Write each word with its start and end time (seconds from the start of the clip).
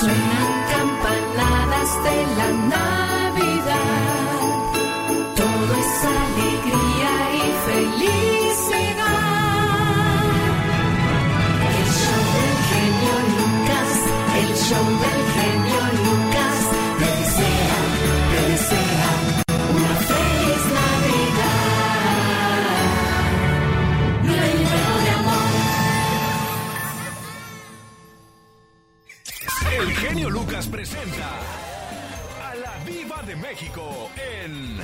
Suenan 0.00 0.52
campanadas 0.72 1.90
de 2.04 2.16
la 2.38 2.48
Navidad. 2.74 4.40
Todo 5.36 5.70
es 5.82 5.92
alegría 6.20 7.14
y 7.34 7.46
felicidad. 7.68 9.10
El 11.68 11.86
show 12.00 12.22
del 12.36 12.56
genio 12.70 13.16
Lucas, 13.36 13.90
el 14.40 14.50
show 14.56 14.86
del 15.02 15.09
México 33.50 34.08
en 34.16 34.78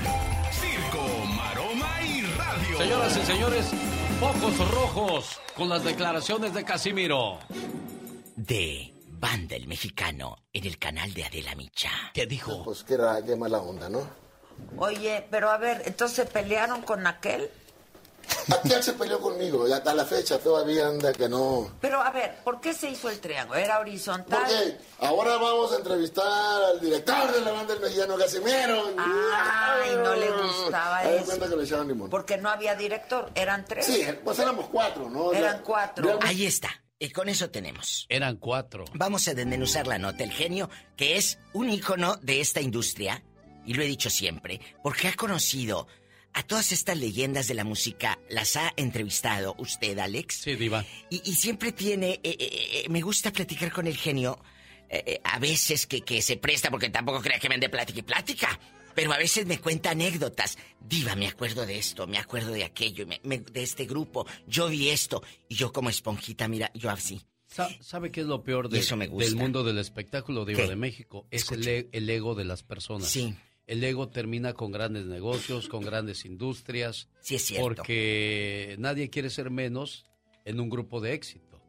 Circo, 0.50 1.06
Maroma 1.36 2.02
y 2.02 2.22
Radio. 2.36 2.78
Señoras 2.78 3.16
y 3.16 3.22
señores, 3.24 3.66
focos 4.18 4.70
rojos 4.72 5.40
con 5.56 5.68
las 5.68 5.84
declaraciones 5.84 6.52
de 6.52 6.64
Casimiro. 6.64 7.38
De 8.34 8.92
Banda 9.06 9.54
el 9.54 9.68
Mexicano 9.68 10.38
en 10.52 10.66
el 10.66 10.78
canal 10.78 11.14
de 11.14 11.24
Adela 11.26 11.54
Micha. 11.54 11.90
¿Qué 12.12 12.26
dijo? 12.26 12.64
Pues 12.64 12.82
qué, 12.82 12.96
ra- 12.96 13.24
qué 13.24 13.36
mala 13.36 13.58
onda, 13.58 13.88
¿no? 13.88 14.00
Oye, 14.78 15.24
pero 15.30 15.48
a 15.50 15.58
ver, 15.58 15.82
entonces 15.86 16.16
se 16.16 16.24
pelearon 16.26 16.82
con 16.82 17.06
aquel. 17.06 17.48
Aquel 18.64 18.82
se 18.82 18.92
peleó 18.94 19.20
conmigo 19.20 19.66
y 19.68 19.72
hasta 19.72 19.94
la 19.94 20.04
fecha 20.04 20.38
todavía 20.38 20.88
anda 20.88 21.12
que 21.12 21.28
no. 21.28 21.70
Pero 21.80 22.00
a 22.00 22.10
ver, 22.10 22.36
¿por 22.44 22.60
qué 22.60 22.72
se 22.74 22.90
hizo 22.90 23.08
el 23.10 23.18
triángulo? 23.20 23.58
¿Era 23.58 23.78
horizontal? 23.80 24.40
Porque 24.42 24.76
ahora 25.00 25.36
vamos 25.36 25.72
a 25.72 25.76
entrevistar 25.76 26.62
al 26.62 26.80
director 26.80 27.32
de 27.32 27.40
la 27.40 27.52
banda 27.52 27.74
del 27.74 27.82
mexicano 27.82 28.16
Casimiro. 28.16 28.90
Ay, 28.98 29.96
no 29.96 30.14
le 30.14 30.30
gustaba 30.30 30.98
Haz 30.98 31.04
de 31.08 31.16
eso. 31.16 31.26
cuenta 31.26 31.48
que 31.48 31.56
le 31.56 31.64
echaban 31.64 31.88
limón. 31.88 32.10
Porque 32.10 32.36
no 32.36 32.48
había 32.50 32.74
director, 32.74 33.30
eran 33.34 33.64
tres. 33.64 33.86
Sí, 33.86 34.02
pues 34.24 34.38
éramos 34.38 34.68
cuatro, 34.70 35.08
¿no? 35.10 35.24
O 35.26 35.30
sea, 35.30 35.40
Eran 35.40 35.62
cuatro. 35.64 36.04
realmente- 36.04 36.26
Ahí 36.28 36.46
está. 36.46 36.68
Y 36.98 37.10
con 37.10 37.28
eso 37.28 37.50
tenemos. 37.50 38.06
Eran 38.08 38.36
cuatro. 38.36 38.84
Vamos 38.94 39.28
a 39.28 39.34
desmenuzar 39.34 39.86
la 39.86 39.98
nota. 39.98 40.24
El 40.24 40.32
genio, 40.32 40.70
que 40.96 41.16
es 41.16 41.38
un 41.52 41.68
ícono 41.68 42.16
de 42.22 42.40
esta 42.40 42.60
industria, 42.60 43.22
y 43.66 43.74
lo 43.74 43.82
he 43.82 43.86
dicho 43.86 44.08
siempre, 44.08 44.60
porque 44.82 45.08
ha 45.08 45.14
conocido 45.14 45.86
a 46.38 46.42
todas 46.42 46.70
estas 46.70 46.98
leyendas 46.98 47.48
de 47.48 47.54
la 47.54 47.64
música, 47.64 48.18
las 48.28 48.56
ha 48.56 48.72
entrevistado 48.76 49.54
usted, 49.58 49.98
Alex. 49.98 50.36
Sí, 50.42 50.54
Diva. 50.54 50.84
Y, 51.10 51.22
y 51.28 51.34
siempre 51.34 51.72
tiene, 51.72 52.20
eh, 52.22 52.36
eh, 52.38 52.38
eh, 52.38 52.86
me 52.90 53.00
gusta 53.00 53.32
platicar 53.32 53.72
con 53.72 53.86
el 53.86 53.96
genio, 53.96 54.38
eh, 54.90 55.02
eh, 55.06 55.20
a 55.24 55.38
veces 55.38 55.86
que, 55.86 56.02
que 56.02 56.20
se 56.20 56.36
presta, 56.36 56.70
porque 56.70 56.90
tampoco 56.90 57.20
crea 57.22 57.38
que 57.38 57.48
me 57.48 57.54
ande 57.54 57.70
plática 57.70 57.98
y 58.00 58.02
plática, 58.02 58.60
pero 58.94 59.12
a 59.14 59.18
veces 59.18 59.46
me 59.46 59.58
cuenta 59.58 59.90
anécdotas. 59.92 60.58
Diva, 60.78 61.16
me 61.16 61.26
acuerdo 61.26 61.64
de 61.64 61.78
esto, 61.78 62.06
me 62.06 62.18
acuerdo 62.18 62.52
de 62.52 62.64
aquello, 62.64 63.06
me- 63.06 63.20
me- 63.24 63.38
de 63.38 63.62
este 63.62 63.86
grupo, 63.86 64.26
yo 64.46 64.68
vi 64.68 64.90
esto, 64.90 65.22
y 65.48 65.54
yo 65.54 65.72
como 65.72 65.88
esponjita, 65.90 66.48
mira, 66.48 66.70
yo 66.74 66.90
así. 66.90 67.20
Sa- 67.48 67.70
¿Sabe 67.80 68.10
qué 68.10 68.20
es 68.20 68.26
lo 68.26 68.42
peor 68.42 68.68
de- 68.68 68.78
eso 68.80 68.96
me 68.96 69.06
gusta. 69.06 69.24
del 69.24 69.36
mundo 69.36 69.64
del 69.64 69.78
espectáculo 69.78 70.44
Diva 70.44 70.64
¿Qué? 70.64 70.68
de 70.68 70.76
México? 70.76 71.26
Es 71.30 71.50
el, 71.50 71.66
e- 71.66 71.88
el 71.92 72.10
ego 72.10 72.34
de 72.34 72.44
las 72.44 72.62
personas. 72.62 73.08
Sí. 73.08 73.34
El 73.66 73.82
ego 73.82 74.08
termina 74.08 74.52
con 74.52 74.70
grandes 74.70 75.06
negocios, 75.06 75.68
con 75.68 75.82
grandes 75.82 76.24
industrias. 76.24 77.08
Sí, 77.20 77.34
es 77.34 77.46
cierto. 77.46 77.66
Porque 77.66 78.76
nadie 78.78 79.10
quiere 79.10 79.28
ser 79.30 79.50
menos 79.50 80.04
en 80.44 80.60
un 80.60 80.70
grupo 80.70 81.00
de 81.00 81.14
éxito. 81.14 81.60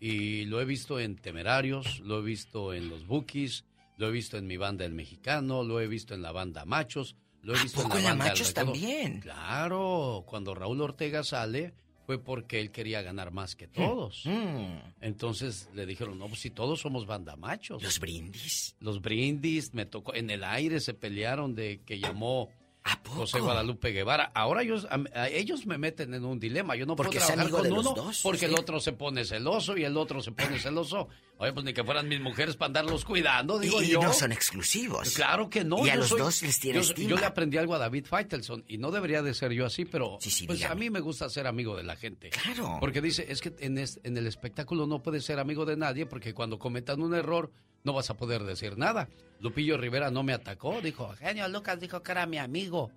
Y 0.00 0.44
lo 0.46 0.60
he 0.60 0.64
visto 0.64 0.98
en 0.98 1.16
Temerarios, 1.16 2.00
lo 2.00 2.18
he 2.18 2.22
visto 2.22 2.74
en 2.74 2.90
los 2.90 3.06
Bookies, 3.06 3.64
lo 3.96 4.08
he 4.08 4.10
visto 4.10 4.36
en 4.36 4.46
mi 4.46 4.56
banda 4.56 4.84
El 4.84 4.92
Mexicano, 4.92 5.62
lo 5.62 5.80
he 5.80 5.86
visto 5.86 6.14
en 6.14 6.22
la 6.22 6.32
banda 6.32 6.64
Machos, 6.64 7.16
lo 7.42 7.54
he 7.54 7.58
¿A 7.58 7.62
visto 7.62 7.82
en 7.82 7.88
la 7.88 7.94
banda 7.94 8.14
Machos 8.16 8.52
también? 8.52 9.20
Claro, 9.20 10.24
cuando 10.26 10.54
Raúl 10.54 10.80
Ortega 10.82 11.22
sale 11.24 11.74
fue 12.06 12.22
porque 12.22 12.60
él 12.60 12.70
quería 12.70 13.02
ganar 13.02 13.32
más 13.32 13.56
que 13.56 13.66
todos. 13.66 14.22
Mm, 14.24 14.78
Entonces 15.00 15.68
le 15.74 15.84
dijeron, 15.86 16.18
no, 16.18 16.28
pues 16.28 16.40
si 16.40 16.50
todos 16.50 16.80
somos 16.80 17.04
banda 17.04 17.34
machos. 17.36 17.82
los 17.82 17.98
brindis. 17.98 18.76
Los 18.80 19.02
brindis, 19.02 19.74
me 19.74 19.86
tocó, 19.86 20.14
en 20.14 20.30
el 20.30 20.44
aire 20.44 20.78
se 20.80 20.94
pelearon 20.94 21.54
de 21.56 21.80
que 21.84 21.98
llamó 21.98 22.48
¿A 22.88 23.02
poco? 23.02 23.16
José 23.20 23.40
Guadalupe 23.40 23.90
Guevara. 23.90 24.30
Ahora 24.34 24.62
ellos, 24.62 24.86
a, 24.90 24.98
a 25.18 25.28
ellos 25.28 25.66
me 25.66 25.76
meten 25.78 26.14
en 26.14 26.24
un 26.24 26.38
dilema. 26.38 26.76
Yo 26.76 26.86
no 26.86 26.94
Porque 26.96 27.18
puedo 27.18 27.26
trabajar 27.26 27.40
amigo 27.46 27.58
con 27.58 27.72
uno 27.72 27.94
dos, 27.94 28.20
porque 28.22 28.46
el 28.46 28.54
otro 28.54 28.78
se 28.80 28.92
pone 28.92 29.24
celoso 29.24 29.76
y 29.76 29.84
el 29.84 29.96
otro 29.96 30.22
se 30.22 30.32
pone 30.32 30.58
celoso. 30.58 31.08
Oye, 31.38 31.52
pues 31.52 31.64
ni 31.66 31.74
que 31.74 31.84
fueran 31.84 32.08
mis 32.08 32.20
mujeres 32.20 32.56
para 32.56 32.68
andarlos 32.68 33.04
cuidando, 33.04 33.58
digo 33.58 33.82
y 33.82 33.88
yo. 33.88 34.00
no 34.00 34.12
son 34.12 34.32
exclusivos. 34.32 35.10
Claro 35.14 35.50
que 35.50 35.64
no. 35.64 35.84
Y 35.84 35.90
a 35.90 35.96
los 35.96 36.08
soy- 36.08 36.20
dos 36.20 36.40
les 36.42 36.58
tiene 36.60 36.76
yo, 36.76 36.82
estima. 36.82 37.10
yo 37.10 37.16
le 37.16 37.26
aprendí 37.26 37.58
algo 37.58 37.74
a 37.74 37.78
David 37.78 38.06
Feitelson 38.06 38.64
y 38.68 38.78
no 38.78 38.90
debería 38.90 39.20
de 39.22 39.34
ser 39.34 39.52
yo 39.52 39.66
así, 39.66 39.84
pero 39.84 40.16
Sí, 40.20 40.30
sí, 40.30 40.46
pues 40.46 40.62
a 40.64 40.74
mí 40.74 40.88
me 40.88 41.00
gusta 41.00 41.28
ser 41.28 41.46
amigo 41.46 41.76
de 41.76 41.82
la 41.82 41.96
gente. 41.96 42.30
Claro. 42.30 42.78
Porque 42.80 43.02
dice, 43.02 43.26
es 43.28 43.40
que 43.42 43.52
en, 43.58 43.76
es- 43.78 44.00
en 44.04 44.16
el 44.16 44.26
espectáculo 44.26 44.86
no 44.86 45.02
puedes 45.02 45.24
ser 45.24 45.38
amigo 45.38 45.66
de 45.66 45.76
nadie 45.76 46.06
porque 46.06 46.32
cuando 46.32 46.58
cometan 46.58 47.02
un 47.02 47.14
error 47.14 47.50
no 47.86 47.94
vas 47.94 48.10
a 48.10 48.16
poder 48.18 48.42
decir 48.44 48.76
nada. 48.76 49.08
Lupillo 49.40 49.78
Rivera 49.78 50.10
no 50.10 50.22
me 50.22 50.32
atacó, 50.34 50.80
dijo, 50.82 51.08
genio 51.18 51.48
Lucas 51.48 51.80
dijo 51.80 52.02
que 52.02 52.12
era 52.12 52.26
mi 52.26 52.36
amigo. 52.36 52.90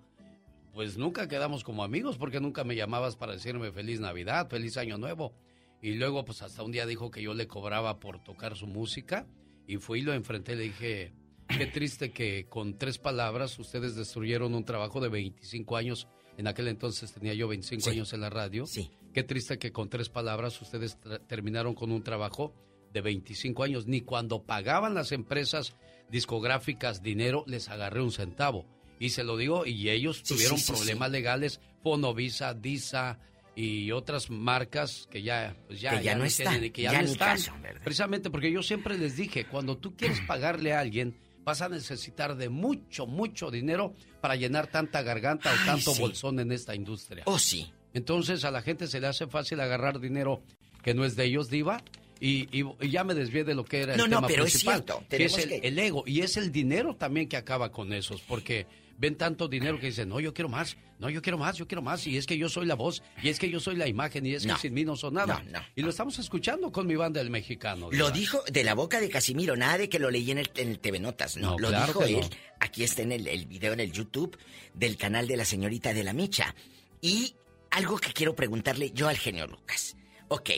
Pues 0.74 0.98
nunca 0.98 1.28
quedamos 1.28 1.64
como 1.64 1.82
amigos 1.82 2.18
porque 2.18 2.40
nunca 2.40 2.64
me 2.64 2.76
llamabas 2.76 3.16
para 3.16 3.32
decirme 3.32 3.72
feliz 3.72 4.00
Navidad, 4.00 4.48
feliz 4.50 4.76
Año 4.76 4.98
Nuevo. 4.98 5.32
Y 5.80 5.94
luego 5.94 6.24
pues 6.24 6.42
hasta 6.42 6.62
un 6.62 6.72
día 6.72 6.84
dijo 6.86 7.10
que 7.10 7.22
yo 7.22 7.32
le 7.34 7.46
cobraba 7.46 7.98
por 8.00 8.22
tocar 8.22 8.56
su 8.56 8.66
música 8.66 9.26
y 9.66 9.78
fui 9.78 10.00
y 10.00 10.02
lo 10.02 10.12
enfrenté 10.12 10.52
y 10.52 10.56
le 10.56 10.62
dije, 10.64 11.12
qué 11.48 11.66
triste 11.66 12.10
que 12.12 12.46
con 12.48 12.76
tres 12.78 12.98
palabras 12.98 13.58
ustedes 13.58 13.94
destruyeron 13.96 14.54
un 14.54 14.64
trabajo 14.64 15.00
de 15.00 15.08
25 15.08 15.76
años. 15.76 16.06
En 16.36 16.46
aquel 16.46 16.68
entonces 16.68 17.12
tenía 17.12 17.34
yo 17.34 17.48
25 17.48 17.82
Sí. 17.84 17.90
años 17.90 18.12
en 18.12 18.20
la 18.20 18.30
radio. 18.30 18.66
Sí. 18.66 18.90
Qué 19.12 19.22
triste 19.24 19.58
que 19.58 19.72
con 19.72 19.88
tres 19.88 20.08
palabras 20.08 20.60
ustedes 20.62 20.98
terminaron 21.26 21.74
con 21.74 21.90
un 21.90 22.02
trabajo 22.02 22.54
de 22.92 23.00
25 23.00 23.62
años. 23.64 23.86
Ni 23.86 24.00
cuando 24.02 24.42
pagaban 24.42 24.94
las 24.94 25.12
empresas 25.12 25.74
discográficas 26.10 27.02
dinero 27.02 27.44
les 27.46 27.68
agarré 27.68 28.02
un 28.02 28.12
centavo. 28.12 28.66
Y 28.98 29.10
se 29.10 29.24
lo 29.24 29.36
digo, 29.36 29.64
y 29.64 29.88
ellos 29.88 30.18
Sí, 30.24 30.34
tuvieron 30.34 30.58
sí, 30.58 30.64
sí, 30.66 30.72
problemas 30.72 31.10
legales, 31.10 31.60
Fonovisa, 31.82 32.52
Disa 32.52 33.18
y 33.56 33.90
otras 33.92 34.28
marcas 34.30 35.08
que 35.10 35.22
ya, 35.22 35.56
pues 35.66 35.80
ya, 35.80 35.98
Que 35.98 36.04
ya 36.04 36.14
no 36.14 36.24
están, 36.24 36.52
tienen- 36.54 36.72
que 36.72 36.82
ya, 36.82 36.92
ya 36.92 36.98
no 37.00 37.06
ni 37.06 37.12
están. 37.12 37.28
caso, 37.36 37.52
¿verdad? 37.62 37.80
Precisamente 37.82 38.30
porque 38.30 38.52
yo 38.52 38.62
siempre 38.62 38.98
les 38.98 39.16
dije, 39.16 39.46
cuando 39.46 39.78
tú 39.78 39.96
quieres 39.96 40.20
pagarle 40.26 40.72
a 40.74 40.80
alguien, 40.80 41.16
vas 41.44 41.62
a 41.62 41.68
necesitar 41.70 42.36
de 42.36 42.50
mucho, 42.50 43.06
mucho 43.06 43.50
dinero 43.50 43.94
para 44.20 44.36
llenar 44.36 44.66
tanta 44.66 45.00
garganta 45.02 45.50
Ay, 45.50 45.58
o 45.62 45.66
tanto 45.66 45.94
sí. 45.94 46.00
bolsón 46.02 46.38
en 46.40 46.52
esta 46.52 46.74
industria. 46.74 47.22
Oh, 47.26 47.38
sí. 47.38 47.72
Entonces 47.94 48.44
a 48.44 48.50
la 48.50 48.60
gente 48.62 48.86
se 48.86 49.00
le 49.00 49.06
hace 49.06 49.26
fácil 49.26 49.58
agarrar 49.60 49.98
dinero 49.98 50.42
que 50.82 50.92
no 50.94 51.04
es 51.06 51.16
de 51.16 51.24
ellos, 51.24 51.48
Diva. 51.48 51.82
Y, 52.20 52.48
y- 52.60 52.64
y 52.82 52.90
ya 52.90 53.02
me 53.02 53.14
desvié 53.14 53.44
de 53.44 53.54
lo 53.54 53.64
que 53.64 53.80
era 53.80 53.96
No, 53.96 54.04
el 54.04 54.10
no, 54.10 54.16
tema 54.18 54.28
pero 54.28 54.44
es 54.44 54.50
principal, 54.52 54.84
cierto, 54.84 55.04
que 55.08 55.24
es 55.24 55.38
el, 55.38 55.48
que- 55.48 55.66
el 55.68 55.78
ego. 55.78 56.04
Y 56.06 56.20
es 56.20 56.36
el 56.36 56.52
dinero 56.52 56.94
también 56.94 57.28
que 57.28 57.36
acaba 57.38 57.72
con 57.72 57.92
esos, 57.94 58.20
porque 58.20 58.66
ven 58.98 59.16
tanto 59.16 59.48
dinero 59.48 59.80
que 59.80 59.86
dicen, 59.86 60.10
no, 60.10 60.20
yo 60.20 60.34
quiero 60.34 60.50
más, 60.50 60.76
no, 60.98 61.08
yo 61.08 61.22
quiero 61.22 61.38
más, 61.38 61.56
yo 61.56 61.66
quiero 61.66 61.80
más. 61.80 62.06
Y 62.06 62.18
es 62.18 62.26
que 62.26 62.36
yo 62.36 62.50
soy 62.50 62.66
la 62.66 62.74
voz, 62.74 63.02
y 63.22 63.30
es 63.30 63.38
que 63.38 63.48
yo 63.48 63.58
soy 63.58 63.74
la 63.76 63.88
imagen, 63.88 64.26
y 64.26 64.34
es 64.34 64.44
No. 64.44 64.54
que 64.56 64.60
sin 64.60 64.74
mí 64.74 64.84
no 64.84 64.96
son 64.96 65.14
nada. 65.14 65.42
No, 65.46 65.52
no, 65.60 65.64
y 65.74 65.80
lo 65.80 65.88
estamos 65.88 66.18
escuchando 66.18 66.70
con 66.70 66.86
mi 66.86 66.94
banda 66.96 67.22
El 67.22 67.30
Mexicano. 67.30 67.88
Lo 67.90 68.10
dijo 68.10 68.42
de 68.52 68.64
la 68.64 68.74
boca 68.74 69.00
de 69.00 69.08
Casimiro, 69.08 69.56
nada 69.56 69.78
de 69.78 69.88
que 69.88 69.98
lo 69.98 70.10
leí 70.10 70.30
en 70.30 70.36
el, 70.36 70.50
en 70.56 70.68
el 70.68 70.78
TV 70.78 71.00
Notas, 71.00 71.38
no, 71.38 71.52
No, 71.52 71.58
lo 71.58 71.68
claro 71.68 71.86
dijo 71.86 72.04
él. 72.04 72.26
Aquí 72.60 72.84
está 72.84 73.00
en 73.00 73.12
el, 73.12 73.26
el 73.26 73.46
video 73.46 73.72
en 73.72 73.80
el 73.80 73.90
YouTube 73.92 74.36
del 74.74 74.98
canal 74.98 75.26
de 75.26 75.38
la 75.38 75.46
señorita 75.46 75.94
de 75.94 76.04
la 76.04 76.12
Micha. 76.12 76.54
Y 77.00 77.34
algo 77.70 77.96
que 77.96 78.12
quiero 78.12 78.34
preguntarle 78.36 78.90
yo 78.92 79.08
al 79.08 79.16
genio 79.16 79.46
Lucas. 79.46 79.96
Ok, 80.28 80.50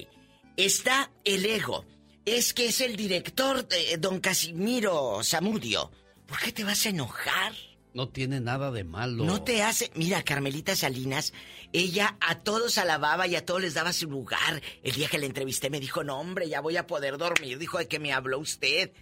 está 0.57 1.11
el 1.25 1.45
ego. 1.47 1.85
Es 2.25 2.55
que 2.55 2.67
es 2.67 2.81
el 2.81 2.97
director 2.97 3.67
de 3.67 3.97
don 3.99 4.21
Casimiro 4.21 5.21
Zamudio. 5.25 5.91
¿Por 6.27 6.39
qué 6.39 6.53
te 6.53 6.65
vas 6.65 6.87
a 6.87 6.91
enojar? 6.91 7.53
No 7.95 8.09
tiene 8.09 8.41
nada 8.41 8.71
de 8.71 8.85
malo. 8.85 9.25
No 9.25 9.43
te 9.43 9.63
hace. 9.63 9.91
Mira, 9.97 10.23
Carmelita 10.23 10.75
Salinas, 10.75 11.35
ella 11.75 12.17
a 12.21 12.39
todos 12.39 12.79
alababa 12.79 13.27
y 13.27 13.37
a 13.37 13.45
todos 13.45 13.61
les 13.61 13.75
daba 13.75 13.93
su 13.93 14.09
lugar. 14.09 14.63
El 14.83 14.93
día 14.93 15.09
que 15.09 15.19
la 15.19 15.27
entrevisté 15.27 15.69
me 15.69 15.79
dijo, 15.81 16.03
no, 16.03 16.19
hombre, 16.19 16.49
ya 16.49 16.61
voy 16.63 16.77
a 16.79 16.87
poder 16.87 17.19
dormir. 17.19 17.59
Dijo 17.59 17.77
de 17.79 17.89
que 17.89 17.99
me 17.99 18.13
habló 18.15 18.39
usted. 18.39 18.93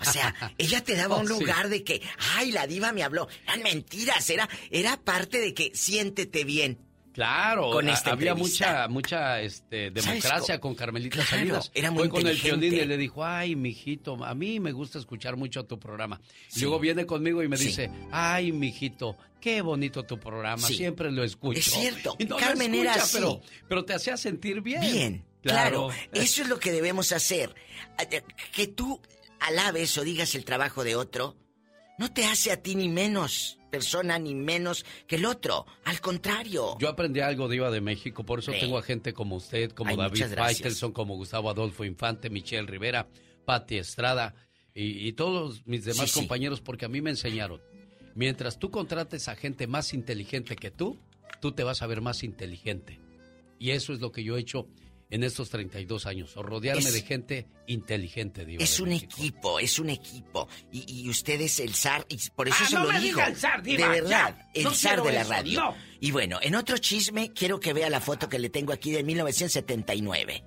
O 0.00 0.04
sea, 0.04 0.34
ella 0.58 0.84
te 0.84 0.96
daba 0.96 1.16
Oh, 1.16 1.20
un 1.20 1.28
sí. 1.28 1.32
lugar 1.34 1.70
de 1.70 1.82
que, 1.82 2.02
ay, 2.34 2.50
la 2.52 2.66
diva 2.66 2.92
me 2.92 3.04
habló. 3.04 3.26
Eran 3.44 3.62
mentiras, 3.62 4.28
era, 4.28 4.48
era 4.70 4.98
parte 5.02 5.40
de 5.40 5.54
que 5.54 5.70
siéntete 5.74 6.44
bien. 6.44 6.78
Claro, 7.16 7.70
con 7.70 7.88
a- 7.88 7.92
esta 7.92 8.12
había 8.12 8.30
entrevista. 8.32 8.86
mucha 8.86 8.88
mucha 8.88 9.40
este, 9.40 9.88
¿Sabes 9.90 10.04
democracia 10.04 10.60
con 10.60 10.74
Carmelita 10.74 11.16
Claro, 11.16 11.28
Salinas. 11.30 11.70
era 11.74 11.90
muy 11.90 12.08
Fue 12.08 12.20
con 12.20 12.26
el 12.28 12.36
violín 12.36 12.74
y 12.74 12.84
le 12.84 12.96
dijo, 12.96 13.24
ay, 13.24 13.56
mijito, 13.56 14.22
a 14.24 14.34
mí 14.34 14.60
me 14.60 14.70
gusta 14.72 14.98
escuchar 14.98 15.36
mucho 15.36 15.64
tu 15.64 15.78
programa. 15.78 16.20
Sí. 16.48 16.60
Luego 16.60 16.78
viene 16.78 17.06
conmigo 17.06 17.42
y 17.42 17.48
me 17.48 17.56
Sí. 17.56 17.68
dice, 17.68 17.90
ay, 18.12 18.52
mijito, 18.52 19.16
qué 19.40 19.62
bonito 19.62 20.02
tu 20.04 20.18
programa, 20.20 20.66
Sí. 20.68 20.74
siempre 20.74 21.10
lo 21.10 21.24
escucho. 21.24 21.58
Es 21.58 21.64
cierto, 21.72 22.16
no 22.28 22.36
Carmen 22.36 22.74
era 22.74 22.90
escucha, 22.96 23.04
así. 23.04 23.16
Pero, 23.16 23.40
pero 23.68 23.84
te 23.86 23.94
hacía 23.94 24.16
sentir 24.18 24.60
bien. 24.60 24.80
Bien, 24.82 25.24
claro. 25.42 25.88
Eso 26.12 26.42
es 26.42 26.48
lo 26.48 26.58
que 26.60 26.70
debemos 26.70 27.12
hacer. 27.12 27.54
Que 28.52 28.66
tú 28.66 29.00
alabes 29.40 29.96
o 29.98 30.04
digas 30.04 30.34
el 30.34 30.44
trabajo 30.44 30.84
de 30.84 30.96
otro, 30.96 31.34
no 31.98 32.12
te 32.12 32.24
hace 32.24 32.52
a 32.52 32.62
ti 32.62 32.74
ni 32.74 32.88
menos 32.88 33.58
persona 33.70 34.18
ni 34.18 34.34
menos 34.34 34.86
que 35.06 35.16
el 35.16 35.26
otro. 35.26 35.66
Al 35.84 36.00
contrario. 36.00 36.76
Yo 36.80 36.88
aprendí 36.88 37.20
algo 37.20 37.46
de 37.48 37.56
Iba 37.56 37.70
de 37.70 37.80
México, 37.82 38.24
por 38.24 38.38
eso 38.38 38.52
Sí. 38.52 38.60
tengo 38.60 38.78
a 38.78 38.82
gente 38.82 39.12
como 39.12 39.36
usted, 39.36 39.72
como 39.72 39.90
Ay, 39.90 39.96
David. 39.96 40.24
Faitelson, 40.34 40.92
como 40.92 41.16
Gustavo 41.16 41.50
Adolfo 41.50 41.84
Infante, 41.84 42.30
Michelle 42.30 42.66
Rivera, 42.66 43.06
Patti 43.44 43.76
Estrada 43.76 44.34
y, 44.74 45.06
y 45.06 45.12
todos 45.12 45.66
mis 45.66 45.84
demás 45.84 46.06
Sí, 46.10 46.14
sí. 46.14 46.20
compañeros, 46.20 46.60
porque 46.62 46.86
a 46.86 46.88
mí 46.88 47.02
me 47.02 47.10
enseñaron, 47.10 47.60
mientras 48.14 48.58
tú 48.58 48.70
contrates 48.70 49.28
a 49.28 49.36
gente 49.36 49.66
más 49.66 49.92
inteligente 49.92 50.56
que 50.56 50.70
tú, 50.70 50.98
tú 51.42 51.52
te 51.52 51.62
vas 51.64 51.82
a 51.82 51.86
ver 51.86 52.00
más 52.00 52.22
inteligente. 52.22 52.98
Y 53.58 53.70
eso 53.72 53.92
es 53.92 54.00
lo 54.00 54.10
que 54.12 54.22
yo 54.24 54.36
he 54.36 54.40
hecho 54.40 54.68
en 55.08 55.22
estos 55.22 55.50
32 55.50 56.06
años, 56.06 56.36
o 56.36 56.42
rodearme 56.42 56.82
Es- 56.82 56.92
de 56.92 57.02
gente 57.02 57.46
inteligente, 57.68 58.44
Diva 58.44 58.62
Es 58.64 58.80
un 58.80 58.88
México. 58.88 59.14
equipo, 59.18 59.58
es 59.60 59.78
un 59.78 59.90
equipo. 59.90 60.48
Y, 60.72 60.84
y 61.04 61.08
usted 61.08 61.40
es 61.40 61.60
el 61.60 61.74
zar, 61.74 62.04
y 62.08 62.18
por 62.30 62.48
eso 62.48 62.56
Ah, 62.60 62.66
se 62.68 62.74
no 62.74 62.84
lo 62.84 62.92
me 62.92 63.00
digo. 63.00 63.16
diga 63.18 63.28
el 63.28 63.36
zar, 63.36 63.62
diva, 63.62 63.88
de 63.88 64.00
verdad, 64.00 64.36
ya. 64.36 64.50
el 64.54 64.64
No 64.64 64.70
zar 64.74 65.02
de 65.02 65.12
la 65.12 65.20
eso, 65.22 65.30
radio. 65.30 65.60
no. 65.60 65.74
Y 66.00 66.10
bueno, 66.10 66.38
en 66.42 66.54
otro 66.56 66.76
chisme, 66.78 67.32
quiero 67.32 67.60
que 67.60 67.72
vea 67.72 67.88
la 67.88 68.00
foto 68.00 68.28
que 68.28 68.38
le 68.38 68.50
tengo 68.50 68.72
aquí 68.72 68.90
de 68.90 69.02
1979. 69.04 70.42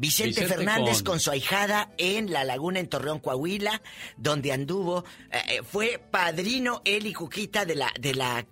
Vicente, 0.00 0.30
Vicente 0.42 0.54
Fernández 0.54 0.98
con- 0.98 1.04
con... 1.14 1.20
su 1.20 1.30
ahijada 1.32 1.92
en 1.98 2.30
La 2.32 2.44
Laguna, 2.44 2.78
en 2.78 2.88
Torreón, 2.88 3.18
Coahuila, 3.18 3.82
donde 4.16 4.52
anduvo, 4.52 5.04
eh, 5.32 5.38
eh, 5.48 5.60
fue 5.64 5.98
padrino 6.10 6.82
él 6.84 7.06
y 7.06 7.12
Cuquita 7.14 7.64
de 7.64 7.74
la, 7.74 7.92
de 7.98 8.14
la 8.14 8.46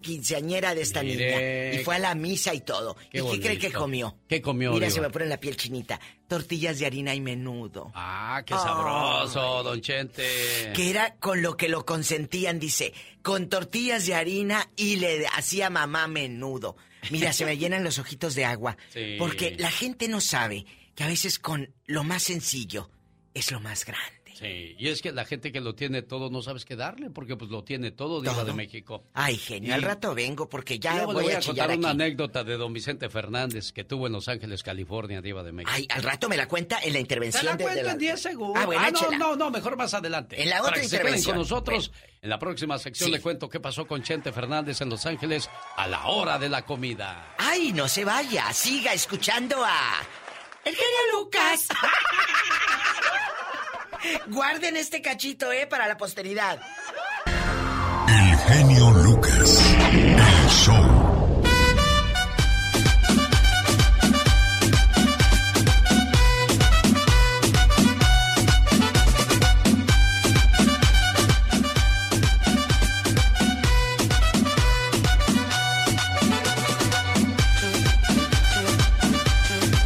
quinceañera 0.00 0.74
de 0.74 0.82
esta 0.82 1.02
Mire. 1.02 1.70
niña. 1.70 1.80
Y 1.80 1.84
fue 1.84 1.96
a 1.96 1.98
la 1.98 2.14
misa 2.14 2.54
y 2.54 2.60
todo. 2.60 2.96
Qué 3.10 3.18
¿Y 3.20 3.30
qué 3.32 3.40
cree 3.40 3.58
que 3.58 3.72
comió? 3.72 4.16
¿Qué 4.28 4.40
comió, 4.42 4.72
Mira, 4.72 4.86
Diva? 4.86 4.94
se 4.94 5.00
me 5.00 5.10
pone 5.10 5.26
la 5.26 5.38
piel 5.40 5.56
chinita. 5.56 6.00
Tortillas 6.26 6.78
de 6.78 6.86
harina 6.86 7.14
y 7.14 7.20
menudo. 7.20 7.90
Ah, 7.94 8.42
qué 8.46 8.54
sabroso, 8.54 9.62
don 9.62 9.80
Chente. 9.80 10.72
Que 10.74 10.90
era 10.90 11.16
con 11.16 11.42
lo 11.42 11.56
que 11.56 11.68
lo 11.68 11.84
consentían, 11.86 12.58
dice, 12.58 12.92
con 13.22 13.48
tortillas 13.48 14.06
de 14.06 14.14
harina 14.14 14.70
y 14.76 14.96
le 14.96 15.26
hacía 15.26 15.70
mamá 15.70 16.06
menudo. 16.08 16.76
Mira, 17.10 17.32
se 17.32 17.44
me 17.44 17.56
llenan 17.58 17.84
los 17.84 17.98
ojitos 17.98 18.34
de 18.34 18.44
agua. 18.44 18.76
Sí. 18.90 19.16
Porque 19.18 19.54
la 19.58 19.70
gente 19.70 20.08
no 20.08 20.20
sabe 20.20 20.66
que 20.94 21.04
a 21.04 21.08
veces 21.08 21.38
con 21.38 21.72
lo 21.86 22.04
más 22.04 22.24
sencillo 22.24 22.90
es 23.34 23.52
lo 23.52 23.60
más 23.60 23.84
grande. 23.84 24.17
Sí, 24.38 24.76
y 24.78 24.86
es 24.88 25.02
que 25.02 25.10
la 25.10 25.24
gente 25.24 25.50
que 25.50 25.60
lo 25.60 25.74
tiene 25.74 26.02
todo 26.02 26.30
no 26.30 26.42
sabes 26.42 26.64
qué 26.64 26.76
darle, 26.76 27.10
porque 27.10 27.34
pues 27.36 27.50
lo 27.50 27.64
tiene 27.64 27.90
todo, 27.90 28.20
Diva 28.20 28.44
de 28.44 28.52
México. 28.52 29.02
Ay, 29.14 29.36
genio, 29.36 29.70
Y- 29.70 29.72
al 29.72 29.82
rato 29.82 30.14
vengo 30.14 30.48
porque 30.48 30.78
ya 30.78 31.04
voy, 31.06 31.14
voy 31.24 31.32
a, 31.32 31.40
contar 31.40 31.76
una 31.76 31.90
anécdota 31.90 32.44
de 32.44 32.56
don 32.56 32.72
Vicente 32.72 33.08
Fernández 33.10 33.72
que 33.72 33.82
tuvo 33.82 34.06
en 34.06 34.12
Los 34.12 34.28
Ángeles, 34.28 34.62
California, 34.62 35.20
Diva 35.20 35.42
de 35.42 35.50
México. 35.50 35.72
Ay, 35.74 35.88
al 35.90 36.04
rato 36.04 36.28
me 36.28 36.36
la 36.36 36.46
cuenta 36.46 36.78
en 36.82 36.90
la 36.92 36.98
Te 36.98 37.00
intervención 37.00 37.46
la 37.46 37.56
de- 37.56 37.74
de, 37.74 37.82
la... 37.82 37.92
en 37.92 37.98
10 37.98 38.20
segundos. 38.22 38.56
Ah, 38.62 38.66
bueno, 38.66 38.80
no, 38.82 38.88
échela. 38.88 39.18
no, 39.18 39.34
no, 39.34 39.50
mejor 39.50 39.76
más 39.76 39.92
adelante. 39.94 40.40
En 40.40 40.50
la 40.50 40.58
Para 40.58 40.68
otra 40.68 40.74
que 40.82 40.88
se 40.88 40.90
queden 40.90 41.00
intervención. 41.18 41.34
con 41.34 41.42
nosotros. 41.42 41.90
En 42.22 42.30
la 42.30 42.38
próxima 42.38 42.78
sección 42.78 43.08
Sí. 43.08 43.12
le 43.16 43.20
cuento 43.20 43.48
qué 43.48 43.58
pasó 43.58 43.86
con 43.88 44.02
Chente 44.04 44.30
Fernández 44.32 44.80
en 44.80 44.88
Los 44.90 45.04
Ángeles 45.06 45.50
a 45.76 45.86
la 45.88 46.06
hora 46.06 46.38
de 46.38 46.48
la 46.48 46.64
comida. 46.64 47.34
Ay, 47.38 47.72
no 47.72 47.88
se 47.88 48.04
vaya, 48.04 48.52
siga 48.52 48.92
escuchando 48.92 49.64
a... 49.64 50.00
El 50.64 50.74
genio 50.74 51.18
Lucas. 51.18 51.66
Guarden 54.28 54.76
este 54.76 55.02
cachito, 55.02 55.52
¿eh? 55.52 55.66
Para 55.66 55.86
la 55.88 55.96
posteridad. 55.96 56.60
El 58.08 58.38
genio 58.38 58.90
Lucas. 58.90 59.62
El 59.92 60.48
show. 60.50 60.74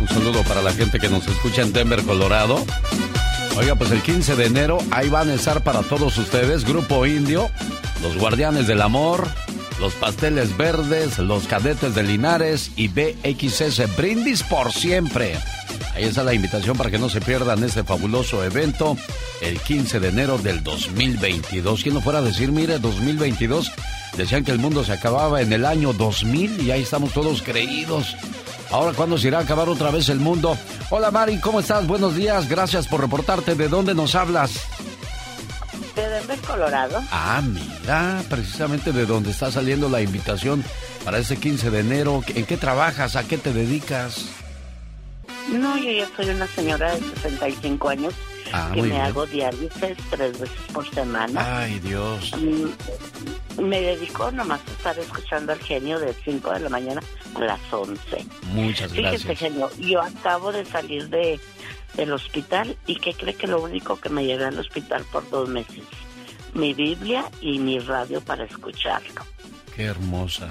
Un 0.00 0.08
saludo 0.08 0.43
para 0.44 0.62
la 0.62 0.73
gente 0.73 0.99
que 0.99 1.08
nos 1.08 1.26
escucha 1.26 1.62
en 1.62 1.73
Denver, 1.73 2.03
Colorado. 2.03 2.65
Oiga, 3.56 3.75
pues 3.75 3.90
el 3.90 4.02
15 4.02 4.37
de 4.37 4.46
enero 4.46 4.78
ahí 4.90 5.08
van 5.08 5.28
a 5.28 5.34
estar 5.34 5.62
para 5.62 5.82
todos 5.82 6.16
ustedes 6.16 6.64
Grupo 6.64 7.06
Indio, 7.06 7.50
los 8.02 8.16
Guardianes 8.16 8.66
del 8.66 8.81
Amor, 8.81 9.28
los 9.78 9.93
Pasteles 9.94 10.56
Verdes, 10.56 11.19
los 11.19 11.46
Cadetes 11.46 11.94
de 11.94 12.02
Linares 12.02 12.70
y 12.76 12.88
BXS 12.88 13.96
Brindis 13.96 14.43
por 14.43 14.72
siempre. 14.72 15.37
Ahí 15.94 16.04
está 16.04 16.25
la 16.25 16.32
invitación 16.32 16.76
para 16.78 16.90
que 16.90 16.99
no 16.99 17.10
se 17.10 17.20
pierdan 17.20 17.62
este 17.62 17.84
fabuloso 17.84 18.43
evento 18.43 18.96
el 19.43 19.60
15 19.60 20.00
de 20.00 20.08
enero 20.08 20.38
del 20.38 20.62
2022. 20.62 21.82
¿Quién 21.82 21.94
no 21.94 22.00
fuera 22.00 22.20
a 22.20 22.22
decir, 22.22 22.50
mire, 22.50 22.78
2022? 22.78 23.70
Decían 24.16 24.44
que 24.44 24.52
el 24.52 24.58
mundo 24.58 24.84
se 24.84 24.93
acababa 24.93 25.43
en 25.43 25.52
el 25.52 25.66
año 25.66 25.93
2000 25.93 26.62
y 26.62 26.70
ahí 26.70 26.82
estamos 26.82 27.12
todos 27.12 27.43
creídos. 27.43 28.16
Ahora, 28.72 28.92
¿cuándo 28.94 29.19
se 29.19 29.28
irá 29.28 29.38
a 29.38 29.42
acabar 29.42 29.69
otra 29.69 29.90
vez 29.90 30.08
el 30.08 30.19
mundo? 30.19 30.56
Hola, 30.90 31.10
Mari, 31.10 31.38
¿cómo 31.40 31.60
estás? 31.60 31.86
Buenos 31.86 32.16
días, 32.16 32.48
gracias 32.48 32.88
por 32.88 33.00
reportarte. 33.00 33.54
¿De 33.54 33.69
dónde 33.69 33.94
nos 33.94 34.14
hablas? 34.14 34.60
de 35.94 36.08
Denver, 36.08 36.38
Colorado. 36.40 37.02
Ah, 37.10 37.42
mira, 37.42 38.22
precisamente 38.30 38.92
de 38.92 39.04
donde 39.04 39.30
está 39.30 39.50
saliendo 39.50 39.90
la 39.90 40.00
invitación 40.00 40.64
para 41.04 41.19
ese 41.19 41.36
15 41.36 41.70
de 41.70 41.80
enero. 41.80 42.24
¿En 42.34 42.46
qué 42.46 42.56
trabajas? 42.56 43.14
¿A 43.16 43.24
qué 43.24 43.36
te 43.36 43.52
dedicas? 43.52 44.24
No, 45.52 45.76
yo 45.76 45.90
ya 45.90 46.08
soy 46.16 46.30
una 46.30 46.46
señora 46.46 46.94
de 46.94 47.00
65 47.00 47.88
años 47.90 48.14
Ah, 48.52 48.70
que 48.75 48.82
me 48.82 48.88
bien. 48.88 49.00
hago 49.00 49.26
diálisis 49.26 49.70
tres 50.10 50.38
veces 50.38 50.50
por 50.72 50.88
semana. 50.94 51.62
Ay, 51.62 51.78
Dios. 51.81 52.32
Me 53.60 53.81
dedico 53.81 54.31
nomás 54.32 54.60
a 54.66 54.70
estar 54.72 54.99
escuchando 54.99 55.52
al 55.52 55.58
genio 55.60 55.99
de 55.99 56.14
5 56.25 56.50
de 56.52 56.60
la 56.60 56.69
mañana 56.69 57.02
a 57.34 57.40
las 57.40 57.60
11. 57.70 58.00
Muchas 58.52 58.90
Fíjese, 58.93 59.25
gracias. 59.28 59.38
genio, 59.38 59.70
yo 59.78 60.00
acabo 60.02 60.52
de 60.52 60.64
salir 60.64 61.08
de 61.08 61.38
del 61.94 62.10
hospital 62.12 62.75
y 62.87 62.96
¿qué 62.96 63.12
cree 63.12 63.34
que 63.34 63.46
lo 63.46 63.60
único 63.62 63.96
que 64.00 64.08
me 64.08 64.25
llevé 64.25 64.46
al 64.46 64.58
hospital 64.58 65.05
por 65.12 65.28
dos 65.28 65.46
meses? 65.50 65.84
Mi 66.55 66.72
Biblia 66.72 67.26
y 67.43 67.58
mi 67.58 67.78
radio 67.81 68.22
para 68.22 68.44
escucharlo. 68.44 69.22
Qué 69.76 69.84
hermosa. 69.84 70.48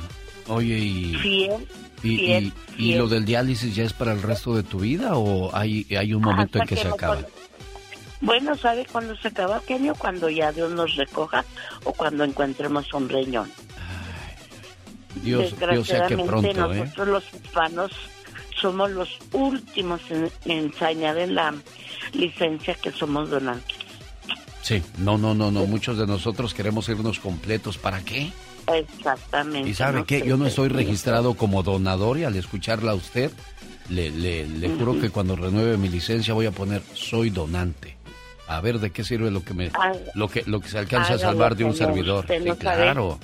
Oye, 0.48 0.78
y, 0.78 1.16
Fiel, 1.16 1.68
y, 2.04 2.18
fiel, 2.18 2.54
y- 2.78 2.94
lo 2.96 3.08
del 3.08 3.26
diálisis 3.26 3.76
ya 3.76 3.84
es 3.84 3.94
para 3.94 4.14
el 4.14 4.22
resto 4.22 4.56
de 4.56 4.62
tu 4.64 4.80
vida 4.80 5.16
o 5.18 5.56
hay, 5.56 5.88
hay 5.98 6.14
un 6.14 6.22
momento 6.22 6.58
en 6.60 6.64
Hasta 6.64 6.76
que 6.76 6.82
se 6.82 6.88
acaba? 6.88 7.16
pon- 7.16 7.26
Bueno, 8.22 8.56
¿sabe 8.56 8.86
cuándo 8.92 9.16
se 9.18 9.30
acaba, 9.30 9.60
genio? 9.62 9.96
Cuando 9.96 10.30
ya 10.30 10.52
Dios 10.52 10.72
nos 10.72 10.96
recoja 10.96 11.44
o 11.84 11.94
cuando 11.94 12.24
encontremos 12.24 12.94
un 12.94 13.10
riñón. 13.10 13.52
Dios, 15.24 15.56
Dios 15.60 15.88
sea 15.88 16.08
que 16.08 16.16
Desgraciadamente, 16.16 16.54
pronto, 16.54 16.74
¿eh? 16.74 16.80
nosotros 16.80 17.08
los 17.08 17.34
hispanos 17.34 17.92
somos 18.60 18.92
los 18.92 19.10
últimos 19.34 20.00
en, 20.10 20.32
en 20.46 20.66
enseñar 20.66 21.18
en 21.18 21.36
la 21.36 21.54
licencia 22.14 22.76
que 22.76 22.92
somos 22.92 23.30
donantes. 23.30 23.78
Sí, 24.62 24.82
no, 25.00 25.18
no, 25.18 25.34
no, 25.34 25.50
no. 25.52 25.66
Muchos 25.66 25.98
de 25.98 26.06
nosotros 26.06 26.54
queremos 26.54 26.88
irnos 26.90 27.20
completos. 27.20 27.78
¿Para 27.78 28.02
qué? 28.02 28.32
Exactamente. 28.72 29.70
Y 29.70 29.74
sabe 29.74 30.00
no 30.00 30.06
qué, 30.06 30.24
yo 30.26 30.38
no 30.38 30.46
estoy 30.46 30.70
registrado 30.70 31.34
como 31.34 31.64
donador 31.64 32.20
y 32.20 32.24
al 32.24 32.36
escucharla 32.36 32.92
a 32.92 32.96
usted, 32.96 33.32
le, 33.90 34.12
le, 34.12 34.48
le 34.48 34.70
juro 34.70 35.00
que 35.02 35.10
cuando 35.10 35.36
renueve 35.36 35.78
mi 35.78 35.90
licencia 35.90 36.36
voy 36.36 36.46
a 36.46 36.52
poner 36.52 36.84
soy 36.94 37.32
donante. 37.32 37.98
A 38.58 38.62
ver 38.62 38.80
de 38.80 38.92
qué 38.92 39.04
sirve 39.04 39.32
lo 39.32 39.44
que 39.44 39.54
me, 39.54 39.68
Haga- 39.68 39.94
lo 40.16 40.28
que, 40.28 40.44
lo 40.46 40.60
que 40.60 40.68
se 40.70 40.78
alcanza 40.78 41.14
a 41.14 41.18
salvar 41.18 41.56
de 41.56 41.64
un 41.64 41.74
señor. 41.74 41.94
servidor. 41.94 42.26
Sí, 42.28 42.34
no 42.46 42.56
claro, 42.58 43.20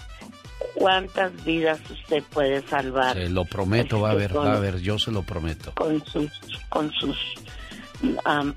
¿Cuántas 0.74 1.44
vidas 1.44 1.80
usted 1.90 2.24
puede 2.32 2.62
salvar 2.68 3.16
se 3.18 3.30
lo 3.30 3.46
prometo, 3.46 4.00
va 4.02 4.12
a 4.12 4.16
ver, 4.16 4.32
Este, 4.32 4.38
va 4.38 4.54
a 4.54 4.60
ver, 4.60 4.80
yo 4.80 4.98
se 5.00 5.12
lo 5.12 5.24
prometo. 5.24 5.74
con 5.74 6.04
sus 6.06 6.30
con 6.70 6.92
sus 6.94 7.18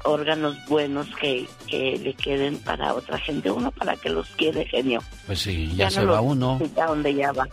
órganos 0.05 0.55
buenos 0.69 1.07
que, 1.21 1.47
que 1.67 1.99
le 2.03 2.13
queden 2.15 2.59
para 2.59 2.95
otra 2.95 3.19
gente? 3.19 3.51
Uno 3.51 3.71
para 3.73 3.97
que 3.97 4.11
los 4.11 4.29
quiere, 4.31 4.67
genio. 4.67 5.03
Pues 5.27 5.41
sí, 5.41 5.73
ya, 5.75 5.87
no 5.87 5.91
se 5.91 6.03
los 6.03 6.15
va 6.17 6.21
uno. 6.21 6.55
necesita 6.61 6.87
donde 6.87 7.15
ya 7.15 7.33
va. 7.33 7.49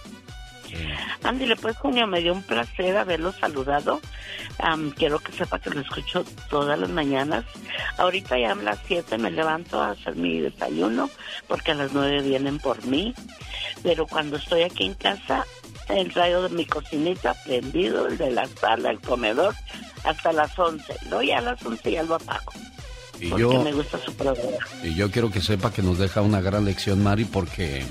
Sí. 0.68 0.76
Ándale, 1.24 1.56
pues, 1.56 1.78
Junio, 1.78 2.08
me 2.08 2.22
dio 2.22 2.34
un 2.34 2.44
placer 2.44 2.98
haberlo 2.98 3.32
saludado. 3.32 4.02
Am, 4.60 4.92
quiero 4.92 5.20
que 5.20 5.32
sepa 5.32 5.60
que 5.60 5.70
lo 5.70 5.82
escucho 5.82 6.26
todas 6.50 6.78
las 6.80 6.90
mañanas. 6.90 7.46
Ahorita 7.98 8.38
ya 8.38 8.52
a 8.52 8.56
las 8.56 8.80
7 8.88 9.18
me 9.18 9.32
levanto 9.32 9.82
a 9.82 9.92
hacer 9.92 10.16
mi 10.16 10.40
desayuno, 10.40 11.10
porque 11.48 11.72
a 11.72 11.76
las 11.76 11.94
9 11.94 12.22
vienen 12.22 12.60
por 12.60 12.86
mí. 12.86 13.14
Pero 13.84 14.08
cuando 14.08 14.38
estoy 14.38 14.64
aquí 14.64 14.86
en 14.86 14.94
casa, 14.96 15.46
el 15.90 16.14
radio 16.14 16.44
de 16.44 16.50
mi 16.50 16.66
cocinita 16.66 17.34
prendido, 17.46 18.08
el 18.08 18.18
de 18.18 18.32
la 18.32 18.48
sala, 18.48 18.92
el 18.92 19.00
comedor, 19.00 19.56
hasta 20.04 20.32
las 20.32 20.58
11. 20.58 20.94
No, 21.10 21.22
ya 21.22 21.40
a 21.40 21.42
las 21.42 21.66
11 21.66 21.92
ya 21.92 22.04
lo 22.04 22.16
apago. 22.16 22.52
Y 23.20 23.30
porque 23.30 23.42
yo, 23.42 23.64
me 23.64 23.74
gusta 23.74 23.98
su 23.98 24.14
programa. 24.14 24.58
y 24.84 24.94
yo 24.94 25.10
quiero 25.10 25.32
que 25.32 25.42
sepa 25.42 25.72
que 25.72 25.82
nos 25.82 25.98
deja 25.98 26.22
una 26.22 26.42
gran 26.42 26.66
lección, 26.66 27.02
Mari, 27.02 27.26
porque 27.26 27.84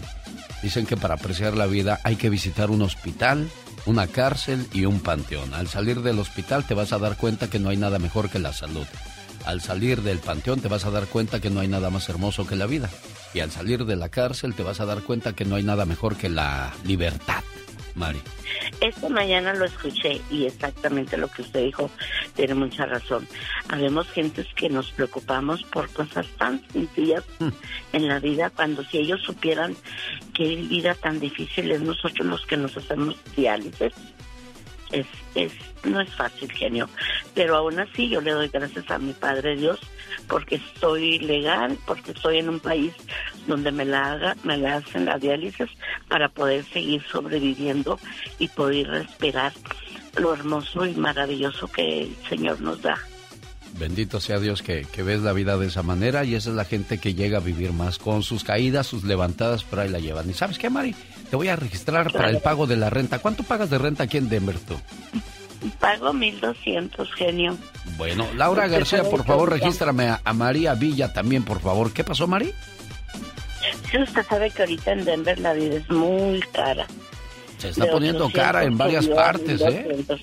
dicen 0.63 0.87
que 0.87 0.97
para 0.97 1.15
apreciar 1.15 1.57
la 1.57 1.67
vida 1.67 2.01
hay 2.05 2.17
que 2.17 2.31
visitar 2.31 2.71
un 2.71 2.83
hospital, 2.83 3.49
una 3.87 4.07
cárcel 4.07 4.67
y 4.73 4.85
un 4.85 5.01
panteón. 5.01 5.55
Al 5.55 5.69
salir 5.69 6.03
del 6.03 6.19
hospital 6.19 6.67
te 6.67 6.75
vas 6.75 6.93
a 6.93 6.99
dar 6.99 7.17
cuenta 7.17 7.49
que 7.49 7.59
no 7.59 7.69
hay 7.69 7.77
nada 7.77 7.99
mejor 7.99 8.31
que 8.31 8.39
la 8.39 8.53
salud. 8.53 8.87
Al 9.45 9.61
salir 9.61 10.03
del 10.03 10.19
panteón 10.19 10.61
te 10.61 10.69
vas 10.69 10.85
a 10.85 10.91
dar 10.91 11.07
cuenta 11.07 11.41
que 11.41 11.51
no 11.51 11.61
hay 11.61 11.69
nada 11.69 11.91
más 11.91 12.09
hermoso 12.09 12.47
que 12.47 12.57
la 12.57 12.67
vida. 12.67 12.91
Y 13.33 13.41
al 13.41 13.51
salir 13.51 13.85
de 13.85 13.97
la 13.97 14.09
cárcel 14.09 14.55
te 14.55 14.63
vas 14.63 14.81
a 14.81 14.87
dar 14.87 15.03
cuenta 15.03 15.35
que 15.35 15.45
no 15.45 15.57
hay 15.57 15.63
nada 15.63 15.85
mejor 15.85 16.17
que 16.17 16.29
la 16.29 16.73
libertad, 16.85 17.45
Mari. 17.97 18.21
Esta 18.81 19.09
mañana 19.09 19.55
lo 19.55 19.65
escuché 19.65 20.21
y 20.31 20.45
exactamente 20.45 21.17
lo 21.17 21.29
que 21.29 21.43
usted 21.43 21.65
dijo 21.65 21.91
tiene 22.35 22.55
mucha 22.55 22.85
razón. 22.85 23.27
Habemos 23.69 24.09
gentes 24.11 24.47
que 24.55 24.69
nos 24.69 24.93
preocupamos 24.93 25.63
por 25.65 25.91
cosas 25.91 26.27
tan 26.39 26.63
sencillas 26.71 27.25
en 27.93 28.07
la 28.07 28.21
vida 28.21 28.51
cuando 28.51 28.85
si 28.85 28.99
ellos 28.99 29.23
supieran 29.23 29.75
qué 30.35 30.57
vida 30.57 30.95
tan 30.95 31.19
difícil 31.19 31.71
es 31.73 31.81
nosotros 31.81 32.27
los 32.27 32.47
que 32.47 32.59
nos 32.59 32.77
hacemos 32.77 33.17
diálisis. 33.35 33.93
Es, 34.97 35.07
es, 35.35 35.53
no 35.85 36.01
es 36.01 36.15
fácil, 36.15 36.51
genio. 36.51 36.89
Pero 37.35 37.57
aún 37.57 37.79
así 37.79 38.09
yo 38.09 38.21
le 38.21 38.33
doy 38.33 38.49
gracias 38.49 38.91
a 38.91 38.99
mi 38.99 39.13
Padre 39.13 39.57
Dios 39.57 39.79
porque 40.29 40.57
estoy 40.57 41.19
legal, 41.19 41.79
porque 41.87 42.13
estoy 42.13 42.39
en 42.39 42.49
un 42.49 42.61
país 42.61 42.93
donde 43.47 43.71
me 43.71 43.85
la 43.85 44.13
haga, 44.13 44.37
me 44.43 44.57
la 44.57 44.77
hacen 44.77 45.05
la 45.05 45.19
diálisis 45.19 45.69
para 46.09 46.29
poder 46.29 46.65
seguir 46.65 47.03
sobreviviendo 47.11 47.99
y 48.39 48.49
poder 48.49 48.89
respirar 48.89 49.53
lo 50.17 50.33
hermoso 50.33 50.87
y 50.87 50.95
maravilloso 50.95 51.69
que 51.69 52.03
el 52.03 52.17
Señor 52.29 52.61
nos 52.61 52.81
da. 52.83 52.99
Bendito 53.79 54.21
sea 54.21 54.41
Dios 54.41 54.63
que, 54.63 54.87
que 54.91 55.03
ves 55.03 55.21
la 55.21 55.35
vida 55.35 55.59
de 55.59 55.67
esa 55.67 55.83
manera 55.83 56.25
y 56.25 56.35
esa 56.35 56.51
es 56.51 56.57
la 56.57 56.65
gente 56.65 56.99
que 56.99 57.15
llega 57.15 57.39
a 57.39 57.43
vivir 57.43 57.73
más 57.73 57.99
con 57.99 58.23
sus 58.23 58.43
caídas, 58.43 58.87
sus 58.87 59.05
levantadas, 59.05 59.65
pero 59.65 59.83
ahí 59.83 59.91
la 59.91 59.99
llevan. 59.99 60.31
¿Y 60.31 60.33
sabes 60.33 60.59
qué, 60.59 60.71
Mari? 60.71 60.95
Te 61.31 61.37
voy 61.37 61.49
a 61.49 61.57
registrar 61.57 62.13
para 62.13 62.31
el 62.31 62.41
pago 62.41 62.67
de 62.67 62.77
la 62.77 62.91
renta. 62.91 63.19
¿Cuánto 63.19 63.43
pagas 63.43 63.71
de 63.71 63.79
renta 63.79 64.05
aquí 64.05 64.17
en 64.17 64.29
Denver 64.29 64.59
tú? 64.59 64.75
Pago 65.81 66.13
1200, 66.13 67.13
genio. 67.15 67.57
Bueno, 67.97 68.27
Laura 68.37 68.69
García, 68.69 69.03
por 69.05 69.25
favor, 69.25 69.51
regístrame 69.51 70.09
a, 70.09 70.21
a 70.23 70.33
María 70.33 70.75
Villa 70.75 71.13
también, 71.13 71.43
por 71.43 71.61
favor. 71.61 71.93
¿Qué 71.93 72.05
pasó, 72.05 72.27
Mari? 72.27 72.53
Sí, 73.91 73.99
usted 73.99 74.25
sabe 74.29 74.51
que 74.51 74.63
ahorita 74.63 74.93
en 74.93 75.05
Denver 75.05 75.39
la 75.41 75.53
vida 75.55 75.77
es 75.77 75.91
muy 75.91 76.41
cara. 76.53 76.87
Se 77.59 77.71
está 77.71 77.87
De 77.87 77.91
poniendo 77.91 78.27
800 78.27 78.33
cara 78.45 78.65
en 78.65 78.77
varias 78.79 79.07
partes, 79.09 79.61
¿eh? 79.63 79.87
1200. 79.89 80.21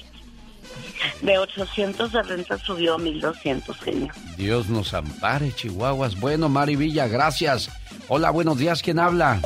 De 1.21 1.37
800 1.37 2.11
de 2.13 2.23
renta 2.23 2.57
subió 2.59 2.93
a 2.95 2.97
1200, 2.97 3.77
genio. 3.79 4.13
Dios 4.37 4.69
nos 4.69 4.93
ampare, 4.93 5.51
Chihuahuas. 5.53 6.19
Bueno, 6.19 6.47
Mari 6.47 6.75
Villa, 6.77 7.07
gracias. 7.07 7.69
Hola, 8.07 8.29
buenos 8.29 8.57
días. 8.57 8.81
¿Quién 8.81 8.99
habla? 8.99 9.41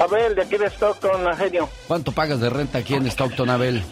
Abel, 0.00 0.34
de 0.34 0.42
aquí 0.42 0.56
de 0.56 0.66
Stockton, 0.66 1.36
genio. 1.36 1.68
¿Cuánto 1.86 2.10
pagas 2.12 2.40
de 2.40 2.48
renta 2.48 2.78
aquí 2.78 2.94
en 2.94 3.06
Stockton, 3.06 3.50
Abel? 3.50 3.82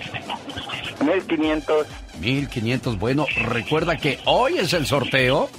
1500. 1.05 1.87
1500. 2.21 2.99
Bueno, 2.99 3.27
recuerda 3.37 3.97
que 3.97 4.19
hoy 4.25 4.57
es 4.57 4.73
el 4.73 4.87
sorteo. 4.87 5.51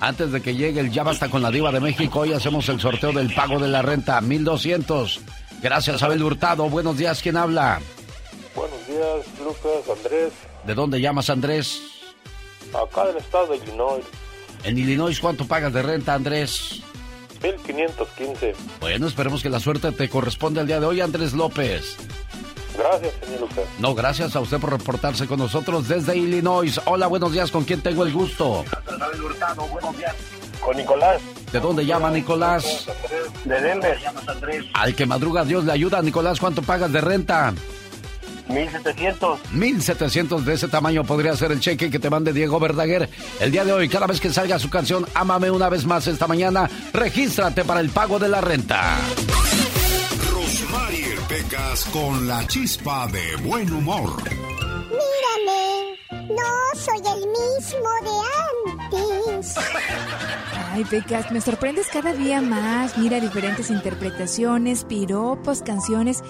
Antes 0.00 0.32
de 0.32 0.40
que 0.40 0.54
llegue 0.54 0.80
el 0.80 0.90
Ya 0.90 1.02
Basta 1.02 1.28
con 1.28 1.42
la 1.42 1.50
Diva 1.50 1.72
de 1.72 1.80
México, 1.80 2.20
hoy 2.20 2.32
hacemos 2.32 2.68
el 2.68 2.80
sorteo 2.80 3.12
del 3.12 3.34
pago 3.34 3.58
de 3.58 3.68
la 3.68 3.82
renta, 3.82 4.20
1200. 4.20 5.20
Gracias, 5.60 6.02
Abel 6.02 6.22
Hurtado. 6.22 6.68
Buenos 6.70 6.96
días, 6.96 7.20
¿quién 7.20 7.36
habla? 7.36 7.80
Buenos 8.54 8.86
días, 8.86 9.26
Lucas, 9.44 9.96
Andrés. 9.96 10.32
¿De 10.64 10.74
dónde 10.74 11.00
llamas, 11.00 11.28
Andrés? 11.28 11.82
Acá 12.72 13.06
del 13.06 13.16
estado 13.16 13.48
de 13.48 13.56
Illinois, 13.56 14.04
En 14.64 14.78
Illinois, 14.78 15.18
¿cuánto 15.20 15.46
pagas 15.46 15.72
de 15.72 15.82
renta, 15.82 16.14
Andrés? 16.14 16.82
1515. 17.42 18.54
Bueno, 18.80 19.06
esperemos 19.06 19.42
que 19.42 19.50
la 19.50 19.60
suerte 19.60 19.92
te 19.92 20.08
corresponda 20.08 20.60
el 20.62 20.66
día 20.66 20.80
de 20.80 20.86
hoy, 20.86 21.00
Andrés 21.00 21.32
López. 21.32 21.96
Gracias, 22.76 23.12
señor 23.24 23.40
Lucas. 23.40 23.64
No, 23.80 23.94
gracias 23.94 24.36
a 24.36 24.40
usted 24.40 24.58
por 24.58 24.70
reportarse 24.70 25.26
con 25.26 25.38
nosotros 25.38 25.88
desde 25.88 26.16
Illinois. 26.16 26.80
Hola, 26.84 27.06
buenos 27.08 27.32
días, 27.32 27.50
¿con 27.50 27.64
quién 27.64 27.80
tengo 27.80 28.04
el 28.04 28.12
gusto? 28.12 28.64
Con 30.60 30.76
Nicolás, 30.76 31.20
¿De 31.52 31.60
dónde 31.60 31.86
llama 31.86 32.10
Nicolás? 32.10 32.86
de 33.44 33.60
Denver, 33.60 33.98
Al 34.74 34.94
que 34.94 35.06
madruga 35.06 35.44
Dios 35.44 35.64
le 35.64 35.72
ayuda. 35.72 36.02
Nicolás, 36.02 36.38
¿cuánto 36.40 36.62
pagas 36.62 36.92
de 36.92 37.00
renta? 37.00 37.54
1700. 38.48 39.52
1700 39.52 40.44
de 40.44 40.54
ese 40.54 40.68
tamaño 40.68 41.04
podría 41.04 41.36
ser 41.36 41.52
el 41.52 41.60
cheque 41.60 41.90
que 41.90 41.98
te 41.98 42.10
mande 42.10 42.32
Diego 42.32 42.58
Verdaguer. 42.58 43.08
El 43.40 43.50
día 43.50 43.64
de 43.64 43.72
hoy, 43.72 43.88
cada 43.88 44.06
vez 44.06 44.20
que 44.20 44.32
salga 44.32 44.58
su 44.58 44.70
canción 44.70 45.06
Ámame 45.14 45.50
una 45.50 45.68
vez 45.68 45.84
más 45.84 46.06
esta 46.06 46.26
mañana, 46.26 46.68
regístrate 46.92 47.64
para 47.64 47.80
el 47.80 47.90
pago 47.90 48.18
de 48.18 48.28
la 48.28 48.40
renta. 48.40 48.98
Rosmarie 50.32 51.16
Pecas 51.28 51.84
con 51.86 52.26
la 52.26 52.46
chispa 52.46 53.06
de 53.08 53.36
buen 53.42 53.72
humor. 53.72 54.22
Mírame, 54.90 55.98
no 56.28 56.80
soy 56.80 56.98
el 56.98 57.26
mismo 57.26 57.88
de 58.04 59.34
antes. 59.34 59.56
Ay, 60.72 60.84
Pecas, 60.84 61.30
me 61.32 61.40
sorprendes 61.40 61.88
cada 61.92 62.12
día 62.12 62.40
más. 62.40 62.96
Mira 62.96 63.20
diferentes 63.20 63.70
interpretaciones, 63.70 64.84
piropos, 64.84 65.62
canciones. 65.62 66.22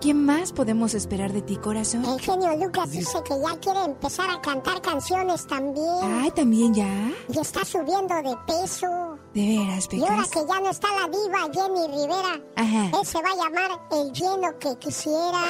¿Qué 0.00 0.12
más 0.14 0.52
podemos 0.52 0.94
esperar 0.94 1.32
de 1.32 1.42
ti, 1.42 1.56
corazón? 1.56 2.04
El 2.04 2.20
genio 2.20 2.54
Lucas 2.56 2.90
dice 2.90 3.18
que 3.24 3.34
ya 3.40 3.58
quiere 3.58 3.82
empezar 3.84 4.28
a 4.30 4.40
cantar 4.40 4.80
canciones 4.82 5.46
también. 5.46 5.86
Ay, 6.02 6.30
¿también 6.30 6.74
ya? 6.74 7.10
Y 7.28 7.38
está 7.38 7.64
subiendo 7.64 8.14
de 8.14 8.36
peso. 8.46 9.18
¿De 9.34 9.58
veras, 9.58 9.88
Y 9.90 10.00
ahora 10.02 10.16
Pecas? 10.16 10.30
que 10.30 10.40
ya 10.46 10.60
no 10.60 10.70
está 10.70 10.88
la 10.92 11.08
diva 11.08 11.38
Jenny 11.52 11.86
Rivera, 11.88 12.40
Ajá. 12.56 12.98
él 13.00 13.06
se 13.06 13.20
va 13.22 13.30
a 13.30 13.36
llamar 13.36 13.80
el 13.92 14.12
lleno 14.12 14.58
que 14.60 14.76
quisiera. 14.78 15.42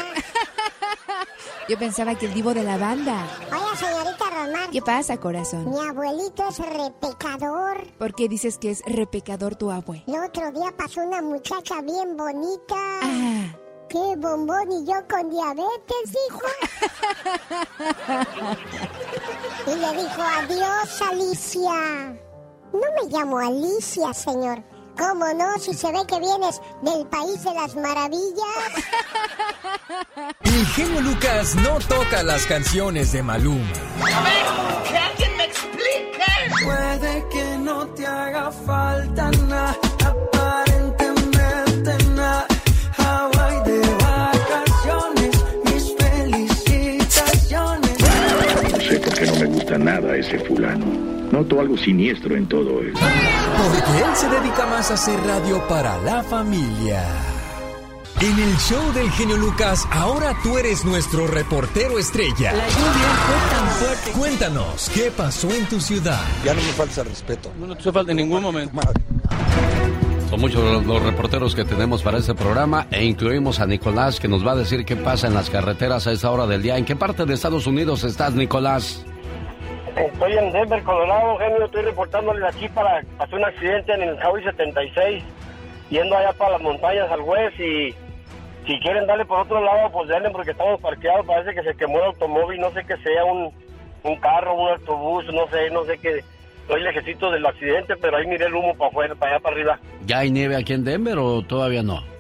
Yo 1.69 1.79
pensaba 1.79 2.15
que 2.15 2.27
el 2.27 2.35
divo 2.35 2.55
de 2.55 2.63
la 2.63 2.79
banda. 2.79 3.27
Oiga, 3.53 3.77
señorita 3.77 4.25
Román, 4.31 4.71
¿Qué 4.71 4.81
pasa, 4.81 5.19
corazón? 5.19 5.69
mi 5.71 5.79
abuelito 5.81 6.49
es 6.49 6.59
repecador. 6.59 7.85
¿Por 7.99 8.15
qué 8.15 8.29
dices 8.29 8.59
que 8.59 8.71
es 8.71 8.83
repecador 8.87 9.57
tu 9.57 9.71
abue? 9.71 10.05
El 10.07 10.23
otro 10.25 10.51
día 10.53 10.73
pasó 10.77 11.03
una 11.03 11.21
muchacha 11.21 11.83
bien 11.83 12.17
bonita. 12.17 12.77
Ah, 13.03 13.47
¡Qué 13.89 14.17
bombón! 14.17 14.73
Y 14.73 14.85
yo 14.87 14.95
con 15.09 15.31
diabetes, 15.31 16.13
dijo. 16.29 16.41
y 19.67 19.75
le 19.75 20.03
dijo, 20.03 20.23
adiós, 20.23 21.03
Alicia. 21.03 22.17
No 22.73 22.81
me 23.01 23.09
llamo 23.09 23.39
Alicia, 23.39 24.13
señor. 24.13 24.63
¿Cómo 24.99 25.27
no? 25.35 25.59
Si 25.59 25.75
se 25.75 25.93
ve 25.93 25.99
que 26.09 26.19
vienes 26.19 26.61
del 26.83 27.07
país 27.07 27.43
de 27.45 27.53
las 27.53 27.77
maravillas. 27.77 28.73
El 30.43 30.67
genio 30.69 31.01
Lucas 31.03 31.55
no 31.57 31.79
toca 31.81 32.23
las 32.23 32.47
canciones 32.47 33.13
de 33.13 33.23
Maluma. 33.23 33.73
¡Que 34.89 34.97
alguien 34.97 35.37
me 35.37 35.45
explique! 35.45 36.25
Puede 36.65 37.29
que 37.29 37.59
no 37.59 37.87
te 37.89 38.07
haga 38.07 38.51
falta 38.51 39.31
nada, 39.31 39.77
no 49.79 49.85
gusta 49.85 50.01
nada 50.01 50.17
ese 50.17 50.39
fulano. 50.39 50.87
Noto 51.31 51.61
algo 51.61 51.77
siniestro 51.77 52.37
en 52.37 52.47
todo 52.47 52.81
él. 52.81 52.93
Porque 52.93 54.05
él 54.05 54.15
se 54.15 54.29
dedica 54.29 54.67
más 54.67 54.91
a 54.91 54.95
hacer 54.95 55.19
radio 55.21 55.67
para 55.69 55.99
la 56.03 56.23
familia. 56.23 57.03
En 58.21 58.39
el 58.39 58.57
show 58.57 58.93
del 58.95 59.11
genio 59.11 59.37
Lucas, 59.37 59.87
ahora 59.91 60.35
tú 60.43 60.57
eres 60.57 60.85
nuestro 60.85 61.27
reportero 61.27 61.99
estrella. 61.99 62.53
La 62.53 62.67
lluvia 62.67 63.09
fue 63.27 63.57
tan 63.57 63.69
fuerte. 63.69 64.11
Cuéntanos, 64.13 64.91
¿qué 64.95 65.11
pasó 65.15 65.51
en 65.51 65.67
tu 65.67 65.81
ciudad? 65.81 66.23
Ya 66.45 66.55
no 66.55 66.63
me 66.63 66.69
falta 66.69 67.03
el 67.03 67.09
respeto. 67.09 67.53
No 67.59 67.77
te 67.77 67.93
falta 67.93 68.13
en 68.13 68.17
ningún 68.17 68.43
momento. 68.43 68.81
Son 70.31 70.41
muchos 70.41 70.65
los, 70.65 70.87
los 70.87 71.03
reporteros 71.03 71.55
que 71.55 71.65
tenemos 71.65 72.03
para 72.03 72.19
este 72.19 72.35
programa 72.35 72.87
e 72.91 73.05
incluimos 73.05 73.61
a 73.61 73.67
Nicolás 73.67 74.19
que 74.19 74.29
nos 74.29 74.47
va 74.47 74.53
a 74.53 74.57
decir 74.57 74.85
qué 74.85 74.97
pasa 74.97 75.27
en 75.27 75.35
las 75.35 75.51
carreteras 75.51 76.07
a 76.07 76.13
esta 76.13 76.31
hora 76.31 76.47
del 76.47 76.63
día. 76.63 76.79
¿En 76.79 76.85
qué 76.85 76.97
parte 76.97 77.27
de 77.27 77.35
Estados 77.35 77.67
Unidos 77.67 78.03
estás, 78.03 78.33
Nicolás? 78.33 79.05
Estoy 79.97 80.33
en 80.35 80.53
Denver, 80.53 80.83
Colorado, 80.83 81.39
genio. 81.39 81.65
Estoy 81.65 81.83
reportándole 81.83 82.47
aquí 82.47 82.69
para. 82.69 83.03
Pasó 83.17 83.37
un 83.37 83.45
accidente 83.45 83.95
en 83.95 84.03
el 84.03 84.17
Highway 84.17 84.45
76, 84.45 85.25
yendo 85.89 86.17
allá 86.17 86.33
para 86.35 86.53
las 86.53 86.61
montañas 86.61 87.11
al 87.11 87.23
West. 87.23 87.59
Y 87.59 87.95
si 88.67 88.79
quieren 88.81 89.07
darle 89.07 89.25
por 89.25 89.41
otro 89.41 89.63
lado, 89.65 89.91
pues 89.91 90.09
denle 90.09 90.31
porque 90.31 90.51
estamos 90.51 90.81
parqueados. 90.81 91.25
Parece 91.25 91.55
que 91.55 91.63
se 91.63 91.77
quemó 91.77 91.99
el 91.99 92.05
automóvil. 92.05 92.61
No 92.61 92.71
sé 92.73 92.85
qué 92.85 92.97
sea, 92.99 93.25
un, 93.25 93.51
un 94.03 94.17
carro, 94.17 94.55
un 94.55 94.69
autobús, 94.69 95.25
no 95.33 95.49
sé, 95.49 95.71
no 95.71 95.85
sé 95.85 95.97
qué. 95.99 96.23
Estoy 96.63 96.83
lejecito 96.83 97.31
del 97.31 97.47
accidente, 97.47 97.95
pero 97.97 98.19
ahí 98.19 98.27
miré 98.27 98.47
el 98.47 98.55
humo 98.55 98.75
para 98.75 98.91
afuera, 98.91 99.15
para 99.15 99.33
allá 99.33 99.43
para 99.43 99.57
arriba. 99.57 99.79
¿Ya 100.05 100.19
hay 100.19 100.31
nieve 100.31 100.57
aquí 100.57 100.75
en 100.75 100.85
Denver 100.85 101.17
o 101.17 101.41
todavía 101.43 101.83
no? 101.83 102.16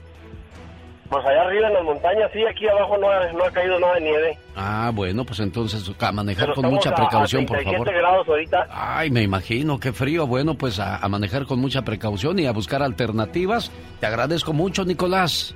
Pues 1.08 1.24
allá 1.24 1.42
arriba 1.42 1.68
en 1.68 1.74
las 1.74 1.84
montañas, 1.84 2.30
sí, 2.32 2.40
aquí 2.44 2.66
abajo 2.68 2.96
no 2.98 3.08
ha, 3.08 3.30
no 3.32 3.44
ha 3.44 3.50
caído 3.50 3.78
nada 3.78 3.94
de 3.94 4.00
nieve. 4.00 4.38
Ah, 4.56 4.90
bueno, 4.94 5.24
pues 5.24 5.38
entonces 5.40 5.88
a 6.00 6.12
manejar 6.12 6.46
Pero 6.46 6.54
con 6.56 6.70
mucha 6.70 6.90
a- 6.90 6.92
a 6.92 6.96
precaución, 6.96 7.46
por 7.46 7.56
37 7.58 7.84
favor. 7.92 8.00
grados 8.02 8.28
ahorita. 8.28 8.66
Ay, 8.70 9.10
me 9.10 9.22
imagino, 9.22 9.78
qué 9.78 9.92
frío. 9.92 10.26
Bueno, 10.26 10.54
pues 10.54 10.80
a, 10.80 10.96
a 10.96 11.08
manejar 11.08 11.46
con 11.46 11.60
mucha 11.60 11.82
precaución 11.82 12.38
y 12.38 12.46
a 12.46 12.52
buscar 12.52 12.82
alternativas. 12.82 13.70
Te 14.00 14.06
agradezco 14.06 14.52
mucho, 14.52 14.84
Nicolás. 14.84 15.54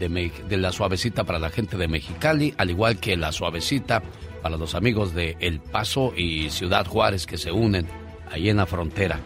de, 0.01 0.33
de 0.49 0.57
La 0.57 0.73
Suavecita 0.73 1.23
para 1.23 1.39
la 1.39 1.51
gente 1.51 1.77
de 1.77 1.87
Mexicali, 1.87 2.55
al 2.59 2.71
igual 2.71 2.99
que 2.99 3.17
La 3.17 3.31
Suavecita 3.31 4.03
para 4.43 4.57
los 4.57 4.75
amigos 4.75 5.15
de 5.15 5.37
El 5.39 5.61
Paso 5.61 6.13
y 6.17 6.51
Ciudad 6.51 6.89
Juárez 6.89 7.25
que 7.25 7.39
se 7.39 7.53
unen 7.53 7.87
ahí 8.33 8.49
en 8.49 8.57
la 8.57 8.67
frontera. 8.67 9.21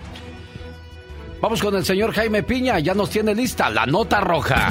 Vamos 1.41 1.63
con 1.63 1.75
el 1.77 1.85
señor 1.85 2.13
Jaime 2.13 2.43
Piña, 2.43 2.79
ya 2.79 2.95
nos 2.95 3.11
tiene 3.11 3.35
lista 3.35 3.69
la 3.71 3.87
nota 3.87 4.21
roja. 4.21 4.69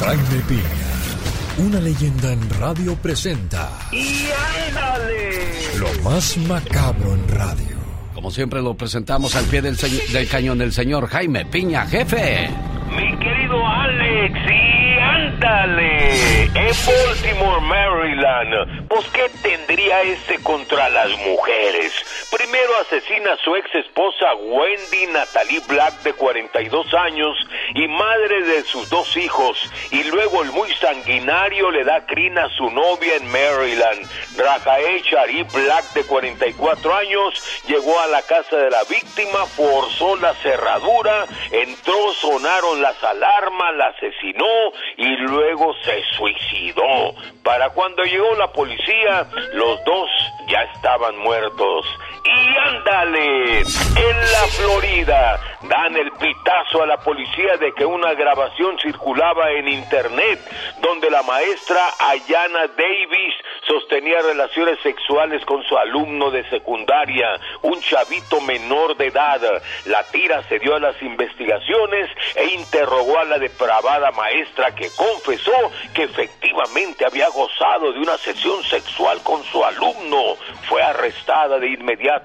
Jaime 0.00 0.42
Piña, 0.46 1.66
una 1.66 1.80
leyenda 1.80 2.32
en 2.32 2.50
radio 2.60 2.94
presenta 2.96 3.70
¡Y 3.92 4.26
ándale! 4.68 5.78
lo 5.78 6.02
más 6.02 6.36
macabro 6.38 7.14
en 7.14 7.28
radio. 7.28 7.76
Como 8.14 8.30
siempre 8.30 8.60
lo 8.62 8.74
presentamos 8.74 9.34
al 9.36 9.44
pie 9.46 9.62
del, 9.62 9.76
del 9.76 10.28
cañón 10.28 10.60
el 10.62 10.72
señor 10.72 11.08
Jaime 11.08 11.46
Piña, 11.46 11.86
jefe. 11.86 12.48
Mi 12.90 13.18
querido 13.18 13.66
Alex, 13.66 14.34
y 14.48 14.98
ándale. 14.98 16.44
En 16.44 16.52
Baltimore, 16.54 17.60
Maryland. 17.62 18.86
Pues, 18.88 19.04
¿qué 19.12 19.28
tendría 19.42 20.02
este 20.02 20.38
contra 20.42 20.88
las 20.88 21.10
mujeres? 21.10 21.92
Primero 22.30 22.76
asesina 22.78 23.34
a 23.34 23.36
su 23.36 23.54
ex 23.54 23.72
esposa 23.72 24.34
Wendy 24.34 25.06
Natalie 25.12 25.60
Black, 25.68 26.02
de 26.02 26.12
42 26.12 26.92
años, 26.94 27.36
y 27.72 27.86
madre 27.86 28.42
de 28.42 28.62
sus 28.64 28.90
dos 28.90 29.16
hijos. 29.16 29.56
Y 29.92 30.02
luego 30.04 30.42
el 30.42 30.50
muy 30.50 30.68
sanguinario 30.74 31.70
le 31.70 31.84
da 31.84 32.04
crin 32.04 32.36
a 32.36 32.48
su 32.50 32.68
novia 32.70 33.14
en 33.14 33.30
Maryland. 33.30 34.10
Rajael 34.36 35.02
Sharif 35.02 35.52
Black, 35.52 35.84
de 35.94 36.04
44 36.04 36.94
años, 36.96 37.62
llegó 37.68 37.98
a 38.00 38.08
la 38.08 38.22
casa 38.22 38.56
de 38.56 38.70
la 38.70 38.82
víctima, 38.84 39.46
forzó 39.46 40.16
la 40.16 40.34
cerradura, 40.34 41.26
entró, 41.52 42.12
sonaron 42.14 42.82
las 42.82 43.02
alarmas, 43.04 43.76
la 43.76 43.86
asesinó 43.86 44.72
y 44.96 45.16
luego 45.18 45.74
se 45.84 46.02
suicidó. 46.16 47.14
Para 47.44 47.70
cuando 47.70 48.02
llegó 48.02 48.34
la 48.34 48.50
policía, 48.52 49.28
los 49.52 49.84
dos 49.84 50.10
ya 50.48 50.62
estaban 50.74 51.16
muertos. 51.18 51.86
Y 52.26 52.56
ándale, 52.58 53.60
en 53.60 54.20
la 54.32 54.46
Florida 54.56 55.40
dan 55.62 55.96
el 55.96 56.10
pitazo 56.12 56.82
a 56.82 56.86
la 56.86 56.96
policía 56.98 57.56
de 57.56 57.72
que 57.72 57.86
una 57.86 58.14
grabación 58.14 58.76
circulaba 58.80 59.50
en 59.52 59.68
internet 59.68 60.40
donde 60.80 61.08
la 61.08 61.22
maestra 61.22 61.88
Ayana 61.98 62.66
Davis 62.76 63.34
sostenía 63.66 64.22
relaciones 64.22 64.78
sexuales 64.82 65.44
con 65.44 65.62
su 65.64 65.76
alumno 65.76 66.30
de 66.30 66.48
secundaria, 66.50 67.28
un 67.62 67.80
chavito 67.80 68.40
menor 68.40 68.96
de 68.96 69.06
edad. 69.06 69.40
La 69.86 70.02
tira 70.04 70.42
se 70.48 70.58
dio 70.58 70.74
a 70.74 70.80
las 70.80 71.00
investigaciones 71.02 72.10
e 72.34 72.46
interrogó 72.54 73.18
a 73.18 73.24
la 73.24 73.38
depravada 73.38 74.10
maestra 74.12 74.74
que 74.74 74.88
confesó 74.96 75.52
que 75.94 76.04
efectivamente 76.04 77.04
había 77.06 77.28
gozado 77.28 77.92
de 77.92 78.00
una 78.00 78.16
sesión 78.18 78.62
sexual 78.64 79.20
con 79.22 79.42
su 79.44 79.64
alumno. 79.64 80.36
Fue 80.68 80.82
arrestada 80.82 81.58
de 81.58 81.70
inmediato. 81.70 82.15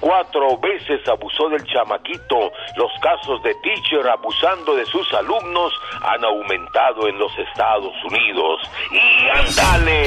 Cuatro 0.00 0.58
veces 0.58 1.06
abusó 1.08 1.48
del 1.48 1.64
chamaquito. 1.64 2.52
Los 2.76 2.90
casos 3.00 3.42
de 3.42 3.54
teacher 3.62 4.08
abusando 4.08 4.74
de 4.74 4.84
sus 4.86 5.12
alumnos 5.14 5.72
han 6.02 6.24
aumentado 6.24 7.08
en 7.08 7.18
los 7.18 7.32
Estados 7.38 7.94
Unidos. 8.04 8.60
Y 8.90 9.28
ándale, 9.28 10.04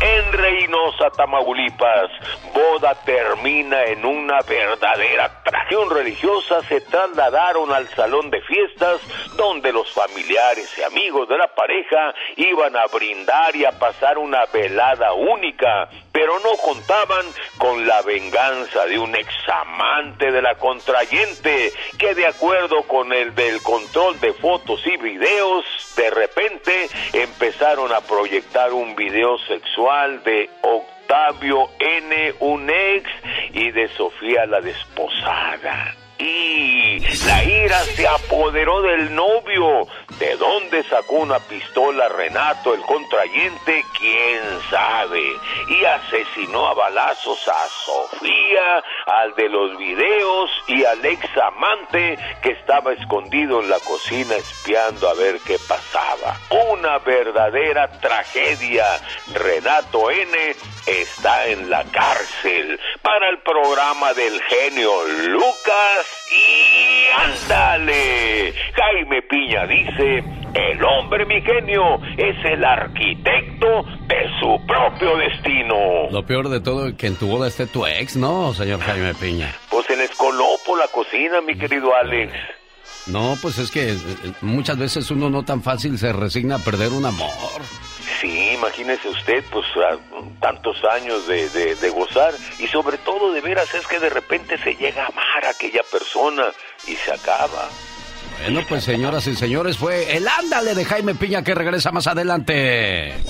en 0.00 0.32
Reynosa, 0.32 1.10
Tamaulipas, 1.16 2.10
boda 2.52 2.94
termina 3.04 3.84
en 3.84 4.04
una 4.04 4.40
verdadera 4.42 5.42
traición 5.42 5.90
religiosa. 5.90 6.62
Se 6.62 6.80
trasladaron 6.82 7.72
al 7.72 7.88
salón 7.88 8.30
de 8.30 8.40
fiestas 8.42 9.00
donde 9.36 9.72
los 9.72 9.90
familiares 9.92 10.70
y 10.78 10.82
amigos 10.82 11.28
de 11.28 11.38
la 11.38 11.48
pareja 11.54 12.14
iban 12.36 12.76
a 12.76 12.86
brindar 12.86 13.54
y 13.56 13.64
a 13.64 13.72
pasar 13.72 14.18
una 14.18 14.44
velada 14.46 15.12
única, 15.12 15.88
pero 16.12 16.38
no 16.40 16.56
contaban 16.62 17.26
con 17.58 17.86
la 17.86 18.02
venganza 18.02 18.53
de 18.54 18.98
un 18.98 19.14
examante 19.16 20.30
de 20.30 20.40
la 20.40 20.54
contrayente 20.54 21.72
que 21.98 22.14
de 22.14 22.26
acuerdo 22.26 22.82
con 22.82 23.12
el 23.12 23.34
del 23.34 23.60
control 23.62 24.20
de 24.20 24.32
fotos 24.32 24.80
y 24.86 24.96
videos, 24.96 25.64
de 25.96 26.10
repente 26.10 26.88
empezaron 27.12 27.92
a 27.92 28.00
proyectar 28.00 28.72
un 28.72 28.94
video 28.94 29.38
sexual 29.48 30.22
de 30.22 30.48
Octavio 30.62 31.68
N, 31.80 32.34
un 32.40 32.70
ex, 32.70 33.10
y 33.52 33.72
de 33.72 33.88
Sofía 33.88 34.46
la 34.46 34.60
desposada. 34.60 36.03
Y 36.18 37.00
la 37.26 37.44
ira 37.44 37.82
se 37.84 38.06
apoderó 38.06 38.82
del 38.82 39.14
novio. 39.14 39.86
¿De 40.18 40.36
dónde 40.36 40.84
sacó 40.84 41.16
una 41.16 41.40
pistola 41.40 42.08
Renato, 42.08 42.72
el 42.72 42.82
contrayente? 42.82 43.84
¿Quién 43.98 44.42
sabe? 44.70 45.22
Y 45.68 45.84
asesinó 45.84 46.68
a 46.68 46.74
balazos 46.74 47.48
a 47.48 47.68
Sofía, 47.84 48.84
al 49.06 49.34
de 49.34 49.48
los 49.48 49.76
videos 49.76 50.50
y 50.68 50.84
al 50.84 51.04
ex 51.04 51.26
amante 51.36 52.16
que 52.42 52.50
estaba 52.50 52.92
escondido 52.92 53.60
en 53.60 53.70
la 53.70 53.80
cocina 53.80 54.36
espiando 54.36 55.08
a 55.08 55.14
ver 55.14 55.40
qué 55.44 55.58
pasaba. 55.66 56.38
Una 56.70 56.98
verdadera 56.98 57.90
tragedia. 58.00 58.86
Renato 59.32 60.10
N 60.12 60.54
está 60.86 61.46
en 61.48 61.70
la 61.70 61.82
cárcel 61.84 62.78
para 63.02 63.30
el 63.30 63.38
programa 63.38 64.12
del 64.14 64.40
genio 64.42 64.92
Lucas 65.28 66.03
y 66.30 67.04
ándale. 67.14 68.52
Jaime 68.74 69.22
Piña 69.22 69.66
dice, 69.66 70.24
el 70.54 70.84
hombre 70.84 71.26
mi 71.26 71.40
genio 71.40 72.00
es 72.16 72.36
el 72.44 72.64
arquitecto 72.64 73.84
de 74.06 74.30
su 74.40 74.66
propio 74.66 75.16
destino. 75.16 76.10
Lo 76.10 76.24
peor 76.24 76.48
de 76.48 76.60
todo 76.60 76.88
es 76.88 76.94
que 76.94 77.06
en 77.06 77.16
tu 77.16 77.28
boda 77.28 77.48
esté 77.48 77.66
tu 77.66 77.86
ex, 77.86 78.16
¿no, 78.16 78.54
señor 78.54 78.80
Jaime 78.80 79.14
Piña? 79.14 79.52
Pues 79.70 79.86
se 79.86 79.96
les 79.96 80.10
coló 80.12 80.46
por 80.66 80.78
la 80.78 80.88
cocina, 80.88 81.40
mi 81.40 81.56
querido 81.56 81.94
Alex. 81.94 82.32
No, 83.06 83.36
pues 83.42 83.58
es 83.58 83.70
que 83.70 83.92
eh, 83.92 83.96
eh, 84.24 84.32
muchas 84.40 84.78
veces 84.78 85.10
uno 85.10 85.28
no 85.28 85.44
tan 85.44 85.62
fácil 85.62 85.98
se 85.98 86.12
resigna 86.12 86.56
a 86.56 86.58
perder 86.58 86.92
un 86.92 87.04
amor. 87.04 87.60
Sí, 88.20 88.50
imagínese 88.52 89.08
usted, 89.08 89.42
pues 89.50 89.64
a- 89.76 89.98
tantos 90.40 90.76
años 90.84 91.26
de, 91.26 91.48
de- 91.50 91.74
de 91.74 91.90
gozar 91.90 92.34
y 92.58 92.66
sobre 92.68 92.98
todo 92.98 93.32
de 93.32 93.40
veras 93.40 93.72
es 93.74 93.86
que 93.86 93.98
de 93.98 94.10
repente 94.10 94.58
se 94.62 94.74
llega 94.74 95.04
a 95.04 95.06
amar 95.08 95.44
a 95.46 95.50
aquella 95.50 95.82
persona 95.90 96.46
y 96.86 96.94
se 96.96 97.12
acaba. 97.12 97.68
Bueno, 98.42 98.60
pues 98.68 98.84
señoras 98.84 99.26
y 99.26 99.34
señores, 99.36 99.78
fue 99.78 100.16
el 100.16 100.26
ándale 100.28 100.74
de 100.74 100.84
Jaime 100.84 101.14
Piña 101.14 101.42
que 101.44 101.54
regresa 101.54 101.92
más 101.92 102.06
adelante. 102.06 103.14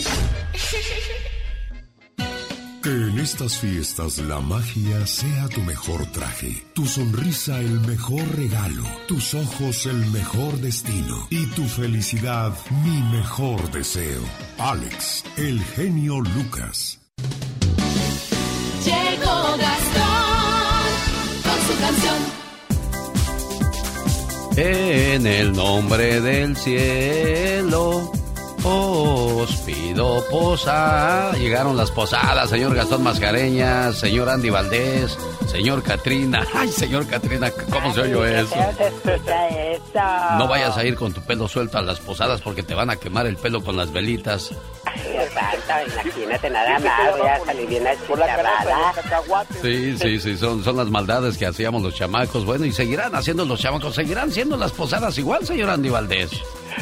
Que 2.85 2.90
en 2.90 3.18
estas 3.18 3.57
fiestas 3.61 4.18
la 4.18 4.40
magia 4.40 5.07
sea 5.07 5.49
tu 5.49 5.62
mejor 5.62 6.05
traje, 6.12 6.66
tu 6.75 6.85
sonrisa 6.85 7.59
el 7.59 7.81
mejor 7.81 8.20
regalo, 8.37 8.85
tus 9.09 9.33
ojos 9.33 9.87
el 9.87 10.05
mejor 10.11 10.59
destino 10.59 11.27
y 11.31 11.47
tu 11.47 11.64
felicidad 11.64 12.53
mi 12.85 13.01
mejor 13.16 13.70
deseo. 13.70 14.20
Alex, 14.59 15.25
el 15.38 15.64
genio 15.64 16.20
Lucas. 16.20 17.01
Llegó 18.85 19.57
Gastón 19.57 20.85
con 21.42 21.59
su 21.66 21.75
canción. 21.81 22.20
En 24.59 25.27
el 25.27 25.53
nombre 25.55 26.20
del 26.20 26.55
cielo 26.55 28.24
os 28.64 29.57
pido 29.59 30.24
posada. 30.31 31.33
Llegaron 31.33 31.77
las 31.77 31.90
posadas, 31.90 32.50
señor 32.50 32.74
Gastón 32.74 33.03
Mascareñas, 33.03 33.96
señor 33.98 34.29
Andy 34.29 34.50
Valdés, 34.50 35.18
señor 35.46 35.83
Catrina. 35.83 36.46
Ay, 36.55 36.68
señor 36.68 37.07
Catrina, 37.07 37.50
¿cómo 37.70 37.92
se 37.92 38.00
oyó 38.03 38.24
eso? 38.24 38.55
No 40.38 40.48
vayas 40.48 40.77
a 40.77 40.85
ir 40.85 40.94
con 40.94 41.12
tu 41.12 41.20
pelo 41.22 41.46
suelto 41.48 41.79
a 41.79 41.83
las 41.83 42.00
posadas 42.00 42.40
porque 42.40 42.62
te 42.62 42.74
van 42.74 42.90
a 42.90 42.96
quemar 42.96 43.27
el 43.27 43.37
pelo 43.37 43.62
con 43.62 43.77
las 43.77 43.92
velitas. 43.92 44.50
Exacto, 44.96 45.92
imagínate 45.92 46.50
nada 46.50 46.79
más, 46.79 47.18
voy 47.18 47.29
a 47.29 47.44
salir 47.44 47.68
bien. 47.68 47.85
Sí, 49.62 49.98
sí, 49.98 50.20
sí, 50.20 50.37
son, 50.37 50.64
son 50.64 50.77
las 50.77 50.88
maldades 50.88 51.37
que 51.37 51.46
hacíamos 51.46 51.83
los 51.83 51.94
chamacos. 51.94 52.44
Bueno, 52.44 52.64
y 52.64 52.72
seguirán 52.72 53.14
haciendo 53.14 53.44
los 53.44 53.61
chamacos, 53.61 53.94
seguirán 53.94 54.31
siendo 54.31 54.57
las 54.57 54.72
posadas 54.72 55.16
igual, 55.18 55.46
señor 55.46 55.70
Andy 55.70 55.90
Valdés. 55.90 56.31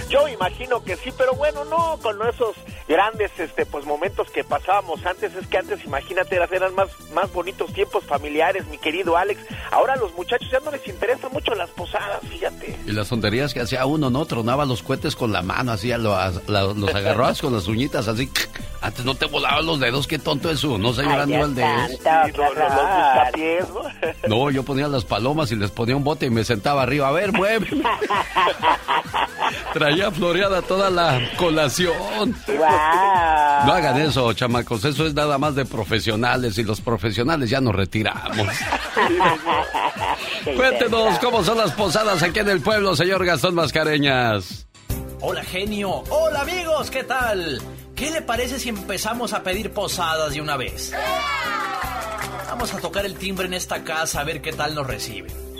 Yo 0.09 0.29
imagino 0.29 0.83
que 0.83 0.97
sí, 0.97 1.13
pero 1.17 1.35
bueno, 1.35 1.65
no 1.65 1.99
con 2.03 2.17
esos 2.29 2.57
grandes 2.89 3.31
este 3.39 3.67
pues 3.67 3.85
momentos 3.85 4.31
que 4.31 4.45
pasábamos 4.45 5.05
antes, 5.07 5.35
es 5.35 5.47
que 5.47 5.59
antes 5.59 5.85
imagínate 5.85 6.37
eran 6.37 6.75
más 6.75 6.89
más 7.13 7.33
bonitos 7.33 7.73
tiempos 7.73 8.05
familiares, 8.05 8.67
mi 8.67 8.79
querido 8.79 9.17
Alex. 9.17 9.41
Ahora 9.71 9.95
a 9.95 9.97
los 9.97 10.13
muchachos 10.15 10.49
ya 10.51 10.61
no 10.61 10.71
les 10.71 10.87
interesan 10.87 11.33
mucho 11.33 11.55
las 11.55 11.71
posadas, 11.71 12.21
fíjate. 12.29 12.77
Y 12.87 12.93
las 12.93 13.09
tonterías 13.09 13.55
que 13.55 13.61
hacía 13.61 13.87
uno, 13.87 14.11
¿no? 14.11 14.27
Tronaba 14.27 14.65
los 14.65 14.83
cohetes 14.83 15.17
con 15.17 15.33
la 15.33 15.43
mano, 15.43 15.73
así 15.73 15.93
los, 15.93 16.49
los 16.49 16.95
agarrabas 16.95 17.41
con 17.41 17.53
las 17.53 17.67
uñitas 17.69 18.09
así. 18.09 18.31
Antes 18.81 19.05
no 19.05 19.15
te 19.15 19.27
volaban 19.27 19.65
los 19.65 19.79
dedos, 19.79 20.07
qué 20.07 20.19
tonto 20.19 20.51
eso, 20.51 20.77
¿no, 20.77 20.93
señor 20.93 21.21
Andy 21.21 21.37
Valdés? 21.37 22.01
No, 24.27 24.51
yo 24.51 24.65
ponía 24.65 24.89
las 24.89 25.05
palomas 25.05 25.53
y 25.53 25.57
les 25.57 25.71
ponía 25.71 25.97
un 25.97 26.05
bote 26.05 26.27
y 26.27 26.31
me 26.31 26.45
sentaba 26.45 26.83
arriba. 26.83 27.09
A 27.09 27.13
ver, 27.13 27.33
mueve. 27.33 27.69
Traía 29.83 30.13
floreada 30.13 30.63
toda 30.63 30.91
la 30.91 31.21
colación. 31.37 32.37
No 32.47 33.73
hagan 33.73 34.01
eso, 34.01 34.33
chamacos. 34.33 34.85
Eso 34.85 35.09
es 35.09 35.15
nada 35.15 35.39
más 35.39 35.57
de 35.57 35.65
profesionales 35.65 36.57
y 36.59 36.63
los 36.63 36.81
profesionales 36.81 37.51
ya 37.51 37.61
nos 37.61 37.75
retiramos. 37.75 38.47
Cuéntenos 40.57 41.19
cómo 41.19 41.43
son 41.43 41.59
las 41.59 41.73
posadas 41.73 42.23
aquí 42.23 42.39
en 42.39 42.51
el 42.51 42.61
pueblo, 42.61 42.95
señor 42.95 43.27
Gastón 43.27 43.57
Mascareñas. 43.57 44.69
Hola 45.21 45.43
genio, 45.43 46.05
hola 46.11 46.43
amigos, 46.43 46.89
¿qué 46.89 47.03
tal? 47.03 47.61
¿Qué 47.97 48.13
le 48.13 48.23
parece 48.23 48.61
si 48.61 48.69
empezamos 48.69 49.33
a 49.33 49.43
pedir 49.43 49.73
posadas 49.73 50.33
de 50.33 50.41
una 50.41 50.57
vez? 50.57 50.93
Vamos 52.47 52.73
a 52.73 52.79
tocar 52.79 53.05
el 53.05 53.17
timbre 53.17 53.47
en 53.49 53.55
esta 53.55 53.83
casa 53.83 54.21
a 54.21 54.25
ver 54.25 54.41
qué 54.43 54.53
tal 54.53 54.77
nos 54.77 54.87
reciben. 54.87 55.52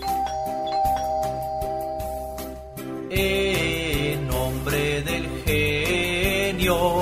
En 3.15 4.27
nombre 4.27 5.03
del 5.03 5.29
genio 5.45 7.01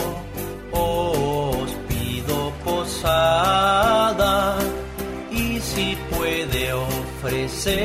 os 0.72 1.70
pido 1.88 2.52
posada 2.64 4.56
y 5.30 5.60
si 5.60 5.96
puede 6.10 6.72
ofrecernos 6.72 7.78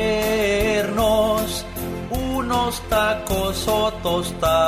unos 2.10 2.80
tacos 2.88 3.68
o 3.68 3.92
tostadas. 4.02 4.66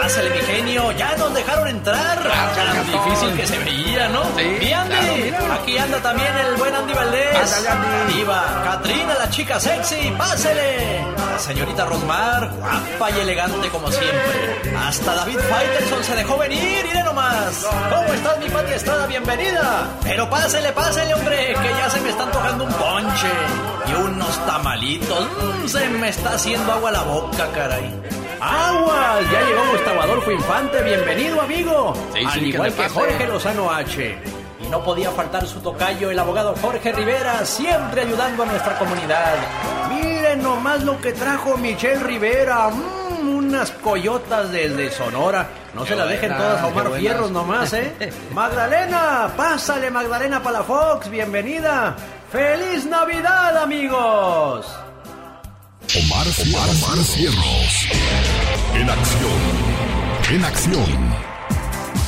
Pásele, 0.00 0.30
mi 0.30 0.38
genio. 0.38 0.92
Ya 0.92 1.16
nos 1.16 1.34
dejaron 1.34 1.66
entrar. 1.66 2.22
Tan 2.22 2.86
difícil 2.86 3.36
que 3.36 3.46
se 3.46 3.58
veía, 3.58 4.08
¿no? 4.08 4.22
Mi 4.60 4.72
Andy. 4.72 5.34
Aquí 5.60 5.76
anda 5.76 5.98
también 6.00 6.32
el 6.36 6.54
buen 6.54 6.72
Andy 6.72 6.94
Valdés. 6.94 7.66
Viva. 8.06 8.44
Katrina, 8.62 9.14
la 9.18 9.28
chica 9.28 9.58
sexy. 9.58 10.14
Pásele. 10.16 11.04
La 11.16 11.38
señorita 11.40 11.84
Rosmar, 11.84 12.48
guapa 12.58 13.10
y 13.10 13.20
elegante 13.20 13.68
como 13.70 13.90
siempre. 13.90 14.72
Hasta 14.76 15.14
David 15.16 15.38
Faitelson 15.50 16.04
se 16.04 16.14
dejó 16.14 16.38
venir. 16.38 16.84
Mire 16.84 17.02
nomás. 17.02 17.66
¿Cómo 17.90 18.12
estás, 18.12 18.38
mi 18.38 18.48
Pati 18.50 18.72
Estrada? 18.74 19.06
Bienvenida. 19.06 19.88
Pero 20.04 20.30
pásele, 20.30 20.72
pásele, 20.72 21.12
hombre, 21.14 21.54
que 21.60 21.68
ya 21.70 21.90
se 21.90 22.00
me 22.00 22.10
están 22.10 22.30
tocando 22.30 22.64
un 22.64 22.72
ponche. 22.72 23.30
Y 23.88 23.94
unos 23.94 24.46
tamalitos. 24.46 25.26
Mm, 25.26 25.66
se 25.66 25.88
me 25.88 26.08
está 26.08 26.34
haciendo 26.34 26.72
agua 26.72 26.92
la 26.92 27.02
boca, 27.02 27.48
caray. 27.52 28.17
¡Aguas! 28.48 29.30
Ya 29.30 29.42
llegó 29.42 29.62
Gustavo 29.72 30.00
Adolfo 30.00 30.32
Infante, 30.32 30.82
bienvenido 30.82 31.40
amigo. 31.42 31.92
Sí, 32.14 32.24
Al 32.24 32.32
sí, 32.32 32.40
igual 32.46 32.72
que. 32.72 32.88
Jorge 32.88 33.26
Lozano 33.26 33.70
H. 33.70 34.18
Y 34.64 34.68
no 34.68 34.82
podía 34.82 35.10
faltar 35.10 35.46
su 35.46 35.60
tocayo, 35.60 36.10
el 36.10 36.18
abogado 36.18 36.54
Jorge 36.60 36.92
Rivera, 36.92 37.44
siempre 37.44 38.02
ayudando 38.02 38.44
a 38.44 38.46
nuestra 38.46 38.78
comunidad. 38.78 39.34
Miren 39.90 40.42
nomás 40.42 40.82
lo 40.82 40.98
que 40.98 41.12
trajo 41.12 41.58
Michelle 41.58 42.02
Rivera. 42.02 42.70
Mm, 42.70 43.28
unas 43.36 43.70
coyotas 43.70 44.50
desde 44.50 44.90
Sonora. 44.90 45.46
No 45.74 45.82
Qué 45.82 45.90
se 45.90 45.96
la 45.96 46.06
dejen 46.06 46.34
todas 46.34 46.62
a 46.62 46.66
Omar. 46.68 46.90
Fierros 46.92 47.30
nomás, 47.30 47.72
¿eh? 47.74 47.94
Magdalena, 48.34 49.30
pásale 49.36 49.90
Magdalena 49.90 50.42
para 50.42 50.60
la 50.60 50.64
Fox, 50.64 51.10
bienvenida. 51.10 51.94
¡Feliz 52.32 52.86
Navidad, 52.86 53.58
amigos! 53.58 54.66
Omar, 55.96 56.26
Omar, 56.26 57.02
Cierros. 57.02 57.88
En 58.74 58.90
acción. 58.90 59.40
En 60.30 60.44
acción. 60.44 61.14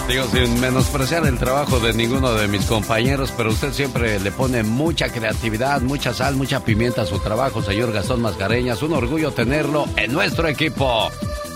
Digo, 0.06 0.26
sin 0.26 0.60
menospreciar 0.60 1.24
el 1.26 1.38
trabajo 1.38 1.80
de 1.80 1.94
ninguno 1.94 2.34
de 2.34 2.46
mis 2.46 2.66
compañeros, 2.66 3.32
pero 3.34 3.48
usted 3.48 3.72
siempre 3.72 4.20
le 4.20 4.32
pone 4.32 4.62
mucha 4.64 5.08
creatividad, 5.08 5.80
mucha 5.80 6.12
sal, 6.12 6.36
mucha 6.36 6.60
pimienta 6.60 7.02
a 7.02 7.06
su 7.06 7.20
trabajo, 7.20 7.62
señor 7.62 7.90
Gastón 7.92 8.20
Mascareñas. 8.20 8.82
Un 8.82 8.92
orgullo 8.92 9.30
tenerlo 9.30 9.86
en 9.96 10.12
nuestro 10.12 10.46
equipo. 10.46 11.10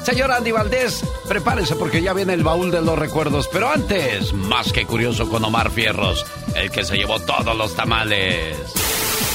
Señor 0.04 0.30
Andy 0.32 0.50
Valdés, 0.50 1.02
prepárese 1.26 1.76
porque 1.76 2.02
ya 2.02 2.12
viene 2.12 2.34
el 2.34 2.44
baúl 2.44 2.70
de 2.70 2.82
los 2.82 2.98
recuerdos. 2.98 3.48
Pero 3.50 3.70
antes, 3.70 4.32
más 4.34 4.72
que 4.72 4.84
curioso 4.84 5.28
con 5.28 5.42
Omar 5.44 5.70
Fierros, 5.70 6.26
el 6.54 6.70
que 6.70 6.84
se 6.84 6.96
llevó 6.96 7.18
todos 7.20 7.56
los 7.56 7.74
tamales. 7.74 8.56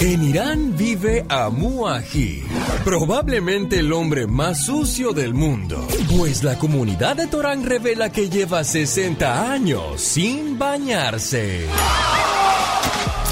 En 0.01 0.23
Irán 0.23 0.77
vive 0.77 1.25
Amu 1.27 1.88
Aji, 1.88 2.43
probablemente 2.86 3.79
el 3.79 3.91
hombre 3.91 4.27
más 4.27 4.65
sucio 4.65 5.12
del 5.12 5.34
mundo, 5.34 5.86
pues 6.15 6.43
la 6.43 6.58
comunidad 6.58 7.17
de 7.17 7.27
Torán 7.27 7.65
revela 7.65 8.12
que 8.12 8.29
lleva 8.29 8.63
60 8.63 9.51
años 9.51 9.99
sin 9.99 10.58
bañarse. 10.58 11.65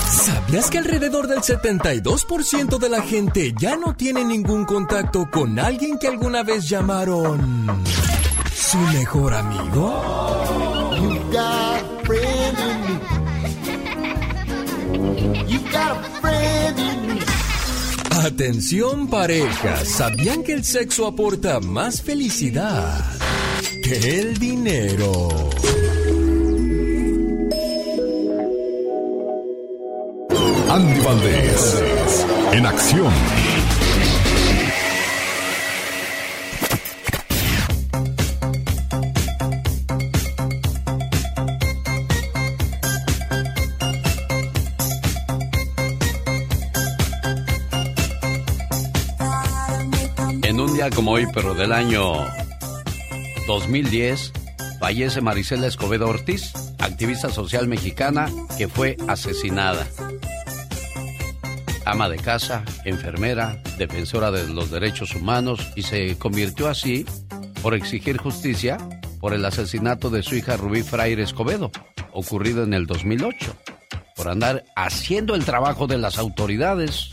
¿Sabías 0.10 0.70
que 0.70 0.78
alrededor 0.78 1.28
del 1.28 1.40
72% 1.40 2.80
de 2.80 2.90
la 2.90 3.02
gente 3.02 3.54
ya 3.60 3.76
no 3.76 3.96
tiene 3.96 4.24
ningún 4.24 4.66
contacto 4.66 5.30
con 5.30 5.60
alguien 5.60 6.00
que 6.00 6.08
alguna 6.08 6.44
vez 6.44 6.68
llamaron 6.70 7.84
su 8.56 8.78
mejor 8.78 9.34
amigo? 9.34 10.04
Atención 18.12 19.08
parejas, 19.08 19.88
¿sabían 19.88 20.44
que 20.44 20.54
el 20.54 20.64
sexo 20.64 21.08
aporta 21.08 21.60
más 21.60 22.02
felicidad 22.02 23.06
que 23.84 24.20
el 24.20 24.38
dinero? 24.38 25.50
Andy 30.70 31.00
Valdés, 31.00 31.86
en 32.52 32.66
acción. 32.66 33.14
En 50.44 50.60
un 50.60 50.74
día 50.74 50.90
como 50.90 51.12
hoy, 51.12 51.26
pero 51.34 51.54
del 51.54 51.72
año 51.72 52.26
2010, 53.48 54.34
fallece 54.82 55.22
Marisela 55.22 55.68
Escobedo 55.68 56.10
Ortiz, 56.10 56.52
activista 56.78 57.30
social 57.30 57.68
mexicana 57.70 58.30
que 58.58 58.68
fue 58.68 58.98
asesinada. 59.08 59.88
Ama 61.90 62.10
de 62.10 62.18
casa, 62.18 62.66
enfermera, 62.84 63.64
defensora 63.78 64.30
de 64.30 64.46
los 64.54 64.70
derechos 64.70 65.16
humanos 65.16 65.72
y 65.74 65.84
se 65.84 66.18
convirtió 66.18 66.68
así 66.68 67.06
por 67.62 67.74
exigir 67.74 68.18
justicia 68.18 68.78
por 69.22 69.34
el 69.34 69.46
asesinato 69.46 70.10
de 70.10 70.22
su 70.22 70.36
hija 70.36 70.58
Rubí 70.58 70.84
Fraire 70.84 71.24
Escobedo, 71.24 71.72
ocurrido 72.12 72.66
en 72.66 72.74
el 72.74 72.88
2008. 72.88 73.56
Por 74.18 74.28
andar 74.28 74.66
haciendo 74.76 75.34
el 75.34 75.46
trabajo 75.46 75.88
de 75.88 75.98
las 75.98 76.18
autoridades, 76.18 77.10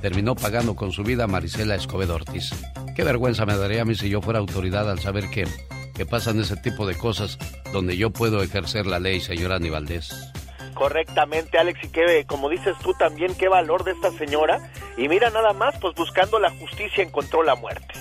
terminó 0.00 0.36
pagando 0.36 0.76
con 0.76 0.92
su 0.92 1.02
vida 1.02 1.24
a 1.24 1.26
Marisela 1.26 1.74
Escobedo 1.74 2.14
Ortiz. 2.14 2.52
Qué 2.94 3.02
vergüenza 3.02 3.46
me 3.46 3.56
daría 3.56 3.82
a 3.82 3.84
mí 3.84 3.96
si 3.96 4.10
yo 4.10 4.22
fuera 4.22 4.38
autoridad 4.38 4.88
al 4.88 5.00
saber 5.00 5.28
que, 5.28 5.48
que 5.92 6.06
pasan 6.06 6.38
ese 6.38 6.56
tipo 6.56 6.86
de 6.86 6.94
cosas 6.94 7.36
donde 7.72 7.96
yo 7.96 8.10
puedo 8.10 8.44
ejercer 8.44 8.86
la 8.86 9.00
ley, 9.00 9.20
señora 9.20 9.56
Aníbaldez. 9.56 10.12
Correctamente, 10.74 11.58
Alex, 11.58 11.84
y 11.84 11.88
que, 11.88 12.24
como 12.26 12.48
dices 12.48 12.76
tú 12.82 12.92
también, 12.94 13.34
qué 13.34 13.48
valor 13.48 13.84
de 13.84 13.92
esta 13.92 14.10
señora. 14.12 14.70
Y 14.96 15.08
mira, 15.08 15.30
nada 15.30 15.52
más, 15.52 15.74
pues 15.80 15.94
buscando 15.94 16.38
la 16.38 16.50
justicia 16.50 17.02
encontró 17.02 17.42
la 17.42 17.54
muerte. 17.54 17.94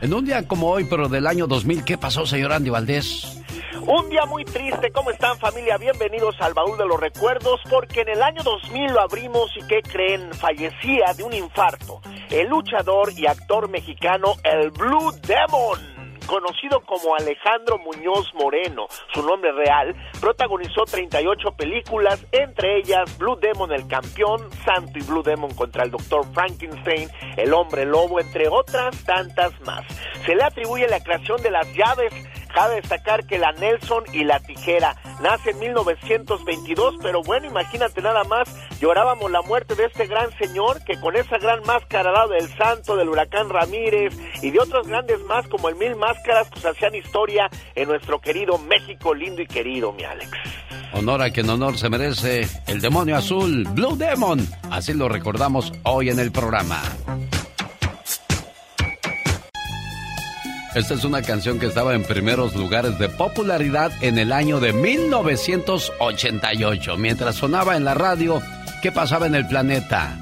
En 0.00 0.12
un 0.14 0.24
día 0.24 0.46
como 0.46 0.70
hoy, 0.70 0.84
pero 0.84 1.08
del 1.08 1.26
año 1.26 1.46
2000, 1.46 1.84
¿qué 1.84 1.96
pasó, 1.96 2.26
señor 2.26 2.52
Andy 2.52 2.70
Valdés? 2.70 3.38
Un 3.86 4.08
día 4.10 4.26
muy 4.26 4.44
triste, 4.44 4.92
¿cómo 4.92 5.10
están 5.10 5.38
familia? 5.38 5.76
Bienvenidos 5.76 6.36
al 6.40 6.54
baúl 6.54 6.78
de 6.78 6.86
los 6.86 7.00
recuerdos, 7.00 7.60
porque 7.68 8.02
en 8.02 8.10
el 8.10 8.22
año 8.22 8.42
2000 8.42 8.92
lo 8.92 9.00
abrimos 9.00 9.50
y 9.56 9.66
¿qué 9.66 9.82
creen? 9.82 10.32
Fallecía 10.34 11.14
de 11.16 11.22
un 11.24 11.32
infarto 11.32 12.00
el 12.32 12.48
luchador 12.48 13.12
y 13.14 13.26
actor 13.26 13.68
mexicano 13.68 14.36
el 14.42 14.70
Blue 14.70 15.12
Demon 15.26 15.91
conocido 16.26 16.80
como 16.80 17.14
Alejandro 17.14 17.78
Muñoz 17.78 18.32
Moreno, 18.34 18.86
su 19.12 19.22
nombre 19.22 19.52
real, 19.52 19.94
protagonizó 20.20 20.84
38 20.84 21.52
películas, 21.52 22.24
entre 22.32 22.78
ellas 22.78 23.16
Blue 23.18 23.36
Demon 23.36 23.72
el 23.72 23.86
campeón, 23.86 24.50
Santo 24.64 24.98
y 24.98 25.02
Blue 25.02 25.22
Demon 25.22 25.54
contra 25.54 25.84
el 25.84 25.90
Dr. 25.90 26.24
Frankenstein, 26.32 27.08
el 27.36 27.52
hombre 27.52 27.84
lobo, 27.84 28.20
entre 28.20 28.48
otras 28.48 29.04
tantas 29.04 29.52
más. 29.62 29.84
Se 30.26 30.34
le 30.34 30.42
atribuye 30.42 30.86
la 30.88 31.02
creación 31.02 31.42
de 31.42 31.50
las 31.50 31.66
llaves 31.74 32.12
Cabe 32.54 32.76
destacar 32.76 33.26
que 33.26 33.38
la 33.38 33.52
Nelson 33.52 34.04
y 34.12 34.24
la 34.24 34.40
tijera 34.40 34.96
nace 35.22 35.50
en 35.50 35.58
1922, 35.60 36.96
pero 37.02 37.22
bueno, 37.22 37.46
imagínate 37.46 38.02
nada 38.02 38.24
más, 38.24 38.48
llorábamos 38.80 39.30
la 39.30 39.42
muerte 39.42 39.74
de 39.74 39.86
este 39.86 40.06
gran 40.06 40.30
señor 40.38 40.84
que 40.84 40.98
con 41.00 41.16
esa 41.16 41.38
gran 41.38 41.62
máscara 41.64 42.10
al 42.10 42.14
lado 42.14 42.28
del 42.30 42.48
santo, 42.56 42.96
del 42.96 43.08
huracán 43.08 43.48
Ramírez 43.48 44.14
y 44.42 44.50
de 44.50 44.60
otros 44.60 44.86
grandes 44.86 45.20
más 45.24 45.46
como 45.48 45.68
el 45.68 45.76
Mil 45.76 45.96
Máscaras, 45.96 46.48
pues 46.50 46.64
hacían 46.64 46.94
historia 46.94 47.48
en 47.74 47.88
nuestro 47.88 48.20
querido 48.20 48.58
México 48.58 49.14
lindo 49.14 49.40
y 49.42 49.46
querido, 49.46 49.92
mi 49.92 50.04
Alex. 50.04 50.30
Honor 50.92 51.22
a 51.22 51.30
quien 51.30 51.48
honor 51.48 51.78
se 51.78 51.88
merece, 51.88 52.46
el 52.66 52.80
demonio 52.80 53.16
azul, 53.16 53.66
Blue 53.70 53.96
Demon. 53.96 54.46
Así 54.70 54.92
lo 54.92 55.08
recordamos 55.08 55.72
hoy 55.84 56.10
en 56.10 56.18
el 56.18 56.30
programa. 56.32 56.82
Esta 60.74 60.94
es 60.94 61.04
una 61.04 61.20
canción 61.20 61.58
que 61.58 61.66
estaba 61.66 61.94
en 61.94 62.02
primeros 62.02 62.56
lugares 62.56 62.98
de 62.98 63.10
popularidad 63.10 63.92
en 64.00 64.16
el 64.16 64.32
año 64.32 64.58
de 64.58 64.72
1988. 64.72 66.96
Mientras 66.96 67.36
sonaba 67.36 67.76
en 67.76 67.84
la 67.84 67.92
radio, 67.92 68.40
¿qué 68.80 68.90
pasaba 68.90 69.26
en 69.26 69.34
el 69.34 69.46
planeta? 69.46 70.16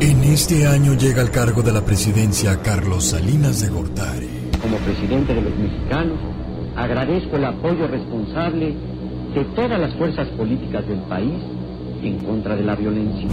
En 0.00 0.24
este 0.24 0.66
año 0.66 0.92
llega 0.92 1.22
al 1.22 1.30
cargo 1.30 1.62
de 1.62 1.72
la 1.72 1.86
presidencia 1.86 2.60
Carlos 2.60 3.06
Salinas 3.06 3.62
de 3.62 3.70
Gortari. 3.70 4.28
Como 4.60 4.76
presidente 4.76 5.32
de 5.32 5.40
los 5.40 5.56
mexicanos, 5.56 6.18
agradezco 6.76 7.36
el 7.36 7.46
apoyo 7.46 7.88
responsable 7.88 8.74
de 9.34 9.44
todas 9.56 9.80
las 9.80 9.96
fuerzas 9.96 10.28
políticas 10.36 10.86
del 10.86 11.00
país 11.04 11.42
en 12.02 12.18
contra 12.18 12.54
de 12.56 12.62
la 12.62 12.74
violencia. 12.74 13.26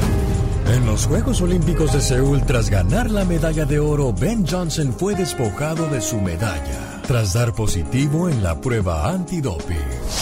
En 0.69 0.85
los 0.85 1.07
Juegos 1.07 1.41
Olímpicos 1.41 1.93
de 1.93 2.01
Seúl, 2.01 2.45
tras 2.45 2.69
ganar 2.69 3.09
la 3.09 3.23
medalla 3.23 3.65
de 3.65 3.79
oro, 3.79 4.11
Ben 4.11 4.45
Johnson 4.45 4.93
fue 4.93 5.15
despojado 5.15 5.87
de 5.87 6.01
su 6.01 6.19
medalla, 6.19 7.01
tras 7.07 7.33
dar 7.33 7.53
positivo 7.53 8.27
en 8.27 8.43
la 8.43 8.59
prueba 8.59 9.09
antidoping. 9.09 9.77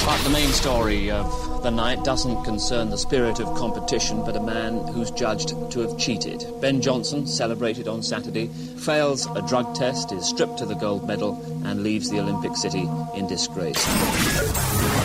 But 0.05 0.23
the 0.23 0.29
main 0.29 0.51
story 0.51 1.09
of 1.09 1.63
the 1.63 1.71
night 1.71 2.03
doesn't 2.03 2.43
concern 2.43 2.91
the 2.91 2.97
spirit 2.97 3.39
of 3.39 3.57
competition, 3.57 4.23
but 4.23 4.35
a 4.35 4.39
man 4.39 4.85
who's 4.93 5.09
judged 5.09 5.55
to 5.71 5.81
have 5.81 5.97
cheated. 5.97 6.45
Ben 6.61 6.79
Johnson, 6.79 7.25
celebrated 7.25 7.87
on 7.87 8.03
Saturday, 8.03 8.47
fails 8.77 9.27
a 9.35 9.41
drug 9.41 9.73
test, 9.73 10.11
is 10.11 10.27
stripped 10.27 10.61
of 10.61 10.69
the 10.69 10.75
gold 10.75 11.07
medal, 11.07 11.41
and 11.65 11.81
leaves 11.81 12.11
the 12.11 12.19
Olympic 12.19 12.55
City 12.55 12.87
in 13.15 13.25
disgrace. 13.25 13.83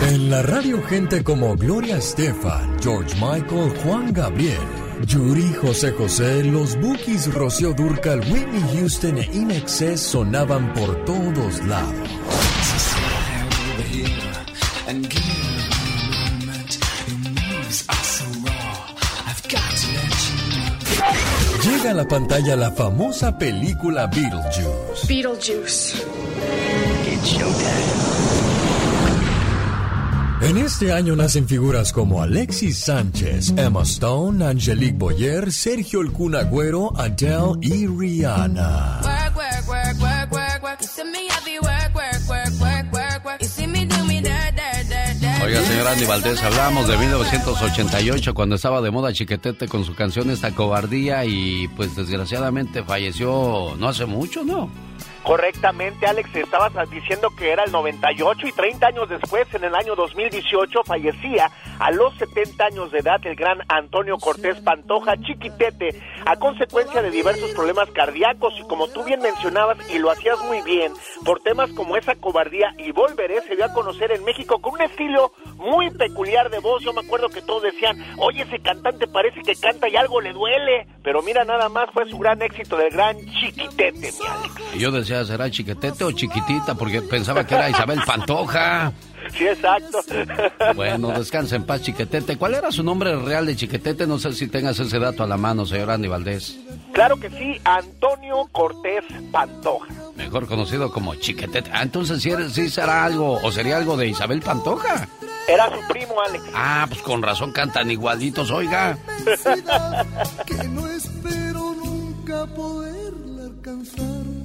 En 0.03 0.29
la 0.29 0.42
radio, 0.42 0.83
gente 0.83 1.22
como 1.24 1.57
Gloria 1.57 1.96
Estefan, 1.96 2.79
George 2.79 3.14
Michael, 3.14 3.70
Juan 3.83 4.12
Gabriel, 4.12 4.80
Yuri, 5.07 5.53
José 5.55 5.93
José, 5.93 6.45
los 6.45 6.79
Bookies, 6.81 7.33
Rocío 7.33 7.73
Durcal, 7.73 8.21
Whitney 8.21 8.63
Houston 8.75 9.19
e 9.19 9.29
Inexcess 9.33 10.01
sonaban 10.01 10.73
por 10.75 11.05
todos 11.05 11.65
lados. 11.67 12.09
Llega 21.65 21.91
a 21.91 21.95
la 21.95 22.07
pantalla 22.07 22.57
la 22.57 22.71
famosa 22.71 23.39
película 23.39 24.07
Beetlejuice. 24.07 25.07
Beetlejuice. 25.09 26.05
En 30.42 30.57
este 30.57 30.92
año 30.92 31.14
nacen 31.16 31.46
figuras 31.46 31.92
como 31.92 32.22
Alexis 32.22 32.79
Sánchez, 32.79 33.53
Emma 33.59 33.83
Stone, 33.83 34.44
Angelique 34.44 34.96
Boyer, 34.96 35.53
Sergio 35.53 36.00
El 36.00 36.12
Kun 36.12 36.35
Agüero, 36.35 36.92
Adele 36.96 37.59
y 37.61 37.87
Rihanna. 37.87 39.00
Oiga, 45.42 45.62
señora 45.62 45.92
Andy 45.92 46.05
Valdés, 46.07 46.42
hablábamos 46.42 46.88
de 46.88 46.96
1988 46.96 48.35
cuando 48.35 48.57
estaba 48.57 48.81
de 48.81 48.90
moda 48.90 49.12
Chiquetete 49.12 49.68
con 49.68 49.85
su 49.85 49.94
canción 49.94 50.31
Esta 50.31 50.55
Cobardía 50.55 51.24
y 51.26 51.68
pues 51.76 51.94
desgraciadamente 51.96 52.83
falleció 52.83 53.76
no 53.79 53.88
hace 53.88 54.07
mucho, 54.07 54.42
¿no? 54.42 54.89
Correctamente, 55.23 56.07
Alex, 56.07 56.35
estabas 56.35 56.73
diciendo 56.91 57.29
que 57.37 57.51
era 57.51 57.65
el 57.65 57.73
98 57.73 58.47
y 58.47 58.53
30 58.53 58.87
años 58.87 59.09
después, 59.09 59.53
en 59.55 59.65
el 59.65 59.75
año 59.75 59.95
2018, 59.95 60.83
fallecía 60.85 61.51
a 61.79 61.91
los 61.91 62.15
70 62.17 62.65
años 62.65 62.93
de 62.93 62.99
edad 62.99 63.21
el 63.27 63.37
gran 63.37 63.59
Antonio 63.69 64.19
Cortés 64.19 64.61
Pantoja 64.61 65.17
Chiquitete 65.17 65.99
a 66.27 66.37
consecuencia 66.37 67.01
de 67.01 67.11
diversos 67.11 67.51
problemas 67.53 67.91
cardíacos 67.91 68.55
y 68.59 68.63
como 68.65 68.89
tú 68.89 69.03
bien 69.05 69.21
mencionabas 69.21 69.79
y 69.91 69.99
lo 69.99 70.11
hacías 70.11 70.39
muy 70.41 70.61
bien, 70.63 70.93
por 71.25 71.41
temas 71.41 71.71
como 71.73 71.97
esa 71.97 72.15
cobardía 72.17 72.75
y 72.79 72.93
volveré 72.93 73.41
se 73.43 73.57
dio 73.57 73.65
a 73.65 73.73
conocer 73.73 74.13
en 74.13 74.25
México 74.25 74.61
con 74.61 74.75
un 74.75 74.83
estilo 74.83 75.33
muy 75.57 75.91
peculiar 75.91 76.51
de 76.51 76.59
voz. 76.59 76.83
Yo 76.83 76.93
me 76.93 77.01
acuerdo 77.01 77.29
que 77.29 77.43
todos 77.43 77.63
decían, 77.63 77.97
oye, 78.19 78.43
ese 78.43 78.59
cantante 78.61 79.07
parece 79.07 79.41
que 79.43 79.55
canta 79.55 79.89
y 79.89 79.97
algo 79.97 80.21
le 80.21 80.33
duele, 80.33 80.87
pero 81.03 81.23
mira, 81.23 81.45
nada 81.45 81.69
más 81.69 81.91
fue 81.93 82.09
su 82.09 82.19
gran 82.19 82.43
éxito 82.43 82.77
del 82.77 82.91
gran 82.91 83.17
Chiquitete, 83.27 84.13
mi 84.13 84.27
Alex. 84.27 84.55
Decía, 85.11 85.25
¿será 85.25 85.51
chiquetete 85.51 86.05
o 86.05 86.12
chiquitita? 86.12 86.75
Porque 86.75 87.03
pensaba 87.03 87.44
que 87.46 87.55
era 87.55 87.70
Isabel 87.70 88.01
Pantoja. 88.07 88.92
Sí, 89.37 89.46
exacto. 89.46 90.01
Bueno, 90.75 91.09
descansa 91.11 91.57
en 91.57 91.64
paz, 91.64 91.83
Chiquetete. 91.83 92.37
¿Cuál 92.37 92.55
era 92.55 92.73
su 92.73 92.83
nombre 92.83 93.14
real 93.16 93.46
de 93.46 93.55
Chiquetete? 93.55 94.07
No 94.07 94.18
sé 94.18 94.33
si 94.33 94.49
tengas 94.49 94.79
ese 94.79 94.99
dato 94.99 95.23
a 95.23 95.27
la 95.27 95.37
mano, 95.37 95.66
señor 95.66 95.90
Andy 95.90 96.09
Valdés. 96.09 96.59
Claro 96.92 97.18
que 97.18 97.31
sí, 97.31 97.61
Antonio 97.64 98.49
Cortés 98.51 99.05
Pantoja. 99.31 99.87
Mejor 100.16 100.46
conocido 100.46 100.90
como 100.90 101.14
Chiquetete. 101.14 101.70
Ah, 101.73 101.83
entonces 101.83 102.23
sí 102.23 102.70
será 102.70 103.05
algo, 103.05 103.38
o 103.42 103.53
sería 103.53 103.77
algo 103.77 103.96
de 103.96 104.09
Isabel 104.09 104.40
Pantoja. 104.40 105.09
Era 105.46 105.66
su 105.70 105.87
primo, 105.88 106.20
Alex. 106.20 106.44
Ah, 106.55 106.87
pues 106.88 107.01
con 107.03 107.23
razón 107.23 107.53
cantan 107.53 107.90
igualitos, 107.90 108.51
oiga. 108.51 108.99
que 110.46 110.68
no 110.68 110.87
espero 110.88 111.75
nunca 111.75 112.46
poderla 112.46 113.44
alcanzar. 113.44 114.39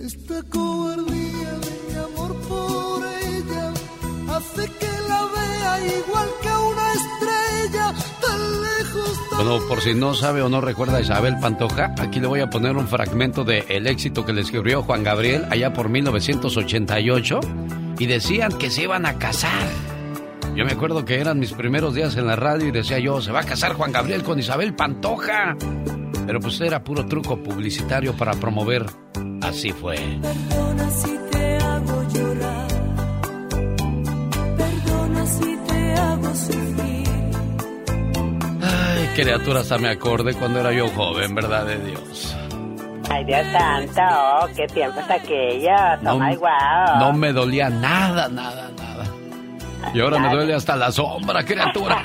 Esta 0.00 0.42
cobardía 0.48 1.50
de 1.60 1.92
mi 1.92 1.98
amor 1.98 2.34
por 2.48 3.04
ella 3.22 3.72
hace 4.30 4.64
que 4.78 4.88
la 5.06 5.26
brilla 5.26 5.98
igual 5.98 6.28
que 6.40 6.48
una 6.48 6.92
estrella 6.94 7.94
tan 8.22 8.62
lejos. 8.62 9.28
tan 9.28 9.44
Bueno, 9.44 9.68
por 9.68 9.82
si 9.82 9.94
no 9.94 10.14
sabe 10.14 10.40
o 10.40 10.48
no 10.48 10.62
recuerda 10.62 10.96
a 10.96 11.00
Isabel 11.02 11.36
Pantoja, 11.38 11.94
aquí 11.98 12.18
le 12.18 12.28
voy 12.28 12.40
a 12.40 12.48
poner 12.48 12.78
un 12.78 12.88
fragmento 12.88 13.44
de 13.44 13.66
el 13.68 13.86
éxito 13.86 14.24
que 14.24 14.32
le 14.32 14.40
escribió 14.40 14.82
Juan 14.82 15.04
Gabriel 15.04 15.46
allá 15.50 15.74
por 15.74 15.90
1988 15.90 17.40
y 17.98 18.06
decían 18.06 18.52
que 18.56 18.70
se 18.70 18.84
iban 18.84 19.04
a 19.04 19.18
casar. 19.18 19.68
Yo 20.56 20.64
me 20.64 20.72
acuerdo 20.72 21.04
que 21.04 21.20
eran 21.20 21.38
mis 21.38 21.52
primeros 21.52 21.94
días 21.94 22.16
en 22.16 22.26
la 22.26 22.36
radio 22.36 22.68
y 22.68 22.70
decía 22.70 22.98
yo, 23.00 23.20
se 23.20 23.32
va 23.32 23.40
a 23.40 23.44
casar 23.44 23.74
Juan 23.74 23.92
Gabriel 23.92 24.22
con 24.22 24.38
Isabel 24.38 24.74
Pantoja. 24.74 25.58
Pero 26.26 26.40
pues 26.40 26.58
era 26.62 26.82
puro 26.82 27.04
truco 27.04 27.42
publicitario 27.42 28.16
para 28.16 28.32
promover. 28.32 28.86
Así 29.42 29.72
fue. 29.72 29.96
Perdona 30.22 30.90
si 30.90 31.18
te 31.30 31.56
hago 31.58 32.02
llorar. 32.12 32.68
Perdona 34.56 35.26
si 35.26 35.56
te 35.56 35.94
hago 35.94 36.34
sufrir. 36.34 37.08
Ay, 38.62 39.08
criatura, 39.14 39.60
hasta 39.60 39.78
me 39.78 39.88
acordé 39.88 40.34
cuando 40.34 40.60
era 40.60 40.72
yo 40.72 40.88
joven, 40.88 41.34
¿verdad 41.34 41.66
de 41.66 41.78
Dios? 41.78 42.36
Ay, 43.08 43.24
Dios 43.24 43.44
santo, 43.52 44.02
oh, 44.02 44.46
qué 44.54 44.66
tiempos 44.68 45.02
aquellos. 45.10 45.98
Oh 46.06 46.18
my 46.18 46.36
wow. 46.36 47.00
no 47.00 47.12
me 47.12 47.32
dolía 47.32 47.68
nada, 47.68 48.28
nada, 48.28 48.70
nada. 48.78 49.04
Y 49.94 50.00
ahora 50.00 50.18
me 50.18 50.28
duele 50.28 50.54
hasta 50.54 50.76
la 50.76 50.92
sombra, 50.92 51.44
criatura. 51.44 52.02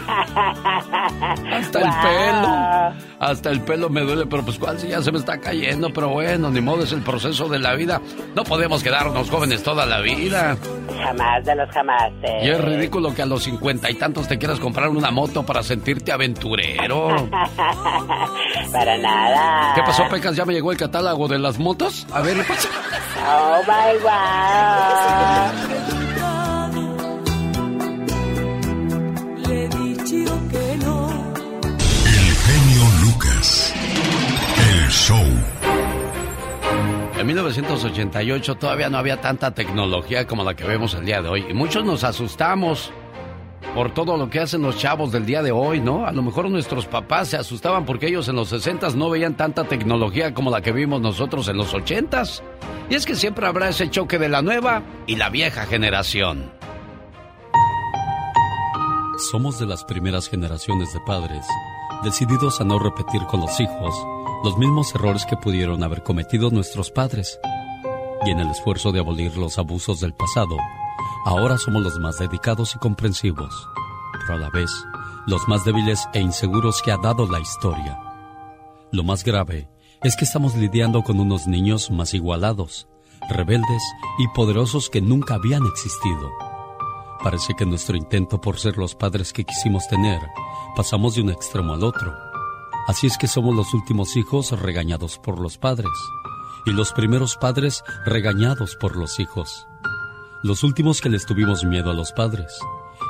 Hasta 1.52 1.80
el 1.80 1.90
pelo. 2.02 2.94
Hasta 3.20 3.52
el 3.52 3.62
pelo 3.62 3.90
me 3.90 4.02
duele, 4.02 4.26
pero 4.26 4.44
pues 4.44 4.58
cuál 4.58 4.80
si 4.80 4.88
ya 4.88 5.02
se 5.02 5.12
me 5.12 5.20
está 5.20 5.40
cayendo. 5.40 5.90
Pero 5.94 6.10
bueno, 6.10 6.50
ni 6.50 6.62
modo, 6.62 6.84
es 6.84 6.92
el 6.92 7.02
proceso 7.02 7.48
de 7.48 7.60
la 7.60 7.76
vida. 7.76 8.02
No 8.36 8.44
podemos 8.44 8.84
quedarnos 8.84 9.30
jóvenes 9.30 9.64
toda 9.64 9.86
la 9.86 10.02
vida. 10.02 10.58
Jamás 10.98 11.46
de 11.46 11.56
los 11.56 11.70
jamás. 11.70 12.12
Y 12.42 12.50
es 12.50 12.62
ridículo 12.62 13.14
que 13.14 13.22
a 13.22 13.26
los 13.26 13.44
cincuenta 13.44 13.90
y 13.90 13.96
tantos 13.96 14.28
te 14.28 14.38
quieras 14.38 14.60
comprar 14.60 14.90
una 14.90 15.12
moto 15.12 15.46
para 15.46 15.64
sentirte 15.64 16.12
aventurero. 16.12 17.30
Para 18.72 18.98
nada. 18.98 19.74
¿Qué 19.76 19.82
pasó, 19.84 20.08
Pecas? 20.10 20.36
¿Ya 20.36 20.46
me 20.46 20.54
llegó 20.54 20.72
el 20.72 20.78
catálogo 20.78 21.28
de 21.28 21.40
las 21.40 21.60
motos? 21.60 22.06
A 22.12 22.22
ver, 22.22 22.38
¿qué 22.38 22.44
pasa? 22.44 22.70
Oh 23.28 23.62
my 23.66 23.98
wow. 24.04 26.05
Show. 34.96 35.26
En 37.20 37.28
1988 37.28 38.56
todavía 38.56 38.90
no 38.90 38.98
había 38.98 39.20
tanta 39.20 39.54
tecnología 39.54 40.26
como 40.26 40.44
la 40.44 40.56
que 40.56 40.64
vemos 40.64 40.94
el 40.94 41.06
día 41.06 41.22
de 41.22 41.28
hoy. 41.28 41.46
Y 41.50 41.54
muchos 41.54 41.84
nos 41.84 42.04
asustamos 42.04 42.92
por 43.74 43.94
todo 43.94 44.16
lo 44.16 44.30
que 44.30 44.40
hacen 44.40 44.62
los 44.62 44.78
chavos 44.78 45.12
del 45.12 45.26
día 45.26 45.44
de 45.44 45.52
hoy, 45.52 45.82
¿no? 45.82 46.06
A 46.06 46.14
lo 46.14 46.22
mejor 46.22 46.50
nuestros 46.50 46.86
papás 46.86 47.28
se 47.28 47.38
asustaban 47.38 47.86
porque 47.86 48.08
ellos 48.08 48.30
en 48.30 48.38
los 48.38 48.48
60 48.50 48.90
no 48.92 49.10
veían 49.10 49.36
tanta 49.36 49.66
tecnología 49.66 50.34
como 50.34 50.50
la 50.50 50.62
que 50.62 50.72
vimos 50.72 51.02
nosotros 51.02 51.48
en 51.50 51.58
los 51.58 51.74
80 51.74 52.24
Y 52.90 52.96
es 52.96 53.06
que 53.06 53.16
siempre 53.16 53.48
habrá 53.48 53.68
ese 53.68 53.90
choque 53.90 54.18
de 54.18 54.30
la 54.30 54.42
nueva 54.42 54.82
y 55.08 55.18
la 55.18 55.30
vieja 55.30 55.66
generación. 55.66 56.52
Somos 59.30 59.60
de 59.60 59.66
las 59.66 59.84
primeras 59.84 60.30
generaciones 60.30 60.94
de 60.94 61.00
padres, 61.06 61.46
decididos 62.04 62.62
a 62.62 62.64
no 62.64 62.80
repetir 62.80 63.22
con 63.26 63.42
los 63.42 63.60
hijos 63.60 63.94
los 64.46 64.60
mismos 64.60 64.94
errores 64.94 65.26
que 65.26 65.36
pudieron 65.36 65.82
haber 65.82 66.04
cometido 66.04 66.52
nuestros 66.52 66.92
padres. 66.92 67.40
Y 68.28 68.30
en 68.30 68.40
el 68.40 68.52
esfuerzo 68.52 68.92
de 68.92 69.00
abolir 69.00 69.36
los 69.38 69.58
abusos 69.58 70.00
del 70.02 70.14
pasado, 70.14 70.56
ahora 71.26 71.58
somos 71.58 71.82
los 71.82 71.98
más 71.98 72.20
dedicados 72.20 72.76
y 72.76 72.78
comprensivos, 72.78 73.68
pero 74.14 74.36
a 74.36 74.38
la 74.38 74.52
vez 74.52 74.70
los 75.26 75.48
más 75.48 75.66
débiles 75.66 76.08
e 76.14 76.22
inseguros 76.22 76.84
que 76.84 76.92
ha 76.92 76.98
dado 76.98 77.28
la 77.28 77.40
historia. 77.40 78.00
Lo 78.92 79.04
más 79.04 79.24
grave 79.24 79.68
es 80.04 80.16
que 80.16 80.26
estamos 80.26 80.54
lidiando 80.54 81.02
con 81.02 81.20
unos 81.20 81.48
niños 81.48 81.90
más 81.90 82.14
igualados, 82.14 82.88
rebeldes 83.28 83.82
y 84.20 84.28
poderosos 84.28 84.92
que 84.92 85.02
nunca 85.02 85.36
habían 85.36 85.66
existido. 85.66 86.32
Parece 87.24 87.56
que 87.56 87.66
nuestro 87.66 87.98
intento 87.98 88.40
por 88.40 88.60
ser 88.60 88.78
los 88.78 88.94
padres 88.94 89.34
que 89.34 89.44
quisimos 89.44 89.88
tener, 89.88 90.20
pasamos 90.76 91.16
de 91.16 91.24
un 91.24 91.32
extremo 91.32 91.74
al 91.74 91.84
otro. 91.84 92.35
Así 92.88 93.08
es 93.08 93.18
que 93.18 93.28
somos 93.28 93.56
los 93.56 93.74
últimos 93.74 94.16
hijos 94.16 94.52
regañados 94.52 95.18
por 95.18 95.40
los 95.40 95.58
padres 95.58 95.92
y 96.66 96.72
los 96.72 96.94
primeros 96.94 97.36
padres 97.36 97.84
regañados 98.06 98.76
por 98.76 98.96
los 98.96 99.20
hijos. 99.20 99.68
Los 100.44 100.64
últimos 100.64 101.02
que 101.02 101.10
les 101.10 101.26
tuvimos 101.26 101.64
miedo 101.64 101.90
a 101.90 101.96
los 101.96 102.12
padres 102.12 102.54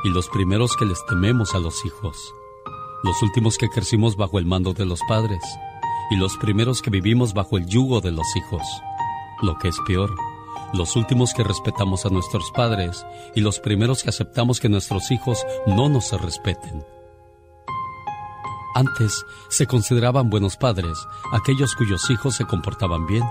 y 0.05 0.09
los 0.09 0.29
primeros 0.29 0.77
que 0.77 0.85
les 0.85 1.05
tememos 1.07 1.55
a 1.55 1.59
los 1.59 1.85
hijos. 1.85 2.17
Los 3.03 3.21
últimos 3.21 3.57
que 3.57 3.67
crecimos 3.67 4.15
bajo 4.15 4.39
el 4.39 4.45
mando 4.45 4.73
de 4.73 4.85
los 4.85 5.01
padres 5.09 5.43
y 6.09 6.15
los 6.15 6.38
primeros 6.38 6.81
que 6.81 6.89
vivimos 6.89 7.33
bajo 7.33 7.57
el 7.57 7.65
yugo 7.65 7.99
de 7.99 8.11
los 8.11 8.27
hijos. 8.38 8.63
Lo 9.41 9.57
que 9.57 9.67
es 9.67 9.77
peor, 9.85 10.15
los 10.73 10.95
últimos 10.95 11.33
que 11.33 11.43
respetamos 11.43 12.05
a 12.05 12.09
nuestros 12.09 12.49
padres 12.51 13.05
y 13.35 13.41
los 13.41 13.59
primeros 13.59 14.03
que 14.03 14.09
aceptamos 14.09 14.61
que 14.61 14.69
nuestros 14.69 15.11
hijos 15.11 15.45
no 15.67 15.89
nos 15.89 16.13
respeten. 16.21 16.94
Antes 18.75 19.25
se 19.47 19.67
consideraban 19.67 20.29
buenos 20.29 20.57
padres 20.57 20.97
aquellos 21.31 21.75
cuyos 21.77 22.09
hijos 22.09 22.35
se 22.35 22.43
comportaban 22.43 23.07
bien, 23.07 23.23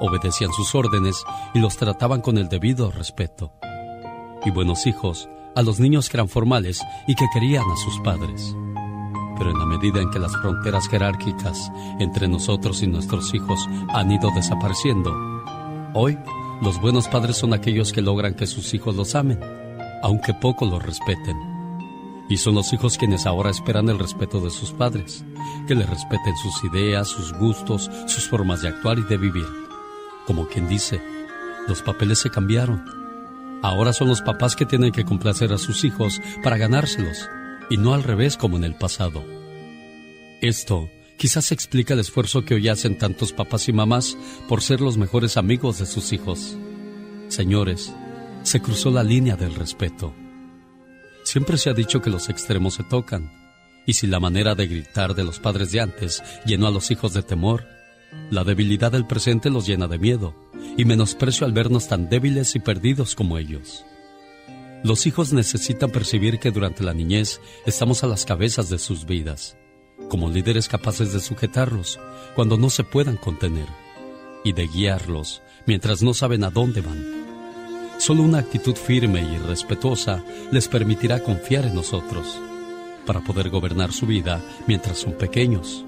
obedecían 0.00 0.52
sus 0.52 0.74
órdenes 0.74 1.24
y 1.54 1.60
los 1.60 1.76
trataban 1.76 2.20
con 2.20 2.36
el 2.36 2.48
debido 2.48 2.90
respeto. 2.90 3.52
Y 4.44 4.50
buenos 4.50 4.88
hijos 4.88 5.28
a 5.54 5.62
los 5.62 5.78
niños 5.78 6.08
que 6.08 6.16
eran 6.16 6.28
formales 6.28 6.82
y 7.06 7.14
que 7.14 7.26
querían 7.32 7.62
a 7.70 7.76
sus 7.76 8.00
padres. 8.00 8.56
Pero 9.38 9.52
en 9.52 9.58
la 9.60 9.66
medida 9.66 10.00
en 10.00 10.10
que 10.10 10.18
las 10.18 10.32
fronteras 10.32 10.88
jerárquicas 10.88 11.70
entre 12.00 12.26
nosotros 12.26 12.82
y 12.82 12.88
nuestros 12.88 13.32
hijos 13.34 13.60
han 13.90 14.10
ido 14.10 14.30
desapareciendo, 14.34 15.14
hoy 15.94 16.18
los 16.60 16.80
buenos 16.80 17.06
padres 17.06 17.36
son 17.36 17.54
aquellos 17.54 17.92
que 17.92 18.02
logran 18.02 18.34
que 18.34 18.48
sus 18.48 18.74
hijos 18.74 18.96
los 18.96 19.14
amen, 19.14 19.38
aunque 20.02 20.34
poco 20.34 20.66
los 20.66 20.82
respeten. 20.82 21.51
Y 22.28 22.36
son 22.38 22.54
los 22.54 22.72
hijos 22.72 22.96
quienes 22.98 23.26
ahora 23.26 23.50
esperan 23.50 23.88
el 23.88 23.98
respeto 23.98 24.40
de 24.40 24.50
sus 24.50 24.72
padres, 24.72 25.24
que 25.66 25.74
les 25.74 25.88
respeten 25.88 26.34
sus 26.36 26.64
ideas, 26.64 27.08
sus 27.08 27.32
gustos, 27.34 27.90
sus 28.06 28.28
formas 28.28 28.62
de 28.62 28.68
actuar 28.68 28.98
y 28.98 29.02
de 29.02 29.18
vivir. 29.18 29.46
Como 30.26 30.46
quien 30.46 30.68
dice, 30.68 31.02
los 31.68 31.82
papeles 31.82 32.18
se 32.18 32.30
cambiaron. 32.30 32.84
Ahora 33.62 33.92
son 33.92 34.08
los 34.08 34.22
papás 34.22 34.56
que 34.56 34.66
tienen 34.66 34.92
que 34.92 35.04
complacer 35.04 35.52
a 35.52 35.58
sus 35.58 35.84
hijos 35.84 36.20
para 36.42 36.56
ganárselos, 36.56 37.28
y 37.70 37.76
no 37.76 37.94
al 37.94 38.02
revés 38.02 38.36
como 38.36 38.56
en 38.56 38.64
el 38.64 38.74
pasado. 38.74 39.24
Esto 40.40 40.90
quizás 41.16 41.52
explica 41.52 41.94
el 41.94 42.00
esfuerzo 42.00 42.44
que 42.44 42.54
hoy 42.54 42.68
hacen 42.68 42.98
tantos 42.98 43.32
papás 43.32 43.68
y 43.68 43.72
mamás 43.72 44.16
por 44.48 44.62
ser 44.62 44.80
los 44.80 44.96
mejores 44.96 45.36
amigos 45.36 45.78
de 45.78 45.86
sus 45.86 46.12
hijos. 46.12 46.56
Señores, 47.28 47.94
se 48.42 48.60
cruzó 48.60 48.90
la 48.90 49.04
línea 49.04 49.36
del 49.36 49.54
respeto. 49.54 50.14
Siempre 51.24 51.58
se 51.58 51.70
ha 51.70 51.74
dicho 51.74 52.00
que 52.00 52.10
los 52.10 52.28
extremos 52.28 52.74
se 52.74 52.84
tocan, 52.84 53.32
y 53.86 53.94
si 53.94 54.06
la 54.06 54.20
manera 54.20 54.54
de 54.54 54.66
gritar 54.66 55.14
de 55.14 55.24
los 55.24 55.40
padres 55.40 55.72
de 55.72 55.80
antes 55.80 56.22
llenó 56.44 56.66
a 56.66 56.70
los 56.70 56.90
hijos 56.90 57.12
de 57.12 57.22
temor, 57.22 57.66
la 58.30 58.44
debilidad 58.44 58.92
del 58.92 59.06
presente 59.06 59.50
los 59.50 59.66
llena 59.66 59.88
de 59.88 59.98
miedo 59.98 60.34
y 60.76 60.84
menosprecio 60.84 61.46
al 61.46 61.52
vernos 61.52 61.88
tan 61.88 62.08
débiles 62.08 62.54
y 62.54 62.60
perdidos 62.60 63.14
como 63.14 63.38
ellos. 63.38 63.84
Los 64.84 65.06
hijos 65.06 65.32
necesitan 65.32 65.90
percibir 65.90 66.38
que 66.38 66.50
durante 66.50 66.82
la 66.82 66.92
niñez 66.92 67.40
estamos 67.66 68.02
a 68.02 68.08
las 68.08 68.24
cabezas 68.24 68.68
de 68.68 68.78
sus 68.78 69.06
vidas, 69.06 69.56
como 70.08 70.28
líderes 70.28 70.68
capaces 70.68 71.12
de 71.12 71.20
sujetarlos 71.20 72.00
cuando 72.34 72.56
no 72.56 72.68
se 72.68 72.84
puedan 72.84 73.16
contener 73.16 73.66
y 74.44 74.52
de 74.52 74.66
guiarlos 74.66 75.40
mientras 75.66 76.02
no 76.02 76.14
saben 76.14 76.42
a 76.44 76.50
dónde 76.50 76.80
van. 76.80 77.31
Solo 78.02 78.24
una 78.24 78.38
actitud 78.38 78.74
firme 78.74 79.22
y 79.22 79.38
respetuosa 79.38 80.24
les 80.50 80.66
permitirá 80.66 81.22
confiar 81.22 81.66
en 81.66 81.76
nosotros 81.76 82.36
para 83.06 83.20
poder 83.20 83.48
gobernar 83.48 83.92
su 83.92 84.06
vida 84.06 84.42
mientras 84.66 84.98
son 84.98 85.12
pequeños, 85.12 85.84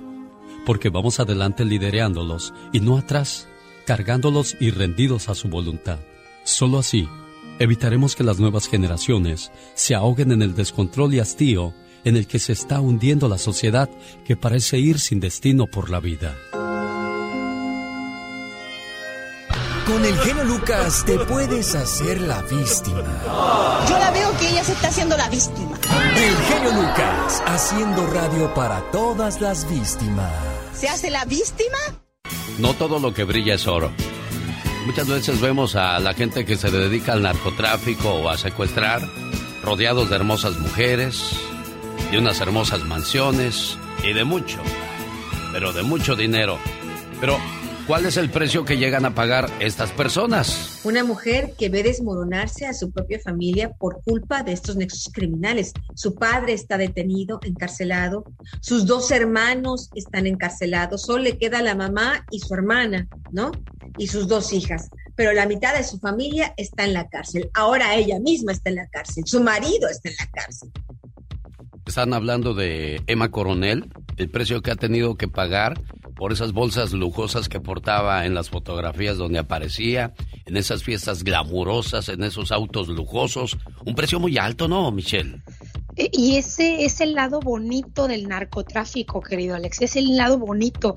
porque 0.64 0.90
vamos 0.90 1.18
adelante 1.18 1.64
lidereándolos 1.64 2.54
y 2.72 2.78
no 2.78 2.98
atrás, 2.98 3.48
cargándolos 3.84 4.56
y 4.60 4.70
rendidos 4.70 5.28
a 5.28 5.34
su 5.34 5.48
voluntad. 5.48 5.98
Solo 6.44 6.78
así 6.78 7.08
evitaremos 7.58 8.14
que 8.14 8.22
las 8.22 8.38
nuevas 8.38 8.68
generaciones 8.68 9.50
se 9.74 9.96
ahoguen 9.96 10.30
en 10.30 10.42
el 10.42 10.54
descontrol 10.54 11.14
y 11.14 11.18
hastío 11.18 11.74
en 12.04 12.16
el 12.16 12.28
que 12.28 12.38
se 12.38 12.52
está 12.52 12.80
hundiendo 12.80 13.28
la 13.28 13.38
sociedad 13.38 13.90
que 14.24 14.36
parece 14.36 14.78
ir 14.78 15.00
sin 15.00 15.18
destino 15.18 15.66
por 15.66 15.90
la 15.90 15.98
vida. 15.98 16.36
Con 19.86 20.02
el 20.02 20.18
genio 20.20 20.44
Lucas 20.44 21.04
te 21.04 21.18
puedes 21.18 21.74
hacer 21.74 22.20
la 22.22 22.40
víctima. 22.42 23.02
Yo 23.88 23.98
la 23.98 24.10
veo 24.12 24.34
que 24.38 24.48
ella 24.48 24.64
se 24.64 24.72
está 24.72 24.88
haciendo 24.88 25.14
la 25.16 25.28
víctima. 25.28 25.78
El 26.16 26.36
genio 26.36 26.72
Lucas, 26.72 27.42
haciendo 27.46 28.06
radio 28.06 28.54
para 28.54 28.80
todas 28.90 29.42
las 29.42 29.68
víctimas. 29.70 30.32
¿Se 30.74 30.88
hace 30.88 31.10
la 31.10 31.26
víctima? 31.26 31.76
No 32.58 32.72
todo 32.72 32.98
lo 32.98 33.12
que 33.12 33.24
brilla 33.24 33.54
es 33.54 33.66
oro. 33.66 33.92
Muchas 34.86 35.06
veces 35.06 35.40
vemos 35.42 35.76
a 35.76 35.98
la 35.98 36.14
gente 36.14 36.46
que 36.46 36.56
se 36.56 36.70
dedica 36.70 37.12
al 37.12 37.22
narcotráfico 37.22 38.08
o 38.08 38.30
a 38.30 38.38
secuestrar, 38.38 39.02
rodeados 39.62 40.08
de 40.08 40.16
hermosas 40.16 40.58
mujeres, 40.58 41.36
de 42.10 42.18
unas 42.18 42.40
hermosas 42.40 42.80
mansiones 42.84 43.76
y 44.02 44.14
de 44.14 44.24
mucho, 44.24 44.58
pero 45.52 45.74
de 45.74 45.82
mucho 45.82 46.16
dinero. 46.16 46.58
Pero, 47.20 47.38
¿cuál 47.86 48.06
es 48.06 48.16
el 48.16 48.30
precio 48.30 48.64
que 48.64 48.76
llegan 48.76 49.04
a 49.04 49.14
pagar 49.14 49.50
estas 49.60 49.90
personas? 49.92 50.80
Una 50.84 51.04
mujer 51.04 51.54
que 51.58 51.68
ve 51.68 51.82
desmoronarse 51.82 52.66
a 52.66 52.74
su 52.74 52.90
propia 52.90 53.20
familia 53.20 53.70
por 53.72 54.02
culpa 54.02 54.42
de 54.42 54.52
estos 54.52 54.76
nexos 54.76 55.10
criminales. 55.12 55.72
Su 55.94 56.14
padre 56.14 56.52
está 56.52 56.78
detenido, 56.78 57.40
encarcelado. 57.42 58.24
Sus 58.60 58.86
dos 58.86 59.10
hermanos 59.10 59.90
están 59.94 60.26
encarcelados. 60.26 61.02
Solo 61.02 61.24
le 61.24 61.38
queda 61.38 61.62
la 61.62 61.74
mamá 61.74 62.24
y 62.30 62.40
su 62.40 62.54
hermana, 62.54 63.08
¿no? 63.32 63.52
Y 63.98 64.08
sus 64.08 64.28
dos 64.28 64.52
hijas. 64.52 64.88
Pero 65.16 65.32
la 65.32 65.46
mitad 65.46 65.76
de 65.76 65.84
su 65.84 65.98
familia 65.98 66.54
está 66.56 66.84
en 66.84 66.92
la 66.92 67.08
cárcel. 67.08 67.50
Ahora 67.54 67.94
ella 67.94 68.18
misma 68.18 68.52
está 68.52 68.70
en 68.70 68.76
la 68.76 68.88
cárcel. 68.88 69.24
Su 69.26 69.42
marido 69.42 69.88
está 69.88 70.08
en 70.08 70.16
la 70.18 70.26
cárcel. 70.30 70.70
Están 71.86 72.14
hablando 72.14 72.54
de 72.54 73.02
Emma 73.06 73.30
Coronel, 73.30 73.92
el 74.16 74.30
precio 74.30 74.62
que 74.62 74.70
ha 74.70 74.76
tenido 74.76 75.16
que 75.16 75.28
pagar 75.28 75.80
por 76.16 76.32
esas 76.32 76.52
bolsas 76.52 76.92
lujosas 76.92 77.48
que 77.48 77.60
portaba 77.60 78.24
en 78.26 78.34
las 78.34 78.50
fotografías 78.50 79.16
donde 79.16 79.38
aparecía, 79.38 80.14
en 80.46 80.56
esas 80.56 80.82
fiestas 80.82 81.24
glamurosas, 81.24 82.08
en 82.08 82.22
esos 82.22 82.52
autos 82.52 82.88
lujosos. 82.88 83.56
Un 83.84 83.94
precio 83.94 84.20
muy 84.20 84.38
alto, 84.38 84.68
¿no, 84.68 84.90
Michelle? 84.92 85.42
E- 85.96 86.10
Y 86.12 86.36
ese 86.36 86.84
es 86.84 87.00
el 87.00 87.14
lado 87.14 87.40
bonito 87.40 88.06
del 88.08 88.28
narcotráfico, 88.28 89.20
querido 89.20 89.54
Alex. 89.56 89.80
Es 89.82 89.96
el 89.96 90.16
lado 90.16 90.38
bonito. 90.38 90.96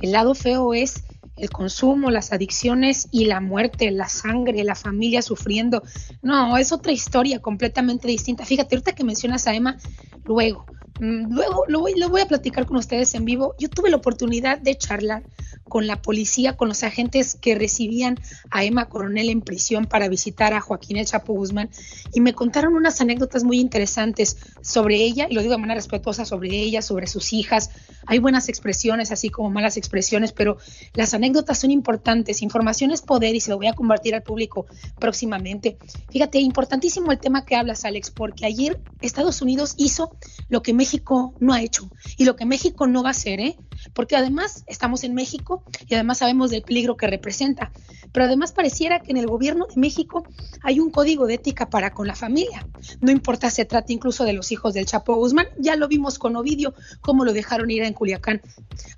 El 0.00 0.12
lado 0.12 0.34
feo 0.34 0.74
es 0.74 1.04
el 1.36 1.50
consumo, 1.50 2.10
las 2.10 2.32
adicciones 2.32 3.06
y 3.12 3.26
la 3.26 3.40
muerte, 3.40 3.90
la 3.92 4.08
sangre, 4.08 4.64
la 4.64 4.74
familia 4.74 5.22
sufriendo. 5.22 5.82
No, 6.20 6.56
es 6.56 6.72
otra 6.72 6.90
historia 6.92 7.40
completamente 7.40 8.08
distinta. 8.08 8.44
Fíjate, 8.44 8.74
ahorita 8.74 8.92
que 8.94 9.04
mencionas 9.04 9.46
a 9.46 9.54
Emma, 9.54 9.76
luego, 10.24 10.66
luego 11.00 11.64
lo 11.68 11.80
voy, 11.80 11.94
lo 11.94 12.08
voy 12.08 12.20
a 12.20 12.26
platicar 12.26 12.66
con 12.66 12.76
ustedes 12.76 13.14
en 13.14 13.24
vivo. 13.24 13.54
Yo 13.58 13.68
tuve 13.68 13.90
la 13.90 13.96
oportunidad 13.96 14.58
de 14.58 14.76
charlar 14.76 15.22
con 15.68 15.86
la 15.86 16.00
policía, 16.00 16.56
con 16.56 16.68
los 16.68 16.82
agentes 16.82 17.36
que 17.40 17.54
recibían 17.54 18.18
a 18.50 18.64
Emma 18.64 18.88
Coronel 18.88 19.28
en 19.28 19.42
prisión 19.42 19.84
para 19.84 20.08
visitar 20.08 20.54
a 20.54 20.60
Joaquín 20.60 20.96
El 20.96 21.06
Chapo 21.06 21.34
Guzmán 21.34 21.70
y 22.12 22.20
me 22.20 22.32
contaron 22.32 22.74
unas 22.74 23.00
anécdotas 23.00 23.44
muy 23.44 23.60
interesantes 23.60 24.38
sobre 24.62 24.96
ella, 24.96 25.26
y 25.28 25.34
lo 25.34 25.42
digo 25.42 25.52
de 25.52 25.58
manera 25.58 25.76
respetuosa, 25.76 26.24
sobre 26.24 26.50
ella, 26.50 26.82
sobre 26.82 27.06
sus 27.06 27.32
hijas. 27.32 27.70
Hay 28.08 28.18
buenas 28.20 28.48
expresiones, 28.48 29.12
así 29.12 29.28
como 29.28 29.50
malas 29.50 29.76
expresiones, 29.76 30.32
pero 30.32 30.56
las 30.94 31.12
anécdotas 31.12 31.58
son 31.58 31.70
importantes. 31.70 32.40
Información 32.40 32.90
es 32.90 33.02
poder 33.02 33.34
y 33.34 33.40
se 33.40 33.50
lo 33.50 33.58
voy 33.58 33.66
a 33.66 33.74
compartir 33.74 34.14
al 34.14 34.22
público 34.22 34.66
próximamente. 34.98 35.76
Fíjate, 36.10 36.38
importantísimo 36.38 37.12
el 37.12 37.18
tema 37.18 37.44
que 37.44 37.54
hablas, 37.54 37.84
Alex, 37.84 38.10
porque 38.10 38.46
ayer 38.46 38.80
Estados 39.02 39.42
Unidos 39.42 39.74
hizo 39.76 40.16
lo 40.48 40.62
que 40.62 40.72
México 40.72 41.34
no 41.38 41.52
ha 41.52 41.60
hecho 41.60 41.90
y 42.16 42.24
lo 42.24 42.34
que 42.34 42.46
México 42.46 42.86
no 42.86 43.02
va 43.02 43.10
a 43.10 43.12
hacer, 43.12 43.40
¿eh? 43.40 43.56
Porque 43.92 44.16
además 44.16 44.64
estamos 44.66 45.04
en 45.04 45.14
México 45.14 45.64
y 45.86 45.94
además 45.94 46.18
sabemos 46.18 46.50
del 46.50 46.62
peligro 46.62 46.96
que 46.96 47.06
representa. 47.06 47.72
Pero 48.12 48.26
además 48.26 48.52
pareciera 48.52 49.00
que 49.00 49.10
en 49.10 49.16
el 49.16 49.26
gobierno 49.26 49.66
de 49.66 49.80
México 49.80 50.24
hay 50.62 50.80
un 50.80 50.90
código 50.90 51.26
de 51.26 51.34
ética 51.34 51.70
para 51.70 51.92
con 51.92 52.06
la 52.06 52.14
familia. 52.14 52.66
No 53.00 53.10
importa, 53.10 53.50
se 53.50 53.64
trata 53.64 53.92
incluso 53.92 54.24
de 54.24 54.32
los 54.32 54.52
hijos 54.52 54.74
del 54.74 54.86
Chapo 54.86 55.14
Guzmán. 55.14 55.46
Ya 55.58 55.76
lo 55.76 55.88
vimos 55.88 56.18
con 56.18 56.36
Ovidio, 56.36 56.74
cómo 57.00 57.24
lo 57.24 57.32
dejaron 57.32 57.70
ir 57.70 57.82
en 57.82 57.94
Culiacán 57.94 58.42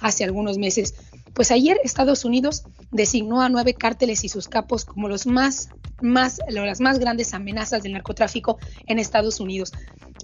hace 0.01 0.24
algunos 0.24 0.59
meses. 0.59 0.95
Pues 1.35 1.51
ayer 1.51 1.78
Estados 1.85 2.24
Unidos 2.24 2.64
designó 2.91 3.41
a 3.41 3.49
nueve 3.49 3.74
cárteles 3.74 4.24
y 4.24 4.28
sus 4.28 4.49
capos 4.49 4.85
como 4.85 5.09
los 5.09 5.26
más, 5.26 5.68
más, 6.03 6.40
las 6.48 6.80
más 6.80 6.98
grandes 6.98 7.34
amenazas 7.34 7.82
del 7.82 7.92
narcotráfico 7.92 8.59
en 8.86 8.98
Estados 8.98 9.40
Unidos. 9.40 9.72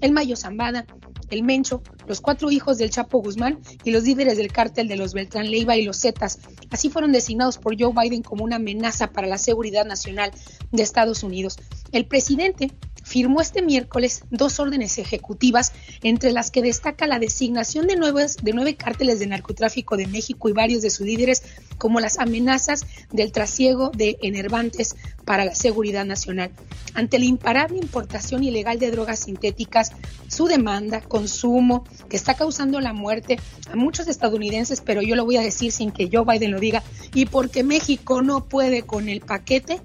El 0.00 0.12
Mayo 0.12 0.36
Zambada, 0.36 0.86
el 1.30 1.42
Mencho, 1.42 1.82
los 2.06 2.20
cuatro 2.20 2.50
hijos 2.50 2.78
del 2.78 2.90
Chapo 2.90 3.20
Guzmán 3.22 3.60
y 3.84 3.90
los 3.90 4.04
líderes 4.04 4.36
del 4.36 4.52
cártel 4.52 4.88
de 4.88 4.96
los 4.96 5.14
Beltrán 5.14 5.50
Leiva 5.50 5.76
y 5.76 5.84
los 5.84 6.00
Zetas. 6.00 6.38
Así 6.70 6.90
fueron 6.90 7.12
designados 7.12 7.58
por 7.58 7.80
Joe 7.80 7.92
Biden 7.94 8.22
como 8.22 8.44
una 8.44 8.56
amenaza 8.56 9.08
para 9.08 9.26
la 9.26 9.38
seguridad 9.38 9.84
nacional 9.84 10.30
de 10.70 10.82
Estados 10.82 11.22
Unidos. 11.22 11.56
El 11.92 12.06
presidente 12.06 12.72
firmó 13.06 13.40
este 13.40 13.62
miércoles 13.62 14.24
dos 14.30 14.58
órdenes 14.58 14.98
ejecutivas, 14.98 15.72
entre 16.02 16.32
las 16.32 16.50
que 16.50 16.60
destaca 16.60 17.06
la 17.06 17.20
designación 17.20 17.86
de, 17.86 17.94
nueve 17.94 18.74
cárteles 18.74 19.20
de 19.20 19.28
narcotráfico 19.28 19.96
de 19.96 20.08
México 20.08 20.48
y 20.48 20.52
varios 20.52 20.82
de 20.82 20.90
sus 20.90 21.06
líderes 21.06 21.44
como 21.78 22.00
las 22.00 22.18
amenazas 22.18 22.84
del 23.12 23.30
trasiego 23.30 23.90
de 23.90 24.18
enervantes 24.22 24.96
para 25.24 25.44
la 25.44 25.54
seguridad 25.54 26.04
nacional. 26.04 26.50
Ante 26.94 27.20
la 27.20 27.26
imparable 27.26 27.78
importación 27.78 28.42
ilegal 28.42 28.80
de 28.80 28.90
drogas 28.90 29.20
sintéticas, 29.20 29.92
su 30.26 30.46
demanda, 30.46 31.00
consumo, 31.00 31.84
que 32.08 32.16
está 32.16 32.34
causando 32.34 32.80
la 32.80 32.92
muerte 32.92 33.38
a 33.70 33.76
muchos 33.76 34.08
estadounidenses, 34.08 34.80
pero 34.80 35.00
yo 35.00 35.14
lo 35.14 35.24
voy 35.24 35.36
a 35.36 35.42
decir 35.42 35.70
sin 35.70 35.92
que 35.92 36.10
Joe 36.12 36.24
Biden 36.24 36.50
lo 36.50 36.58
diga, 36.58 36.82
y 37.14 37.26
porque 37.26 37.62
México 37.62 38.20
no 38.20 38.46
puede 38.46 38.82
con 38.82 39.08
el 39.08 39.20
paquete, 39.20 39.80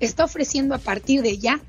está 0.00 0.24
ofreciendo 0.24 0.74
a 0.74 0.78
partir 0.78 1.22
de 1.22 1.38
ya 1.38 1.60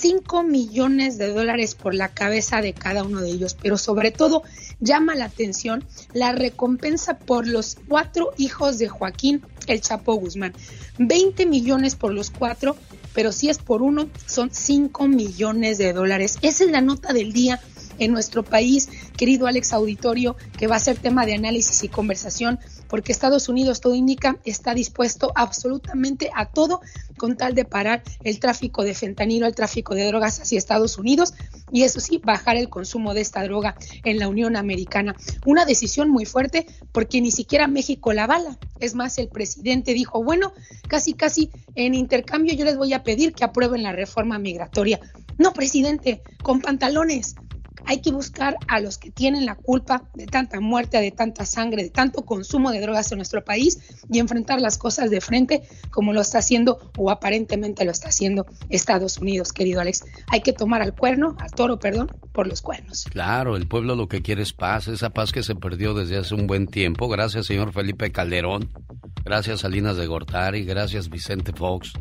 5 0.00 0.44
millones 0.44 1.18
de 1.18 1.28
dólares 1.28 1.74
por 1.74 1.94
la 1.94 2.08
cabeza 2.08 2.62
de 2.62 2.72
cada 2.72 3.04
uno 3.04 3.20
de 3.20 3.30
ellos, 3.30 3.54
pero 3.60 3.76
sobre 3.76 4.10
todo 4.10 4.42
llama 4.80 5.14
la 5.14 5.26
atención 5.26 5.84
la 6.14 6.32
recompensa 6.32 7.18
por 7.18 7.46
los 7.46 7.76
cuatro 7.86 8.32
hijos 8.38 8.78
de 8.78 8.88
Joaquín 8.88 9.42
El 9.66 9.82
Chapo 9.82 10.14
Guzmán. 10.14 10.54
20 10.98 11.44
millones 11.44 11.96
por 11.96 12.14
los 12.14 12.30
cuatro, 12.30 12.76
pero 13.14 13.30
si 13.30 13.50
es 13.50 13.58
por 13.58 13.82
uno, 13.82 14.08
son 14.26 14.50
5 14.50 15.06
millones 15.06 15.76
de 15.76 15.92
dólares. 15.92 16.38
Esa 16.40 16.64
es 16.64 16.70
la 16.70 16.80
nota 16.80 17.12
del 17.12 17.34
día 17.34 17.60
en 17.98 18.12
nuestro 18.12 18.42
país, 18.42 18.88
querido 19.18 19.46
Alex 19.46 19.74
Auditorio, 19.74 20.34
que 20.58 20.66
va 20.66 20.76
a 20.76 20.80
ser 20.80 20.96
tema 20.96 21.26
de 21.26 21.34
análisis 21.34 21.84
y 21.84 21.88
conversación, 21.88 22.58
porque 22.90 23.12
Estados 23.12 23.48
Unidos, 23.48 23.80
todo 23.80 23.94
indica, 23.94 24.38
está 24.44 24.74
dispuesto 24.74 25.32
absolutamente 25.36 26.30
a 26.34 26.46
todo 26.46 26.80
con 27.16 27.36
tal 27.36 27.54
de 27.54 27.64
parar 27.64 28.02
el 28.24 28.40
tráfico 28.40 28.82
de 28.82 28.94
fentanilo, 28.94 29.46
el 29.46 29.54
tráfico 29.54 29.94
de 29.94 30.06
drogas 30.06 30.40
hacia 30.40 30.58
Estados 30.58 30.98
Unidos 30.98 31.32
y 31.72 31.84
eso 31.84 32.00
sí, 32.00 32.20
bajar 32.22 32.56
el 32.56 32.68
consumo 32.68 33.14
de 33.14 33.20
esta 33.20 33.44
droga 33.44 33.76
en 34.04 34.18
la 34.18 34.28
Unión 34.28 34.56
Americana. 34.56 35.14
Una 35.46 35.64
decisión 35.64 36.10
muy 36.10 36.26
fuerte 36.26 36.66
porque 36.90 37.20
ni 37.20 37.30
siquiera 37.30 37.68
México 37.68 38.12
la 38.12 38.26
bala. 38.26 38.58
Es 38.80 38.94
más, 38.94 39.18
el 39.18 39.28
presidente 39.28 39.94
dijo, 39.94 40.24
bueno, 40.24 40.52
casi, 40.88 41.14
casi 41.14 41.50
en 41.76 41.94
intercambio 41.94 42.54
yo 42.54 42.64
les 42.64 42.76
voy 42.76 42.92
a 42.92 43.04
pedir 43.04 43.32
que 43.32 43.44
aprueben 43.44 43.84
la 43.84 43.92
reforma 43.92 44.38
migratoria. 44.38 45.00
No, 45.38 45.52
presidente, 45.52 46.22
con 46.42 46.60
pantalones. 46.60 47.36
Hay 47.86 48.00
que 48.00 48.12
buscar 48.12 48.56
a 48.68 48.80
los 48.80 48.98
que 48.98 49.10
tienen 49.10 49.46
la 49.46 49.54
culpa 49.54 50.04
de 50.14 50.26
tanta 50.26 50.60
muerte, 50.60 50.98
de 51.00 51.10
tanta 51.10 51.44
sangre, 51.46 51.82
de 51.82 51.90
tanto 51.90 52.24
consumo 52.24 52.70
de 52.70 52.80
drogas 52.80 53.10
en 53.12 53.18
nuestro 53.18 53.44
país 53.44 53.78
y 54.10 54.18
enfrentar 54.18 54.60
las 54.60 54.78
cosas 54.78 55.10
de 55.10 55.20
frente 55.20 55.62
como 55.90 56.12
lo 56.12 56.20
está 56.20 56.38
haciendo 56.38 56.90
o 56.96 57.10
aparentemente 57.10 57.84
lo 57.84 57.90
está 57.90 58.08
haciendo 58.08 58.46
Estados 58.68 59.18
Unidos, 59.18 59.52
querido 59.52 59.80
Alex. 59.80 60.04
Hay 60.28 60.40
que 60.42 60.52
tomar 60.52 60.82
al 60.82 60.94
cuerno, 60.94 61.36
al 61.38 61.50
toro, 61.50 61.78
perdón, 61.78 62.10
por 62.32 62.46
los 62.46 62.62
cuernos. 62.62 63.04
Claro, 63.10 63.56
el 63.56 63.66
pueblo 63.66 63.94
lo 63.96 64.08
que 64.08 64.22
quiere 64.22 64.42
es 64.42 64.52
paz, 64.52 64.88
esa 64.88 65.10
paz 65.10 65.32
que 65.32 65.42
se 65.42 65.54
perdió 65.54 65.94
desde 65.94 66.16
hace 66.16 66.34
un 66.34 66.46
buen 66.46 66.66
tiempo. 66.66 67.08
Gracias, 67.08 67.46
señor 67.46 67.72
Felipe 67.72 68.12
Calderón. 68.12 68.70
Gracias, 69.24 69.60
Salinas 69.60 69.96
de 69.96 70.06
Gortari. 70.06 70.64
Gracias, 70.64 71.08
Vicente 71.08 71.52
Fox. 71.52 71.92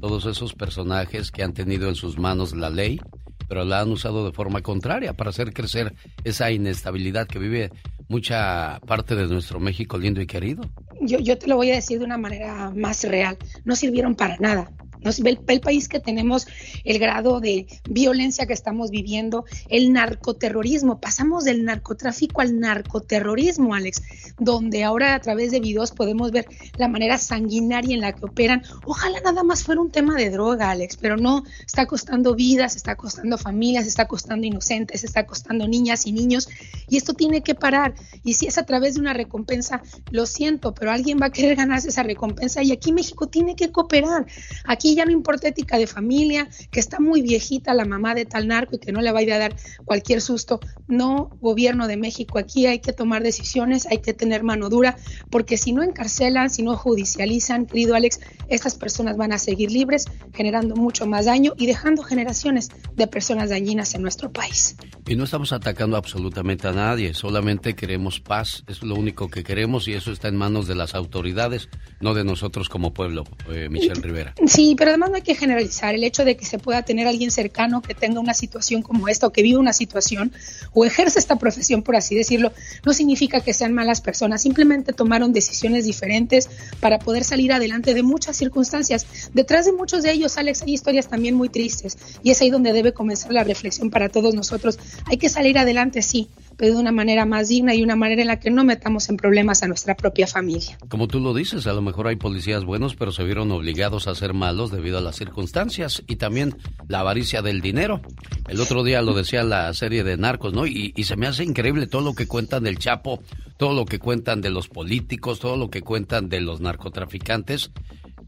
Todos 0.00 0.26
esos 0.26 0.54
personajes 0.54 1.32
que 1.32 1.42
han 1.42 1.52
tenido 1.52 1.88
en 1.88 1.96
sus 1.96 2.18
manos 2.18 2.54
la 2.54 2.70
ley 2.70 3.00
pero 3.48 3.64
la 3.64 3.80
han 3.80 3.90
usado 3.90 4.24
de 4.24 4.32
forma 4.32 4.62
contraria 4.62 5.12
para 5.14 5.30
hacer 5.30 5.52
crecer 5.52 5.94
esa 6.24 6.50
inestabilidad 6.50 7.26
que 7.26 7.38
vive 7.38 7.70
mucha 8.08 8.80
parte 8.86 9.14
de 9.14 9.26
nuestro 9.26 9.60
México 9.60 9.98
lindo 9.98 10.20
y 10.20 10.26
querido. 10.26 10.62
Yo, 11.00 11.18
yo 11.18 11.38
te 11.38 11.46
lo 11.46 11.56
voy 11.56 11.70
a 11.70 11.74
decir 11.74 11.98
de 11.98 12.04
una 12.04 12.18
manera 12.18 12.70
más 12.74 13.04
real, 13.04 13.36
no 13.64 13.76
sirvieron 13.76 14.14
para 14.14 14.36
nada. 14.38 14.70
No 15.02 15.12
sirve 15.12 15.30
el, 15.30 15.40
el 15.46 15.60
país 15.60 15.88
que 15.88 16.00
tenemos, 16.00 16.46
el 16.84 16.98
grado 16.98 17.40
de 17.40 17.66
violencia 17.88 18.46
que 18.46 18.52
estamos 18.52 18.90
viviendo, 18.90 19.44
el 19.68 19.92
narcoterrorismo. 19.92 21.00
Pasamos 21.00 21.44
del 21.44 21.64
narcotráfico 21.64 22.40
al 22.40 22.58
narcoterrorismo, 22.58 23.74
Alex, 23.74 24.02
donde 24.38 24.84
ahora 24.84 25.14
a 25.14 25.20
través 25.20 25.50
de 25.50 25.60
videos 25.60 25.92
podemos 25.92 26.30
ver 26.30 26.46
la 26.76 26.88
manera 26.88 27.18
sanguinaria 27.18 27.94
en 27.94 28.00
la 28.00 28.12
que 28.12 28.24
operan. 28.24 28.62
Ojalá 28.84 29.20
nada 29.20 29.42
más 29.42 29.64
fuera 29.64 29.80
un 29.80 29.90
tema 29.90 30.14
de 30.14 30.30
droga, 30.30 30.70
Alex, 30.70 30.96
pero 30.96 31.16
no, 31.16 31.44
está 31.66 31.86
costando 31.86 32.34
vidas, 32.34 32.76
está 32.76 32.96
costando 32.96 33.38
familias, 33.38 33.86
está 33.86 34.06
costando 34.06 34.46
inocentes, 34.46 35.04
está 35.04 35.26
costando 35.26 35.66
niñas 35.66 36.06
y 36.06 36.12
niños, 36.12 36.48
y 36.88 36.96
esto 36.96 37.14
tiene 37.14 37.42
que 37.42 37.54
parar. 37.54 37.94
Y 38.24 38.34
si 38.34 38.46
es 38.46 38.58
a 38.58 38.64
través 38.64 38.94
de 38.94 39.00
una 39.00 39.12
recompensa, 39.12 39.82
lo 40.10 40.26
siento, 40.26 40.74
pero 40.74 40.90
alguien 40.90 41.18
va 41.20 41.26
a 41.26 41.30
querer 41.30 41.56
ganarse 41.56 41.88
esa 41.88 42.02
recompensa 42.02 42.62
y 42.62 42.72
aquí 42.72 42.92
México 42.92 43.28
tiene 43.28 43.56
que 43.56 43.70
cooperar. 43.70 44.26
Aquí 44.64 44.87
aquí 44.88 44.94
ya 44.94 45.04
no 45.04 45.12
importa 45.12 45.48
ética 45.48 45.76
de 45.76 45.86
familia, 45.86 46.48
que 46.70 46.80
está 46.80 46.98
muy 46.98 47.20
viejita 47.20 47.74
la 47.74 47.84
mamá 47.84 48.14
de 48.14 48.24
tal 48.24 48.48
narco 48.48 48.76
y 48.76 48.78
que 48.78 48.90
no 48.90 49.02
le 49.02 49.12
vaya 49.12 49.36
a 49.36 49.38
dar 49.38 49.56
cualquier 49.84 50.22
susto. 50.22 50.60
No, 50.86 51.30
gobierno 51.42 51.86
de 51.88 51.98
México, 51.98 52.38
aquí 52.38 52.64
hay 52.64 52.78
que 52.78 52.94
tomar 52.94 53.22
decisiones, 53.22 53.86
hay 53.86 53.98
que 53.98 54.14
tener 54.14 54.42
mano 54.42 54.70
dura, 54.70 54.96
porque 55.30 55.58
si 55.58 55.72
no 55.72 55.82
encarcelan, 55.82 56.48
si 56.48 56.62
no 56.62 56.74
judicializan, 56.74 57.66
querido 57.66 57.94
Alex, 57.94 58.20
estas 58.48 58.76
personas 58.76 59.18
van 59.18 59.32
a 59.32 59.38
seguir 59.38 59.70
libres, 59.70 60.06
generando 60.32 60.74
mucho 60.74 61.06
más 61.06 61.26
daño 61.26 61.52
y 61.58 61.66
dejando 61.66 62.02
generaciones 62.02 62.70
de 62.96 63.06
personas 63.06 63.50
dañinas 63.50 63.94
en 63.94 64.00
nuestro 64.00 64.32
país. 64.32 64.76
Y 65.06 65.16
no 65.16 65.24
estamos 65.24 65.52
atacando 65.52 65.98
absolutamente 65.98 66.66
a 66.66 66.72
nadie, 66.72 67.12
solamente 67.12 67.74
queremos 67.74 68.20
paz, 68.20 68.64
es 68.66 68.82
lo 68.82 68.94
único 68.94 69.28
que 69.28 69.44
queremos 69.44 69.86
y 69.86 69.92
eso 69.92 70.12
está 70.12 70.28
en 70.28 70.36
manos 70.36 70.66
de 70.66 70.74
las 70.74 70.94
autoridades, 70.94 71.68
no 72.00 72.14
de 72.14 72.24
nosotros 72.24 72.70
como 72.70 72.94
pueblo, 72.94 73.24
eh, 73.50 73.68
Michelle 73.70 74.00
Rivera. 74.00 74.34
Sí, 74.46 74.74
pero 74.78 74.92
además 74.92 75.10
no 75.10 75.16
hay 75.16 75.22
que 75.22 75.34
generalizar 75.34 75.92
el 75.96 76.04
hecho 76.04 76.24
de 76.24 76.36
que 76.36 76.46
se 76.46 76.58
pueda 76.58 76.82
tener 76.82 77.08
alguien 77.08 77.32
cercano 77.32 77.82
que 77.82 77.94
tenga 77.94 78.20
una 78.20 78.32
situación 78.32 78.82
como 78.82 79.08
esta 79.08 79.26
o 79.26 79.30
que 79.30 79.42
vive 79.42 79.58
una 79.58 79.72
situación 79.72 80.32
o 80.72 80.84
ejerce 80.84 81.18
esta 81.18 81.36
profesión, 81.36 81.82
por 81.82 81.96
así 81.96 82.14
decirlo, 82.14 82.52
no 82.86 82.92
significa 82.92 83.40
que 83.40 83.52
sean 83.52 83.74
malas 83.74 84.00
personas, 84.00 84.40
simplemente 84.40 84.92
tomaron 84.92 85.32
decisiones 85.32 85.84
diferentes 85.84 86.48
para 86.78 87.00
poder 87.00 87.24
salir 87.24 87.52
adelante 87.52 87.92
de 87.92 88.04
muchas 88.04 88.36
circunstancias. 88.36 89.04
Detrás 89.34 89.66
de 89.66 89.72
muchos 89.72 90.04
de 90.04 90.12
ellos, 90.12 90.38
Alex, 90.38 90.62
hay 90.62 90.74
historias 90.74 91.08
también 91.08 91.34
muy 91.34 91.48
tristes 91.48 91.98
y 92.22 92.30
es 92.30 92.40
ahí 92.40 92.50
donde 92.50 92.72
debe 92.72 92.92
comenzar 92.92 93.32
la 93.32 93.42
reflexión 93.42 93.90
para 93.90 94.08
todos 94.08 94.32
nosotros. 94.36 94.78
Hay 95.06 95.16
que 95.16 95.28
salir 95.28 95.58
adelante, 95.58 96.02
sí, 96.02 96.28
de 96.66 96.72
una 96.72 96.92
manera 96.92 97.24
más 97.24 97.48
digna 97.48 97.74
y 97.74 97.82
una 97.82 97.96
manera 97.96 98.22
en 98.22 98.28
la 98.28 98.40
que 98.40 98.50
no 98.50 98.64
metamos 98.64 99.08
en 99.08 99.16
problemas 99.16 99.62
a 99.62 99.68
nuestra 99.68 99.96
propia 99.96 100.26
familia. 100.26 100.76
Como 100.88 101.06
tú 101.06 101.20
lo 101.20 101.32
dices, 101.32 101.66
a 101.66 101.72
lo 101.72 101.82
mejor 101.82 102.08
hay 102.08 102.16
policías 102.16 102.64
buenos, 102.64 102.96
pero 102.96 103.12
se 103.12 103.24
vieron 103.24 103.50
obligados 103.52 104.08
a 104.08 104.14
ser 104.14 104.34
malos 104.34 104.70
debido 104.70 104.98
a 104.98 105.00
las 105.00 105.16
circunstancias 105.16 106.02
y 106.06 106.16
también 106.16 106.56
la 106.88 107.00
avaricia 107.00 107.42
del 107.42 107.60
dinero. 107.60 108.00
El 108.48 108.60
otro 108.60 108.82
día 108.82 109.02
lo 109.02 109.14
decía 109.14 109.42
la 109.44 109.72
serie 109.72 110.02
de 110.02 110.16
Narcos, 110.16 110.52
¿no? 110.52 110.66
Y, 110.66 110.92
y 110.96 111.04
se 111.04 111.16
me 111.16 111.26
hace 111.26 111.44
increíble 111.44 111.86
todo 111.86 112.02
lo 112.02 112.14
que 112.14 112.26
cuentan 112.26 112.64
del 112.64 112.78
Chapo, 112.78 113.22
todo 113.56 113.74
lo 113.74 113.84
que 113.84 113.98
cuentan 113.98 114.40
de 114.40 114.50
los 114.50 114.68
políticos, 114.68 115.38
todo 115.38 115.56
lo 115.56 115.70
que 115.70 115.82
cuentan 115.82 116.28
de 116.28 116.40
los 116.40 116.60
narcotraficantes. 116.60 117.70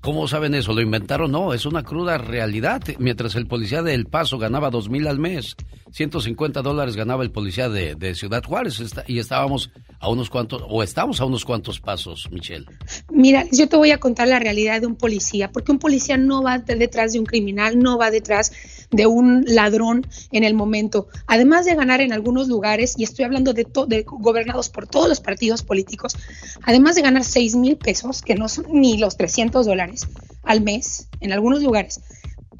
¿Cómo 0.00 0.28
saben 0.28 0.54
eso? 0.54 0.72
¿Lo 0.72 0.80
inventaron? 0.80 1.30
No, 1.30 1.52
es 1.52 1.66
una 1.66 1.82
cruda 1.82 2.16
realidad. 2.16 2.82
Mientras 2.98 3.34
el 3.34 3.46
policía 3.46 3.82
de 3.82 3.92
El 3.92 4.06
Paso 4.06 4.38
ganaba 4.38 4.70
dos 4.70 4.88
mil 4.88 5.06
al 5.06 5.18
mes, 5.18 5.56
150 5.92 6.62
dólares 6.62 6.96
ganaba 6.96 7.22
el 7.22 7.30
policía 7.30 7.68
de, 7.68 8.14
Ciudad 8.14 8.42
Juárez 8.42 8.82
y 9.06 9.18
estábamos 9.18 9.70
a 9.98 10.08
unos 10.08 10.30
cuantos, 10.30 10.62
o 10.68 10.82
estamos 10.82 11.20
a 11.20 11.24
unos 11.24 11.44
cuantos 11.44 11.80
pasos, 11.80 12.28
Michelle. 12.30 12.66
Mira, 13.10 13.44
yo 13.52 13.68
te 13.68 13.76
voy 13.76 13.90
a 13.90 13.98
contar 13.98 14.28
la 14.28 14.38
realidad 14.38 14.80
de 14.80 14.86
un 14.86 14.96
policía, 14.96 15.50
porque 15.52 15.72
un 15.72 15.78
policía 15.78 16.16
no 16.16 16.42
va 16.42 16.58
de- 16.58 16.76
detrás 16.76 17.12
de 17.12 17.18
un 17.18 17.26
criminal, 17.26 17.78
no 17.78 17.98
va 17.98 18.10
detrás 18.10 18.52
de 18.90 19.06
un 19.06 19.44
ladrón 19.46 20.06
en 20.32 20.44
el 20.44 20.54
momento. 20.54 21.08
Además 21.26 21.64
de 21.66 21.74
ganar 21.74 22.00
en 22.00 22.12
algunos 22.12 22.48
lugares, 22.48 22.94
y 22.96 23.04
estoy 23.04 23.24
hablando 23.24 23.52
de, 23.52 23.66
de 23.88 24.02
gobernados 24.02 24.68
por 24.68 24.86
todos 24.86 25.08
los 25.08 25.20
partidos 25.20 25.62
políticos, 25.62 26.16
además 26.62 26.96
de 26.96 27.02
ganar 27.02 27.24
6 27.24 27.56
mil 27.56 27.76
pesos, 27.76 28.22
que 28.22 28.34
no 28.34 28.48
son 28.48 28.66
ni 28.72 28.96
los 28.98 29.16
300 29.16 29.66
dólares 29.66 30.06
al 30.42 30.60
mes 30.62 31.08
en 31.20 31.32
algunos 31.32 31.62
lugares, 31.62 32.00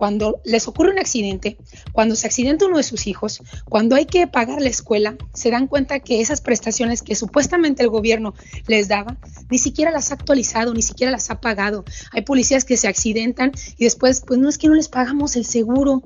cuando 0.00 0.40
les 0.46 0.66
ocurre 0.66 0.92
un 0.92 0.98
accidente, 0.98 1.58
cuando 1.92 2.16
se 2.16 2.26
accidenta 2.26 2.64
uno 2.64 2.78
de 2.78 2.82
sus 2.84 3.06
hijos, 3.06 3.42
cuando 3.68 3.96
hay 3.96 4.06
que 4.06 4.26
pagar 4.26 4.62
la 4.62 4.70
escuela, 4.70 5.18
se 5.34 5.50
dan 5.50 5.66
cuenta 5.66 6.00
que 6.00 6.22
esas 6.22 6.40
prestaciones 6.40 7.02
que 7.02 7.14
supuestamente 7.14 7.82
el 7.82 7.90
gobierno 7.90 8.32
les 8.66 8.88
daba, 8.88 9.18
ni 9.50 9.58
siquiera 9.58 9.90
las 9.90 10.10
ha 10.10 10.14
actualizado, 10.14 10.72
ni 10.72 10.80
siquiera 10.80 11.12
las 11.12 11.30
ha 11.30 11.42
pagado. 11.42 11.84
Hay 12.12 12.22
policías 12.22 12.64
que 12.64 12.78
se 12.78 12.88
accidentan 12.88 13.52
y 13.76 13.84
después, 13.84 14.22
pues 14.26 14.40
no 14.40 14.48
es 14.48 14.56
que 14.56 14.68
no 14.68 14.74
les 14.74 14.88
pagamos 14.88 15.36
el 15.36 15.44
seguro. 15.44 16.02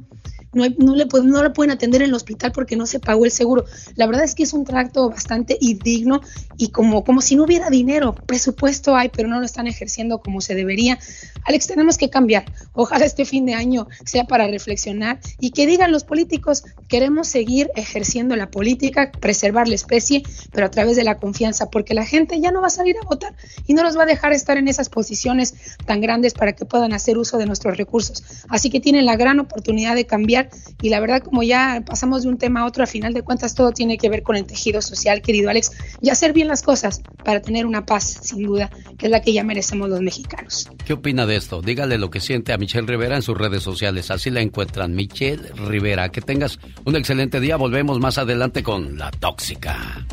No, 0.54 0.64
le, 0.64 1.04
le 1.04 1.50
pueden 1.50 1.70
atender 1.70 2.02
en 2.02 2.08
el 2.08 2.14
hospital 2.14 2.52
porque 2.52 2.76
no 2.76 2.86
se 2.86 3.00
pagó 3.00 3.24
el 3.24 3.30
seguro. 3.30 3.64
La 3.96 4.06
verdad 4.06 4.24
es 4.24 4.34
que 4.34 4.42
es 4.42 4.52
un 4.52 4.64
tracto 4.64 5.10
bastante 5.10 5.56
indigno 5.60 6.20
y 6.56 6.68
como, 6.68 7.04
como 7.04 7.20
si 7.20 7.36
no 7.36 7.44
hubiera 7.44 7.70
dinero. 7.70 8.14
Presupuesto 8.14 8.96
hay, 8.96 9.08
pero 9.08 9.28
no 9.28 9.40
lo 9.40 9.46
están 9.46 9.66
ejerciendo 9.66 10.18
como 10.18 10.40
se 10.40 10.54
debería. 10.54 10.98
Alex, 11.44 11.66
tenemos 11.66 11.98
que 11.98 12.10
cambiar. 12.10 12.44
Ojalá 12.72 13.04
este 13.04 13.24
fin 13.24 13.46
de 13.46 13.54
año 13.54 13.86
sea 14.04 14.24
para 14.24 14.46
reflexionar 14.46 15.20
y 15.40 15.50
que 15.50 15.66
digan 15.66 15.92
los 15.92 16.04
políticos, 16.04 16.64
queremos 16.88 17.28
seguir 17.28 17.70
ejerciendo 17.76 18.36
la 18.36 18.50
política, 18.50 19.12
preservar 19.12 19.68
la 19.68 19.74
especie, 19.74 20.22
pero 20.52 20.66
a 20.66 20.70
través 20.70 20.96
de 20.96 21.04
la 21.04 21.16
confianza, 21.16 21.70
porque 21.70 21.94
la 21.94 22.04
gente 22.04 22.40
ya 22.40 22.50
no 22.50 22.60
va 22.60 22.68
a 22.68 22.70
salir 22.70 22.96
a 22.96 23.06
votar 23.06 23.34
y 23.66 23.74
no 23.74 23.82
nos 23.82 23.96
va 23.96 24.04
a 24.04 24.06
dejar 24.06 24.32
estar 24.32 24.56
en 24.56 24.68
esas 24.68 24.88
posiciones 24.88 25.54
tan 25.86 26.00
grandes 26.00 26.34
para 26.34 26.52
que 26.54 26.64
puedan 26.64 26.92
hacer 26.92 27.18
uso 27.18 27.38
de 27.38 27.46
nuestros 27.46 27.76
recursos. 27.76 28.22
Así 28.48 28.70
que 28.70 28.80
tienen 28.80 29.06
la 29.06 29.16
gran 29.16 29.40
oportunidad 29.40 29.94
de 29.94 30.06
cambiar 30.06 30.43
y 30.82 30.88
la 30.88 31.00
verdad 31.00 31.22
como 31.22 31.42
ya 31.42 31.82
pasamos 31.86 32.22
de 32.22 32.28
un 32.28 32.38
tema 32.38 32.60
a 32.60 32.66
otro, 32.66 32.84
a 32.84 32.86
final 32.86 33.12
de 33.12 33.22
cuentas 33.22 33.54
todo 33.54 33.72
tiene 33.72 33.98
que 33.98 34.08
ver 34.08 34.22
con 34.22 34.36
el 34.36 34.44
tejido 34.44 34.82
social, 34.82 35.22
querido 35.22 35.50
Alex, 35.50 35.72
y 36.00 36.10
hacer 36.10 36.32
bien 36.32 36.48
las 36.48 36.62
cosas 36.62 37.02
para 37.24 37.40
tener 37.40 37.66
una 37.66 37.86
paz, 37.86 38.18
sin 38.22 38.44
duda, 38.44 38.70
que 38.98 39.06
es 39.06 39.10
la 39.10 39.22
que 39.22 39.32
ya 39.32 39.44
merecemos 39.44 39.88
los 39.88 40.00
mexicanos. 40.00 40.68
¿Qué 40.84 40.92
opina 40.92 41.26
de 41.26 41.36
esto? 41.36 41.62
Dígale 41.62 41.98
lo 41.98 42.10
que 42.10 42.20
siente 42.20 42.52
a 42.52 42.58
Michelle 42.58 42.86
Rivera 42.86 43.16
en 43.16 43.22
sus 43.22 43.36
redes 43.36 43.62
sociales. 43.62 44.10
Así 44.10 44.30
la 44.30 44.40
encuentran. 44.40 44.94
Michelle 44.94 45.50
Rivera. 45.66 46.10
Que 46.10 46.20
tengas 46.20 46.58
un 46.84 46.96
excelente 46.96 47.40
día. 47.40 47.56
Volvemos 47.56 48.00
más 48.00 48.18
adelante 48.18 48.62
con 48.62 48.98
La 48.98 49.10
Tóxica. 49.10 50.06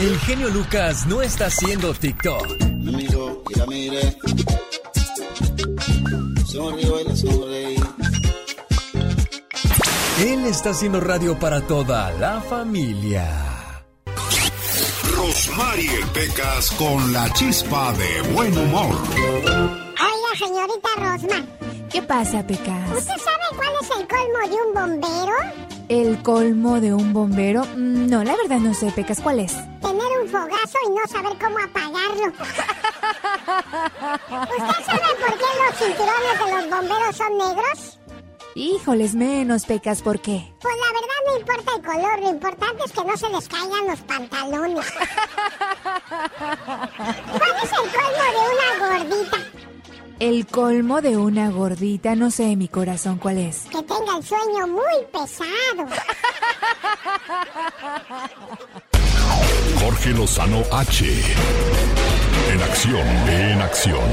El 0.00 0.18
genio 0.20 0.48
Lucas 0.48 1.06
no 1.06 1.20
está 1.20 1.46
haciendo 1.46 1.92
TikTok. 1.92 2.62
Amigo, 2.62 3.44
y 3.50 3.58
la 3.58 3.66
mire. 3.66 4.16
Sonreí. 6.46 7.76
Él 10.20 10.44
está 10.46 10.70
haciendo 10.70 11.00
radio 11.00 11.38
para 11.38 11.60
toda 11.66 12.10
la 12.12 12.40
familia. 12.40 13.26
Rosmarie 15.16 16.04
Pecas 16.12 16.70
con 16.72 17.12
la 17.12 17.30
chispa 17.32 17.92
de 17.94 18.22
buen 18.32 18.56
humor. 18.56 18.94
Oiga, 19.16 20.36
señorita 20.38 20.88
Rosma. 20.96 21.44
¿Qué 21.90 22.02
pasa, 22.02 22.46
Pecas? 22.46 22.90
¿Usted 22.96 23.16
sabe 23.16 23.56
cuál 23.56 23.70
es 23.80 23.90
el 23.98 24.06
colmo 24.06 24.38
de 24.48 24.56
un 24.62 24.74
bombero? 25.00 25.32
¿El 25.88 26.22
colmo 26.22 26.80
de 26.80 26.94
un 26.94 27.12
bombero? 27.12 27.64
Mm, 27.76 28.06
No, 28.08 28.22
la 28.22 28.36
verdad 28.36 28.58
no 28.58 28.74
sé, 28.74 28.90
Pecas. 28.92 29.20
¿Cuál 29.20 29.40
es? 29.40 29.52
Tener 29.80 30.20
un 30.22 30.28
fogazo 30.28 30.78
y 30.86 30.90
no 30.90 31.06
saber 31.10 31.32
cómo 31.38 31.58
apagarlo. 31.58 32.26
¿Usted 34.52 34.84
sabe 34.86 35.08
por 35.18 35.38
qué 35.38 35.50
los 35.66 35.76
cinturones 35.78 36.38
de 36.44 36.52
los 36.56 36.70
bomberos 36.70 37.16
son 37.16 37.38
negros? 37.38 37.99
Híjoles, 38.54 39.14
menos, 39.14 39.64
Pecas. 39.64 40.02
¿Por 40.02 40.20
qué? 40.20 40.52
Pues 40.60 40.74
la 40.76 40.92
verdad 40.92 41.08
no 41.26 41.38
importa 41.38 41.72
el 41.76 41.82
color, 41.82 42.20
lo 42.20 42.30
importante 42.30 42.84
es 42.84 42.92
que 42.92 43.04
no 43.04 43.16
se 43.16 43.28
les 43.30 43.48
caigan 43.48 43.86
los 43.86 44.00
pantalones. 44.00 44.86
¿Cuál 47.38 47.54
es 47.62 47.70
el 47.72 47.78
colmo 47.92 48.24
de 48.26 48.42
una 48.50 48.98
gordita? 48.98 49.38
El 50.18 50.46
colmo 50.46 51.00
de 51.00 51.16
una 51.16 51.50
gordita, 51.50 52.14
no 52.14 52.30
sé, 52.30 52.54
mi 52.56 52.68
corazón, 52.68 53.18
¿cuál 53.18 53.38
es? 53.38 53.62
Que 53.70 53.82
tenga 53.82 54.18
el 54.18 54.22
sueño 54.22 54.66
muy 54.66 55.06
pesado. 55.10 55.86
Jorge 59.80 60.10
Lozano 60.10 60.62
H. 60.72 61.06
En 62.52 62.62
acción, 62.62 63.06
en 63.28 63.62
acción. 63.62 64.10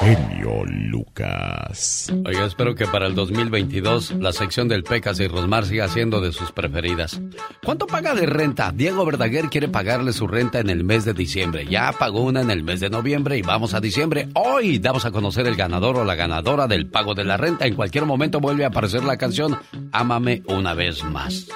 Genio 0.00 0.64
Lucas. 0.64 2.10
Oiga, 2.24 2.46
espero 2.46 2.74
que 2.74 2.86
para 2.86 3.06
el 3.06 3.14
2022 3.14 4.12
la 4.12 4.32
sección 4.32 4.66
del 4.66 4.82
Pecas 4.82 5.20
y 5.20 5.28
Rosmar 5.28 5.66
siga 5.66 5.88
siendo 5.88 6.22
de 6.22 6.32
sus 6.32 6.52
preferidas. 6.52 7.20
¿Cuánto 7.62 7.86
paga 7.86 8.14
de 8.14 8.24
renta? 8.24 8.72
Diego 8.72 9.04
Verdaguer 9.04 9.50
quiere 9.50 9.68
pagarle 9.68 10.14
su 10.14 10.26
renta 10.26 10.58
en 10.58 10.70
el 10.70 10.84
mes 10.84 11.04
de 11.04 11.12
diciembre. 11.12 11.66
Ya 11.66 11.92
pagó 11.92 12.22
una 12.22 12.40
en 12.40 12.50
el 12.50 12.62
mes 12.62 12.80
de 12.80 12.88
noviembre 12.88 13.36
y 13.36 13.42
vamos 13.42 13.74
a 13.74 13.80
diciembre. 13.80 14.30
Hoy 14.34 14.78
damos 14.78 15.04
a 15.04 15.10
conocer 15.10 15.46
el 15.46 15.54
ganador 15.54 15.98
o 15.98 16.04
la 16.04 16.14
ganadora 16.14 16.66
del 16.66 16.88
pago 16.88 17.14
de 17.14 17.24
la 17.24 17.36
renta. 17.36 17.66
En 17.66 17.74
cualquier 17.74 18.06
momento 18.06 18.40
vuelve 18.40 18.64
a 18.64 18.68
aparecer 18.68 19.04
la 19.04 19.18
canción 19.18 19.58
Ámame 19.92 20.42
una 20.46 20.72
vez 20.74 21.04
más. 21.04 21.46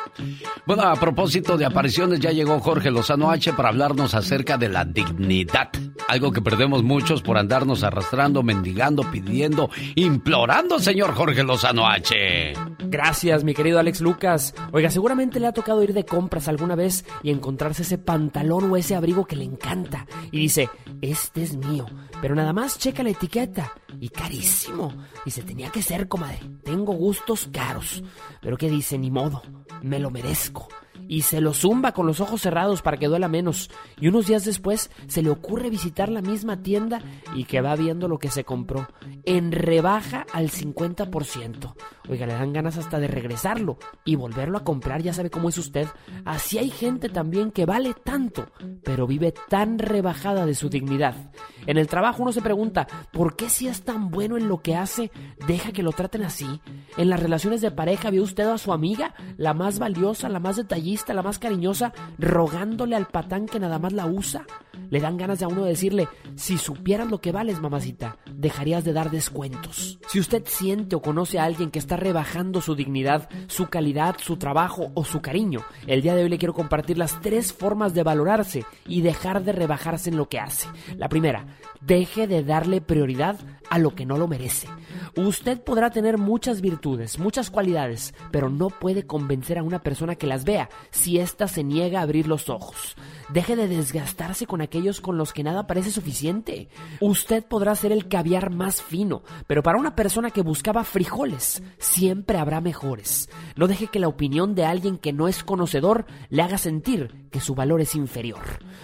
Bueno, 0.67 0.83
a 0.83 0.97
propósito 0.97 1.57
de 1.57 1.65
apariciones, 1.65 2.21
ya 2.21 2.31
llegó 2.31 2.59
Jorge 2.61 2.91
Lozano 2.91 3.31
H 3.31 3.53
para 3.53 3.69
hablarnos 3.69 4.15
acerca 4.15 4.59
de 4.59 4.69
la 4.69 4.85
dignidad. 4.85 5.71
Algo 6.09 6.33
que 6.33 6.43
perdemos 6.43 6.83
muchos 6.83 7.23
por 7.23 7.39
andarnos 7.39 7.83
arrastrando, 7.85 8.34
mendigando, 8.43 9.11
pidiendo, 9.11 9.71
implorando, 9.95 10.79
señor 10.79 11.15
Jorge 11.15 11.43
Lozano 11.43 11.87
H. 11.87 12.55
Gracias, 12.87 13.45
mi 13.45 13.55
querido 13.55 13.79
Alex 13.79 14.01
Lucas. 14.01 14.55
Oiga, 14.73 14.91
seguramente 14.91 15.41
le 15.41 15.47
ha 15.47 15.53
tocado 15.53 15.83
ir 15.83 15.93
de 15.93 16.05
compras 16.05 16.49
alguna 16.49 16.75
vez 16.75 17.05
y 17.23 17.31
encontrarse 17.31 17.83
ese 17.83 17.99
pantalón 17.99 18.71
o 18.71 18.77
ese 18.77 18.95
abrigo 18.95 19.25
que 19.25 19.37
le 19.37 19.45
encanta. 19.45 20.07
Y 20.31 20.39
dice, 20.39 20.69
este 21.01 21.43
es 21.43 21.57
mío. 21.57 21.87
Pero 22.21 22.35
nada 22.35 22.53
más 22.53 22.79
checa 22.79 23.03
la 23.03 23.11
etiqueta. 23.11 23.73
Y 24.01 24.09
carísimo. 24.09 24.93
Dice, 25.25 25.43
tenía 25.43 25.71
que 25.71 25.83
ser, 25.83 26.09
comadre. 26.09 26.41
Tengo 26.63 26.93
gustos 26.93 27.49
caros. 27.53 28.03
Pero 28.41 28.57
¿qué 28.57 28.69
dice? 28.71 28.99
Ni 28.99 29.11
modo. 29.11 29.43
Me 29.83 29.99
lo 29.99 30.11
merezco. 30.11 30.69
Y 31.09 31.23
se 31.23 31.41
lo 31.41 31.53
zumba 31.53 31.93
con 31.93 32.07
los 32.07 32.21
ojos 32.21 32.43
cerrados 32.43 32.83
para 32.83 32.97
que 32.97 33.09
duela 33.09 33.29
menos. 33.29 33.71
Y 34.01 34.09
unos 34.09 34.27
días 34.27 34.45
después 34.45 34.91
se 35.07 35.23
le 35.23 35.31
ocurre 35.31 35.71
visitar 35.71 36.09
la 36.09 36.23
misma 36.23 36.63
tienda 36.63 37.01
y 37.35 37.45
que 37.45 37.61
va 37.61 37.77
viendo 37.77 38.09
lo 38.09 38.19
que 38.19 38.31
se 38.31 38.45
compró 38.45 38.89
en 39.25 39.53
rebaja 39.53 40.27
al 40.33 40.51
50%. 40.51 41.75
Oiga, 42.09 42.27
le 42.27 42.35
dan 42.35 42.53
ganas 42.53 42.77
hasta 42.77 42.99
de 42.99 43.09
regresarlo 43.09 43.79
y 44.05 44.17
volverlo 44.17 44.59
a 44.59 44.65
comprar, 44.65 45.03
ya 45.03 45.13
sabe 45.13 45.31
cómo 45.31 45.49
es 45.49 45.59
usted. 45.59 45.89
Así 46.25 46.59
hay 46.59 46.71
gente 46.71 47.09
también 47.09 47.51
que 47.51 47.67
vale 47.67 47.95
tanto, 47.95 48.47
pero 48.83 49.07
vive 49.07 49.33
tan 49.49 49.79
rebajada 49.79 50.47
de 50.47 50.55
su 50.55 50.69
dignidad. 50.69 51.31
En 51.67 51.79
el 51.79 51.87
trabajo 51.87 52.23
uno 52.23 52.33
se 52.33 52.43
pregunta, 52.43 52.87
¿por 53.13 53.37
qué 53.37 53.49
si 53.49 53.69
es 53.69 53.83
tan 53.83 54.11
bueno 54.11 54.37
en 54.37 54.49
lo 54.49 54.61
que 54.61 54.77
hace, 54.77 55.11
deja 55.47 55.73
que 55.73 55.83
lo 55.83 55.93
traten 55.93 56.23
así? 56.23 56.61
En 56.97 57.11
las 57.11 57.21
relaciones 57.21 57.61
de 57.61 57.71
pareja 57.71 58.11
vio 58.11 58.23
usted 58.23 58.49
a 58.49 58.59
su 58.59 58.73
amiga, 58.73 59.15
la 59.37 59.55
más 59.55 59.79
valiosa, 59.79 60.29
la 60.29 60.41
más 60.41 60.57
detallista, 60.57 61.15
la 61.15 61.23
más 61.23 61.39
cariñosa, 61.39 61.93
rogándole 62.19 62.97
al 62.97 63.07
patán 63.07 63.47
que 63.47 63.61
nada 63.61 63.79
más 63.79 63.93
la 63.93 64.07
usa. 64.07 64.47
Le 64.91 65.01
dan 65.01 65.17
ganas 65.17 65.43
a 65.43 65.49
uno 65.49 65.65
decirle, 65.65 66.09
si 66.37 66.59
supieras 66.59 67.11
lo 67.11 67.21
que 67.21 67.33
vales, 67.33 67.61
mamacita, 67.61 68.19
dejarías 68.33 68.85
de 68.85 68.93
dar 68.93 69.11
descuentos. 69.11 69.99
Si 70.09 70.21
usted 70.21 70.45
siente 70.47 70.97
o 70.97 71.03
conoce 71.03 71.39
a 71.39 71.45
alguien 71.45 71.71
que 71.71 71.79
está 71.79 71.97
rebajando 71.97 72.61
su 72.61 72.75
dignidad, 72.75 73.29
su 73.49 73.67
calidad, 73.67 74.17
su 74.19 74.37
trabajo 74.37 74.91
o 74.95 75.05
su 75.05 75.21
cariño, 75.21 75.61
el 75.87 76.03
día 76.03 76.15
de 76.15 76.25
hoy 76.25 76.29
le 76.29 76.39
quiero 76.39 76.55
compartir 76.55 76.99
las 76.99 77.21
tres 77.21 77.53
formas 77.53 77.95
de 77.95 78.03
valorarse 78.03 78.65
y 78.87 79.01
dejar 79.01 79.45
de 79.45 79.53
rebajarse 79.53 80.11
en 80.11 80.17
lo 80.17 80.29
que 80.29 80.39
hace. 80.39 80.69
La 80.97 81.09
primera, 81.09 81.47
deje 81.81 82.27
de 82.27 82.43
darle 82.43 82.81
prioridad 82.81 83.37
a 83.71 83.79
lo 83.79 83.95
que 83.95 84.07
no 84.07 84.19
lo 84.19 84.29
merece. 84.29 84.69
Usted 85.17 85.61
podrá 85.61 85.91
tener 85.91 86.19
muchas 86.19 86.61
virtudes, 86.61 87.19
muchas 87.19 87.51
cualidades, 87.51 88.15
pero 88.31 88.51
no 88.51 88.69
puede 88.69 89.07
convencer 89.07 89.59
a 89.59 89.63
una 89.63 89.83
persona 89.83 90.17
que 90.17 90.27
las 90.27 90.45
vea 90.45 90.69
si 90.91 91.19
ésta 91.19 91.49
se 91.49 91.65
niega 91.65 92.01
a 92.01 92.03
abrir 92.03 92.27
los 92.27 92.49
ojos. 92.49 92.97
Deje 93.31 93.57
de 93.57 93.69
desgastarse 93.69 94.47
con 94.47 94.61
aquellos 94.61 95.01
con 95.01 95.17
los 95.17 95.33
que 95.33 95.45
nada 95.45 95.67
parece 95.67 95.91
suficiente. 95.91 96.69
Usted 97.01 97.45
podrá 97.45 97.75
ser 97.75 97.93
el 97.93 98.09
caviar 98.09 98.51
más 98.51 98.83
fino, 98.83 99.23
pero 99.47 99.63
para 99.63 99.79
una 99.79 99.97
persona 99.97 100.31
que 100.31 100.43
buscaba 100.43 100.85
frijoles, 100.85 101.63
siempre 101.79 102.39
habrá 102.39 102.61
mejores. 102.61 103.31
No 103.57 103.67
deje 103.67 103.87
que 103.87 103.99
la 103.99 104.09
opinión 104.09 104.55
de 104.55 104.65
alguien 104.65 104.99
que 104.99 105.13
no 105.13 105.29
es 105.29 105.43
conocedor 105.43 106.07
le 106.29 106.43
haga 106.43 106.59
sentir 106.59 107.29
que 107.31 107.41
su 107.41 107.55
valor 107.55 107.81
es 107.81 107.95
inferior. 107.95 108.43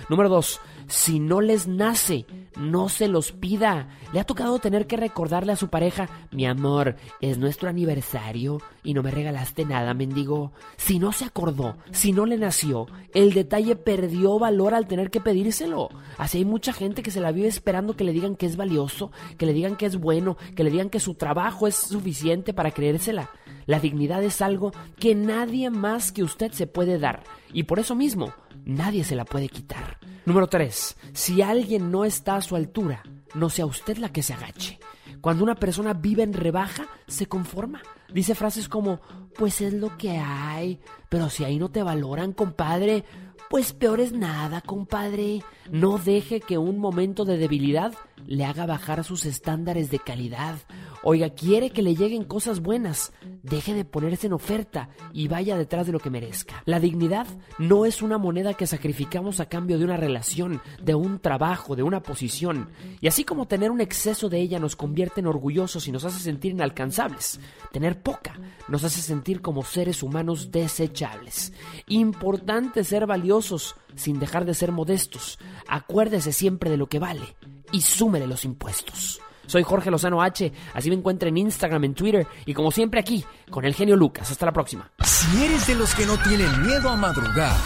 Número 0.09 0.29
2. 0.29 0.61
Si 0.89 1.21
no 1.21 1.41
les 1.41 1.69
nace, 1.69 2.27
no 2.57 2.89
se 2.89 3.07
los 3.07 3.33
pida. 3.33 3.89
Le 4.13 4.21
ha 4.21 4.25
tocado 4.25 4.59
tener 4.59 4.70
que 4.87 4.97
recordarle 4.97 5.53
a 5.53 5.57
su 5.57 5.69
pareja, 5.69 6.09
mi 6.31 6.47
amor, 6.47 6.97
es 7.21 7.39
nuestro 7.39 7.69
aniversario 7.69 8.61
y 8.83 8.95
no 8.95 9.03
me 9.03 9.11
regalaste 9.11 9.65
nada, 9.65 9.95
mendigo. 9.95 10.53
Si 10.77 10.99
no 10.99 11.13
se 11.13 11.25
acordó, 11.25 11.77
si 11.91 12.13
no 12.13 12.27
le 12.27 12.39
nació, 12.39 12.87
el 13.15 13.33
detalle 13.33 13.77
perdió 13.77 14.39
valor 14.39 14.75
al 14.75 14.87
tener 14.87 15.11
que 15.11 15.21
pedírselo. 15.21 15.89
Así 16.19 16.39
hay 16.39 16.45
mucha 16.45 16.73
gente 16.73 17.03
que 17.03 17.11
se 17.11 17.21
la 17.21 17.33
vive 17.33 17.49
esperando 17.49 17.97
que 17.97 18.05
le 18.05 18.13
digan 18.13 18.37
que 18.37 18.47
es 18.47 18.57
valioso, 18.57 19.11
que 19.37 19.47
le 19.47 19.53
digan 19.53 19.77
que 19.77 19.87
es 19.87 19.97
bueno, 19.97 20.37
que 20.55 20.65
le 20.65 20.71
digan 20.71 20.91
que 20.91 21.01
su 21.01 21.15
trabajo 21.15 21.67
es 21.67 21.75
suficiente 21.75 22.55
para 22.55 22.71
creérsela. 22.71 23.31
La 23.67 23.81
dignidad 23.81 24.23
es 24.23 24.43
algo 24.43 24.73
que 24.99 25.15
nadie 25.15 25.71
más 25.71 26.13
que 26.13 26.23
usted 26.23 26.53
se 26.53 26.67
puede 26.67 26.99
dar 26.99 27.23
y 27.53 27.65
por 27.65 27.79
eso 27.79 27.95
mismo 27.95 28.33
nadie 28.65 29.05
se 29.05 29.17
la 29.17 29.25
puede 29.25 29.49
quitar. 29.49 29.99
Número 30.27 30.49
3. 30.49 30.97
Si 31.13 31.43
alguien 31.43 31.91
no 31.91 32.05
está 32.05 32.37
a 32.37 32.43
su 32.43 32.57
altura, 32.57 33.03
no 33.35 33.51
sea 33.51 33.67
usted 33.67 33.99
la 33.99 34.13
que 34.13 34.23
se 34.23 34.35
agache. 34.35 34.79
Cuando 35.21 35.45
una 35.45 35.55
persona 35.55 35.93
vive 35.93 36.23
en 36.23 36.33
rebaja, 36.33 36.87
se 37.07 37.27
conforma. 37.27 37.83
Dice 38.13 38.35
frases 38.35 38.69
como, 38.69 39.01
pues 39.37 39.61
es 39.61 39.73
lo 39.73 39.97
que 39.97 40.19
hay, 40.19 40.81
pero 41.09 41.29
si 41.31 41.45
ahí 41.45 41.59
no 41.59 41.71
te 41.71 41.83
valoran, 41.83 42.33
compadre, 42.33 43.05
pues 43.51 43.73
peor 43.73 44.01
es 44.01 44.13
nada, 44.13 44.61
compadre. 44.61 45.43
No 45.71 45.99
deje 45.99 46.41
que 46.41 46.57
un 46.57 46.79
momento 46.79 47.25
de 47.25 47.37
debilidad 47.37 47.93
le 48.27 48.45
haga 48.45 48.65
bajar 48.67 49.05
sus 49.05 49.27
estándares 49.27 49.91
de 49.91 49.99
calidad. 49.99 50.57
Oiga, 51.03 51.31
quiere 51.31 51.71
que 51.71 51.81
le 51.81 51.95
lleguen 51.95 52.25
cosas 52.25 52.61
buenas. 52.61 53.13
Deje 53.43 53.73
de 53.73 53.87
ponerse 53.87 54.27
en 54.27 54.35
oferta 54.35 54.91
y 55.15 55.29
vaya 55.29 55.57
detrás 55.57 55.87
de 55.87 55.93
lo 55.93 55.99
que 55.99 56.11
merezca. 56.11 56.63
La 56.67 56.79
dignidad 56.79 57.27
no 57.59 57.87
es 57.87 58.03
una 58.03 58.19
moneda 58.19 58.53
que 58.53 58.67
sacrificamos 58.67 59.41
a 59.41 59.47
cambio 59.47 59.79
de 59.79 59.85
una 59.87 59.97
relación, 59.97 60.61
de 60.83 60.95
un 60.95 61.19
trabajo, 61.19 61.75
de 61.75 61.83
una 61.83 62.03
posición. 62.03 62.69
Y 63.01 63.09
así 63.09 63.25
como 63.25 63.49
tener 63.49 63.71
un 63.71 63.81
exceso 63.81 64.29
de 64.29 64.41
ella 64.41 64.59
nos 64.59 64.77
convierte 64.77 65.21
en 65.21 65.27
orgullosos 65.27 65.89
y 65.89 65.93
nos 65.93 66.05
hace 66.05 66.21
sentir 66.21 66.53
inalcanzables, 66.53 67.41
tener 67.73 68.03
poca 68.03 68.39
nos 68.69 68.85
hace 68.85 69.01
sentir 69.01 69.41
como 69.41 69.65
seres 69.65 70.03
humanos 70.03 70.51
desechables. 70.51 71.55
Importante 71.87 72.85
ser 72.85 73.07
valiosos 73.07 73.75
sin 73.95 74.19
dejar 74.19 74.45
de 74.45 74.55
ser 74.55 74.71
modestos. 74.71 75.39
Acuérdese 75.67 76.33
siempre 76.33 76.69
de 76.69 76.77
lo 76.77 76.89
que 76.89 76.99
vale 76.99 77.37
y 77.73 77.81
súmele 77.81 78.27
los 78.27 78.45
impuestos. 78.45 79.21
Soy 79.51 79.65
Jorge 79.65 79.91
Lozano 79.91 80.23
H, 80.23 80.53
así 80.75 80.91
me 80.91 80.95
encuentra 80.95 81.29
en 81.29 81.37
Instagram, 81.37 81.83
en 81.83 81.95
Twitter 81.95 82.25
y 82.47 82.55
como 82.55 82.71
siempre 82.71 83.01
aquí, 83.01 83.25
con 83.51 83.65
el 83.65 83.75
genio 83.75 83.97
Lucas. 83.97 84.31
Hasta 84.31 84.47
la 84.47 84.53
próxima. 84.53 84.89
Si 85.05 85.45
eres 85.45 85.67
de 85.67 85.75
los 85.75 85.93
que 85.93 86.07
no 86.07 86.17
tienen 86.19 86.63
miedo 86.65 86.89
a 86.89 86.95
madrugar, 86.95 87.57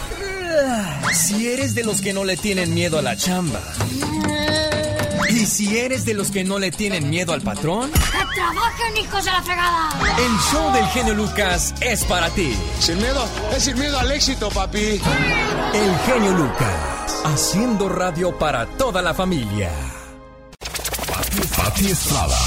si 1.13 1.47
eres 1.47 1.75
de 1.75 1.83
los 1.83 2.01
que 2.01 2.11
no 2.11 2.23
le 2.23 2.37
tienen 2.37 2.73
miedo 2.73 2.97
a 2.97 3.03
la 3.03 3.15
chamba, 3.15 3.61
y 5.29 5.45
si 5.45 5.77
eres 5.77 6.05
de 6.05 6.15
los 6.15 6.31
que 6.31 6.43
no 6.43 6.57
le 6.57 6.71
tienen 6.71 7.07
miedo 7.07 7.33
al 7.33 7.41
patrón, 7.41 7.91
¡Que 7.91 8.35
trabajen, 8.35 8.97
hijos 8.97 9.23
de 9.23 9.31
la 9.31 9.43
fregada! 9.43 9.89
el 10.17 10.37
show 10.51 10.73
del 10.73 10.85
genio 10.87 11.13
Lucas 11.13 11.75
es 11.81 12.03
para 12.05 12.31
ti. 12.31 12.57
Sin 12.79 12.97
miedo, 12.97 13.23
es 13.55 13.63
sin 13.63 13.77
miedo 13.77 13.99
al 13.99 14.11
éxito, 14.11 14.49
papi. 14.49 14.99
El 15.73 15.95
genio 16.07 16.31
Lucas, 16.31 17.21
haciendo 17.25 17.89
radio 17.89 18.35
para 18.39 18.65
toda 18.65 19.03
la 19.03 19.13
familia. 19.13 19.69
Pati 21.41 21.87
Estrada. 21.87 22.37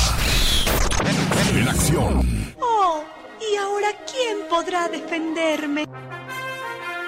En 1.54 1.68
acción. 1.68 2.54
Oh, 2.60 3.04
¿y 3.38 3.56
ahora 3.56 3.88
quién 4.10 4.48
podrá 4.48 4.88
defenderme? 4.88 5.84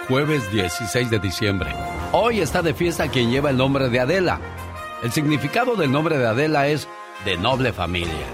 Jueves 0.06 0.50
16 0.52 1.10
de 1.10 1.18
diciembre. 1.18 1.70
Hoy 2.12 2.40
está 2.40 2.60
de 2.60 2.74
fiesta 2.74 3.08
quien 3.08 3.30
lleva 3.30 3.50
el 3.50 3.56
nombre 3.56 3.88
de 3.88 4.00
Adela. 4.00 4.40
El 5.02 5.10
significado 5.12 5.74
del 5.74 5.90
nombre 5.90 6.18
de 6.18 6.26
Adela 6.26 6.68
es 6.68 6.86
de 7.24 7.38
noble 7.38 7.72
familia. 7.72 8.26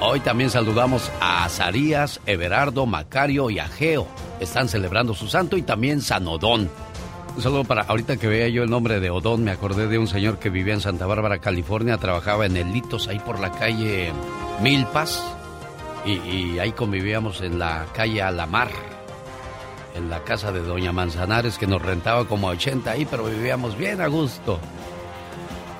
Hoy 0.00 0.20
también 0.20 0.50
saludamos 0.50 1.12
a 1.20 1.44
Azarías, 1.44 2.20
Everardo, 2.26 2.86
Macario 2.86 3.50
y 3.50 3.60
Ageo. 3.60 4.08
Están 4.40 4.68
celebrando 4.68 5.14
su 5.14 5.28
santo 5.28 5.56
y 5.56 5.62
también 5.62 6.00
San 6.00 6.26
Odón. 6.26 6.70
Un 7.36 7.42
saludo 7.42 7.64
para 7.64 7.82
ahorita 7.82 8.16
que 8.16 8.26
veía 8.26 8.48
yo 8.48 8.62
el 8.62 8.70
nombre 8.70 9.00
de 9.00 9.10
Odón, 9.10 9.44
me 9.44 9.50
acordé 9.50 9.86
de 9.86 9.98
un 9.98 10.06
señor 10.06 10.38
que 10.38 10.50
vivía 10.50 10.74
en 10.74 10.80
Santa 10.80 11.06
Bárbara, 11.06 11.38
California, 11.38 11.96
trabajaba 11.96 12.44
en 12.44 12.56
el 12.56 12.72
Litos, 12.72 13.08
ahí 13.08 13.18
por 13.18 13.40
la 13.40 13.50
calle 13.52 14.12
Milpas, 14.62 15.22
y, 16.04 16.12
y 16.12 16.58
ahí 16.58 16.72
convivíamos 16.72 17.40
en 17.40 17.58
la 17.58 17.86
calle 17.94 18.20
Alamar, 18.20 18.70
en 19.94 20.10
la 20.10 20.22
casa 20.22 20.52
de 20.52 20.60
Doña 20.60 20.92
Manzanares, 20.92 21.56
que 21.56 21.66
nos 21.66 21.80
rentaba 21.80 22.26
como 22.26 22.48
a 22.48 22.52
80 22.52 22.90
ahí, 22.90 23.06
pero 23.10 23.24
vivíamos 23.24 23.78
bien 23.78 24.00
a 24.00 24.08
gusto. 24.08 24.58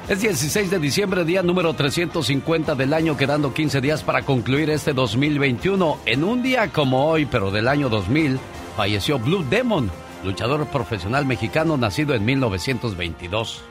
Es 0.09 0.20
16 0.20 0.70
de 0.70 0.78
diciembre, 0.78 1.24
día 1.24 1.42
número 1.42 1.74
350 1.74 2.74
del 2.74 2.94
año, 2.94 3.16
quedando 3.16 3.55
15 3.55 3.80
días 3.80 4.03
para 4.03 4.22
concluir 4.22 4.70
este 4.70 4.92
2021. 4.92 5.98
En 6.07 6.24
un 6.24 6.42
día 6.42 6.72
como 6.72 7.07
hoy, 7.07 7.26
pero 7.26 7.51
del 7.51 7.68
año 7.68 7.88
2000, 7.88 8.40
falleció 8.76 9.18
Blue 9.20 9.44
Demon, 9.48 9.90
luchador 10.25 10.66
profesional 10.66 11.27
mexicano 11.27 11.77
nacido 11.77 12.14
en 12.14 12.25
1922. 12.25 13.62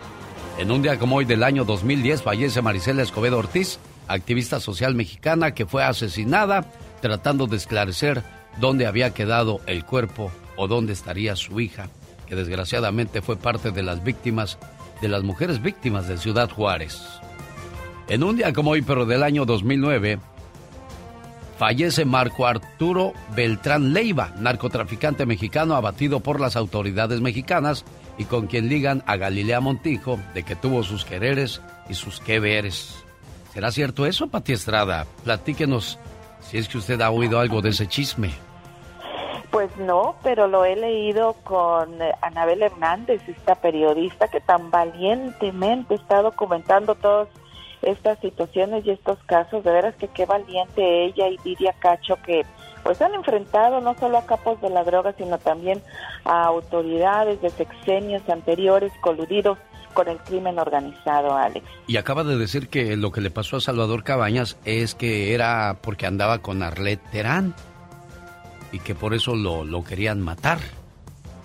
En 0.58 0.72
un 0.72 0.82
día 0.82 0.98
como 1.00 1.18
hoy 1.18 1.26
del 1.26 1.44
año 1.44 1.64
2010 1.66 2.24
fallece 2.24 2.62
Marisela 2.62 3.04
Escobedo 3.04 3.38
Ortiz, 3.38 3.80
activista 4.08 4.60
social 4.60 4.96
mexicana 4.96 5.54
que 5.54 5.66
fue 5.66 5.84
asesinada 5.84 6.66
tratando 7.02 7.48
de 7.48 7.58
esclarecer 7.58 8.24
dónde 8.60 8.88
había 8.88 9.14
quedado 9.14 9.62
el 9.68 9.86
cuerpo 9.86 10.32
o 10.58 10.68
dónde 10.68 10.94
estaría 10.94 11.36
su 11.36 11.60
hija, 11.60 11.88
que 12.28 12.36
desgraciadamente 12.36 13.22
fue 13.22 13.38
parte 13.38 13.72
de 13.72 13.84
las 13.84 14.04
víctimas, 14.04 14.58
de 15.02 15.08
las 15.08 15.24
mujeres 15.24 15.62
víctimas 15.62 16.08
de 16.08 16.18
Ciudad 16.18 16.50
Juárez. 16.50 17.00
En 18.10 18.24
un 18.24 18.36
día 18.36 18.52
como 18.54 18.72
hoy, 18.72 18.82
pero 18.82 19.06
del 19.06 19.24
año 19.24 19.46
2009, 19.46 20.20
fallece 21.60 22.06
Marco 22.06 22.48
Arturo 22.48 23.12
Beltrán 23.36 23.92
Leiva, 23.92 24.32
narcotraficante 24.38 25.26
mexicano 25.26 25.76
abatido 25.76 26.22
por 26.22 26.40
las 26.40 26.56
autoridades 26.56 27.20
mexicanas 27.20 27.84
y 28.18 28.24
con 28.24 28.48
quien 28.48 28.70
ligan 28.70 29.04
a 29.06 29.18
Galilea 29.18 29.60
Montijo 29.60 30.18
de 30.34 30.44
que 30.44 30.56
tuvo 30.56 30.84
sus 30.84 31.04
quereres 31.04 31.62
y 31.90 31.96
sus 31.96 32.22
que 32.22 32.40
veres. 32.40 33.04
¿Será 33.54 33.72
cierto 33.72 34.06
eso, 34.06 34.28
Pati 34.30 34.54
Estrada? 34.54 35.06
Platíquenos 35.26 36.00
si 36.40 36.58
es 36.58 36.70
que 36.70 36.78
usted 36.78 37.02
ha 37.02 37.12
oído 37.12 37.42
algo 37.42 37.62
de 37.62 37.72
ese 37.72 37.88
chisme. 37.88 38.32
Pues 39.52 39.76
no, 39.78 40.16
pero 40.24 40.48
lo 40.48 40.64
he 40.64 40.78
leído 40.78 41.34
con 41.44 42.02
eh, 42.02 42.14
Anabel 42.22 42.62
Hernández, 42.62 43.22
esta 43.28 43.56
periodista 43.56 44.30
que 44.30 44.40
tan 44.40 44.72
valientemente 44.72 45.96
está 45.96 46.22
documentando 46.22 46.96
todas 46.96 47.28
estas 47.82 48.20
situaciones 48.20 48.86
y 48.86 48.92
estos 48.92 49.18
casos. 49.26 49.64
De 49.64 49.72
veras 49.72 49.96
que 49.96 50.08
qué 50.08 50.26
valiente 50.26 51.06
ella 51.06 51.28
y 51.28 51.38
Lidia 51.44 51.74
Cacho 51.80 52.18
que 52.26 52.46
pues 52.84 53.02
han 53.02 53.14
enfrentado 53.14 53.82
no 53.82 53.96
solo 53.98 54.18
a 54.18 54.26
capos 54.26 54.62
de 54.62 54.70
la 54.70 54.84
droga, 54.84 55.14
sino 55.18 55.38
también 55.38 55.82
a 56.24 56.46
autoridades 56.46 57.42
de 57.42 57.50
sexenios 57.50 58.28
anteriores 58.30 58.92
coludidos 59.02 59.58
con 59.94 60.08
el 60.08 60.18
crimen 60.20 60.60
organizado, 60.60 61.36
Alex. 61.36 61.66
Y 61.88 61.98
acaba 61.98 62.24
de 62.24 62.38
decir 62.38 62.70
que 62.70 62.96
lo 62.96 63.12
que 63.12 63.22
le 63.22 63.32
pasó 63.32 63.58
a 63.58 63.62
Salvador 63.62 64.04
Cabañas 64.04 64.58
es 64.66 64.96
que 64.96 65.34
era 65.34 65.80
porque 65.82 66.06
andaba 66.06 66.40
con 66.40 66.64
Arlet 66.64 67.02
Terán 67.12 67.54
y 68.72 68.80
que 68.80 68.96
por 68.96 69.14
eso 69.14 69.36
lo, 69.36 69.66
lo 69.66 69.84
querían 69.84 70.22
matar. 70.22 70.60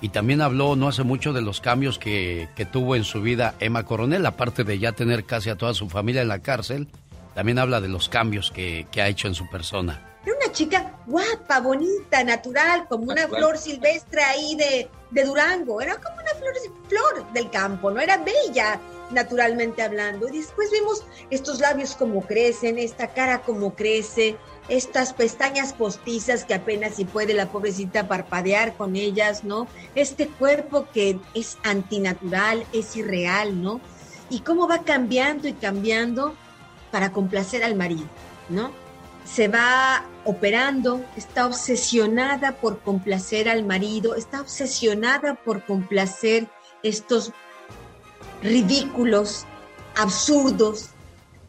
Y 0.01 0.11
también 0.11 0.41
habló 0.41 0.77
no 0.77 0.89
hace 0.89 1.03
mucho 1.03 1.33
de 1.33 1.41
los 1.41 1.61
cambios 1.61 1.99
que, 1.99 2.49
que 2.57 2.67
tuvo 2.67 2.97
en 2.97 3.05
su 3.05 3.23
vida 3.23 3.55
Emma 3.59 3.85
Coronel, 3.85 4.27
aparte 4.27 4.65
de 4.65 4.79
ya 4.79 4.93
tener 4.93 5.25
casi 5.25 5.51
a 5.51 5.57
toda 5.57 5.75
su 5.75 5.89
familia 5.89 6.23
en 6.23 6.29
la 6.29 6.41
cárcel, 6.41 6.89
también 7.35 7.59
habla 7.59 7.81
de 7.81 7.89
los 7.89 8.09
cambios 8.09 8.51
que, 8.51 8.87
que 8.91 9.03
ha 9.03 9.09
hecho 9.09 9.29
en 9.29 9.35
su 9.35 9.49
persona. 9.49 10.01
Era 10.25 10.37
una 10.37 10.53
chica 10.53 10.93
guapa, 11.07 11.61
bonita, 11.61 12.25
natural, 12.25 12.87
como 12.89 13.13
una 13.13 13.29
flor 13.29 13.59
silvestre 13.59 14.23
ahí 14.23 14.57
de, 14.57 14.89
de 15.11 15.25
Durango. 15.25 15.81
Era 15.83 15.97
como 15.97 16.17
una 16.17 16.31
flor, 16.35 16.55
flor 16.89 17.33
del 17.33 17.51
campo, 17.51 17.91
¿no? 17.91 18.01
Era 18.01 18.17
bella, 18.19 18.81
naturalmente 19.11 19.83
hablando. 19.83 20.29
Y 20.29 20.39
después 20.39 20.71
vemos 20.71 21.05
estos 21.29 21.61
labios 21.61 21.95
como 21.95 22.23
crecen, 22.23 22.79
esta 22.79 23.09
cara 23.09 23.43
como 23.43 23.75
crece, 23.75 24.37
estas 24.69 25.13
pestañas 25.13 25.73
postizas 25.73 26.45
que 26.45 26.55
apenas 26.55 26.95
si 26.95 27.05
puede 27.05 27.35
la 27.35 27.51
pobrecita 27.51 28.09
parpadear 28.09 28.75
con 28.77 28.97
ellas, 28.97 29.45
¿no? 29.45 29.67
Este 29.95 30.29
cuerpo 30.29 30.87
que 30.93 31.19
es 31.35 31.59
antinatural, 31.63 32.65
es 32.73 32.97
irreal, 32.97 33.63
¿no? 33.63 33.81
Y 34.31 34.41
cómo 34.41 34.67
va 34.67 34.83
cambiando 34.83 35.49
y 35.49 35.53
cambiando 35.53 36.35
para 36.91 37.13
complacer 37.13 37.63
al 37.63 37.75
marido, 37.75 38.07
¿no? 38.49 38.73
Se 39.25 39.49
va 39.49 40.05
operando, 40.25 41.05
está 41.17 41.47
obsesionada 41.47 42.53
por 42.53 42.81
complacer 42.81 43.49
al 43.49 43.65
marido, 43.65 44.15
está 44.15 44.41
obsesionada 44.41 45.35
por 45.35 45.65
complacer 45.65 46.47
estos 46.83 47.33
ridículos, 48.43 49.45
absurdos, 49.97 50.91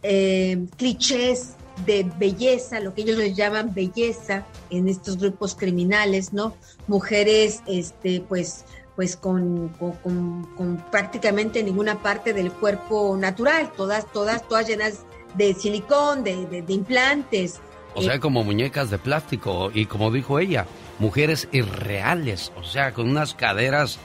eh, 0.04 0.66
clichés 0.78 1.56
de 1.86 2.10
belleza, 2.18 2.80
lo 2.80 2.94
que 2.94 3.02
ellos 3.02 3.18
les 3.18 3.36
llaman 3.36 3.74
belleza 3.74 4.46
en 4.70 4.88
estos 4.88 5.18
grupos 5.18 5.56
criminales, 5.56 6.32
¿no? 6.34 6.56
Mujeres, 6.88 7.62
este, 7.68 8.22
pues, 8.22 8.64
pues 8.96 9.18
con, 9.18 9.68
con, 9.70 10.84
prácticamente 10.90 11.62
ninguna 11.64 12.02
parte 12.02 12.32
del 12.34 12.52
cuerpo 12.52 13.18
natural, 13.20 13.72
todas, 13.76 14.10
todas, 14.14 14.48
todas 14.48 14.68
llenas 14.68 15.00
de 15.36 15.54
silicón, 15.54 16.24
de, 16.24 16.46
de- 16.46 16.62
de 16.62 16.74
implantes. 16.74 17.60
O 17.94 18.02
sea, 18.02 18.20
como 18.20 18.44
muñecas 18.44 18.90
de 18.90 18.98
plástico 18.98 19.70
y 19.74 19.86
como 19.86 20.12
dijo 20.12 20.40
ella, 20.40 20.66
mujeres 21.00 21.48
irreales, 21.52 22.52
o 22.58 22.64
sea, 22.64 22.94
con 22.94 23.10
unas 23.10 23.34
caderas 23.34 24.00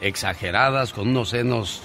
exageradas, 0.00 0.92
con 0.92 1.08
unos 1.08 1.30
senos 1.30 1.80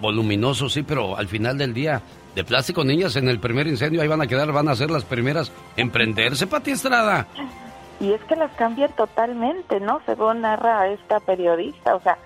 voluminosos, 0.00 0.72
sí, 0.72 0.82
pero 0.82 1.16
al 1.16 1.28
final 1.28 1.58
del 1.58 1.74
día, 1.74 2.02
de 2.34 2.44
plástico, 2.44 2.84
niñas, 2.84 3.16
en 3.16 3.28
el 3.28 3.40
primer 3.40 3.66
incendio 3.66 4.00
ahí 4.02 4.08
van 4.08 4.22
a 4.22 4.26
quedar, 4.26 4.50
van 4.52 4.68
a 4.68 4.74
ser 4.76 4.90
las 4.90 5.04
primeras 5.04 5.52
en 5.76 5.90
prenderse, 5.90 6.46
Pati 6.46 6.70
Estrada. 6.72 7.26
Y 8.00 8.12
es 8.12 8.20
que 8.24 8.36
las 8.36 8.50
cambian 8.52 8.90
totalmente, 8.92 9.78
¿no? 9.80 10.00
Según 10.06 10.40
narra 10.42 10.86
esta 10.88 11.20
periodista, 11.20 11.94
o 11.96 12.00
sea, 12.00 12.16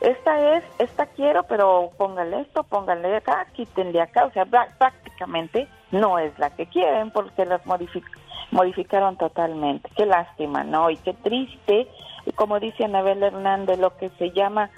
esta 0.00 0.56
es, 0.58 0.64
esta 0.78 1.06
quiero, 1.06 1.44
pero 1.44 1.90
póngale 1.96 2.40
esto, 2.40 2.64
póngale 2.64 3.16
acá, 3.16 3.46
quítenle 3.54 4.00
acá, 4.00 4.24
o 4.26 4.32
sea, 4.32 4.44
prá- 4.44 4.68
prácticamente 4.76 5.68
no 5.92 6.18
es 6.18 6.36
la 6.38 6.50
que 6.50 6.66
quieren 6.66 7.10
porque 7.12 7.46
las 7.46 7.64
modific- 7.64 8.02
modificaron 8.50 9.16
totalmente. 9.16 9.88
Qué 9.96 10.04
lástima, 10.06 10.64
¿no? 10.64 10.90
Y 10.90 10.96
qué 10.98 11.14
triste, 11.14 11.86
y 12.26 12.32
como 12.32 12.58
dice 12.60 12.84
Anabel 12.84 13.22
Hernández, 13.22 13.78
lo 13.78 13.96
que 13.96 14.10
se 14.18 14.32
llama 14.32 14.70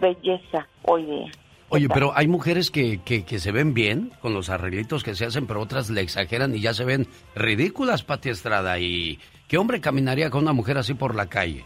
belleza 0.00 0.66
hoy 0.82 1.04
día. 1.06 1.30
Oye, 1.74 1.88
pero 1.88 2.12
hay 2.14 2.28
mujeres 2.28 2.70
que, 2.70 3.00
que, 3.02 3.24
que 3.24 3.38
se 3.38 3.50
ven 3.50 3.72
bien 3.72 4.12
con 4.20 4.34
los 4.34 4.50
arreglitos 4.50 5.02
que 5.02 5.14
se 5.14 5.24
hacen, 5.24 5.46
pero 5.46 5.62
otras 5.62 5.88
le 5.88 6.02
exageran 6.02 6.54
y 6.54 6.60
ya 6.60 6.74
se 6.74 6.84
ven 6.84 7.06
ridículas, 7.34 8.02
Pati 8.02 8.28
Estrada. 8.28 8.78
¿Y 8.78 9.18
qué 9.48 9.56
hombre 9.56 9.80
caminaría 9.80 10.28
con 10.28 10.42
una 10.42 10.52
mujer 10.52 10.76
así 10.76 10.92
por 10.92 11.14
la 11.14 11.30
calle? 11.30 11.64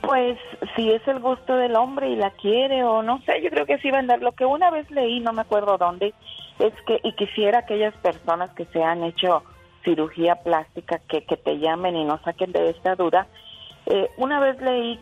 Pues 0.00 0.38
si 0.74 0.90
es 0.90 1.06
el 1.06 1.20
gusto 1.20 1.54
del 1.54 1.76
hombre 1.76 2.08
y 2.08 2.16
la 2.16 2.30
quiere 2.30 2.82
o 2.82 3.02
no 3.02 3.20
sé, 3.26 3.42
yo 3.42 3.50
creo 3.50 3.66
que 3.66 3.76
sí 3.76 3.90
va 3.90 3.98
a 3.98 4.00
andar. 4.00 4.22
Lo 4.22 4.32
que 4.32 4.46
una 4.46 4.70
vez 4.70 4.90
leí, 4.90 5.20
no 5.20 5.34
me 5.34 5.42
acuerdo 5.42 5.76
dónde, 5.76 6.14
es 6.58 6.72
que, 6.86 6.98
y 7.04 7.12
quisiera 7.12 7.58
aquellas 7.58 7.94
personas 7.96 8.48
que 8.54 8.64
se 8.64 8.82
han 8.82 9.04
hecho 9.04 9.42
cirugía 9.84 10.36
plástica 10.36 10.98
que, 11.10 11.26
que 11.26 11.36
te 11.36 11.58
llamen 11.58 11.94
y 11.94 12.04
no 12.06 12.18
saquen 12.24 12.52
de 12.52 12.70
esta 12.70 12.94
duda. 12.94 13.26
Eh, 13.84 14.08
una 14.16 14.40
vez 14.40 14.58
leí, 14.62 14.98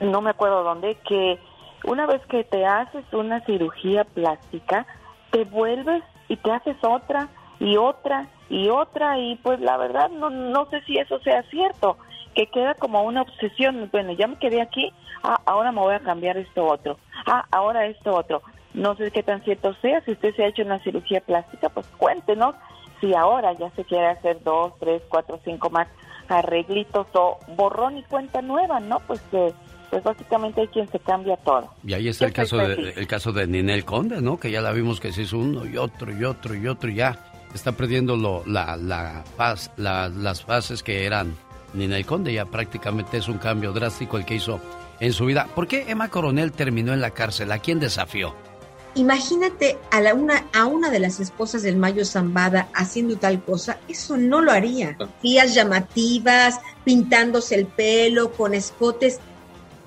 no 0.00 0.20
me 0.20 0.28
acuerdo 0.28 0.64
dónde, 0.64 0.98
que 1.08 1.38
una 1.84 2.06
vez 2.06 2.20
que 2.26 2.44
te 2.44 2.66
haces 2.66 3.04
una 3.12 3.44
cirugía 3.44 4.04
plástica, 4.04 4.86
te 5.30 5.44
vuelves 5.44 6.02
y 6.28 6.36
te 6.36 6.50
haces 6.50 6.76
otra 6.82 7.28
y 7.58 7.76
otra 7.76 8.28
y 8.48 8.68
otra 8.68 9.18
y 9.18 9.36
pues 9.36 9.60
la 9.60 9.76
verdad 9.76 10.10
no, 10.10 10.30
no 10.30 10.66
sé 10.70 10.80
si 10.82 10.98
eso 10.98 11.18
sea 11.20 11.42
cierto, 11.50 11.96
que 12.34 12.46
queda 12.46 12.74
como 12.74 13.02
una 13.02 13.22
obsesión, 13.22 13.88
bueno, 13.92 14.12
ya 14.12 14.26
me 14.26 14.38
quedé 14.38 14.60
aquí, 14.60 14.92
ah, 15.22 15.40
ahora 15.46 15.72
me 15.72 15.80
voy 15.80 15.94
a 15.94 16.00
cambiar 16.00 16.36
esto 16.36 16.66
otro, 16.66 16.98
ah, 17.26 17.44
ahora 17.50 17.86
esto 17.86 18.14
otro. 18.14 18.42
No 18.72 18.94
sé 18.94 19.10
qué 19.10 19.24
tan 19.24 19.42
cierto 19.42 19.74
sea, 19.82 20.00
si 20.02 20.12
usted 20.12 20.34
se 20.36 20.44
ha 20.44 20.46
hecho 20.46 20.62
una 20.62 20.78
cirugía 20.84 21.20
plástica, 21.20 21.68
pues 21.70 21.86
cuéntenos 21.98 22.54
si 23.00 23.14
ahora 23.14 23.52
ya 23.54 23.70
se 23.70 23.84
quiere 23.84 24.06
hacer 24.06 24.42
dos, 24.44 24.74
tres, 24.78 25.02
cuatro, 25.08 25.40
cinco 25.44 25.70
más 25.70 25.88
arreglitos 26.28 27.08
o 27.14 27.38
borrón 27.56 27.98
y 27.98 28.04
cuenta 28.04 28.42
nueva, 28.42 28.78
¿no? 28.78 29.00
Pues 29.00 29.20
que 29.22 29.52
pues 29.90 30.02
básicamente 30.04 30.60
hay 30.60 30.68
quien 30.68 30.88
se 30.88 30.98
cambia 31.00 31.36
todo. 31.38 31.68
Y 31.84 31.92
ahí 31.94 32.08
está 32.08 32.26
el 32.26 32.32
caso, 32.32 32.56
de, 32.58 32.94
el 32.96 33.06
caso 33.06 33.32
de 33.32 33.46
Ninel 33.46 33.84
Conde, 33.84 34.20
¿no? 34.22 34.38
Que 34.38 34.50
ya 34.50 34.60
la 34.60 34.72
vimos 34.72 35.00
que 35.00 35.12
se 35.12 35.22
hizo 35.22 35.38
uno 35.38 35.66
y 35.66 35.76
otro 35.76 36.16
y 36.16 36.24
otro 36.24 36.54
y 36.54 36.66
otro 36.68 36.90
y 36.90 36.94
ya 36.96 37.32
está 37.54 37.72
perdiendo 37.72 38.16
lo, 38.16 38.44
la, 38.46 38.76
la 38.76 39.24
faz- 39.36 39.70
la- 39.76 40.08
las 40.08 40.44
fases 40.44 40.82
que 40.82 41.04
eran 41.04 41.34
Ninel 41.74 42.06
Conde. 42.06 42.32
Ya 42.32 42.44
prácticamente 42.46 43.16
es 43.18 43.28
un 43.28 43.38
cambio 43.38 43.72
drástico 43.72 44.16
el 44.16 44.24
que 44.24 44.36
hizo 44.36 44.60
en 45.00 45.12
su 45.12 45.24
vida. 45.26 45.48
¿Por 45.54 45.66
qué 45.66 45.86
Emma 45.88 46.08
Coronel 46.08 46.52
terminó 46.52 46.92
en 46.92 47.00
la 47.00 47.10
cárcel? 47.10 47.50
¿A 47.52 47.58
quién 47.58 47.80
desafió? 47.80 48.34
Imagínate 48.96 49.78
a, 49.92 50.00
la 50.00 50.14
una, 50.14 50.46
a 50.52 50.66
una 50.66 50.90
de 50.90 50.98
las 50.98 51.20
esposas 51.20 51.62
del 51.62 51.76
Mayo 51.76 52.04
Zambada 52.04 52.68
haciendo 52.74 53.16
tal 53.16 53.40
cosa, 53.40 53.78
eso 53.88 54.16
no 54.16 54.40
lo 54.40 54.50
haría. 54.50 54.96
Tías 55.22 55.54
llamativas, 55.54 56.58
pintándose 56.84 57.54
el 57.54 57.66
pelo 57.66 58.32
con 58.32 58.52
escotes. 58.52 59.20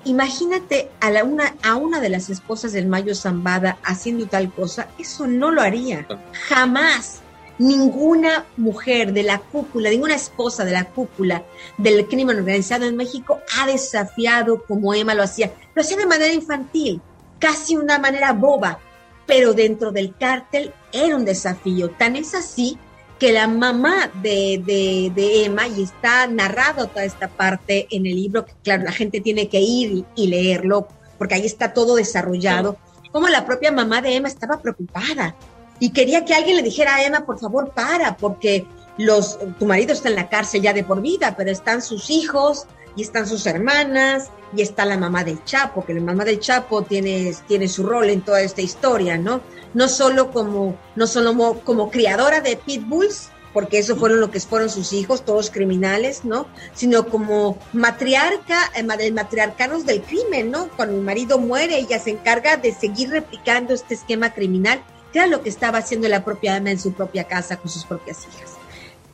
Imagínate 0.04 0.90
a, 1.00 1.24
una, 1.24 1.54
una 1.76 2.00
de 2.00 2.10
las 2.10 2.28
esposas 2.28 2.72
del 2.72 2.86
Mayo 2.86 3.14
Zambada 3.14 3.78
haciendo 3.82 4.26
tal 4.26 4.52
cosa, 4.52 4.88
eso 4.98 5.26
no 5.26 5.50
lo 5.50 5.62
haría. 5.62 6.06
Jamás. 6.48 7.20
Ninguna 7.56 8.46
mujer 8.56 9.12
de 9.12 9.22
la 9.22 9.38
cúpula, 9.38 9.88
ninguna 9.88 10.16
esposa 10.16 10.64
de 10.64 10.72
la 10.72 10.86
cúpula 10.86 11.44
del 11.78 12.08
crimen 12.08 12.36
organizado 12.38 12.84
en 12.84 12.96
México 12.96 13.40
ha 13.56 13.68
desafiado 13.68 14.64
como 14.64 14.92
Emma 14.92 15.14
lo 15.14 15.22
hacía. 15.22 15.52
Lo 15.72 15.82
hacía 15.82 15.96
de 15.96 16.06
manera 16.06 16.34
infantil, 16.34 17.00
casi 17.38 17.76
una 17.76 18.00
manera 18.00 18.32
boba, 18.32 18.80
pero 19.24 19.54
dentro 19.54 19.92
del 19.92 20.16
cártel 20.16 20.72
era 20.92 21.14
un 21.14 21.24
desafío. 21.24 21.90
Tan 21.90 22.16
es 22.16 22.34
así 22.34 22.76
que 23.24 23.32
la 23.32 23.48
mamá 23.48 24.10
de, 24.22 24.60
de- 24.66 25.10
de 25.14 25.46
Emma, 25.46 25.66
y 25.66 25.82
está 25.82 26.26
narrado 26.26 26.88
toda 26.88 27.04
esta 27.06 27.26
parte 27.28 27.86
en 27.90 28.04
el 28.04 28.16
libro, 28.16 28.44
que 28.44 28.52
claro, 28.62 28.82
la 28.84 28.92
gente 28.92 29.22
tiene 29.22 29.48
que 29.48 29.60
ir 29.60 29.92
y, 29.92 30.04
y 30.14 30.26
leerlo, 30.26 30.88
porque 31.16 31.34
ahí 31.36 31.46
está 31.46 31.72
todo 31.72 31.94
desarrollado, 31.94 32.76
como 33.12 33.28
la 33.28 33.46
propia 33.46 33.72
mamá 33.72 34.02
de 34.02 34.14
Emma 34.16 34.28
estaba 34.28 34.60
preocupada 34.60 35.34
y 35.80 35.88
quería 35.90 36.26
que 36.26 36.34
alguien 36.34 36.56
le 36.56 36.62
dijera 36.62 36.96
a 36.96 37.02
Emma, 37.02 37.24
por 37.24 37.38
favor, 37.40 37.70
para, 37.70 38.18
porque 38.18 38.66
los, 38.98 39.38
tu 39.58 39.64
marido 39.64 39.94
está 39.94 40.10
en 40.10 40.16
la 40.16 40.28
cárcel 40.28 40.60
ya 40.60 40.74
de 40.74 40.84
por 40.84 41.00
vida, 41.00 41.34
pero 41.34 41.50
están 41.50 41.80
sus 41.80 42.10
hijos 42.10 42.66
y 42.96 43.02
están 43.02 43.26
sus 43.26 43.46
hermanas 43.46 44.30
y 44.56 44.62
está 44.62 44.84
la 44.84 44.96
mamá 44.96 45.24
del 45.24 45.42
Chapo, 45.44 45.84
que 45.84 45.94
la 45.94 46.00
mamá 46.00 46.24
del 46.24 46.38
Chapo 46.40 46.82
tiene, 46.82 47.34
tiene 47.48 47.68
su 47.68 47.82
rol 47.84 48.10
en 48.10 48.22
toda 48.22 48.40
esta 48.40 48.60
historia, 48.62 49.18
¿no? 49.18 49.40
No 49.74 49.88
solo 49.88 50.30
como, 50.30 50.76
no 50.94 51.06
solo 51.06 51.34
mo- 51.34 51.60
como 51.60 51.90
criadora 51.90 52.40
de 52.40 52.56
pitbulls, 52.56 53.30
porque 53.52 53.78
eso 53.78 53.94
fueron 53.96 54.20
lo 54.20 54.30
que 54.32 54.40
fueron 54.40 54.68
sus 54.68 54.92
hijos, 54.92 55.24
todos 55.24 55.50
criminales, 55.50 56.24
¿no? 56.24 56.46
Sino 56.74 57.06
como 57.06 57.56
matriarca, 57.72 58.58
eh, 58.74 58.82
ma- 58.82 58.96
de 58.96 59.10
matriarcanos 59.12 59.86
del 59.86 60.02
crimen, 60.02 60.50
¿no? 60.50 60.68
Cuando 60.76 60.94
el 60.96 61.02
marido 61.02 61.38
muere, 61.38 61.78
ella 61.78 61.98
se 62.00 62.10
encarga 62.10 62.56
de 62.56 62.72
seguir 62.72 63.10
replicando 63.10 63.72
este 63.74 63.94
esquema 63.94 64.32
criminal, 64.34 64.82
que 65.12 65.20
era 65.20 65.28
lo 65.28 65.42
que 65.42 65.48
estaba 65.50 65.78
haciendo 65.78 66.08
la 66.08 66.24
propia 66.24 66.56
Ana 66.56 66.72
en 66.72 66.80
su 66.80 66.92
propia 66.92 67.24
casa 67.24 67.56
con 67.56 67.70
sus 67.70 67.84
propias 67.84 68.26
hijas. 68.26 68.53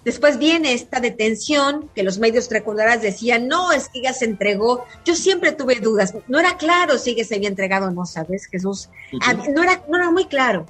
Después 0.04 0.38
viene 0.38 0.72
esta 0.72 1.00
detención 1.00 1.90
que 1.94 2.02
los 2.02 2.18
medios 2.18 2.50
recordarás 2.50 3.02
decían, 3.02 3.48
no, 3.48 3.70
es 3.72 3.88
que 3.88 4.00
ella 4.00 4.12
se 4.12 4.24
entregó. 4.24 4.84
Yo 5.04 5.14
siempre 5.14 5.52
tuve 5.52 5.80
dudas. 5.80 6.14
No 6.26 6.38
era 6.38 6.56
claro 6.56 6.96
si 6.96 7.10
ella 7.10 7.24
se 7.24 7.36
había 7.36 7.48
entregado 7.48 7.88
o 7.88 7.90
no, 7.90 8.06
¿sabes, 8.06 8.46
Jesús? 8.46 8.88
Ah, 9.22 9.34
No 9.34 9.62
era, 9.62 9.82
no 9.88 9.96
era 9.98 10.10
muy 10.10 10.24
claro. 10.24 10.66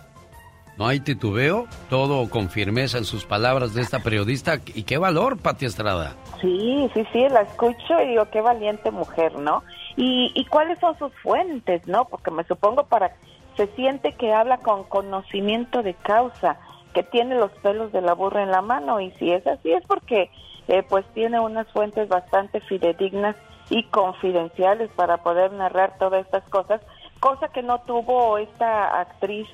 No 0.76 0.86
hay 0.86 1.00
titubeo, 1.00 1.66
todo 1.90 2.28
con 2.30 2.48
firmeza 2.48 2.96
en 2.96 3.04
sus 3.04 3.26
palabras 3.26 3.74
de 3.74 3.82
esta 3.82 3.98
periodista. 3.98 4.60
Y 4.74 4.84
qué 4.84 4.96
valor, 4.96 5.36
Pati 5.36 5.66
Estrada. 5.66 6.16
Sí, 6.40 6.90
sí, 6.94 7.04
sí, 7.12 7.28
la 7.28 7.42
escucho 7.42 8.00
y 8.02 8.08
digo, 8.08 8.26
qué 8.32 8.40
valiente 8.40 8.90
mujer, 8.90 9.38
¿no? 9.38 9.62
Y, 9.96 10.32
y 10.34 10.46
cuáles 10.46 10.78
son 10.78 10.98
sus 10.98 11.12
fuentes, 11.22 11.86
¿no? 11.86 12.06
Porque 12.06 12.30
me 12.30 12.44
supongo 12.44 12.84
para, 12.86 13.14
se 13.58 13.66
siente 13.76 14.14
que 14.14 14.32
habla 14.32 14.56
con 14.56 14.84
conocimiento 14.84 15.82
de 15.82 15.92
causa, 15.92 16.58
que 16.94 17.02
tiene 17.02 17.36
los 17.36 17.50
pelos 17.62 17.92
de 17.92 18.00
la 18.00 18.14
burra 18.14 18.42
en 18.42 18.50
la 18.50 18.62
mano, 18.62 19.00
y 19.00 19.10
si 19.12 19.32
es 19.32 19.46
así 19.46 19.72
es 19.72 19.84
porque, 19.86 20.30
eh, 20.68 20.82
pues 20.88 21.04
tiene 21.14 21.40
unas 21.40 21.66
fuentes 21.68 22.08
bastante 22.08 22.60
fidedignas 22.60 23.36
y 23.70 23.84
confidenciales 23.84 24.90
para 24.96 25.18
poder 25.18 25.52
narrar 25.52 25.96
todas 25.98 26.24
estas 26.24 26.44
cosas, 26.50 26.80
cosa 27.20 27.48
que 27.48 27.62
no 27.62 27.80
tuvo 27.82 28.38
esta 28.38 29.00
actriz 29.00 29.46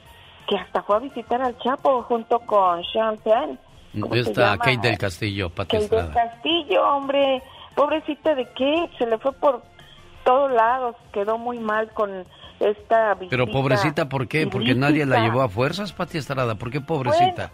que 0.48 0.56
hasta 0.56 0.82
fue 0.82 0.96
a 0.96 1.00
visitar 1.00 1.42
al 1.42 1.58
Chapo 1.58 2.02
junto 2.02 2.38
con 2.40 2.82
Sean 2.84 3.18
Penn. 3.18 3.58
¿Cómo 4.00 4.14
se 4.14 4.20
Está 4.20 4.52
llama? 4.52 4.58
Kate 4.58 4.88
del 4.88 4.98
Castillo, 4.98 5.50
Pati 5.50 5.76
Kate 5.76 5.96
del. 5.96 6.12
Castillo, 6.12 6.88
hombre, 6.88 7.42
pobrecita 7.74 8.34
de 8.34 8.44
Kate, 8.46 8.90
se 8.98 9.06
le 9.06 9.18
fue 9.18 9.32
por 9.32 9.62
todos 10.24 10.50
lados, 10.52 10.96
quedó 11.12 11.38
muy 11.38 11.58
mal 11.58 11.90
con 11.90 12.24
esta 12.60 13.14
visita. 13.14 13.30
Pero 13.30 13.46
pobrecita, 13.46 14.08
¿por 14.08 14.28
qué? 14.28 14.46
Porque 14.46 14.74
nadie 14.74 15.06
la 15.06 15.20
llevó 15.20 15.42
a 15.42 15.48
fuerzas, 15.48 15.92
Pati 15.92 16.18
Estrada. 16.18 16.54
¿Por 16.54 16.70
qué 16.70 16.80
pobrecita? 16.80 17.50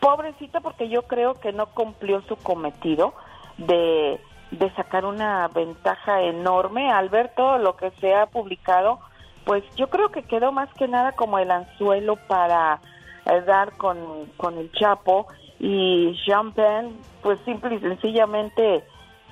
Pobrecita 0.00 0.60
porque 0.60 0.88
yo 0.88 1.02
creo 1.02 1.34
que 1.34 1.52
no 1.52 1.66
cumplió 1.66 2.22
su 2.22 2.36
cometido 2.36 3.14
de, 3.58 4.18
de 4.50 4.74
sacar 4.74 5.04
una 5.04 5.48
ventaja 5.48 6.22
enorme 6.22 6.90
al 6.90 7.08
ver 7.08 7.32
todo 7.36 7.58
lo 7.58 7.76
que 7.76 7.90
se 8.00 8.14
ha 8.14 8.26
publicado, 8.26 9.00
pues 9.44 9.62
yo 9.76 9.88
creo 9.88 10.10
que 10.10 10.22
quedó 10.22 10.52
más 10.52 10.72
que 10.74 10.88
nada 10.88 11.12
como 11.12 11.38
el 11.38 11.50
anzuelo 11.50 12.16
para 12.16 12.80
eh, 13.26 13.40
dar 13.42 13.76
con, 13.76 14.26
con 14.36 14.58
el 14.58 14.72
Chapo 14.72 15.26
y 15.58 16.14
Jean 16.26 16.52
Penn 16.52 16.96
pues 17.22 17.38
simple 17.44 17.74
y 17.76 17.80
sencillamente 17.80 18.84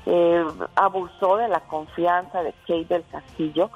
eh, 0.07 0.45
abusó 0.75 1.37
de 1.37 1.49
la 1.49 1.61
confianza 1.61 2.43
de 2.43 2.53
Kate 2.67 2.87
del 2.89 3.05
Castillo, 3.11 3.71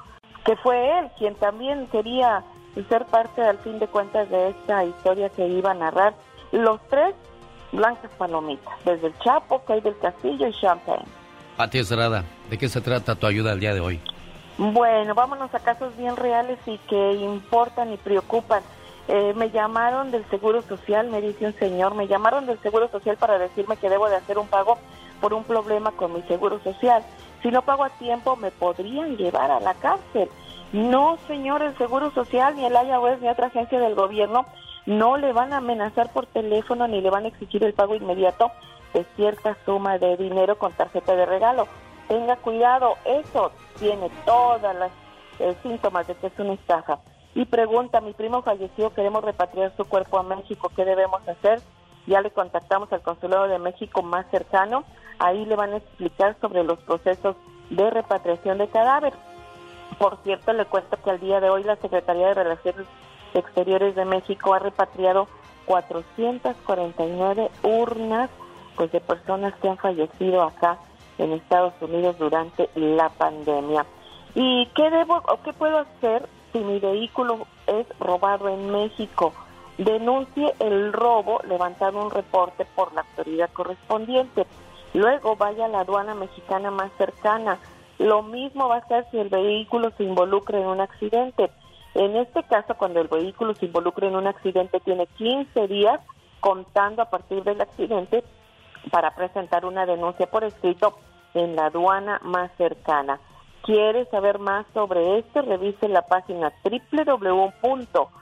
que 0.47 0.55
fue 0.55 0.97
él 0.97 1.09
quien 1.19 1.35
también 1.35 1.87
quería 1.87 2.41
ser 2.87 3.05
parte 3.05 3.41
al 3.41 3.57
fin 3.59 3.79
de 3.79 3.87
cuentas 3.87 4.29
de 4.29 4.49
esta 4.51 4.85
historia 4.85 5.29
que 5.29 5.45
iba 5.45 5.71
a 5.71 5.73
narrar. 5.73 6.13
Los 6.53 6.79
tres 6.89 7.13
blancas 7.73 8.09
palomitas, 8.17 8.73
desde 8.85 9.07
el 9.07 9.19
Chapo, 9.19 9.59
Kate 9.65 9.81
del 9.81 9.97
Castillo 9.99 10.47
y 10.47 10.53
Penn. 10.85 11.03
Pati 11.57 11.79
Estrada, 11.79 12.23
¿de 12.49 12.57
qué 12.57 12.69
se 12.69 12.79
trata 12.79 13.15
tu 13.15 13.27
ayuda 13.27 13.51
el 13.51 13.59
día 13.59 13.73
de 13.73 13.81
hoy? 13.81 13.99
Bueno, 14.57 15.13
vámonos 15.15 15.53
a 15.53 15.59
casos 15.59 15.95
bien 15.97 16.15
reales 16.15 16.59
y 16.65 16.77
que 16.77 17.13
importan 17.15 17.91
y 17.91 17.97
preocupan. 17.97 18.63
Eh, 19.09 19.33
me 19.35 19.49
llamaron 19.51 20.11
del 20.11 20.23
Seguro 20.29 20.61
Social, 20.61 21.09
me 21.09 21.19
dice 21.19 21.45
un 21.45 21.55
señor, 21.55 21.93
me 21.93 22.07
llamaron 22.07 22.45
del 22.45 22.59
Seguro 22.59 22.87
Social 22.89 23.17
para 23.17 23.37
decirme 23.37 23.75
que 23.75 23.89
debo 23.89 24.07
de 24.07 24.15
hacer 24.15 24.37
un 24.37 24.47
pago 24.47 24.77
por 25.19 25.33
un 25.33 25.43
problema 25.43 25.91
con 25.91 26.13
mi 26.13 26.21
Seguro 26.23 26.61
Social. 26.63 27.03
Si 27.41 27.49
no 27.49 27.61
pago 27.61 27.83
a 27.83 27.89
tiempo, 27.89 28.35
me 28.35 28.51
podrían 28.51 29.17
llevar 29.17 29.51
a 29.51 29.59
la 29.59 29.73
cárcel. 29.75 30.29
No, 30.73 31.17
señor, 31.27 31.61
el 31.61 31.77
Seguro 31.77 32.11
Social, 32.11 32.55
ni 32.55 32.65
el 32.65 32.73
IRS, 32.73 33.21
ni 33.21 33.29
otra 33.29 33.47
agencia 33.47 33.79
del 33.79 33.95
gobierno 33.95 34.45
no 34.87 35.17
le 35.17 35.33
van 35.33 35.51
a 35.51 35.57
amenazar 35.57 36.11
por 36.13 36.25
teléfono 36.27 36.87
ni 36.87 37.01
le 37.01 37.09
van 37.09 37.25
a 37.25 37.27
exigir 37.27 37.61
el 37.63 37.73
pago 37.73 37.93
inmediato 37.93 38.51
de 38.93 39.05
cierta 39.17 39.57
suma 39.65 39.97
de 39.97 40.15
dinero 40.15 40.57
con 40.57 40.71
tarjeta 40.71 41.13
de 41.13 41.25
regalo. 41.25 41.67
Tenga 42.07 42.37
cuidado, 42.37 42.95
eso 43.03 43.51
tiene 43.77 44.09
todas 44.25 44.73
las 44.75 44.91
eh, 45.39 45.55
síntomas 45.61 46.07
de 46.07 46.15
que 46.15 46.27
es 46.27 46.39
una 46.39 46.53
estafa. 46.53 46.99
Y 47.35 47.45
pregunta, 47.45 47.99
mi 47.99 48.13
primo 48.13 48.41
falleció, 48.41 48.93
queremos 48.93 49.23
repatriar 49.25 49.75
su 49.75 49.83
cuerpo 49.83 50.19
a 50.19 50.23
México, 50.23 50.71
¿qué 50.73 50.85
debemos 50.85 51.21
hacer? 51.27 51.59
Ya 52.07 52.21
le 52.21 52.31
contactamos 52.31 52.91
al 52.93 53.01
Consulado 53.01 53.49
de 53.49 53.59
México 53.59 54.01
más 54.01 54.25
cercano, 54.31 54.85
ahí 55.19 55.45
le 55.45 55.55
van 55.55 55.73
a 55.73 55.77
explicar 55.77 56.35
sobre 56.41 56.63
los 56.63 56.79
procesos 56.79 57.35
de 57.69 57.89
repatriación 57.89 58.57
de 58.57 58.67
cadáver. 58.67 59.13
Por 59.99 60.17
cierto, 60.23 60.53
le 60.53 60.65
cuento 60.65 60.97
que 61.03 61.09
al 61.09 61.19
día 61.19 61.39
de 61.39 61.49
hoy 61.49 61.63
la 61.63 61.75
Secretaría 61.77 62.27
de 62.27 62.33
Relaciones 62.33 62.85
Exteriores 63.33 63.95
de 63.95 64.05
México 64.05 64.53
ha 64.53 64.59
repatriado 64.59 65.27
449 65.65 67.49
urnas 67.63 68.29
pues 68.75 68.91
de 68.91 69.01
personas 69.01 69.53
que 69.55 69.69
han 69.69 69.77
fallecido 69.77 70.43
acá 70.43 70.77
en 71.17 71.33
Estados 71.33 71.73
Unidos 71.81 72.17
durante 72.19 72.69
la 72.75 73.09
pandemia. 73.09 73.85
¿Y 74.35 74.67
qué 74.75 74.89
debo 74.91 75.15
o 75.15 75.41
qué 75.43 75.51
puedo 75.51 75.79
hacer 75.79 76.29
si 76.53 76.59
mi 76.59 76.79
vehículo 76.79 77.47
es 77.65 77.87
robado 77.99 78.47
en 78.49 78.69
México? 78.71 79.33
Denuncie 79.79 80.53
el 80.59 80.93
robo, 80.93 81.41
levantando 81.47 82.03
un 82.03 82.11
reporte 82.11 82.65
por 82.75 82.93
la 82.93 83.01
autoridad 83.01 83.49
correspondiente. 83.51 84.45
Luego 84.93 85.35
vaya 85.35 85.65
a 85.65 85.69
la 85.69 85.81
aduana 85.81 86.15
mexicana 86.15 86.71
más 86.71 86.91
cercana. 86.97 87.59
Lo 87.99 88.23
mismo 88.23 88.67
va 88.67 88.77
a 88.77 88.87
ser 88.87 89.05
si 89.11 89.17
el 89.17 89.29
vehículo 89.29 89.91
se 89.97 90.03
involucra 90.03 90.59
en 90.59 90.67
un 90.67 90.81
accidente. 90.81 91.51
En 91.95 92.15
este 92.15 92.43
caso, 92.43 92.75
cuando 92.75 93.01
el 93.01 93.07
vehículo 93.07 93.55
se 93.55 93.65
involucra 93.65 94.07
en 94.07 94.15
un 94.15 94.27
accidente, 94.27 94.79
tiene 94.79 95.07
15 95.17 95.67
días 95.67 95.99
contando 96.39 97.01
a 97.01 97.09
partir 97.09 97.43
del 97.43 97.59
accidente 97.59 98.23
para 98.91 99.15
presentar 99.15 99.65
una 99.65 99.85
denuncia 99.85 100.27
por 100.27 100.43
escrito 100.43 100.97
en 101.33 101.55
la 101.55 101.65
aduana 101.67 102.19
más 102.23 102.51
cercana. 102.57 103.19
¿Quiere 103.63 104.05
saber 104.05 104.39
más 104.39 104.65
sobre 104.73 105.19
esto? 105.19 105.41
Revise 105.41 105.89
la 105.89 106.03
página 106.03 106.53
www.sat.gov.mx 106.63 108.17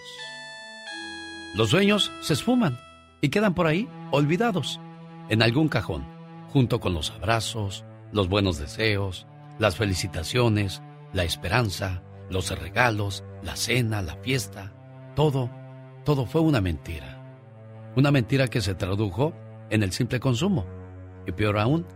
Los 1.55 1.71
sueños 1.71 2.13
se 2.21 2.35
esfuman 2.35 2.79
y 3.21 3.29
quedan 3.31 3.55
por 3.55 3.67
ahí, 3.67 3.89
olvidados, 4.11 4.81
en 5.29 5.43
algún 5.43 5.69
cajón, 5.69 6.07
junto 6.53 6.81
con 6.81 6.95
los 6.95 7.11
abrazos, 7.11 7.85
los 8.13 8.29
buenos 8.29 8.59
deseos, 8.59 9.27
las 9.59 9.77
felicitaciones, 9.77 10.83
la 11.13 11.25
esperanza, 11.25 12.03
los 12.31 12.51
regalos, 12.59 13.25
la 13.43 13.57
cena, 13.57 14.03
la 14.03 14.17
fiesta, 14.17 14.73
todo, 15.15 15.51
todo 16.05 16.27
fue 16.27 16.41
una 16.41 16.61
mentira. 16.61 17.15
Una 17.97 18.11
mentira 18.11 18.49
que 18.49 18.61
se 18.61 18.75
tradujo 18.75 19.35
en 19.71 19.83
el 19.83 19.93
simple 19.93 20.21
consumo 20.21 20.67
y 21.27 21.33
peor 21.33 21.59
aún, 21.59 21.87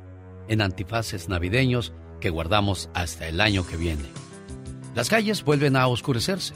en 0.49 0.61
antifaces 0.61 1.29
navideños 1.29 1.93
que 2.21 2.31
guardamos 2.31 2.91
hasta 2.95 3.29
el 3.29 3.41
año 3.41 3.67
que 3.67 3.77
viene. 3.77 4.22
Las 4.95 5.09
calles 5.09 5.43
vuelven 5.43 5.77
a 5.77 5.87
oscurecerse, 5.87 6.55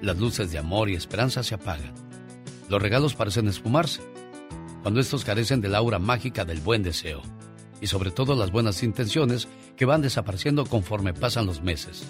las 0.00 0.18
luces 0.18 0.50
de 0.50 0.58
amor 0.58 0.90
y 0.90 0.94
esperanza 0.94 1.44
se 1.44 1.54
apagan, 1.54 1.94
los 2.68 2.82
regalos 2.82 3.14
parecen 3.14 3.46
esfumarse, 3.46 4.00
cuando 4.82 5.00
estos 5.00 5.24
carecen 5.24 5.60
del 5.60 5.76
aura 5.76 5.98
mágica 5.98 6.44
del 6.44 6.60
buen 6.60 6.82
deseo 6.82 7.22
y 7.80 7.86
sobre 7.86 8.10
todo 8.10 8.34
las 8.34 8.50
buenas 8.50 8.82
intenciones 8.82 9.48
que 9.76 9.84
van 9.84 10.02
desapareciendo 10.02 10.66
conforme 10.66 11.14
pasan 11.14 11.46
los 11.46 11.62
meses, 11.62 12.04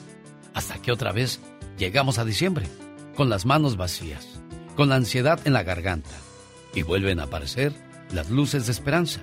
hasta 0.54 0.80
que 0.80 0.90
otra 0.90 1.12
vez 1.12 1.40
llegamos 1.76 2.18
a 2.18 2.24
diciembre, 2.24 2.66
con 3.14 3.28
las 3.28 3.44
manos 3.44 3.76
vacías, 3.76 4.26
con 4.74 4.88
la 4.88 4.94
ansiedad 4.94 5.38
en 5.44 5.52
la 5.52 5.64
garganta, 5.64 6.16
y 6.74 6.82
vuelven 6.82 7.20
a 7.20 7.24
aparecer 7.24 7.74
las 8.12 8.30
luces 8.30 8.64
de 8.66 8.72
esperanza, 8.72 9.20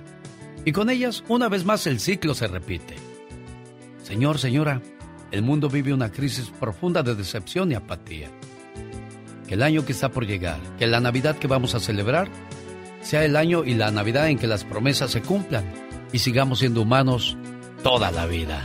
y 0.64 0.72
con 0.72 0.90
ellas 0.90 1.24
una 1.28 1.48
vez 1.48 1.64
más 1.64 1.86
el 1.88 1.98
ciclo 1.98 2.34
se 2.34 2.46
repite. 2.46 2.94
Señor, 4.04 4.38
señora, 4.38 4.80
el 5.30 5.42
mundo 5.42 5.68
vive 5.68 5.92
una 5.92 6.10
crisis 6.10 6.50
profunda 6.60 7.02
de 7.02 7.14
decepción 7.14 7.72
y 7.72 7.74
apatía. 7.74 8.30
Que 9.46 9.54
el 9.54 9.62
año 9.62 9.84
que 9.84 9.92
está 9.92 10.10
por 10.10 10.26
llegar, 10.26 10.60
que 10.78 10.86
la 10.86 11.00
Navidad 11.00 11.36
que 11.36 11.46
vamos 11.46 11.74
a 11.74 11.80
celebrar, 11.80 12.28
sea 13.02 13.24
el 13.24 13.36
año 13.36 13.64
y 13.64 13.74
la 13.74 13.90
Navidad 13.90 14.28
en 14.28 14.38
que 14.38 14.46
las 14.46 14.64
promesas 14.64 15.10
se 15.10 15.22
cumplan 15.22 15.64
y 16.12 16.18
sigamos 16.18 16.60
siendo 16.60 16.82
humanos 16.82 17.36
toda 17.82 18.10
la 18.10 18.26
vida. 18.26 18.62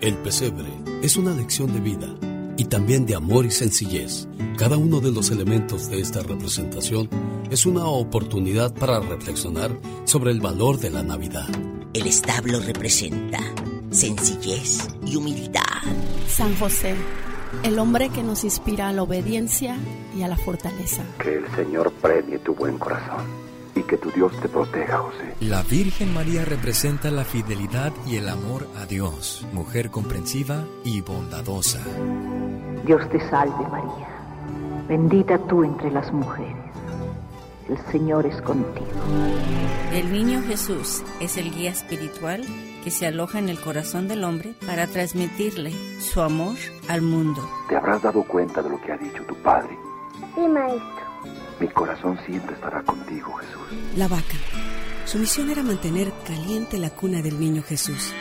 El 0.00 0.16
pesebre 0.16 0.68
es 1.02 1.16
una 1.16 1.34
lección 1.34 1.72
de 1.72 1.80
vida 1.80 2.08
y 2.56 2.64
también 2.64 3.06
de 3.06 3.14
amor 3.14 3.46
y 3.46 3.50
sencillez. 3.50 4.28
Cada 4.56 4.76
uno 4.76 5.00
de 5.00 5.12
los 5.12 5.30
elementos 5.30 5.88
de 5.88 6.00
esta 6.00 6.22
representación 6.22 7.08
es 7.50 7.66
una 7.66 7.86
oportunidad 7.86 8.74
para 8.74 9.00
reflexionar 9.00 9.78
sobre 10.04 10.32
el 10.32 10.40
valor 10.40 10.78
de 10.78 10.90
la 10.90 11.02
Navidad. 11.02 11.48
El 11.94 12.06
establo 12.06 12.60
representa 12.60 13.38
sencillez 13.98 14.86
y 15.04 15.16
humildad. 15.16 15.62
San 16.28 16.54
José, 16.56 16.94
el 17.64 17.80
hombre 17.80 18.10
que 18.10 18.22
nos 18.22 18.44
inspira 18.44 18.88
a 18.88 18.92
la 18.92 19.02
obediencia 19.02 19.76
y 20.16 20.22
a 20.22 20.28
la 20.28 20.36
fortaleza. 20.36 21.02
Que 21.18 21.38
el 21.38 21.50
Señor 21.56 21.90
premie 22.00 22.38
tu 22.38 22.54
buen 22.54 22.78
corazón 22.78 23.24
y 23.74 23.82
que 23.82 23.96
tu 23.96 24.12
Dios 24.12 24.32
te 24.40 24.48
proteja, 24.48 24.98
José. 24.98 25.34
La 25.40 25.62
Virgen 25.62 26.14
María 26.14 26.44
representa 26.44 27.10
la 27.10 27.24
fidelidad 27.24 27.92
y 28.06 28.16
el 28.16 28.28
amor 28.28 28.68
a 28.76 28.86
Dios, 28.86 29.44
mujer 29.52 29.90
comprensiva 29.90 30.64
y 30.84 31.00
bondadosa. 31.00 31.80
Dios 32.86 33.02
te 33.10 33.18
salve 33.28 33.66
María, 33.68 34.08
bendita 34.88 35.38
tú 35.48 35.64
entre 35.64 35.90
las 35.90 36.12
mujeres. 36.12 36.54
El 37.68 37.78
Señor 37.90 38.26
es 38.26 38.40
contigo. 38.42 38.86
El 39.92 40.12
niño 40.12 40.40
Jesús 40.46 41.02
es 41.18 41.36
el 41.36 41.50
guía 41.50 41.70
espiritual 41.70 42.46
que 42.88 42.92
se 42.94 43.06
aloja 43.06 43.38
en 43.38 43.50
el 43.50 43.60
corazón 43.60 44.08
del 44.08 44.24
hombre 44.24 44.54
para 44.64 44.86
transmitirle 44.86 45.74
su 46.00 46.22
amor 46.22 46.56
al 46.88 47.02
mundo. 47.02 47.46
¿Te 47.68 47.76
habrás 47.76 48.00
dado 48.00 48.22
cuenta 48.22 48.62
de 48.62 48.70
lo 48.70 48.80
que 48.80 48.90
ha 48.90 48.96
dicho 48.96 49.22
tu 49.24 49.34
Padre? 49.42 49.78
Sí, 50.34 50.40
maestro. 50.40 51.04
Mi 51.60 51.68
corazón 51.68 52.18
siempre 52.24 52.54
estará 52.54 52.82
contigo, 52.84 53.30
Jesús. 53.34 53.78
La 53.94 54.08
vaca. 54.08 54.38
Su 55.04 55.18
misión 55.18 55.50
era 55.50 55.62
mantener 55.62 56.10
caliente 56.26 56.78
la 56.78 56.88
cuna 56.88 57.20
del 57.20 57.38
niño 57.38 57.62
Jesús. 57.62 58.14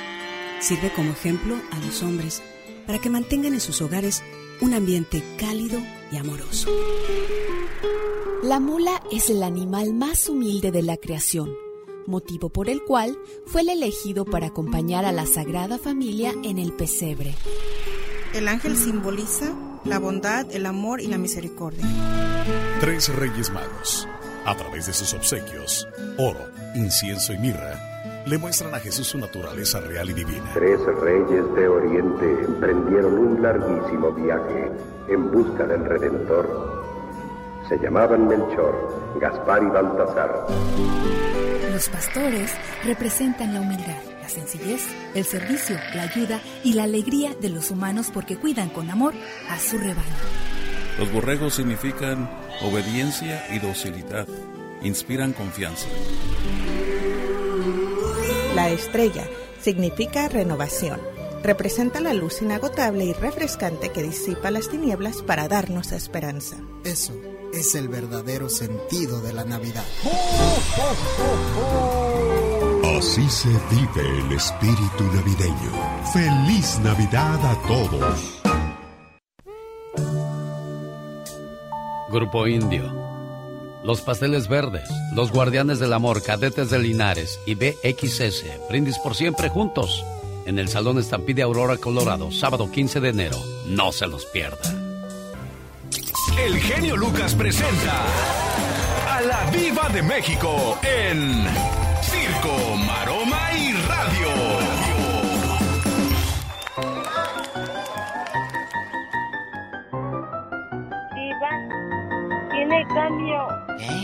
Sirve 0.60 0.92
como 0.94 1.12
ejemplo 1.12 1.56
a 1.72 1.80
los 1.86 2.04
hombres 2.04 2.44
para 2.86 3.00
que 3.00 3.10
mantengan 3.10 3.54
en 3.54 3.62
sus 3.62 3.82
hogares 3.82 4.22
un 4.60 4.74
ambiente 4.74 5.24
cálido 5.40 5.80
y 6.12 6.18
amoroso. 6.18 6.70
La 8.44 8.60
mula 8.60 9.02
es 9.14 9.30
el 9.30 9.44
animal 9.44 9.94
más 9.94 10.28
humilde 10.28 10.72
de 10.72 10.82
la 10.82 10.98
creación, 10.98 11.56
motivo 12.08 12.50
por 12.50 12.70
el 12.70 12.84
cual 12.84 13.18
fue 13.46 13.62
el 13.62 13.70
elegido 13.70 14.26
para 14.26 14.48
acompañar 14.48 15.06
a 15.06 15.12
la 15.12 15.26
Sagrada 15.26 15.78
Familia 15.78 16.34
en 16.44 16.58
el 16.58 16.74
pesebre. 16.74 17.36
El 18.34 18.48
ángel 18.48 18.76
simboliza 18.76 19.54
la 19.86 20.00
bondad, 20.00 20.46
el 20.52 20.66
amor 20.66 21.02
y 21.02 21.08
la 21.08 21.18
misericordia. 21.18 21.86
Tres 22.80 23.14
reyes 23.16 23.50
magos, 23.52 24.08
a 24.46 24.56
través 24.56 24.88
de 24.88 24.94
sus 24.94 25.14
obsequios, 25.14 25.88
oro, 26.18 26.46
incienso 26.76 27.34
y 27.34 27.38
mirra, 27.38 28.24
le 28.28 28.38
muestran 28.38 28.76
a 28.76 28.80
Jesús 28.80 29.08
su 29.08 29.18
naturaleza 29.18 29.80
real 29.80 30.10
y 30.10 30.14
divina. 30.14 30.52
Tres 30.54 30.80
reyes 31.02 31.56
de 31.56 31.68
Oriente 31.68 32.46
emprendieron 32.46 33.18
un 33.18 33.42
larguísimo 33.42 34.12
viaje 34.12 34.72
en 35.08 35.32
busca 35.32 35.66
del 35.66 35.86
Redentor. 35.86 36.77
Se 37.68 37.78
llamaban 37.80 38.28
Melchor, 38.28 39.18
Gaspar 39.20 39.62
y 39.62 39.66
Baltasar. 39.66 40.48
Los 41.74 41.90
pastores 41.90 42.52
representan 42.86 43.54
la 43.54 43.60
humildad, 43.60 44.02
la 44.22 44.30
sencillez, 44.30 44.88
el 45.14 45.26
servicio, 45.26 45.76
la 45.94 46.04
ayuda 46.04 46.40
y 46.64 46.74
la 46.74 46.84
alegría 46.84 47.36
de 47.42 47.50
los 47.50 47.70
humanos 47.70 48.10
porque 48.14 48.38
cuidan 48.38 48.70
con 48.70 48.90
amor 48.90 49.14
a 49.50 49.60
su 49.60 49.78
rebaño. 49.78 50.16
Los 50.98 51.12
borregos 51.12 51.56
significan 51.56 52.30
obediencia 52.62 53.44
y 53.54 53.60
docilidad. 53.60 54.28
Inspiran 54.82 55.34
confianza. 55.34 55.88
La 58.56 58.70
estrella 58.70 59.28
significa 59.60 60.30
renovación. 60.30 61.02
Representa 61.44 62.00
la 62.00 62.14
luz 62.14 62.42
inagotable 62.42 63.04
y 63.04 63.14
refrescante 63.14 63.90
que 63.90 64.04
disipa 64.04 64.52
las 64.52 64.70
tinieblas 64.70 65.22
para 65.22 65.48
darnos 65.48 65.92
esperanza. 65.92 66.56
Eso 66.84 67.14
es 67.54 67.76
el 67.76 67.88
verdadero 67.88 68.50
sentido 68.50 69.22
de 69.22 69.34
la 69.34 69.46
Navidad. 69.46 69.86
Así 72.98 73.30
se 73.30 73.50
vive 73.50 74.20
el 74.20 74.32
espíritu 74.32 75.04
navideño. 75.14 75.72
Feliz 76.14 76.80
Navidad 76.80 77.40
a 77.46 77.68
todos. 77.68 78.42
Grupo 82.10 82.48
Indio. 82.48 82.84
Los 83.84 84.02
Pasteles 84.02 84.48
Verdes, 84.48 84.90
Los 85.14 85.32
Guardianes 85.32 85.80
del 85.80 85.94
Amor, 85.94 86.24
Cadetes 86.24 86.70
de 86.70 86.80
Linares 86.80 87.40
y 87.46 87.56
BXS. 87.56 88.68
Brindis 88.70 88.98
por 89.00 89.16
siempre 89.16 89.50
juntos 89.50 90.04
en 90.46 90.60
el 90.60 90.68
Salón 90.70 90.98
Estampide 90.98 91.44
Aurora, 91.44 91.78
Colorado, 91.78 92.32
sábado 92.32 92.72
15 92.72 93.00
de 93.02 93.10
enero. 93.10 93.38
No 93.68 93.92
se 93.92 94.08
los 94.08 94.26
pierda. 94.26 94.87
El 96.36 96.60
genio 96.60 96.98
Lucas 96.98 97.36
presenta 97.36 98.04
a 99.10 99.22
la 99.22 99.50
Viva 99.52 99.90
de 99.90 100.02
México 100.02 100.78
en 100.84 101.46
Circo, 102.02 102.76
Maroma 102.86 103.52
y 103.54 103.74
Radio. 103.74 104.28
Diva, 111.16 112.50
tiene 112.52 112.88
cambio 112.88 113.48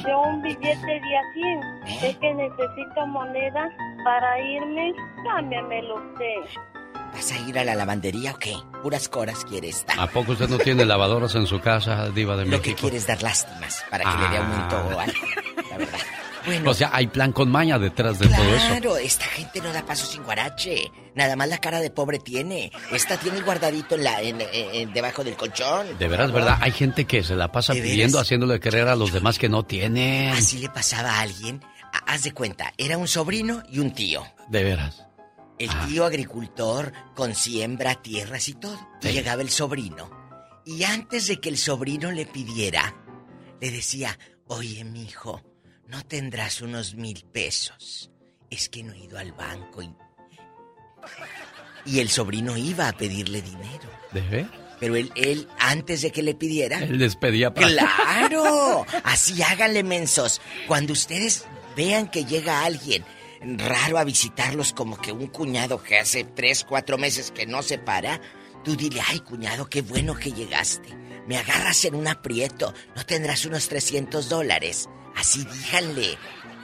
de 0.05 0.15
un 0.15 0.41
billete 0.41 0.85
de 0.85 1.17
a 1.17 1.33
100. 1.33 1.63
Es 2.03 2.17
que 2.17 2.33
necesito 2.33 3.07
moneda 3.07 3.69
para 4.03 4.39
irme. 4.39 4.93
Cámbiamelo 5.23 5.95
usted. 5.95 6.72
¿Vas 7.13 7.31
a 7.31 7.37
ir 7.47 7.57
a 7.59 7.63
la 7.63 7.75
lavandería 7.75 8.31
o 8.33 8.39
qué? 8.39 8.55
Puras 8.81 9.07
coras 9.07 9.45
quieres 9.45 9.85
dar. 9.85 9.99
¿A 9.99 10.07
poco 10.07 10.31
usted 10.33 10.49
no 10.49 10.57
tiene 10.57 10.83
lavadoras 10.85 11.35
en 11.35 11.45
su 11.47 11.59
casa, 11.61 12.09
Diva 12.09 12.35
de 12.35 12.45
Lo 12.45 12.51
México? 12.57 12.63
que 12.75 12.81
quieres 12.81 13.05
dar 13.07 13.21
lástimas 13.21 13.83
para 13.89 14.03
que 14.03 14.21
le 14.23 14.29
dé 14.29 14.37
aumento 14.37 14.75
Ah. 14.77 14.95
o 14.95 14.99
algo. 14.99 15.13
La 15.69 15.77
verdad. 15.77 15.99
Bueno, 16.45 16.71
O 16.71 16.73
sea, 16.73 16.89
hay 16.91 17.07
plan 17.07 17.31
con 17.31 17.49
maña 17.49 17.79
detrás 17.79 18.19
de 18.19 18.27
todo 18.27 18.43
eso. 18.55 18.67
claro, 18.67 18.97
esta 18.97 19.23
gente 19.25 19.61
no 19.61 19.71
da 19.71 19.85
paso 19.85 20.05
sin 20.05 20.23
guarache. 20.23 20.91
Nada 21.15 21.37
más 21.37 21.47
la 21.47 21.59
cara 21.59 21.79
de 21.79 21.89
pobre 21.89 22.19
tiene. 22.19 22.69
Esta 22.91 23.15
tiene 23.17 23.37
el 23.37 23.45
guardadito 23.45 23.95
en 23.95 24.03
la, 24.03 24.21
en- 24.21 24.41
en- 24.41 24.47
en- 24.51 24.93
debajo 24.93 25.23
del 25.23 25.35
colchón. 25.35 25.97
De 25.97 26.07
veras, 26.09 26.33
¿verdad? 26.33 26.57
Hay 26.59 26.71
gente 26.71 27.05
que 27.05 27.23
se 27.23 27.35
la 27.37 27.49
pasa 27.53 27.71
pidiendo, 27.71 28.19
haciéndole 28.19 28.59
creer 28.59 28.89
a 28.89 28.95
los 28.97 29.13
demás 29.13 29.39
que 29.39 29.47
no 29.47 29.63
tienen. 29.63 30.33
Así 30.33 30.57
le 30.57 30.67
pasaba 30.67 31.11
a 31.11 31.21
alguien. 31.21 31.63
Ha- 31.93 32.11
Haz 32.13 32.23
de 32.23 32.33
cuenta, 32.33 32.73
era 32.77 32.97
un 32.97 33.07
sobrino 33.07 33.63
y 33.69 33.79
un 33.79 33.93
tío. 33.93 34.25
De 34.49 34.63
veras. 34.65 35.05
El 35.59 35.69
tío 35.87 36.05
agricultor 36.05 36.91
con 37.15 37.35
siembra, 37.35 38.01
tierras 38.01 38.49
y 38.49 38.53
todo. 38.55 38.79
Y 39.01 39.09
llegaba 39.09 39.41
el 39.41 39.49
sobrino. 39.49 40.09
Y 40.65 40.83
antes 40.83 41.27
de 41.27 41.39
que 41.39 41.49
el 41.49 41.57
sobrino 41.57 42.11
le 42.11 42.25
pidiera, 42.25 42.95
le 43.59 43.71
decía, 43.71 44.17
oye, 44.47 44.83
mijo, 44.83 45.41
¿no 45.87 46.03
tendrás 46.05 46.61
unos 46.61 46.95
mil 46.95 47.23
pesos? 47.31 48.11
Es 48.49 48.69
que 48.69 48.83
no 48.83 48.93
he 48.93 48.99
ido 48.99 49.17
al 49.17 49.31
banco 49.33 49.81
y... 49.81 49.93
Y 51.85 51.99
el 51.99 52.09
sobrino 52.09 52.55
iba 52.55 52.87
a 52.87 52.93
pedirle 52.93 53.41
dinero. 53.41 53.89
¿De 54.13 54.21
ver? 54.21 54.47
Pero 54.79 54.95
él, 54.95 55.11
él, 55.15 55.47
antes 55.59 56.01
de 56.01 56.11
que 56.11 56.23
le 56.23 56.33
pidiera... 56.33 56.79
Él 56.79 56.97
les 56.97 57.15
pedía 57.15 57.53
para... 57.53 57.67
¡Claro! 57.67 58.85
Así 59.03 59.41
háganle 59.41 59.83
mensos. 59.83 60.41
Cuando 60.67 60.93
ustedes 60.93 61.45
vean 61.75 62.09
que 62.09 62.25
llega 62.25 62.63
alguien 62.63 63.03
raro 63.57 63.97
a 63.97 64.03
visitarlos, 64.03 64.73
como 64.73 64.97
que 64.97 65.11
un 65.11 65.27
cuñado 65.27 65.81
que 65.81 65.99
hace 65.99 66.23
tres, 66.23 66.63
cuatro 66.67 66.97
meses 66.97 67.31
que 67.31 67.45
no 67.45 67.61
se 67.61 67.77
para, 67.77 68.19
tú 68.63 68.75
dile, 68.75 69.01
ay 69.07 69.19
cuñado, 69.19 69.69
qué 69.69 69.81
bueno 69.81 70.15
que 70.15 70.31
llegaste. 70.31 70.89
Me 71.27 71.37
agarras 71.37 71.83
en 71.85 71.95
un 71.95 72.07
aprieto, 72.07 72.73
no 72.95 73.05
tendrás 73.05 73.45
unos 73.45 73.67
300 73.69 74.27
dólares. 74.29 74.89
Así 75.15 75.45
díganle. 75.45 76.17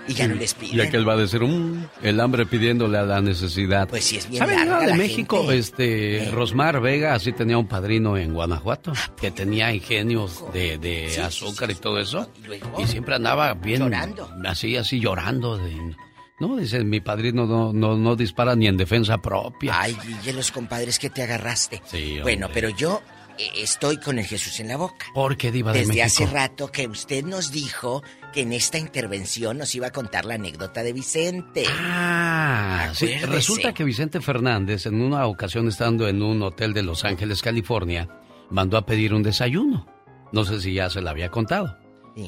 Y 0.07 0.13
ya 0.15 0.27
no 0.27 0.33
les 0.33 0.53
Y 0.53 0.55
piden. 0.55 0.87
aquel 0.87 1.07
va 1.07 1.13
a 1.13 1.17
decir, 1.17 1.39
"Mm, 1.41 1.85
el 2.01 2.19
hambre 2.19 2.45
pidiéndole 2.47 2.97
a 2.97 3.03
la 3.03 3.21
necesidad. 3.21 3.87
Pues 3.87 4.05
sí, 4.05 4.17
es 4.17 4.27
bien 4.27 4.39
¿Saben 4.39 4.55
larga 4.57 4.79
de 4.79 4.87
la 4.87 4.95
México? 4.95 5.37
gente. 5.41 5.57
Este, 5.59 6.29
Rosmar 6.31 6.81
Vega 6.81 7.13
así 7.13 7.31
tenía 7.31 7.59
un 7.59 7.67
padrino 7.67 8.17
en 8.17 8.33
Guanajuato 8.33 8.91
que 9.21 9.29
tenía 9.29 9.71
ingenios 9.71 10.43
de, 10.51 10.79
de 10.79 11.09
Sí, 11.09 11.15
sí, 11.15 11.21
azúcar 11.21 11.69
y 11.69 11.75
todo 11.75 11.99
eso. 11.99 12.27
luego? 12.43 12.81
Y 12.81 12.87
siempre 12.87 13.15
andaba 13.15 13.53
bien. 13.53 13.81
Llorando. 13.81 14.31
Así, 14.45 14.75
así 14.77 14.99
llorando. 14.99 15.57
de- 15.57 15.95
no, 16.39 16.55
dice, 16.57 16.83
mi 16.83 16.99
padrino 17.01 17.45
no, 17.45 17.73
no, 17.73 17.97
no 17.97 18.15
dispara 18.15 18.55
ni 18.55 18.67
en 18.67 18.77
defensa 18.77 19.17
propia. 19.17 19.73
Ay, 19.79 19.95
Guille, 20.05 20.33
los 20.33 20.51
compadres 20.51 20.97
que 20.99 21.09
te 21.09 21.23
agarraste. 21.23 21.81
Sí, 21.85 22.19
Bueno, 22.21 22.47
hombre. 22.47 22.61
pero 22.61 22.75
yo 22.77 23.01
eh, 23.37 23.49
estoy 23.57 23.97
con 23.97 24.19
el 24.19 24.25
Jesús 24.25 24.59
en 24.59 24.67
la 24.69 24.77
boca. 24.77 25.05
Porque 25.13 25.51
Diva 25.51 25.71
de 25.73 25.79
Desde 25.79 25.93
México. 25.93 26.05
hace 26.05 26.25
rato 26.33 26.71
que 26.71 26.87
usted 26.87 27.23
nos 27.25 27.51
dijo 27.51 28.03
que 28.33 28.41
en 28.41 28.53
esta 28.53 28.77
intervención 28.77 29.57
nos 29.57 29.73
iba 29.75 29.87
a 29.87 29.91
contar 29.91 30.25
la 30.25 30.35
anécdota 30.35 30.83
de 30.83 30.93
Vicente. 30.93 31.63
Ah, 31.67 32.89
sí, 32.93 33.07
resulta 33.25 33.73
que 33.73 33.83
Vicente 33.83 34.21
Fernández, 34.21 34.85
en 34.85 35.01
una 35.01 35.25
ocasión 35.25 35.67
estando 35.67 36.07
en 36.07 36.21
un 36.21 36.41
hotel 36.43 36.73
de 36.73 36.83
Los 36.83 37.03
Ángeles, 37.05 37.41
California, 37.41 38.07
mandó 38.49 38.77
a 38.77 38.85
pedir 38.85 39.13
un 39.13 39.23
desayuno. 39.23 39.87
No 40.31 40.45
sé 40.45 40.61
si 40.61 40.73
ya 40.73 40.89
se 40.89 41.01
la 41.01 41.11
había 41.11 41.29
contado. 41.29 41.77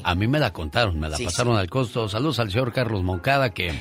A 0.04 0.14
mí 0.14 0.26
me 0.26 0.38
la 0.40 0.52
contaron, 0.52 0.98
me 0.98 1.08
la 1.08 1.16
Sí, 1.18 1.24
pasaron 1.24 1.56
al 1.56 1.68
costo. 1.68 2.08
Saludos 2.08 2.38
al 2.38 2.50
señor 2.50 2.72
Carlos 2.72 3.02
Moncada, 3.02 3.50
que 3.52 3.72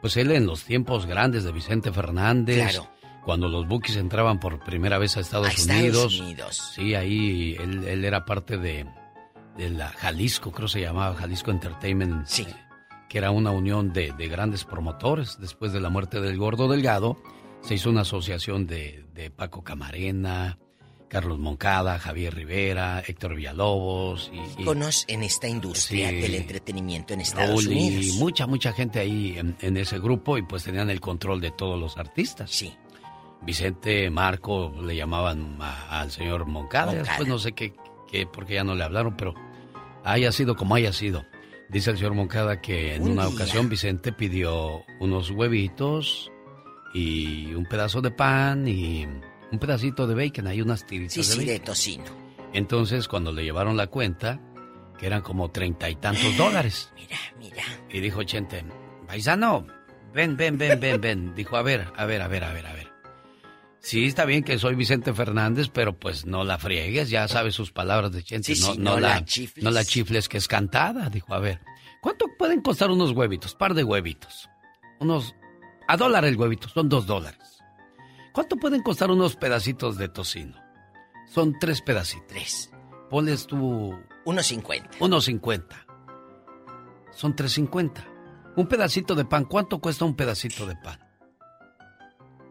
pues 0.00 0.16
él 0.16 0.30
en 0.32 0.46
los 0.46 0.64
tiempos 0.64 1.06
grandes 1.06 1.44
de 1.44 1.52
Vicente 1.52 1.92
Fernández, 1.92 2.70
Claro. 2.72 2.90
cuando 3.24 3.48
los 3.48 3.66
Bookies 3.66 3.96
entraban 3.96 4.40
por 4.40 4.60
primera 4.60 4.98
vez 4.98 5.16
a 5.16 5.20
Estados, 5.20 5.48
A 5.48 5.50
Estados 5.50 5.80
Unidos, 5.80 6.20
Unidos. 6.20 6.72
sí, 6.74 6.94
ahí 6.94 7.56
él, 7.60 7.84
él 7.86 8.04
era 8.04 8.24
parte 8.24 8.56
de, 8.58 8.86
de 9.56 9.70
la 9.70 9.88
Jalisco, 9.88 10.52
creo 10.52 10.68
se 10.68 10.80
llamaba 10.80 11.14
Jalisco 11.16 11.50
Entertainment, 11.50 12.26
Sí. 12.26 12.46
que 13.08 13.18
era 13.18 13.30
una 13.30 13.50
unión 13.50 13.92
de, 13.92 14.12
de 14.16 14.28
grandes 14.28 14.64
promotores. 14.64 15.38
Después 15.40 15.72
de 15.72 15.80
la 15.80 15.88
muerte 15.90 16.20
del 16.20 16.36
Gordo 16.38 16.68
Delgado, 16.68 17.16
se 17.62 17.74
hizo 17.74 17.90
una 17.90 18.02
asociación 18.02 18.66
de, 18.66 19.04
de 19.14 19.30
Paco 19.30 19.64
Camarena, 19.64 20.58
Carlos 21.08 21.38
Moncada, 21.38 21.98
Javier 21.98 22.34
Rivera, 22.34 23.02
Héctor 23.06 23.34
Villalobos 23.34 24.30
y, 24.32 24.64
en 25.08 25.22
esta 25.22 25.48
industria 25.48 26.10
Sí. 26.10 26.16
del 26.16 26.34
entretenimiento 26.34 27.14
en 27.14 27.22
Estados 27.22 27.64
Raúl 27.64 27.72
y 27.76 27.86
Unidos. 27.96 28.16
mucha, 28.16 28.46
mucha 28.46 28.72
gente 28.72 29.00
ahí 29.00 29.38
en, 29.38 29.56
en 29.60 29.76
ese 29.78 29.98
grupo 29.98 30.36
y 30.36 30.42
pues 30.42 30.64
tenían 30.64 30.90
el 30.90 31.00
control 31.00 31.40
de 31.40 31.50
todos 31.50 31.80
los 31.80 31.96
artistas. 31.96 32.50
Sí. 32.50 32.74
Vicente, 33.42 34.10
Marco, 34.10 34.74
le 34.82 34.96
llamaban 34.96 35.56
a- 35.60 36.00
al 36.00 36.10
señor 36.10 36.44
Moncada. 36.46 36.86
Moncada. 36.92 37.06
Después 37.08 37.28
no 37.28 37.38
sé 37.38 37.52
qué, 37.52 37.72
qué, 38.10 38.26
por 38.26 38.44
qué 38.46 38.54
ya 38.54 38.64
no 38.64 38.74
le 38.74 38.84
hablaron, 38.84 39.16
pero 39.16 39.34
haya 40.04 40.32
sido 40.32 40.56
como 40.56 40.74
haya 40.74 40.92
sido. 40.92 41.24
Dice 41.70 41.90
el 41.90 41.98
señor 41.98 42.14
Moncada 42.14 42.60
que 42.60 42.96
en 42.96 43.02
Un 43.02 43.12
una 43.12 43.26
día. 43.26 43.34
ocasión 43.34 43.68
Vicente 43.68 44.12
pidió 44.12 44.82
unos 45.00 45.30
huevitos 45.30 46.30
y 46.94 47.52
un 47.54 47.64
pedazo 47.66 48.00
de 48.00 48.10
pan 48.10 48.66
y 48.66 49.06
un 49.50 49.58
pedacito 49.58 50.06
de 50.06 50.14
bacon, 50.14 50.46
hay 50.46 50.60
unas 50.60 50.86
tiritas 50.86 51.12
Sí, 51.14 51.20
de 51.20 51.24
sí, 51.24 51.30
bacon. 51.38 51.46
de 51.46 51.60
tocino. 51.60 52.04
Entonces, 52.52 53.08
cuando 53.08 53.32
le 53.32 53.44
llevaron 53.44 53.76
la 53.76 53.86
cuenta, 53.88 54.40
que 54.98 55.06
eran 55.06 55.22
como 55.22 55.50
treinta 55.50 55.88
y 55.90 55.96
tantos 55.96 56.36
dólares. 56.36 56.92
Mira, 56.96 57.16
mira. 57.38 57.62
Y 57.90 58.00
dijo 58.00 58.22
Chente, 58.24 58.64
paisano, 59.06 59.66
ven, 60.12 60.36
ven, 60.36 60.58
ven, 60.58 60.78
ven, 60.80 61.00
ven. 61.00 61.34
Dijo, 61.34 61.56
a 61.56 61.62
ver, 61.62 61.86
a 61.96 62.04
ver, 62.06 62.22
a 62.22 62.28
ver, 62.28 62.44
a 62.44 62.52
ver, 62.52 62.66
a 62.66 62.72
ver. 62.72 62.88
Sí, 63.80 64.04
está 64.06 64.24
bien 64.24 64.42
que 64.42 64.58
soy 64.58 64.74
Vicente 64.74 65.14
Fernández, 65.14 65.68
pero 65.72 65.96
pues 65.98 66.26
no 66.26 66.42
la 66.44 66.58
friegues, 66.58 67.08
ya 67.10 67.28
sabes 67.28 67.54
sus 67.54 67.70
palabras 67.70 68.10
de 68.12 68.22
Chente. 68.22 68.54
Sí, 68.54 68.60
no, 68.60 68.72
sí, 68.72 68.78
no 68.78 68.90
no 68.94 69.00
la, 69.00 69.08
la 69.20 69.24
chifles. 69.24 69.64
no 69.64 69.70
la 69.70 69.84
chifles 69.84 70.28
que 70.28 70.36
es 70.36 70.48
cantada. 70.48 71.08
Dijo, 71.08 71.32
a 71.32 71.38
ver, 71.38 71.60
¿cuánto 72.02 72.26
pueden 72.38 72.60
costar 72.60 72.90
unos 72.90 73.12
huevitos? 73.12 73.54
Par 73.54 73.74
de 73.74 73.84
huevitos. 73.84 74.48
Unos, 75.00 75.34
a 75.86 75.96
dólar 75.96 76.24
el 76.24 76.36
huevito, 76.36 76.68
son 76.68 76.88
dos 76.88 77.06
dólares. 77.06 77.57
¿Cuánto 78.38 78.54
pueden 78.54 78.82
costar 78.84 79.10
unos 79.10 79.34
pedacitos 79.34 79.98
de 79.98 80.08
tocino? 80.08 80.56
Son 81.26 81.58
tres 81.58 81.82
pedacitos. 81.82 82.28
Tres. 82.28 82.70
Pones 83.10 83.48
tú 83.48 83.98
1.50. 84.26 84.90
1.50. 85.00 85.64
Son 87.10 87.34
3.50. 87.34 87.94
Un 88.54 88.68
pedacito 88.68 89.16
de 89.16 89.24
pan, 89.24 89.44
¿cuánto 89.44 89.80
cuesta 89.80 90.04
un 90.04 90.14
pedacito 90.14 90.66
de 90.66 90.76
pan? 90.76 91.00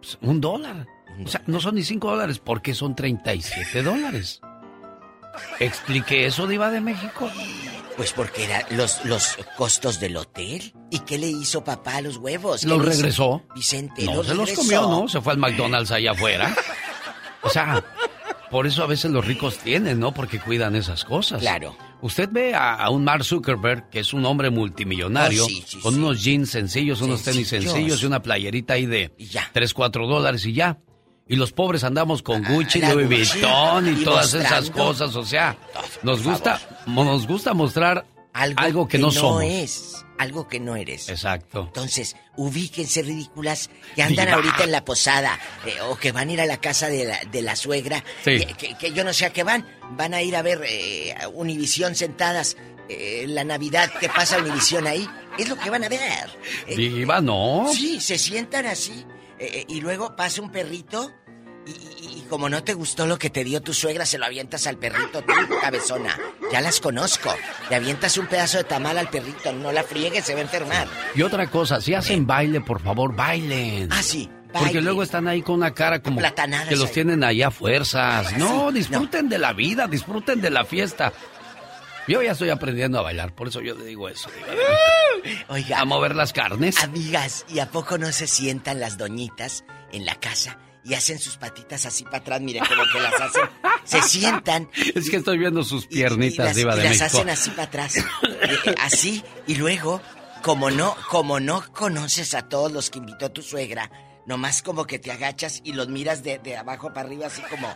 Pues, 0.02 0.18
un 0.20 0.42
dólar. 0.42 0.86
O 1.24 1.28
sea, 1.30 1.42
no 1.48 1.62
son 1.62 1.76
ni 1.76 1.84
5 1.84 2.12
dólares, 2.12 2.40
porque 2.40 2.74
son 2.74 2.94
37 2.94 3.82
dólares. 3.82 4.42
Explique 5.62 6.26
eso, 6.26 6.48
Diva 6.48 6.70
de 6.70 6.82
México. 6.82 7.30
Pues 7.98 8.14
porque 8.14 8.44
eran 8.46 8.64
los, 8.72 9.04
los 9.06 9.38
costos 9.58 10.00
del 10.00 10.16
hotel. 10.18 10.72
¿Y 10.92 11.00
qué 11.00 11.18
le 11.18 11.28
hizo 11.28 11.64
papá 11.64 11.98
a 11.98 12.02
los 12.02 12.18
huevos? 12.18 12.62
¿Qué 12.62 12.68
¿Los 12.68 12.86
regresó? 12.86 13.44
Vicente, 13.56 14.04
No, 14.06 14.16
los 14.18 14.28
se 14.28 14.36
los 14.36 14.52
comió, 14.54 14.82
¿no? 14.84 15.08
Se 15.10 15.20
fue 15.20 15.34
al 15.34 15.40
McDonald's 15.40 15.92
allá 15.92 16.12
afuera. 16.12 16.56
O 17.42 17.50
sea, 17.50 17.84
por 18.52 18.68
eso 18.68 18.84
a 18.84 18.88
veces 18.88 19.10
los 19.12 19.26
ricos 19.26 19.58
tienen, 19.58 20.00
¿no? 20.00 20.14
Porque 20.14 20.40
cuidan 20.40 20.76
esas 20.76 21.04
cosas. 21.06 21.40
Claro. 21.40 21.76
Usted 22.02 22.30
ve 22.32 22.54
a, 22.54 22.76
a 22.76 22.92
un 22.92 23.04
Mark 23.04 23.24
Zuckerberg, 23.24 23.90
que 23.90 24.00
es 24.02 24.14
un 24.14 24.24
hombre 24.26 24.52
multimillonario, 24.52 25.44
Oh, 25.46 25.48
sí, 25.48 25.64
sí, 25.66 25.80
con 25.80 25.96
sí. 25.96 26.00
unos 26.00 26.24
jeans 26.24 26.52
sencillos, 26.52 27.02
unos 27.02 27.24
tenis 27.24 27.48
Sencillos. 27.48 28.04
y 28.04 28.06
una 28.06 28.22
playerita 28.22 28.76
ahí 28.76 28.86
de 28.86 29.16
Y 29.18 29.26
ya. 29.26 29.50
3, 29.54 29.74
4 29.74 30.06
dólares 30.08 30.46
y 30.46 30.54
ya. 30.54 30.78
Y 31.30 31.36
los 31.36 31.52
pobres 31.52 31.84
andamos 31.84 32.22
con 32.22 32.44
Gucci, 32.44 32.80
la 32.80 32.94
Louis. 32.94 33.32
Vuitton 33.34 33.88
y, 33.88 34.02
Y 34.02 34.04
todas 34.06 34.34
esas 34.34 34.70
cosas. 34.72 35.16
O 35.16 35.26
sea, 35.26 35.58
nos 36.04 36.24
gusta, 36.24 36.60
nos 36.86 37.28
gusta 37.28 37.54
mostrar 37.54 38.06
algo, 38.34 38.88
que, 38.88 38.98
no, 38.98 39.12
somos. 39.12 39.44
es. 39.44 39.94
Algo 40.20 40.48
que 40.48 40.60
no 40.60 40.76
eres. 40.76 41.10
Exacto. 41.10 41.66
Entonces, 41.68 42.16
ubíquense 42.38 43.04
ridículas 43.04 43.70
que 43.96 44.02
andan 44.04 44.30
ahorita 44.30 44.64
en 44.64 44.72
la 44.72 44.84
posada 44.84 45.38
eh, 45.66 45.76
o 45.90 45.96
que 45.98 46.12
van 46.12 46.30
a 46.30 46.34
ir 46.34 46.42
a 46.42 46.46
la 46.48 46.58
casa 46.58 46.88
de 46.88 47.06
la, 47.06 47.20
de 47.32 47.42
la 47.44 47.56
suegra. 47.56 48.04
Sí. 48.24 48.40
Que, 48.40 48.54
que- 48.56 48.76
que 48.78 48.92
yo 48.94 49.04
no 49.04 49.14
sé 49.14 49.26
a 49.26 49.34
qué 49.34 49.44
van. 49.44 49.66
Van 49.92 50.14
a 50.16 50.22
ir 50.24 50.36
a 50.36 50.42
ver 50.42 50.62
eh, 50.68 51.14
Univisión 51.34 51.94
sentadas. 51.96 52.58
eh, 52.90 53.26
la 53.28 53.44
Navidad 53.44 53.92
que 54.00 54.08
pasa 54.10 54.38
Univisión 54.40 54.88
ahí. 54.88 55.08
Es 55.38 55.50
lo 55.50 55.56
que 55.58 55.70
van 55.70 55.84
a 55.84 55.90
ver. 55.90 56.00
Diva, 56.76 57.22
no. 57.22 57.68
Sí, 57.72 58.00
se 58.00 58.18
sientan 58.18 58.66
así. 58.66 59.06
Eh, 59.40 59.50
eh, 59.54 59.66
y 59.68 59.82
luego 59.82 60.16
pasa 60.16 60.42
un 60.42 60.52
perrito. 60.52 61.12
Y, 61.66 61.72
y- 61.72 62.18
y 62.20 62.22
como 62.30 62.48
no 62.50 62.64
te 62.64 62.74
gustó 62.74 63.06
lo 63.08 63.18
que 63.20 63.30
te 63.30 63.44
dio 63.44 63.62
tu 63.62 63.74
suegra, 63.74 64.06
se 64.06 64.18
lo 64.18 64.26
avientas 64.26 64.68
al 64.68 64.78
perrito, 64.78 65.22
tú, 65.22 65.34
cabezona. 65.62 66.18
Ya 66.52 66.62
las 66.62 66.80
conozco. 66.80 67.34
Le 67.70 67.76
avientas 67.76 68.18
un 68.18 68.28
pedazo 68.28 68.58
de 68.58 68.64
tamal 68.64 68.98
al 68.98 69.10
perrito. 69.10 69.52
No 69.52 69.72
la 69.74 69.84
friegues, 69.84 70.24
se 70.26 70.34
va 70.34 70.40
a 70.40 70.44
enfermar. 70.44 70.88
Y 71.14 71.22
otra 71.24 71.48
cosa, 71.48 71.82
si 71.82 71.94
hacen 71.94 72.26
baile, 72.26 72.62
por 72.62 72.82
favor, 72.82 73.14
bailen. 73.16 73.90
Ah, 73.92 74.02
sí. 74.02 74.30
Porque 74.54 74.80
luego 74.82 75.04
están 75.04 75.28
ahí 75.28 75.42
con 75.42 75.56
una 75.56 75.74
cara 75.74 76.02
como 76.02 76.20
que 76.22 76.76
los 76.78 76.88
ahí. 76.88 76.94
tienen 76.94 77.24
ahí 77.24 77.42
a 77.44 77.52
fuerzas. 77.52 78.38
No, 78.38 78.70
Sí, 78.72 78.78
disfruten 78.80 79.28
de 79.30 79.38
la 79.38 79.52
vida, 79.54 79.88
disfruten 79.88 80.40
de 80.42 80.50
la 80.50 80.64
fiesta. 80.64 81.12
Yo 82.08 82.22
ya 82.22 82.32
estoy 82.32 82.50
aprendiendo 82.50 83.00
a 83.00 83.02
bailar, 83.02 83.36
por 83.36 83.48
eso 83.50 83.62
yo 83.62 83.76
le 83.76 83.86
digo 83.86 84.08
eso. 84.10 84.30
Oiga. 85.50 85.80
A 85.80 85.86
mover 85.86 86.16
las 86.16 86.32
carnes. 86.34 86.82
Amigas, 86.84 87.46
¿y 87.50 87.60
a 87.60 87.70
poco 87.70 87.98
no 87.98 88.12
se 88.12 88.28
sientan 88.28 88.80
las 88.80 88.98
doñitas 88.98 89.66
en 89.92 90.06
la 90.06 90.16
casa 90.16 90.58
y 90.86 90.94
hacen 90.94 91.20
sus 91.20 91.38
patitas 91.38 91.86
así 91.86 92.04
para 92.06 92.18
atrás? 92.20 92.42
Miren 92.42 92.64
como 92.66 92.84
que 92.92 93.00
las 93.00 93.14
hacen. 93.20 93.42
Se 93.84 94.02
sientan 94.02 94.70
Es 94.96 95.10
que 95.10 95.18
estoy 95.18 95.38
viendo 95.38 95.64
sus 95.64 95.86
y 95.86 95.88
piernitas, 95.88 96.46
las, 96.46 96.56
Diva 96.56 96.74
y 96.76 96.78
de 96.78 96.84
las 96.84 96.92
México. 97.00 97.06
hacen 97.18 97.30
así 97.30 97.50
para 97.52 97.64
atrás. 97.64 97.96
Eh, 98.40 98.76
así, 98.80 99.24
y 99.46 99.56
luego, 99.56 100.02
como 100.42 100.70
no, 100.72 100.96
como 101.10 101.40
no 101.40 101.64
conoces 101.74 102.34
a 102.34 102.48
todos 102.48 102.72
los 102.72 102.90
que 102.90 103.00
invitó 103.00 103.30
tu 103.32 103.42
suegra, 103.42 103.92
nomás 104.26 104.62
como 104.62 104.86
que 104.86 105.00
te 105.00 105.12
agachas 105.12 105.60
y 105.66 105.74
los 105.74 105.90
miras 105.90 106.24
de, 106.24 106.38
de 106.40 106.56
abajo 106.56 106.94
para 106.94 107.08
arriba 107.08 107.28
así 107.28 107.42
como, 107.50 107.68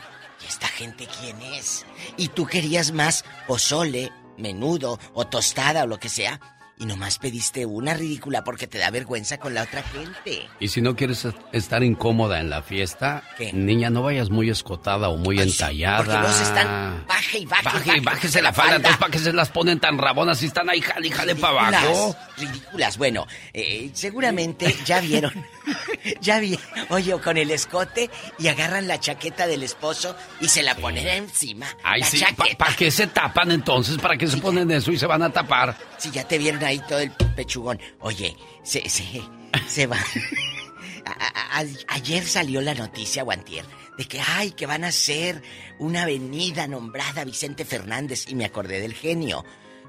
¿y 0.41 0.45
esta 0.47 0.67
gente 0.67 1.07
quién 1.19 1.41
es? 1.41 1.85
Y 2.15 2.29
tú 2.29 2.45
querías 2.45 2.91
más 2.93 3.25
pozole, 3.47 4.11
menudo 4.41 4.99
o 5.13 5.27
tostada 5.27 5.83
o 5.83 5.87
lo 5.87 5.99
que 5.99 6.09
sea, 6.09 6.39
y 6.81 6.85
nomás 6.85 7.19
pediste 7.19 7.65
una 7.65 7.93
ridícula 7.93 8.43
porque 8.43 8.67
te 8.67 8.77
da 8.79 8.89
vergüenza 8.89 9.37
con 9.37 9.53
la 9.53 9.61
otra 9.63 9.83
gente. 9.83 10.49
Y 10.59 10.67
si 10.67 10.81
no 10.81 10.95
quieres 10.95 11.23
est- 11.25 11.37
estar 11.53 11.83
incómoda 11.83 12.39
en 12.39 12.49
la 12.49 12.63
fiesta, 12.63 13.23
¿Qué? 13.37 13.53
niña, 13.53 13.89
no 13.89 14.01
vayas 14.01 14.29
muy 14.31 14.49
escotada 14.49 15.07
o 15.09 15.15
muy 15.17 15.39
entallada. 15.39 16.03
Porque 16.03 16.33
se 16.33 16.43
están 16.43 17.05
baje 17.07 17.37
y 17.37 17.45
baje. 17.45 17.63
Baje 17.63 17.97
y 17.97 17.99
bájese 17.99 18.41
la 18.41 18.51
falda, 18.51 18.75
entonces 18.77 18.97
para 18.99 19.11
que 19.11 19.19
se 19.19 19.31
las 19.31 19.49
ponen 19.49 19.79
tan 19.79 19.97
rabonas 19.97 20.41
y 20.41 20.47
están 20.47 20.69
ahí, 20.69 20.81
jale, 20.81 21.09
jale 21.11 21.35
para 21.35 21.67
abajo. 21.67 22.15
Ridículas. 22.37 22.97
Bueno, 22.97 23.27
eh, 23.53 23.91
seguramente 23.93 24.75
ya 24.85 24.99
vieron. 25.01 25.31
ya 26.21 26.39
vi. 26.39 26.57
Oye, 26.89 27.15
con 27.19 27.37
el 27.37 27.51
escote 27.51 28.09
y 28.39 28.47
agarran 28.47 28.87
la 28.87 28.99
chaqueta 28.99 29.45
del 29.45 29.63
esposo 29.63 30.15
y 30.39 30.47
se 30.47 30.63
la 30.63 30.73
ponen 30.75 31.07
encima. 31.07 31.67
Ay, 31.83 32.01
la 32.01 32.07
sí. 32.07 32.23
¿para 32.57 32.75
qué 32.75 32.89
se 32.89 33.05
tapan 33.07 33.51
entonces? 33.51 33.97
¿Para 33.97 34.17
qué 34.17 34.27
se 34.27 34.37
ponen 34.37 34.71
eso 34.71 34.91
y 34.91 34.97
se 34.97 35.05
van 35.05 35.21
a 35.21 35.29
tapar? 35.31 35.77
Si 35.97 36.09
ya 36.09 36.23
te 36.27 36.39
vieron 36.39 36.63
ahí 36.63 36.70
todo 36.79 36.99
el 36.99 37.11
pechugón. 37.35 37.79
Oye, 37.99 38.35
se, 38.63 38.87
se, 38.89 39.21
se 39.67 39.87
va. 39.87 39.97
Ayer 41.87 42.25
salió 42.25 42.61
la 42.61 42.73
noticia, 42.73 43.23
Guantier, 43.23 43.65
de 43.97 44.05
que, 44.05 44.19
ay, 44.19 44.51
que 44.51 44.65
van 44.65 44.83
a 44.83 44.89
hacer 44.89 45.41
una 45.79 46.03
avenida 46.03 46.67
nombrada 46.67 47.25
Vicente 47.25 47.65
Fernández. 47.65 48.25
Y 48.27 48.35
me 48.35 48.45
acordé 48.45 48.79
del 48.79 48.93
genio, 48.93 49.43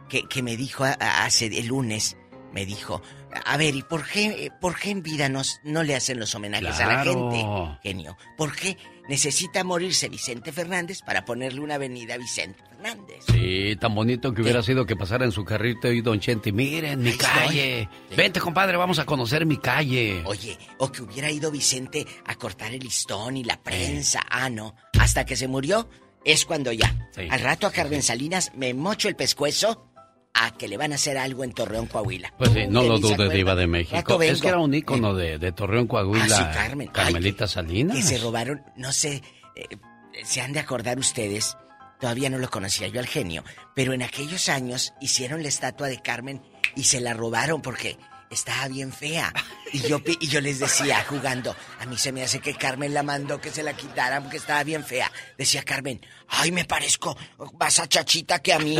que, 0.09 0.27
que 0.29 0.43
me 0.43 0.57
dijo 0.57 0.85
hace 0.85 1.47
el 1.47 1.67
lunes, 1.67 2.17
me 2.53 2.67
dijo, 2.67 3.03
a 3.45 3.57
ver, 3.57 3.75
¿y 3.75 3.83
por 3.83 4.07
qué, 4.07 4.51
por 4.61 4.79
qué 4.79 4.91
en 4.91 5.03
vida 5.03 5.29
nos, 5.29 5.61
no 5.65 5.83
le 5.83 5.95
hacen 5.95 6.19
los 6.19 6.35
homenajes 6.35 6.79
a 6.81 6.87
la 6.87 7.05
gente? 7.05 7.45
Genio, 7.83 8.17
¿por 8.37 8.55
qué 8.55 8.77
necesita 9.09 9.65
morirse 9.65 10.09
Vicente 10.09 10.53
Fernández 10.53 11.01
para 11.03 11.25
ponerle 11.25 11.61
una 11.61 11.77
avenida 11.77 12.15
a 12.15 12.19
Vicente 12.19 12.63
Fernández? 12.69 13.25
Sí, 13.27 13.77
tan 13.81 13.95
bonito 13.95 14.33
que 14.33 14.43
hubiera 14.43 14.63
sido 14.63 14.87
que 14.87 14.97
pasara 14.97 15.25
en 15.25 15.33
su 15.33 15.45
carrito 15.45 15.91
y 15.91 16.01
Don 16.01 16.21
Chente, 16.21 16.53
miren, 16.53 17.01
mi 17.01 17.11
Ahí 17.11 17.17
calle. 17.17 17.89
Vente, 18.17 18.41
compadre, 18.41 18.77
vamos 18.77 18.99
a 18.99 19.07
conocer 19.07 19.47
mi 19.47 19.57
calle. 19.57 20.23
Oye, 20.25 20.59
o 20.79 20.91
que 20.91 21.03
hubiera 21.03 21.31
ido 21.31 21.51
Vicente 21.51 22.07
a 22.27 22.35
cortar 22.35 22.73
el 22.73 22.81
listón 22.81 23.37
y 23.37 23.45
la 23.45 23.63
prensa. 23.63 24.21
Ah, 24.29 24.51
no. 24.51 24.75
Hasta 24.99 25.25
que 25.25 25.37
se 25.37 25.49
murió, 25.49 25.89
es 26.25 26.45
cuando 26.45 26.73
ya. 26.73 27.09
Al 27.31 27.41
rato 27.41 27.67
a 27.67 27.73
Carmen 27.73 28.03
Salinas 28.03 28.53
me 28.55 28.75
mocho 28.75 29.09
el 29.09 29.17
pescuezo 29.17 29.92
a 30.35 30.51
que 30.53 30.69
le 30.69 30.77
van 30.77 30.93
a 30.93 30.95
hacer 30.95 31.19
algo 31.19 31.45
en 31.45 31.53
Torreón, 31.53 31.87
Coahuila. 31.87 32.33
Pues 32.39 32.51
sí, 32.53 32.67
no 32.69 32.83
lo 32.83 32.99
dudes, 32.99 33.31
Diva 33.33 33.55
de 33.55 33.67
México. 33.67 34.23
Es 34.23 34.41
que 34.41 34.49
era 34.49 34.59
un 34.59 34.75
ícono 34.75 35.15
de, 35.15 35.53
Torreón, 35.53 35.87
Coahuila. 35.87 36.39
Ah, 36.39 36.53
Carmen. 36.53 36.89
Carmelita 36.89 37.47
Salinas. 37.47 37.97
Que 37.97 38.03
se 38.03 38.19
robaron, 38.19 38.63
no 38.77 38.93
sé, 38.93 39.23
eh, 39.55 39.77
se 40.25 40.41
han 40.41 40.53
de 40.53 40.61
acordar 40.61 40.99
ustedes, 40.99 41.57
todavía 42.01 42.31
no 42.31 42.39
lo 42.39 42.51
conocía 42.51 42.89
yo 42.89 43.01
al 43.01 43.07
genio, 43.07 43.45
pero 43.75 43.93
en 43.93 44.03
aquellos 44.03 44.49
años 44.49 44.95
hicieron 45.01 45.43
la 45.43 45.49
estatua 45.49 45.89
de 45.89 46.01
Carmen 46.01 46.43
y 46.77 46.85
se 46.85 47.01
la 47.01 47.15
robaron 47.15 47.61
porque 47.63 47.99
estaba 48.33 48.69
bien 48.69 48.93
fea. 48.93 49.33
Y 49.73 49.81
yo, 49.81 50.01
y 50.05 50.27
yo 50.29 50.41
les 50.41 50.59
decía, 50.59 51.05
jugando, 51.09 51.55
a 51.81 51.87
mí 51.87 51.97
se 51.97 52.13
me 52.13 52.23
hace 52.23 52.41
que 52.41 52.55
Carmen 52.55 52.93
la 52.93 53.03
mandó 53.03 53.41
que 53.41 53.51
se 53.51 53.63
la 53.63 53.75
quitaran 53.75 54.23
porque 54.23 54.39
estaba 54.39 54.63
bien 54.65 54.85
fea. 54.85 55.11
Decía 55.39 55.63
Carmen, 55.63 56.01
ay, 56.29 56.53
me 56.53 56.65
parezco 56.65 57.17
más 57.59 57.79
a 57.79 57.89
chachita 57.89 58.41
que 58.41 58.53
a 58.53 58.59
mí. 58.59 58.77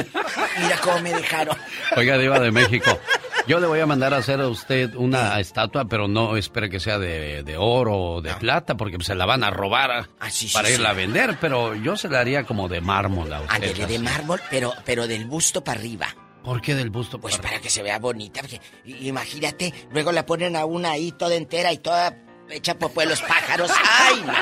Mira 0.61 0.79
cómo 0.83 1.01
me 1.01 1.13
dejaron. 1.13 1.57
Oiga, 1.97 2.19
Diva 2.19 2.41
de 2.41 2.51
México, 2.51 2.99
yo 3.47 3.61
le 3.61 3.67
voy 3.67 3.81
a 3.81 3.87
mandar 3.87 4.15
a 4.15 4.19
hacer 4.19 4.41
a 4.41 4.49
usted 4.49 4.95
una 4.95 5.39
estatua, 5.41 5.87
pero 5.87 6.09
no 6.09 6.37
espere 6.37 6.71
que 6.71 6.81
sea 6.81 6.99
de, 6.99 7.57
oro 7.59 7.97
o 7.97 8.23
de 8.23 8.35
plata, 8.35 8.77
porque 8.77 9.03
se 9.03 9.15
la 9.15 9.27
van 9.27 9.45
a 9.45 9.51
robar 9.51 9.91
ah, 9.91 10.29
para 10.53 10.71
irla 10.71 10.91
a 10.91 10.95
vender, 10.95 11.39
pero 11.41 11.75
yo 11.75 11.97
se 11.97 12.09
la 12.09 12.21
haría 12.21 12.45
como 12.45 12.69
de 12.69 12.81
mármol 12.81 13.33
a 13.33 13.43
usted. 13.43 13.87
de 13.87 13.99
mármol, 13.99 14.41
pero, 14.51 14.75
pero 14.85 15.07
del 15.07 15.25
busto 15.27 15.65
para 15.65 15.81
arriba. 15.81 16.15
¿Por 16.45 16.61
qué 16.61 16.75
del 16.75 16.91
busto? 16.91 17.21
Pues 17.21 17.39
para 17.39 17.61
que 17.61 17.71
se 17.71 17.83
vea 17.83 17.99
bonita. 17.99 18.41
imagínate, 18.85 19.73
luego 19.93 20.13
la 20.13 20.27
ponen 20.27 20.57
a 20.57 20.65
una 20.65 20.93
ahí 20.93 21.13
toda 21.13 21.35
entera 21.35 21.73
y 21.73 21.79
toda 21.79 22.17
hecha 22.51 22.75
por 22.75 23.07
los 23.07 23.21
pájaros. 23.23 23.71
¡Ay, 23.71 24.23
no! 24.27 24.33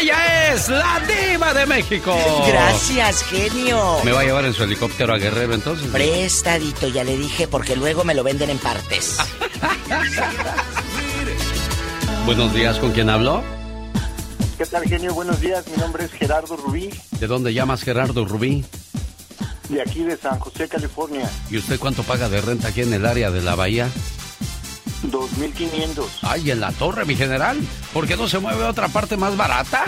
Ella 0.00 0.52
es 0.52 0.68
la 0.68 1.00
diva 1.06 1.52
de 1.54 1.66
México. 1.66 2.16
Gracias, 2.46 3.22
genio. 3.24 3.98
¿Me 4.04 4.12
va 4.12 4.20
a 4.20 4.24
llevar 4.24 4.44
en 4.44 4.54
su 4.54 4.64
helicóptero 4.64 5.14
a 5.14 5.18
Guerrero 5.18 5.54
entonces? 5.54 5.88
Prestadito, 5.88 6.88
ya 6.88 7.04
le 7.04 7.16
dije, 7.16 7.46
porque 7.46 7.76
luego 7.76 8.04
me 8.04 8.14
lo 8.14 8.24
venden 8.24 8.50
en 8.50 8.58
partes. 8.58 9.18
Buenos 12.24 12.52
días, 12.54 12.78
¿con 12.78 12.92
quién 12.92 13.10
hablo? 13.10 13.42
¿Qué 14.58 14.64
tal, 14.66 14.84
genio? 14.84 15.14
Buenos 15.14 15.40
días, 15.40 15.68
mi 15.68 15.76
nombre 15.76 16.04
es 16.06 16.12
Gerardo 16.12 16.56
Rubí. 16.56 16.90
¿De 17.20 17.26
dónde 17.26 17.52
llamas, 17.52 17.82
Gerardo 17.82 18.24
Rubí? 18.24 18.64
De 19.68 19.82
aquí 19.82 20.04
de 20.04 20.16
San 20.16 20.38
José, 20.38 20.68
California. 20.68 21.28
¿Y 21.50 21.58
usted 21.58 21.78
cuánto 21.78 22.02
paga 22.02 22.28
de 22.28 22.40
renta 22.40 22.68
aquí 22.68 22.82
en 22.82 22.92
el 22.92 23.04
área 23.04 23.30
de 23.30 23.42
la 23.42 23.54
bahía? 23.54 23.88
2.500. 25.10 26.04
Ay, 26.22 26.50
en 26.50 26.60
la 26.60 26.72
torre, 26.72 27.04
mi 27.04 27.16
general. 27.16 27.58
¿Por 27.92 28.06
qué 28.06 28.16
no 28.16 28.28
se 28.28 28.38
mueve 28.38 28.64
a 28.64 28.70
otra 28.70 28.88
parte 28.88 29.16
más 29.16 29.36
barata? 29.36 29.84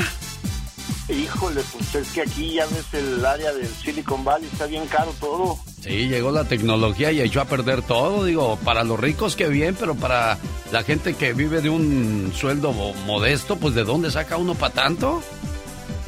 Híjole, 1.09 1.63
pues 1.73 1.95
es 1.95 2.09
que 2.13 2.21
aquí 2.21 2.55
ya 2.55 2.67
ves 2.67 2.93
el 2.93 3.25
área 3.25 3.53
del 3.53 3.67
Silicon 3.67 4.25
Valley, 4.25 4.47
está 4.53 4.67
bien 4.67 4.87
caro 4.87 5.15
todo. 5.19 5.59
Sí, 5.81 6.09
llegó 6.09 6.31
la 6.31 6.45
tecnología 6.45 7.13
y 7.13 7.23
echó 7.23 7.41
a 7.41 7.47
perder 7.47 7.81
todo. 7.81 8.25
Digo, 8.25 8.59
para 8.63 8.85
los 8.85 9.01
ricos 9.01 9.35
que 9.35 9.49
bien, 9.49 9.75
pero 9.79 9.95
para 9.95 10.37
la 10.71 10.83
gente 10.83 11.15
que 11.15 11.33
vive 11.33 11.63
de 11.63 11.71
un 11.71 12.33
sueldo 12.35 12.73
modesto, 12.73 13.57
pues 13.57 13.75
¿de 13.75 13.85
dónde 13.85 14.11
saca 14.11 14.37
uno 14.37 14.55
para 14.55 14.75
tanto? 14.75 15.23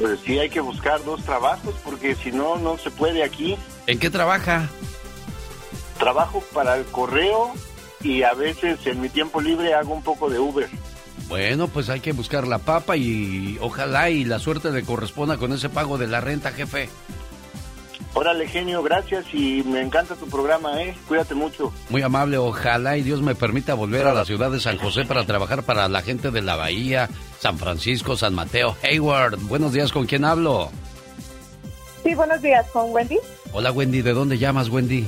Pues 0.01 0.19
sí, 0.25 0.39
hay 0.39 0.49
que 0.49 0.61
buscar 0.61 1.03
dos 1.05 1.23
trabajos 1.23 1.75
porque 1.83 2.15
si 2.15 2.31
no, 2.31 2.57
no 2.57 2.77
se 2.77 2.89
puede 2.89 3.23
aquí. 3.23 3.55
¿En 3.85 3.99
qué 3.99 4.09
trabaja? 4.09 4.67
Trabajo 5.99 6.43
para 6.53 6.75
el 6.77 6.85
correo 6.85 7.53
y 8.01 8.23
a 8.23 8.33
veces 8.33 8.79
en 8.87 8.99
mi 8.99 9.09
tiempo 9.09 9.39
libre 9.39 9.75
hago 9.75 9.93
un 9.93 10.01
poco 10.01 10.27
de 10.27 10.39
Uber. 10.39 10.67
Bueno, 11.27 11.67
pues 11.67 11.89
hay 11.89 11.99
que 11.99 12.13
buscar 12.13 12.47
la 12.47 12.57
papa 12.57 12.97
y 12.97 13.59
ojalá 13.61 14.09
y 14.09 14.25
la 14.25 14.39
suerte 14.39 14.71
le 14.71 14.83
corresponda 14.83 15.37
con 15.37 15.53
ese 15.53 15.69
pago 15.69 15.99
de 15.99 16.07
la 16.07 16.19
renta, 16.19 16.51
jefe. 16.51 16.89
Órale, 18.13 18.45
genio, 18.45 18.83
gracias 18.83 19.25
y 19.33 19.63
me 19.63 19.81
encanta 19.81 20.15
tu 20.15 20.27
programa, 20.27 20.81
¿eh? 20.81 20.95
Cuídate 21.07 21.33
mucho. 21.33 21.71
Muy 21.89 22.01
amable, 22.01 22.37
ojalá 22.37 22.97
y 22.97 23.03
Dios 23.03 23.21
me 23.21 23.35
permita 23.35 23.73
volver 23.73 24.05
a 24.05 24.13
la 24.13 24.25
ciudad 24.25 24.51
de 24.51 24.59
San 24.59 24.77
José 24.77 25.05
para 25.05 25.25
trabajar 25.25 25.63
para 25.63 25.87
la 25.87 26.01
gente 26.01 26.29
de 26.29 26.41
la 26.41 26.57
Bahía, 26.57 27.09
San 27.39 27.57
Francisco, 27.57 28.17
San 28.17 28.33
Mateo, 28.33 28.75
Hayward. 28.83 29.37
Buenos 29.43 29.71
días, 29.71 29.93
¿con 29.93 30.07
quién 30.07 30.25
hablo? 30.25 30.69
Sí, 32.03 32.13
buenos 32.13 32.41
días, 32.41 32.65
¿con 32.73 32.91
Wendy? 32.91 33.17
Hola, 33.53 33.71
Wendy, 33.71 34.01
¿de 34.01 34.11
dónde 34.11 34.37
llamas, 34.37 34.67
Wendy? 34.67 35.07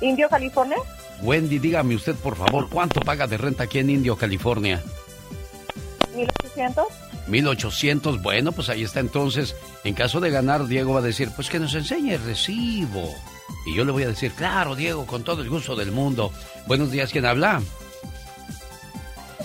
Indio, 0.00 0.28
California. 0.28 0.78
Wendy, 1.22 1.60
dígame 1.60 1.94
usted, 1.94 2.16
por 2.16 2.36
favor, 2.36 2.68
¿cuánto 2.68 3.00
paga 3.00 3.28
de 3.28 3.38
renta 3.38 3.64
aquí 3.64 3.78
en 3.78 3.90
Indio, 3.90 4.16
California? 4.16 4.82
1800. 6.16 6.86
1800, 7.28 8.22
bueno, 8.22 8.52
pues 8.52 8.68
ahí 8.68 8.82
está 8.82 9.00
entonces. 9.00 9.54
En 9.84 9.94
caso 9.94 10.20
de 10.20 10.30
ganar, 10.30 10.66
Diego 10.66 10.94
va 10.94 11.00
a 11.00 11.02
decir, 11.02 11.30
pues 11.34 11.48
que 11.48 11.58
nos 11.58 11.74
enseñe 11.74 12.14
el 12.14 12.24
recibo. 12.24 13.14
Y 13.66 13.74
yo 13.74 13.84
le 13.84 13.92
voy 13.92 14.04
a 14.04 14.08
decir, 14.08 14.32
claro, 14.32 14.74
Diego, 14.74 15.06
con 15.06 15.24
todo 15.24 15.42
el 15.42 15.50
gusto 15.50 15.76
del 15.76 15.92
mundo. 15.92 16.32
Buenos 16.66 16.90
días, 16.90 17.12
¿quién 17.12 17.26
habla? 17.26 17.62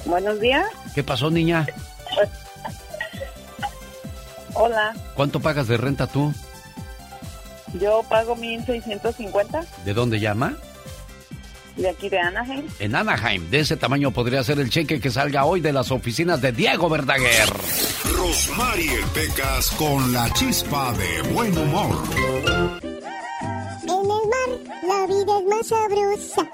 Buenos 0.06 0.40
días. 0.40 0.66
¿Qué 0.94 1.04
pasó, 1.04 1.30
niña? 1.30 1.66
Hola. 4.54 4.94
¿Cuánto 5.16 5.40
pagas 5.40 5.68
de 5.68 5.78
renta 5.78 6.08
tú? 6.08 6.34
Yo 7.80 8.04
pago 8.08 8.36
1650. 8.36 9.66
¿De 9.84 9.94
dónde 9.94 10.20
llama? 10.20 10.56
De 11.76 11.90
aquí 11.90 12.08
de 12.08 12.20
Anaheim. 12.20 12.68
En 12.80 12.96
Anaheim, 12.96 13.50
de 13.50 13.60
ese 13.62 13.78
tamaño 13.78 14.12
podría 14.12 14.44
ser 14.44 14.60
el 14.60 14.70
cheque 14.70 15.00
que 15.00 15.10
salga 15.10 15.46
hoy 15.46 15.60
de 15.60 15.74
las 15.74 15.90
oficinas 15.92 16.40
de 16.42 16.52
Diego 16.52 16.88
Verdaguer. 16.90 17.50
Rosmarie 18.16 19.00
Pecas 19.14 19.72
con 19.72 20.14
la 20.14 20.32
chispa 20.34 20.94
de 20.94 21.22
buen 21.34 21.58
humor. 21.58 22.04
En 23.84 23.90
el 23.90 24.08
mar 24.08 24.50
la 24.84 25.08
vida 25.08 25.40
es 25.40 25.46
más 25.46 25.68
sabrosa. 25.68 26.52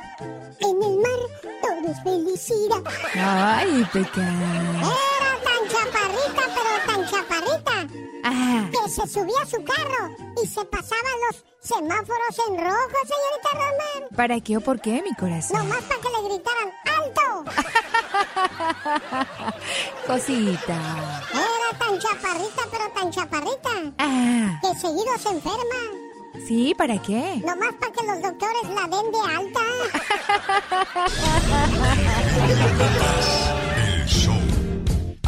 En 0.60 0.84
el 0.84 0.98
mar 1.00 1.20
todo 1.62 1.92
es 1.92 2.04
felicidad. 2.04 2.84
Ay, 3.16 3.86
Pecas. 3.92 4.18
Era 4.18 5.34
tan 5.44 5.62
chaparrita, 5.70 6.44
pero 6.56 6.72
tan 6.88 7.12
chaparrita. 7.12 7.88
Ah. 8.24 8.70
Que 8.72 8.90
se 8.90 9.08
subía 9.08 9.42
a 9.42 9.46
su 9.46 9.64
carro 9.64 10.16
y 10.42 10.48
se 10.48 10.64
pasaba 10.66 11.10
los 11.28 11.49
semáforos 11.70 12.36
en 12.48 12.58
rojo, 12.58 12.98
señorita 13.06 13.50
Román. 13.54 14.10
¿Para 14.16 14.40
qué 14.42 14.58
o 14.58 14.62
por 14.62 14.82
qué, 14.82 15.04
mi 15.04 15.14
corazón? 15.14 15.58
Nomás 15.60 15.84
para 15.84 16.02
que 16.02 16.10
le 16.10 16.22
gritaran 16.28 16.74
¡alto! 16.98 17.46
Cosita. 20.08 20.80
Era 21.32 21.70
tan 21.78 22.00
chaparrita, 22.00 22.62
pero 22.72 22.90
tan 22.90 23.12
chaparrita. 23.12 23.94
Ah. 24.00 24.60
Que 24.62 24.80
seguido 24.80 25.18
se 25.20 25.30
enferma. 25.30 25.82
Sí, 26.48 26.74
¿para 26.76 27.00
qué? 27.02 27.40
Nomás 27.46 27.74
para 27.80 27.92
que 27.92 28.04
los 28.04 28.22
doctores 28.22 28.64
la 28.74 28.88
den 28.88 29.12
de 29.12 29.20
alta. 29.36 29.62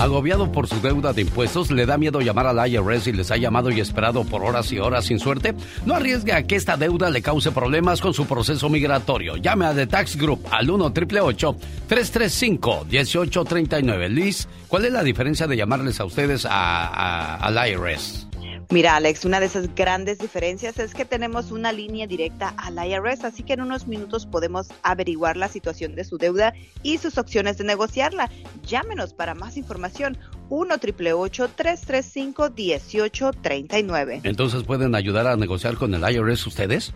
Agobiado 0.02 0.52
por 0.52 0.68
su 0.68 0.82
deuda 0.82 1.14
de 1.14 1.22
impuestos, 1.22 1.70
le 1.70 1.86
da 1.86 1.96
miedo 1.96 2.22
llamar 2.22 2.48
al 2.48 2.68
IRS 2.68 3.06
y 3.06 3.14
les 3.14 3.30
ha 3.30 3.38
llamado 3.38 3.70
y 3.70 3.80
esperado 3.80 4.24
por 4.24 4.44
horas 4.44 4.72
y 4.72 4.80
horas 4.80 5.06
sin 5.06 5.20
suerte. 5.20 5.54
No 5.86 5.94
arriesgue 5.94 6.34
a 6.34 6.42
que 6.42 6.56
esta 6.56 6.76
deuda 6.76 7.12
le 7.12 7.22
cause 7.22 7.52
problemas 7.52 8.02
con 8.02 8.16
su 8.16 8.26
proceso 8.26 8.68
migratorio. 8.68 9.38
Llame 9.38 9.68
a 9.68 9.76
The 9.76 9.86
Tax 9.86 10.16
Group 10.16 10.44
al 10.50 10.72
1 10.72 10.92
335 10.92 12.86
1839 12.90 14.10
Liz, 14.10 14.48
¿cuál 14.68 14.86
es 14.86 14.92
la 14.92 15.04
diferencia 15.04 15.46
de 15.46 15.56
llamarles 15.56 16.00
a 16.00 16.06
ustedes 16.06 16.48
al 16.50 17.70
IRS? 17.70 18.31
Mira, 18.70 18.96
Alex, 18.96 19.26
una 19.26 19.40
de 19.40 19.48
esas 19.48 19.74
grandes 19.76 20.20
diferencias 20.20 20.80
es 20.80 20.94
que 20.94 21.06
tenemos 21.06 21.52
una 21.52 21.72
línea 21.72 22.08
directa 22.08 22.54
al 22.58 22.76
IRS, 22.76 23.24
así 23.26 23.44
que 23.44 23.54
en 23.54 23.62
unos 23.62 23.88
minutos 23.88 24.26
podemos 24.26 24.68
averiguar 24.84 25.38
la 25.38 25.48
situación 25.48 25.96
de 25.96 26.04
su 26.04 26.18
deuda 26.18 26.54
y 26.84 26.98
sus 26.98 27.18
opciones 27.18 27.58
de 27.58 27.64
negociarla. 27.66 28.30
Llámenos 28.64 29.14
para 29.14 29.36
más 29.36 29.58
información 29.58 30.18
1 30.50 30.78
335 30.78 32.52
1839 32.56 34.22
Entonces, 34.24 34.64
¿pueden 34.64 34.96
ayudar 34.96 35.28
a 35.28 35.36
negociar 35.36 35.76
con 35.76 35.94
el 35.94 36.02
IRS 36.10 36.48
ustedes? 36.48 36.94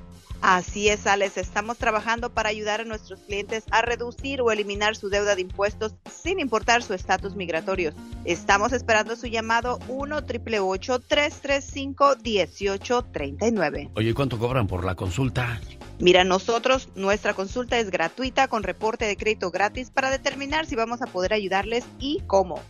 Así 0.48 0.90
es, 0.90 1.08
Alex. 1.08 1.38
Estamos 1.38 1.80
trabajando 1.80 2.30
para 2.30 2.50
ayudar 2.50 2.82
a 2.82 2.86
nuestros 2.86 3.20
clientes 3.22 3.64
a 3.72 3.82
reducir 3.82 4.42
o 4.42 4.52
eliminar 4.52 4.96
su 4.96 5.10
deuda 5.10 5.34
de 5.34 5.42
impuestos 5.42 5.96
sin 6.08 6.40
importar 6.40 6.84
su 6.84 6.94
estatus 6.94 7.36
migratorio. 7.36 7.94
Estamos 8.26 8.72
esperando 8.72 9.16
su 9.16 9.26
llamado 9.26 9.80
1 9.88 10.24
335 10.24 12.18
1839 12.24 13.90
Oye, 13.96 14.14
¿cuánto 14.14 14.38
cobran 14.38 14.68
por 14.68 14.86
la 14.86 14.94
consulta? 14.94 15.60
Mira, 15.98 16.24
nosotros, 16.24 16.90
nuestra 16.94 17.34
consulta 17.34 17.80
es 17.80 17.90
gratuita 17.90 18.48
con 18.48 18.62
reporte 18.62 19.06
de 19.06 19.18
crédito 19.18 19.50
gratis 19.50 19.90
para 19.90 20.12
determinar 20.12 20.68
si 20.68 20.76
vamos 20.76 21.02
a 21.02 21.08
poder 21.08 21.34
ayudarles 21.34 21.86
y 21.98 22.22
cómo. 22.28 22.62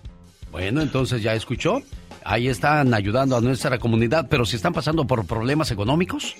Bueno, 0.50 0.82
entonces 0.82 1.22
ya 1.22 1.36
escuchó. 1.36 1.82
Ahí 2.26 2.50
están 2.50 2.94
ayudando 2.94 3.38
a 3.38 3.42
nuestra 3.42 3.78
comunidad, 3.80 4.28
pero 4.30 4.46
si 4.46 4.58
están 4.58 4.74
pasando 4.74 5.08
por 5.08 5.26
problemas 5.26 5.72
económicos. 5.72 6.36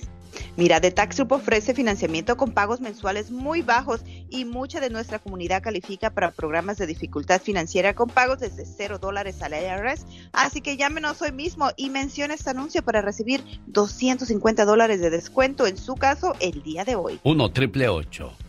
Mira, 0.58 0.82
The 0.82 0.92
Tax 0.92 1.18
Group 1.18 1.34
ofrece 1.34 1.74
financiamiento 1.74 2.36
con 2.36 2.52
pagos 2.52 2.82
mensuales 2.82 3.32
muy 3.32 3.62
bajos 3.62 4.02
y 4.30 4.44
mucha 4.46 4.80
de 4.80 4.90
nuestra 4.90 5.20
comunidad 5.20 5.62
califica 5.62 6.10
para 6.10 6.32
programas 6.32 6.78
de 6.78 6.88
dificultad 6.88 7.42
financiera 7.42 7.94
con 7.94 8.10
pagos 8.10 8.40
desde 8.40 8.66
cero 8.66 8.98
dólares 9.00 9.42
al 9.42 9.54
IRS. 9.54 10.06
Así 10.34 10.62
que 10.62 10.76
llámenos 10.76 11.22
hoy 11.22 11.32
mismo 11.32 11.70
y 11.78 11.90
mencione 11.90 12.34
este 12.34 12.50
anuncio 12.50 12.84
para 12.84 13.02
recibir 13.02 13.44
250 13.68 14.66
dólares 14.66 15.00
de 15.00 15.10
descuento 15.10 15.68
en 15.68 15.78
su 15.78 15.96
caso 15.96 16.34
el 16.40 16.64
día 16.64 16.84
de 16.84 16.96
hoy. 16.96 17.20
1 17.24 17.52
triple 17.52 17.86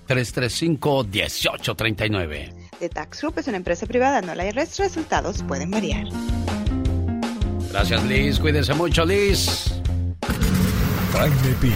335 0.07 1.05
1839. 1.05 2.53
The 2.79 2.89
Tax 2.89 3.21
Group 3.21 3.39
es 3.39 3.49
una 3.49 3.57
empresa 3.57 3.87
privada, 3.87 4.23
no 4.23 4.35
la 4.35 4.47
IRS. 4.47 4.79
Resultados 4.79 5.43
pueden 5.43 5.71
variar. 5.71 6.07
Gracias, 7.71 8.05
Liz. 8.05 8.39
Cuídense 8.39 8.75
mucho, 8.75 9.05
Liz. 9.05 9.73
Jaime 11.13 11.55
Piña, 11.61 11.75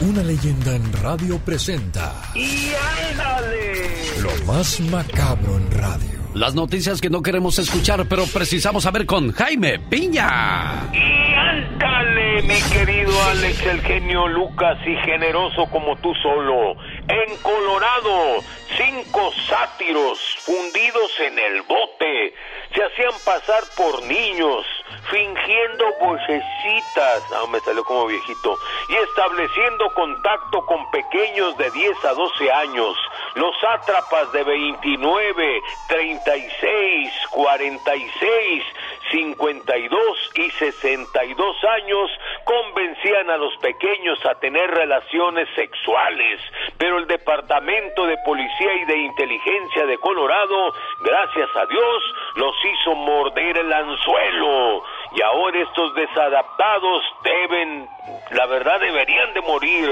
una 0.00 0.22
leyenda 0.22 0.76
en 0.76 0.92
radio 1.02 1.38
presenta. 1.38 2.12
¡Y 2.34 2.72
ándale! 3.10 4.20
Lo 4.22 4.44
más 4.52 4.80
macabro 4.80 5.56
en 5.56 5.70
radio. 5.72 6.16
Las 6.34 6.54
noticias 6.54 7.00
que 7.00 7.08
no 7.08 7.22
queremos 7.22 7.58
escuchar, 7.58 8.06
pero 8.08 8.24
precisamos 8.26 8.82
saber 8.84 9.06
con 9.06 9.32
Jaime 9.32 9.78
Piña. 9.78 10.90
¡Y 10.92 11.34
ándale, 11.34 12.42
mi 12.42 12.60
querido 12.70 13.10
Alex, 13.30 13.62
el 13.64 13.80
genio 13.80 14.28
Lucas 14.28 14.78
y 14.86 14.96
generoso 14.96 15.66
como 15.72 15.96
tú 15.96 16.12
solo! 16.22 16.76
En 17.08 17.36
Colorado, 17.42 18.44
cinco 18.76 19.32
sátiros 19.48 20.18
fundidos 20.40 21.10
en 21.26 21.38
el 21.38 21.62
bote 21.62 22.34
se 22.76 22.84
hacían 22.84 23.14
pasar 23.24 23.62
por 23.74 24.02
niños, 24.02 24.66
fingiendo 25.10 25.94
vocecitas, 25.98 27.22
ah, 27.32 27.46
me 27.50 27.58
salió 27.60 27.82
como 27.84 28.06
viejito, 28.06 28.58
y 28.88 28.94
estableciendo 28.96 29.88
contacto 29.94 30.66
con 30.66 30.90
pequeños 30.90 31.56
de 31.56 31.70
10 31.70 32.04
a 32.04 32.12
12 32.12 32.52
años. 32.52 32.96
Los 33.34 33.54
sátrapas 33.60 34.30
de 34.32 34.44
29, 34.44 35.62
36, 35.88 37.12
46, 37.30 38.64
52 39.10 40.30
y 40.34 40.50
62 40.50 41.64
años 41.64 42.10
convencían 42.44 43.30
a 43.30 43.36
los 43.36 43.56
pequeños 43.58 44.24
a 44.26 44.34
tener 44.36 44.70
relaciones 44.70 45.48
sexuales, 45.54 46.40
pero 46.78 46.98
el 46.98 47.06
Departamento 47.06 48.06
de 48.06 48.16
Policía 48.24 48.74
y 48.74 48.84
de 48.84 48.98
Inteligencia 48.98 49.86
de 49.86 49.98
Colorado, 49.98 50.74
gracias 51.00 51.48
a 51.56 51.66
Dios, 51.66 52.14
los 52.36 52.54
hizo 52.64 52.94
morder 52.94 53.58
el 53.58 53.72
anzuelo 53.72 54.82
y 55.14 55.22
ahora 55.22 55.60
estos 55.60 55.94
desadaptados 55.94 57.02
deben, 57.22 57.88
la 58.32 58.46
verdad 58.46 58.80
deberían 58.80 59.32
de 59.34 59.40
morir. 59.40 59.90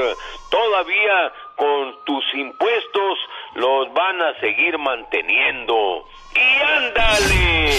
Todavía 0.50 1.32
con 1.56 2.05
tus 2.05 2.24
impuestos 2.35 3.18
los 3.55 3.93
van 3.93 4.20
a 4.22 4.39
seguir 4.40 4.78
manteniendo. 4.78 6.05
Y 6.35 6.62
ándale, 6.62 7.70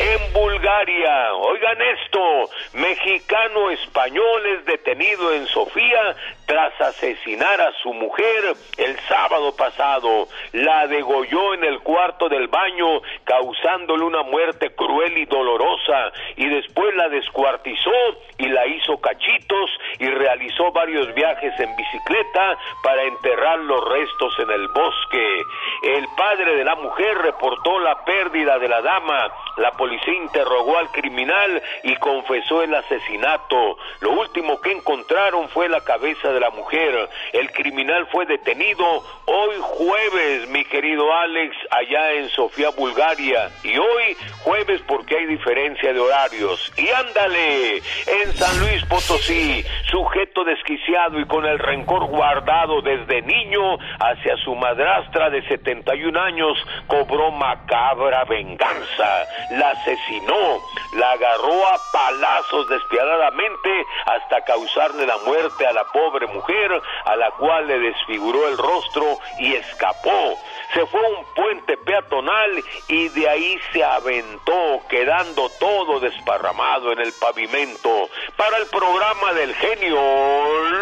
en 0.00 0.32
Bulgaria, 0.34 1.34
oigan 1.34 1.80
esto, 1.80 2.50
mexicano 2.74 3.70
español 3.70 4.46
es 4.46 4.66
detenido 4.66 5.32
en 5.32 5.46
Sofía 5.46 6.14
tras 6.44 6.78
asesinar 6.78 7.58
a 7.58 7.72
su 7.82 7.94
mujer 7.94 8.54
el 8.76 8.98
sábado 9.08 9.56
pasado. 9.56 10.28
La 10.52 10.86
degolló 10.88 11.54
en 11.54 11.64
el 11.64 11.80
cuarto 11.80 12.28
del 12.28 12.48
baño, 12.48 13.00
causándole 13.24 14.04
una 14.04 14.22
muerte 14.24 14.74
cruel 14.74 15.16
y 15.16 15.24
dolorosa, 15.24 16.12
y 16.36 16.46
después 16.48 16.94
la 16.94 17.08
descuartizó 17.08 17.90
y 18.36 18.48
la 18.48 18.66
hizo 18.66 19.00
cachitos 19.00 19.70
y 19.98 20.06
realizó 20.06 20.70
varios 20.72 21.14
viajes 21.14 21.58
en 21.58 21.74
bicicleta 21.76 22.58
para 22.82 23.04
enterrar 23.22 23.58
los 23.60 23.84
restos 23.88 24.36
en 24.40 24.50
el 24.50 24.68
bosque. 24.68 25.46
El 25.82 26.08
padre 26.16 26.56
de 26.56 26.64
la 26.64 26.74
mujer 26.74 27.16
reportó 27.18 27.78
la 27.78 28.04
pérdida 28.04 28.58
de 28.58 28.68
la 28.68 28.82
dama. 28.82 29.30
La 29.58 29.70
policía 29.72 30.14
interrogó 30.14 30.78
al 30.78 30.90
criminal 30.90 31.62
y 31.84 31.94
confesó 31.96 32.62
el 32.62 32.74
asesinato. 32.74 33.78
Lo 34.00 34.10
último 34.12 34.60
que 34.60 34.72
encontraron 34.72 35.48
fue 35.50 35.68
la 35.68 35.82
cabeza 35.82 36.32
de 36.32 36.40
la 36.40 36.50
mujer. 36.50 37.08
El 37.32 37.50
criminal 37.52 38.08
fue 38.10 38.26
detenido 38.26 38.84
hoy 39.26 39.56
jueves, 39.60 40.48
mi 40.48 40.64
querido 40.64 41.12
Alex, 41.14 41.56
allá 41.70 42.12
en 42.14 42.28
Sofía, 42.30 42.70
Bulgaria. 42.70 43.50
Y 43.62 43.78
hoy 43.78 44.16
jueves 44.42 44.82
porque 44.88 45.16
hay 45.16 45.26
diferencia 45.26 45.92
de 45.92 46.00
horarios. 46.00 46.72
Y 46.76 46.88
ándale, 46.88 47.76
en 47.76 48.32
San 48.34 48.58
Luis 48.58 48.84
Potosí, 48.86 49.64
sujeto 49.90 50.44
desquiciado 50.44 51.20
y 51.20 51.26
con 51.26 51.44
el 51.44 51.58
rencor 51.58 52.06
guardado 52.06 52.82
desde 52.82 53.11
niño 53.20 53.76
hacia 54.00 54.36
su 54.38 54.54
madrastra 54.54 55.28
de 55.28 55.46
71 55.48 56.18
años, 56.18 56.56
cobró 56.86 57.30
macabra 57.32 58.24
venganza. 58.24 59.26
La 59.50 59.70
asesinó, 59.70 60.58
la 60.94 61.10
agarró 61.10 61.66
a 61.66 61.78
palazos 61.92 62.68
despiadadamente 62.68 63.84
hasta 64.06 64.44
causarle 64.44 65.06
la 65.06 65.18
muerte 65.26 65.66
a 65.66 65.72
la 65.72 65.84
pobre 65.92 66.26
mujer, 66.28 66.80
a 67.04 67.16
la 67.16 67.30
cual 67.32 67.66
le 67.66 67.78
desfiguró 67.78 68.48
el 68.48 68.56
rostro 68.56 69.18
y 69.38 69.54
escapó. 69.54 70.38
Se 70.74 70.86
fue 70.86 71.00
a 71.00 71.08
un 71.08 71.24
puente 71.34 71.76
peatonal 71.76 72.62
y 72.88 73.08
de 73.08 73.28
ahí 73.28 73.58
se 73.72 73.84
aventó, 73.84 74.80
quedando 74.88 75.50
todo 75.60 76.00
desparramado 76.00 76.92
en 76.92 77.00
el 77.00 77.12
pavimento. 77.20 78.08
Para 78.36 78.56
el 78.58 78.66
programa 78.66 79.32
del 79.34 79.54
genio 79.54 80.00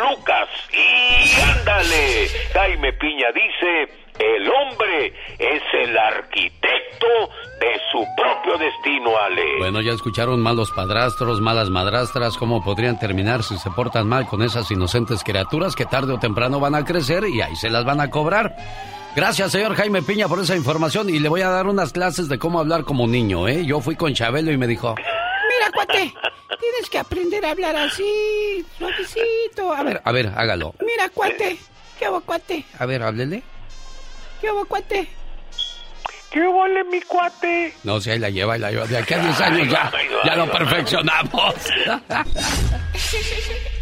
Lucas. 0.02 0.48
Y 0.72 1.40
ándale, 1.40 2.28
Jaime 2.52 2.92
Piña 2.92 3.28
dice, 3.32 4.00
el 4.20 4.48
hombre 4.48 5.14
es 5.38 5.62
el 5.72 5.96
arquitecto 5.96 7.06
de 7.60 7.80
su 7.90 8.06
propio 8.16 8.58
destino, 8.58 9.16
Ale. 9.16 9.58
Bueno, 9.58 9.80
ya 9.80 9.92
escucharon 9.92 10.40
malos 10.40 10.70
padrastros, 10.72 11.40
malas 11.40 11.70
madrastras, 11.70 12.36
cómo 12.36 12.62
podrían 12.62 12.98
terminar 12.98 13.42
si 13.42 13.56
se 13.58 13.70
portan 13.70 14.06
mal 14.06 14.26
con 14.26 14.42
esas 14.42 14.70
inocentes 14.70 15.24
criaturas 15.24 15.74
que 15.74 15.86
tarde 15.86 16.12
o 16.12 16.18
temprano 16.18 16.60
van 16.60 16.74
a 16.74 16.84
crecer 16.84 17.24
y 17.24 17.40
ahí 17.40 17.56
se 17.56 17.70
las 17.70 17.84
van 17.84 18.00
a 18.00 18.10
cobrar. 18.10 18.54
Gracias, 19.14 19.50
señor 19.50 19.74
Jaime 19.74 20.02
Piña, 20.02 20.28
por 20.28 20.38
esa 20.38 20.54
información 20.54 21.10
y 21.10 21.18
le 21.18 21.28
voy 21.28 21.42
a 21.42 21.48
dar 21.48 21.66
unas 21.66 21.92
clases 21.92 22.28
de 22.28 22.38
cómo 22.38 22.60
hablar 22.60 22.84
como 22.84 23.06
niño, 23.08 23.48
¿eh? 23.48 23.66
Yo 23.66 23.80
fui 23.80 23.96
con 23.96 24.14
Chabelo 24.14 24.52
y 24.52 24.56
me 24.56 24.68
dijo, 24.68 24.94
mira, 24.94 25.70
cuate, 25.74 26.14
tienes 26.60 26.88
que 26.90 26.98
aprender 26.98 27.44
a 27.44 27.50
hablar 27.50 27.74
así, 27.74 28.64
suavecito. 28.78 29.72
A 29.72 29.82
ver, 29.82 30.00
a 30.04 30.12
ver, 30.12 30.32
hágalo. 30.36 30.74
Mira, 30.86 31.08
cuate, 31.08 31.58
¿qué 31.98 32.06
hago, 32.06 32.20
cuate? 32.20 32.64
A 32.78 32.86
ver, 32.86 33.02
háblele. 33.02 33.42
¿Qué 34.40 34.48
hago, 34.48 34.64
cuate? 34.66 35.08
¿Qué 36.30 36.46
vale 36.46 36.84
mi 36.84 37.00
cuate? 37.02 37.74
No, 37.82 38.00
si 38.00 38.10
ahí 38.10 38.20
la 38.20 38.30
lleva, 38.30 38.54
ahí 38.54 38.60
la 38.60 38.70
lleva. 38.70 38.86
De 38.86 38.98
aquí 38.98 39.14
a 39.14 39.18
10 39.18 39.40
años 39.40 39.68
ya, 39.68 39.90
ya 40.24 40.36
lo 40.36 40.48
perfeccionamos. 40.50 41.54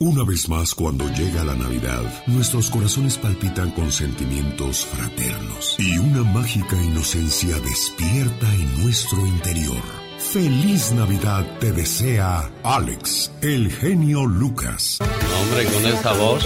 Una 0.00 0.24
vez 0.24 0.48
más, 0.48 0.74
cuando 0.74 1.08
llega 1.10 1.44
la 1.44 1.54
Navidad, 1.54 2.02
nuestros 2.26 2.68
corazones 2.68 3.16
palpitan 3.16 3.70
con 3.70 3.92
sentimientos 3.92 4.84
fraternos 4.86 5.76
y 5.78 5.96
una 5.98 6.24
mágica 6.24 6.74
inocencia 6.82 7.60
despierta 7.60 8.52
en 8.54 8.82
nuestro 8.82 9.24
interior. 9.24 9.80
Feliz 10.18 10.90
Navidad 10.92 11.46
te 11.60 11.70
desea 11.70 12.50
Alex, 12.64 13.30
el 13.40 13.70
genio 13.70 14.26
Lucas. 14.26 14.98
Hombre, 15.00 15.64
con 15.66 15.86
esta 15.86 16.12
voz. 16.14 16.44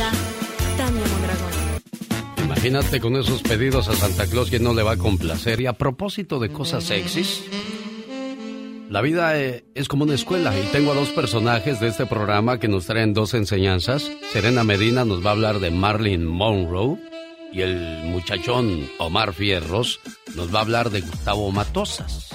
Imagínate 2.45 3.01
con 3.01 3.16
esos 3.16 3.41
pedidos 3.41 3.89
a 3.89 3.95
Santa 3.95 4.27
Claus 4.27 4.51
que 4.51 4.59
no 4.59 4.75
le 4.75 4.83
va 4.83 4.93
a 4.93 4.97
complacer. 4.99 5.62
Y 5.62 5.66
a 5.66 5.73
propósito 5.73 6.39
de 6.39 6.51
cosas 6.51 6.85
sexys, 6.85 7.45
la 8.89 9.02
vida 9.02 9.39
eh, 9.39 9.65
es 9.74 9.89
como 9.89 10.05
una 10.05 10.15
escuela 10.15 10.59
y 10.59 10.62
tengo 10.73 10.93
a 10.93 10.94
dos 10.94 11.10
personajes 11.10 11.81
de 11.81 11.89
este 11.89 12.06
programa 12.06 12.59
que 12.59 12.69
nos 12.69 12.86
traen 12.86 13.12
dos 13.12 13.35
enseñanzas. 13.35 14.10
Serena 14.32 14.65
Medina 14.65 15.05
nos 15.05 15.24
va 15.24 15.31
a 15.31 15.32
hablar 15.35 15.60
de 15.60 15.70
Marilyn 15.70 16.24
Monroe 16.24 16.98
y 17.52 17.60
el 17.60 18.05
muchachón 18.05 18.89
Omar 18.98 19.32
Fierros 19.32 20.01
nos 20.35 20.55
va 20.55 20.60
a 20.60 20.62
hablar 20.62 20.90
de 20.90 21.02
Gustavo 21.02 21.51
Matosas. 21.51 22.31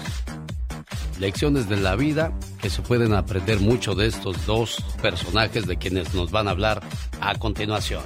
Lecciones 1.19 1.69
de 1.69 1.77
la 1.77 1.95
vida 1.95 2.37
que 2.61 2.69
se 2.69 2.81
pueden 2.81 3.13
aprender 3.13 3.59
mucho 3.59 3.95
de 3.95 4.07
estos 4.07 4.45
dos 4.45 4.83
personajes 5.01 5.65
de 5.65 5.77
quienes 5.77 6.13
nos 6.13 6.31
van 6.31 6.47
a 6.47 6.51
hablar 6.51 6.81
a 7.19 7.37
continuación. 7.37 8.03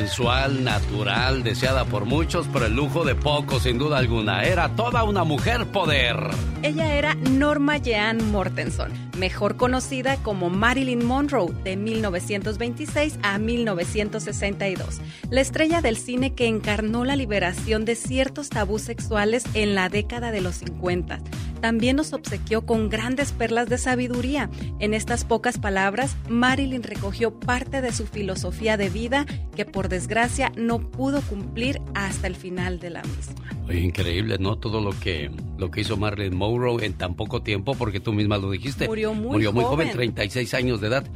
Sensual, 0.00 0.64
natural, 0.64 1.42
deseada 1.42 1.84
por 1.84 2.06
muchos, 2.06 2.48
pero 2.50 2.64
el 2.64 2.74
lujo 2.74 3.04
de 3.04 3.14
pocos, 3.14 3.64
sin 3.64 3.76
duda 3.76 3.98
alguna. 3.98 4.44
Era 4.44 4.74
toda 4.74 5.04
una 5.04 5.24
mujer 5.24 5.66
poder. 5.66 6.16
Ella 6.62 6.94
era 6.94 7.14
Norma 7.16 7.76
Jean 7.76 8.32
Mortenson, 8.32 8.92
mejor 9.18 9.58
conocida 9.58 10.16
como 10.22 10.48
Marilyn 10.48 11.04
Monroe, 11.04 11.52
de 11.64 11.76
1926 11.76 13.18
a 13.22 13.36
1962. 13.36 15.02
La 15.28 15.42
estrella 15.42 15.82
del 15.82 15.98
cine 15.98 16.34
que 16.34 16.46
encarnó 16.46 17.04
la 17.04 17.14
liberación 17.14 17.84
de 17.84 17.94
ciertos 17.94 18.48
tabús 18.48 18.80
sexuales 18.80 19.44
en 19.52 19.74
la 19.74 19.90
década 19.90 20.30
de 20.30 20.40
los 20.40 20.54
50 20.54 21.20
también 21.60 21.96
nos 21.96 22.12
obsequió 22.12 22.64
con 22.64 22.88
grandes 22.88 23.32
perlas 23.32 23.68
de 23.68 23.78
sabiduría. 23.78 24.50
En 24.78 24.94
estas 24.94 25.24
pocas 25.24 25.58
palabras, 25.58 26.16
Marilyn 26.28 26.82
recogió 26.82 27.38
parte 27.38 27.80
de 27.80 27.92
su 27.92 28.06
filosofía 28.06 28.76
de 28.76 28.88
vida 28.88 29.26
que 29.54 29.66
por 29.66 29.88
desgracia 29.90 30.50
no 30.56 30.78
pudo 30.78 31.20
cumplir 31.20 31.80
hasta 31.94 32.26
el 32.26 32.36
final 32.36 32.80
de 32.80 32.90
la 32.90 33.02
misma. 33.02 33.74
increíble, 33.74 34.38
¿no? 34.38 34.56
Todo 34.56 34.80
lo 34.80 34.98
que, 34.98 35.30
lo 35.58 35.70
que 35.70 35.82
hizo 35.82 35.98
Marilyn 35.98 36.34
Monroe 36.34 36.86
en 36.86 36.94
tan 36.94 37.14
poco 37.14 37.42
tiempo, 37.42 37.74
porque 37.74 38.00
tú 38.00 38.14
misma 38.14 38.38
lo 38.38 38.50
dijiste. 38.50 38.86
Murió 38.86 39.12
muy 39.12 39.32
Murió 39.32 39.52
muy 39.52 39.64
joven. 39.64 39.88
joven, 39.88 39.92
36 39.92 40.54
años 40.54 40.80
de 40.80 40.88
edad. 40.88 41.06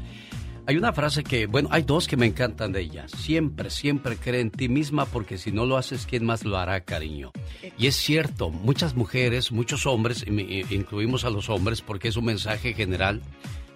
Hay 0.67 0.77
una 0.77 0.95
frase 0.95 1.23
que, 1.23 1.47
bueno, 1.47 1.69
hay 1.73 1.83
dos 1.83 2.09
que 2.09 2.17
me 2.17 2.25
encantan 2.25 2.73
de 2.73 2.81
ella. 2.81 3.07
Siempre, 3.09 3.69
siempre 3.69 4.17
cree 4.17 4.41
en 4.41 4.51
ti 4.51 4.69
misma 4.69 5.05
porque 5.05 5.37
si 5.37 5.53
no 5.53 5.67
lo 5.67 5.77
haces, 5.77 6.07
¿quién 6.07 6.25
más 6.25 6.45
lo 6.45 6.57
hará, 6.57 6.81
cariño? 6.81 7.33
Y 7.77 7.87
es 7.87 7.97
cierto, 7.97 8.49
muchas 8.49 8.95
mujeres, 8.95 9.53
muchos 9.53 9.85
hombres, 9.87 10.25
incluimos 10.27 11.25
a 11.27 11.31
los 11.31 11.51
hombres 11.51 11.83
porque 11.83 12.09
es 12.09 12.17
un 12.17 12.25
mensaje 12.25 12.73
general 12.73 13.21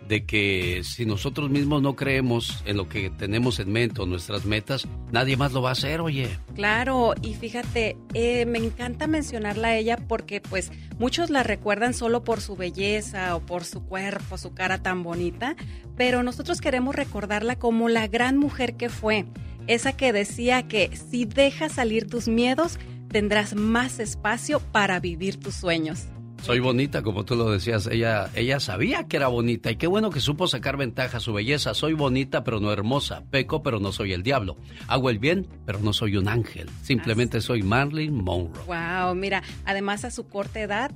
de 0.09 0.25
que 0.25 0.81
si 0.85 1.05
nosotros 1.05 1.51
mismos 1.51 1.83
no 1.83 1.95
creemos 1.95 2.63
en 2.65 2.79
lo 2.79 2.89
que 2.89 3.11
tenemos 3.11 3.61
en 3.61 3.71
mente 3.71 4.01
o 4.01 4.07
nuestras 4.07 4.47
metas, 4.47 4.89
nadie 5.13 5.37
más 5.37 5.53
lo 5.53 5.61
va 5.61 5.69
a 5.69 5.73
hacer, 5.73 6.01
oye. 6.01 6.29
Claro, 6.55 7.15
y 7.21 7.35
fíjate, 7.35 7.97
eh, 8.15 8.47
me 8.47 8.59
encanta 8.59 9.07
mencionarla 9.07 9.69
a 9.69 9.77
ella 9.77 9.99
porque 10.09 10.41
pues 10.41 10.73
muchos 10.99 11.29
la 11.29 11.43
recuerdan 11.43 11.93
solo 11.93 12.25
por 12.25 12.41
su 12.41 12.57
belleza 12.57 13.37
o 13.37 13.41
por 13.41 13.65
su 13.65 13.85
cuerpo, 13.85 14.39
su 14.39 14.55
cara 14.55 14.79
tan 14.79 15.03
bonita, 15.03 15.57
pero 15.97 16.23
nosotros 16.23 16.61
queremos 16.61 16.95
recordarla 16.95 17.57
como 17.57 17.91
la 17.91 18.09
gran 18.09 18.39
mujer 18.39 18.77
que 18.77 18.89
fue, 18.89 19.27
esa 19.67 19.93
que 19.93 20.15
decía 20.15 20.67
que 20.67 20.97
si 20.97 21.27
dejas 21.27 21.73
salir 21.73 22.09
tus 22.09 22.29
miedos, 22.29 22.79
tendrás 23.11 23.55
más 23.55 23.99
espacio 23.99 24.61
para 24.61 25.01
vivir 25.01 25.39
tus 25.39 25.55
sueños. 25.55 26.07
Soy 26.43 26.61
bonita, 26.61 27.03
como 27.03 27.25
tú 27.25 27.37
lo 27.37 27.51
decías. 27.51 27.87
Ella, 27.87 28.31
ella 28.35 28.61
sabía 28.61 29.05
que 29.05 29.17
era 29.17 29.29
bonita 29.29 29.71
y 29.71 29.77
qué 29.77 29.87
bueno 29.87 30.11
que 30.11 30.21
supo 30.21 30.47
sacar 30.47 30.77
ventaja 30.77 31.19
a 31.19 31.21
su 31.21 31.33
belleza. 31.33 31.75
Soy 31.75 31.95
bonita, 31.95 32.45
pero 32.45 32.61
no 32.61 32.73
hermosa. 32.73 33.23
Peco, 33.31 33.63
pero 33.63 33.81
no 33.81 33.93
soy 33.93 34.13
el 34.13 34.23
diablo. 34.23 34.57
Hago 34.87 35.11
el 35.11 35.19
bien, 35.19 35.47
pero 35.67 35.81
no 35.81 35.93
soy 35.93 36.17
un 36.17 36.29
ángel. 36.29 36.71
Simplemente 36.83 37.41
soy 37.41 37.63
Marilyn 37.63 38.15
Monroe. 38.15 38.65
Wow, 38.67 39.15
mira, 39.15 39.43
además 39.65 40.05
a 40.05 40.11
su 40.11 40.27
corta 40.27 40.61
edad 40.61 40.91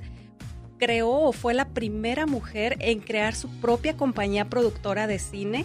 creó 0.78 1.10
o 1.10 1.32
fue 1.32 1.54
la 1.54 1.68
primera 1.68 2.26
mujer 2.26 2.76
en 2.80 2.98
crear 2.98 3.36
su 3.36 3.48
propia 3.60 3.96
compañía 3.96 4.48
productora 4.48 5.06
de 5.06 5.20
cine. 5.20 5.64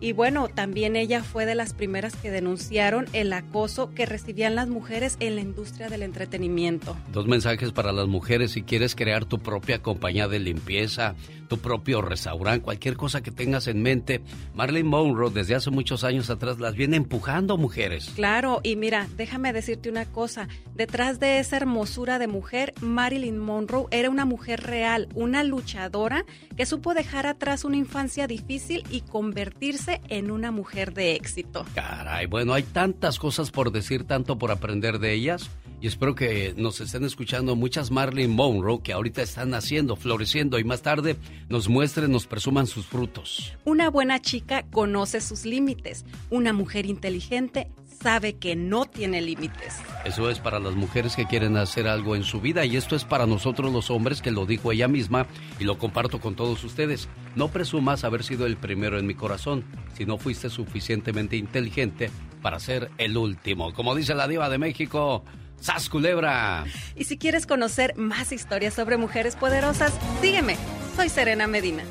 Y 0.00 0.12
bueno, 0.12 0.48
también 0.48 0.94
ella 0.94 1.24
fue 1.24 1.44
de 1.44 1.56
las 1.56 1.74
primeras 1.74 2.14
que 2.14 2.30
denunciaron 2.30 3.06
el 3.12 3.32
acoso 3.32 3.92
que 3.94 4.06
recibían 4.06 4.54
las 4.54 4.68
mujeres 4.68 5.16
en 5.18 5.34
la 5.34 5.40
industria 5.40 5.88
del 5.88 6.02
entretenimiento. 6.02 6.96
Dos 7.12 7.26
mensajes 7.26 7.72
para 7.72 7.92
las 7.92 8.06
mujeres. 8.06 8.52
Si 8.52 8.62
quieres 8.62 8.94
crear 8.94 9.24
tu 9.24 9.40
propia 9.40 9.82
compañía 9.82 10.28
de 10.28 10.38
limpieza, 10.38 11.16
tu 11.48 11.58
propio 11.58 12.02
restaurante, 12.02 12.62
cualquier 12.62 12.96
cosa 12.96 13.22
que 13.22 13.30
tengas 13.30 13.66
en 13.66 13.82
mente, 13.82 14.22
Marilyn 14.54 14.86
Monroe 14.86 15.30
desde 15.30 15.54
hace 15.54 15.70
muchos 15.70 16.04
años 16.04 16.30
atrás 16.30 16.60
las 16.60 16.74
viene 16.74 16.96
empujando, 16.96 17.56
mujeres. 17.56 18.12
Claro, 18.14 18.60
y 18.62 18.76
mira, 18.76 19.08
déjame 19.16 19.52
decirte 19.52 19.88
una 19.88 20.04
cosa, 20.04 20.48
detrás 20.74 21.18
de 21.18 21.38
esa 21.38 21.56
hermosura 21.56 22.18
de 22.18 22.28
mujer, 22.28 22.74
Marilyn 22.80 23.38
Monroe 23.38 23.86
era 23.90 24.10
una 24.10 24.24
mujer 24.24 24.62
real, 24.62 25.08
una 25.14 25.42
luchadora 25.42 26.24
que 26.56 26.66
supo 26.66 26.94
dejar 26.94 27.26
atrás 27.26 27.64
una 27.64 27.76
infancia 27.76 28.26
difícil 28.26 28.84
y 28.90 29.00
convertirse 29.00 30.00
en 30.08 30.30
una 30.30 30.50
mujer 30.50 30.92
de 30.92 31.14
éxito. 31.14 31.64
Caray, 31.74 32.26
bueno, 32.26 32.52
hay 32.52 32.62
tantas 32.62 33.18
cosas 33.18 33.50
por 33.50 33.72
decir, 33.72 34.04
tanto 34.04 34.38
por 34.38 34.50
aprender 34.50 34.98
de 34.98 35.14
ellas. 35.14 35.50
Y 35.80 35.86
espero 35.86 36.16
que 36.16 36.54
nos 36.56 36.80
estén 36.80 37.04
escuchando 37.04 37.54
muchas 37.54 37.92
Marilyn 37.92 38.32
Monroe 38.32 38.82
que 38.82 38.92
ahorita 38.92 39.22
están 39.22 39.50
naciendo, 39.50 39.94
floreciendo 39.94 40.58
y 40.58 40.64
más 40.64 40.82
tarde 40.82 41.16
nos 41.48 41.68
muestren, 41.68 42.10
nos 42.10 42.26
presuman 42.26 42.66
sus 42.66 42.86
frutos. 42.86 43.54
Una 43.64 43.88
buena 43.88 44.20
chica 44.20 44.64
conoce 44.72 45.20
sus 45.20 45.44
límites, 45.44 46.04
una 46.30 46.52
mujer 46.52 46.86
inteligente 46.86 47.68
sabe 48.02 48.34
que 48.34 48.56
no 48.56 48.86
tiene 48.86 49.20
límites. 49.20 49.76
Eso 50.04 50.30
es 50.30 50.40
para 50.40 50.58
las 50.58 50.74
mujeres 50.74 51.14
que 51.14 51.26
quieren 51.26 51.56
hacer 51.56 51.86
algo 51.86 52.16
en 52.16 52.24
su 52.24 52.40
vida 52.40 52.64
y 52.64 52.76
esto 52.76 52.96
es 52.96 53.04
para 53.04 53.26
nosotros 53.26 53.72
los 53.72 53.90
hombres 53.90 54.22
que 54.22 54.30
lo 54.30 54.46
dijo 54.46 54.72
ella 54.72 54.88
misma 54.88 55.26
y 55.60 55.64
lo 55.64 55.78
comparto 55.78 56.20
con 56.20 56.34
todos 56.34 56.62
ustedes. 56.64 57.08
No 57.36 57.48
presumas 57.48 58.02
haber 58.02 58.24
sido 58.24 58.46
el 58.46 58.56
primero 58.56 58.98
en 58.98 59.06
mi 59.06 59.14
corazón 59.14 59.64
si 59.96 60.06
no 60.06 60.18
fuiste 60.18 60.50
suficientemente 60.50 61.36
inteligente 61.36 62.10
para 62.42 62.58
ser 62.60 62.90
el 62.98 63.16
último. 63.16 63.72
Como 63.72 63.94
dice 63.94 64.14
la 64.14 64.28
diva 64.28 64.48
de 64.48 64.58
México, 64.58 65.24
¡Sas 65.60 65.88
Culebra! 65.88 66.64
Y 66.96 67.04
si 67.04 67.18
quieres 67.18 67.46
conocer 67.46 67.96
más 67.96 68.32
historias 68.32 68.74
sobre 68.74 68.96
mujeres 68.96 69.36
poderosas, 69.36 69.92
sígueme. 70.20 70.56
Soy 70.96 71.08
Serena 71.08 71.46
Medina. 71.46 71.82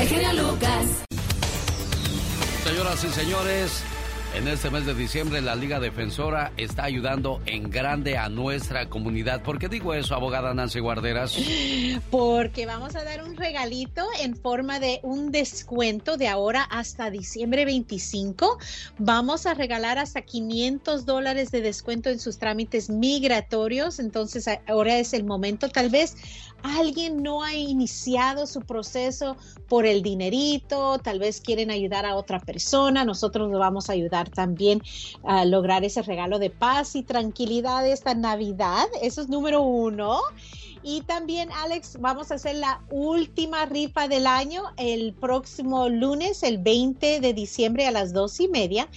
El 0.00 0.08
genio 0.08 0.32
Lucas. 0.34 0.86
Señoras 2.64 3.04
y 3.04 3.08
señores, 3.08 3.82
en 4.36 4.48
este 4.48 4.68
mes 4.68 4.84
de 4.84 4.94
diciembre 4.94 5.40
la 5.40 5.56
Liga 5.56 5.80
Defensora 5.80 6.52
está 6.58 6.84
ayudando 6.84 7.40
en 7.46 7.70
grande 7.70 8.18
a 8.18 8.28
nuestra 8.28 8.90
comunidad. 8.90 9.42
¿Por 9.42 9.58
qué 9.58 9.68
digo 9.68 9.94
eso, 9.94 10.14
abogada 10.14 10.52
Nancy 10.52 10.78
Guarderas? 10.78 11.34
Porque 12.10 12.66
vamos 12.66 12.94
a 12.96 13.04
dar 13.04 13.24
un 13.24 13.34
regalito 13.34 14.06
en 14.20 14.36
forma 14.36 14.78
de 14.78 15.00
un 15.02 15.32
descuento 15.32 16.18
de 16.18 16.28
ahora 16.28 16.62
hasta 16.64 17.10
diciembre 17.10 17.64
25. 17.64 18.58
Vamos 18.98 19.46
a 19.46 19.54
regalar 19.54 19.98
hasta 19.98 20.20
500 20.20 21.06
dólares 21.06 21.50
de 21.50 21.62
descuento 21.62 22.10
en 22.10 22.20
sus 22.20 22.36
trámites 22.36 22.90
migratorios. 22.90 23.98
Entonces 23.98 24.46
ahora 24.66 24.98
es 24.98 25.14
el 25.14 25.24
momento. 25.24 25.70
Tal 25.70 25.88
vez 25.88 26.14
alguien 26.62 27.22
no 27.22 27.42
ha 27.42 27.54
iniciado 27.54 28.46
su 28.46 28.62
proceso 28.62 29.36
por 29.68 29.86
el 29.86 30.02
dinerito, 30.02 30.98
tal 30.98 31.18
vez 31.18 31.40
quieren 31.40 31.70
ayudar 31.70 32.06
a 32.06 32.16
otra 32.16 32.40
persona, 32.40 33.04
nosotros 33.04 33.50
lo 33.50 33.58
vamos 33.58 33.88
a 33.88 33.92
ayudar 33.92 34.28
también 34.30 34.82
a 35.24 35.44
lograr 35.44 35.84
ese 35.84 36.02
regalo 36.02 36.38
de 36.38 36.50
paz 36.50 36.96
y 36.96 37.02
tranquilidad 37.02 37.86
esta 37.86 38.14
Navidad, 38.14 38.86
eso 39.02 39.20
es 39.20 39.28
número 39.28 39.62
uno. 39.62 40.20
Y 40.88 41.00
también, 41.00 41.50
Alex, 41.50 41.96
vamos 41.98 42.30
a 42.30 42.36
hacer 42.36 42.54
la 42.54 42.80
última 42.90 43.66
rifa 43.66 44.06
del 44.06 44.24
año 44.24 44.62
el 44.76 45.14
próximo 45.14 45.88
lunes, 45.88 46.44
el 46.44 46.58
20 46.58 47.18
de 47.18 47.34
diciembre 47.34 47.88
a 47.88 47.90
las 47.90 48.12
dos 48.12 48.38
y 48.38 48.46
media. 48.46 48.88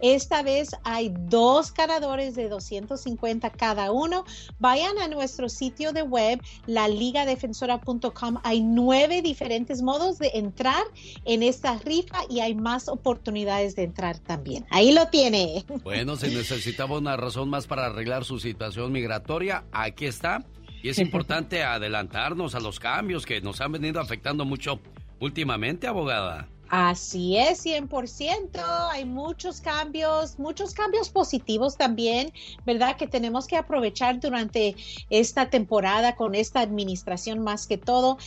Esta 0.00 0.42
vez 0.42 0.72
hay 0.84 1.10
dos 1.10 1.72
ganadores 1.72 2.34
de 2.34 2.50
250 2.50 3.48
cada 3.48 3.92
uno. 3.92 4.26
Vayan 4.58 4.98
a 4.98 5.08
nuestro 5.08 5.48
sitio 5.48 5.94
de 5.94 6.02
web, 6.02 6.38
laligadefensora.com. 6.66 8.40
Hay 8.42 8.60
nueve 8.60 9.22
diferentes 9.22 9.80
modos 9.80 10.18
de 10.18 10.32
entrar 10.34 10.84
en 11.24 11.42
esta 11.42 11.78
rifa 11.78 12.18
y 12.28 12.40
hay 12.40 12.54
más 12.56 12.90
oportunidades 12.90 13.74
de 13.74 13.84
entrar 13.84 14.18
también. 14.18 14.66
Ahí 14.68 14.92
lo 14.92 15.08
tiene. 15.08 15.64
Bueno, 15.82 16.16
si 16.16 16.26
necesitaba 16.26 16.98
una 16.98 17.16
razón 17.16 17.48
más 17.48 17.66
para 17.66 17.86
arreglar 17.86 18.26
su 18.26 18.38
situación 18.38 18.92
migratoria, 18.92 19.64
aquí 19.72 20.04
está. 20.04 20.44
Y 20.88 20.90
es 20.90 20.98
importante 21.00 21.62
adelantarnos 21.64 22.54
a 22.54 22.60
los 22.60 22.80
cambios 22.80 23.26
que 23.26 23.42
nos 23.42 23.60
han 23.60 23.72
venido 23.72 24.00
afectando 24.00 24.46
mucho 24.46 24.80
últimamente, 25.20 25.86
abogada. 25.86 26.48
Así 26.68 27.36
es, 27.36 27.64
100%. 27.64 28.60
Hay 28.90 29.06
muchos 29.06 29.60
cambios, 29.60 30.38
muchos 30.38 30.74
cambios 30.74 31.08
positivos 31.08 31.76
también, 31.76 32.32
¿verdad? 32.66 32.96
Que 32.96 33.06
tenemos 33.06 33.46
que 33.46 33.56
aprovechar 33.56 34.20
durante 34.20 34.76
esta 35.08 35.48
temporada 35.48 36.14
con 36.14 36.34
esta 36.34 36.60
administración 36.60 37.38
más 37.40 37.66
que 37.66 37.78
todo. 37.78 38.18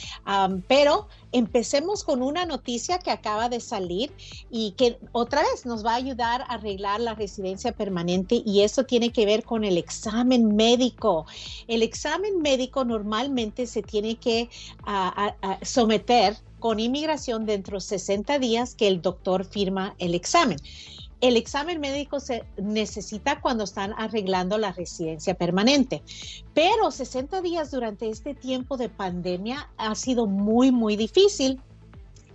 Pero 0.68 1.08
empecemos 1.32 2.04
con 2.04 2.24
una 2.24 2.46
noticia 2.46 2.98
que 3.00 3.12
acaba 3.12 3.48
de 3.48 3.60
salir 3.60 4.12
y 4.50 4.72
que 4.72 4.98
otra 5.12 5.42
vez 5.44 5.66
nos 5.66 5.86
va 5.86 5.92
a 5.92 5.96
ayudar 5.96 6.42
a 6.42 6.56
arreglar 6.56 7.00
la 7.00 7.14
residencia 7.14 7.72
permanente 7.72 8.42
y 8.44 8.62
eso 8.62 8.84
tiene 8.86 9.12
que 9.12 9.26
ver 9.26 9.44
con 9.44 9.64
el 9.64 9.78
examen 9.78 10.56
médico. 10.56 11.26
El 11.68 11.84
examen 11.84 12.42
médico 12.42 12.86
normalmente 12.86 13.68
se 13.68 13.84
tiene 13.84 14.16
que 14.16 14.50
uh, 14.88 15.48
uh, 15.48 15.54
someter 15.62 16.36
con 16.62 16.80
inmigración 16.80 17.46
dentro 17.46 17.78
de 17.78 17.82
60 17.82 18.40
días 18.40 18.76
que 18.76 18.88
el 18.88 19.02
doctor 19.02 19.44
firma 19.44 19.96
el 19.98 20.16
examen. 20.16 20.60
El 21.20 21.36
examen 21.36 21.82
médico 21.82 22.20
se 22.20 22.46
necesita 22.58 23.42
cuando 23.42 23.66
están 23.66 23.94
arreglando 23.98 24.58
la 24.58 24.72
residencia 24.72 25.34
permanente, 25.34 26.02
pero 26.54 26.90
60 26.90 27.42
días 27.42 27.72
durante 27.72 28.10
este 28.10 28.34
tiempo 28.34 28.78
de 28.78 28.90
pandemia 28.90 29.70
ha 29.78 29.94
sido 29.96 30.28
muy, 30.28 30.72
muy 30.72 30.96
difícil 30.96 31.60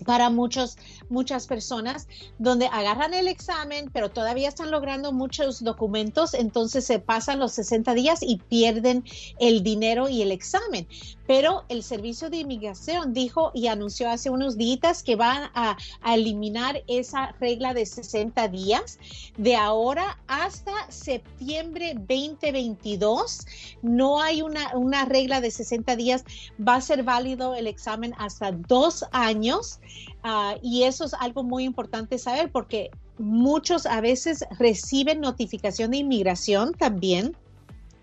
para 0.05 0.29
muchos, 0.29 0.77
muchas 1.09 1.47
personas, 1.47 2.09
donde 2.39 2.67
agarran 2.67 3.15
el 3.15 3.29
examen, 3.29 3.91
pero 3.93 4.11
todavía 4.11 4.49
están 4.49 4.71
logrando 4.71 5.13
muchos 5.13 5.63
documentos, 5.63 6.35
entonces 6.35 6.85
se 6.85 6.99
pasan 6.99 7.39
los 7.39 7.53
60 7.53 7.95
días 7.95 8.21
y 8.23 8.39
pierden 8.39 9.05
el 9.39 9.63
dinero 9.63 10.09
y 10.09 10.23
el 10.23 10.33
examen. 10.33 10.87
Pero 11.27 11.65
el 11.69 11.83
Servicio 11.83 12.31
de 12.31 12.39
Inmigración 12.39 13.13
dijo 13.13 13.51
y 13.53 13.67
anunció 13.67 14.09
hace 14.09 14.31
unos 14.31 14.57
días 14.57 15.03
que 15.03 15.17
van 15.17 15.51
a, 15.55 15.77
eliminar 16.07 16.83
esa 16.87 17.33
regla 17.41 17.75
de 17.75 17.85
60 17.85 18.49
días. 18.49 18.99
De 19.37 19.57
ahora 19.57 20.19
hasta 20.29 20.73
septiembre 20.91 21.95
2022, 21.95 23.47
no 23.83 24.21
hay 24.21 24.43
una, 24.43 24.75
una 24.77 25.05
regla 25.05 25.41
de 25.41 25.51
60 25.51 25.97
días. 25.97 26.25
Va 26.61 26.77
a 26.77 26.81
ser 26.81 27.03
válido 27.03 27.55
el 27.55 27.67
examen 27.67 28.15
hasta 28.19 28.53
dos 28.53 29.05
años 29.13 29.81
Ah, 30.29 30.57
y 30.61 30.83
eso 30.97 31.05
es 31.05 31.15
algo 31.15 31.43
muy 31.43 31.65
importante 31.65 32.19
saber 32.19 32.51
porque 32.51 32.91
muchos 33.19 33.85
a 33.87 34.01
veces 34.01 34.45
reciben 34.59 35.21
notificación 35.21 35.91
de 35.91 35.99
inmigración 35.99 36.73
también 36.73 37.37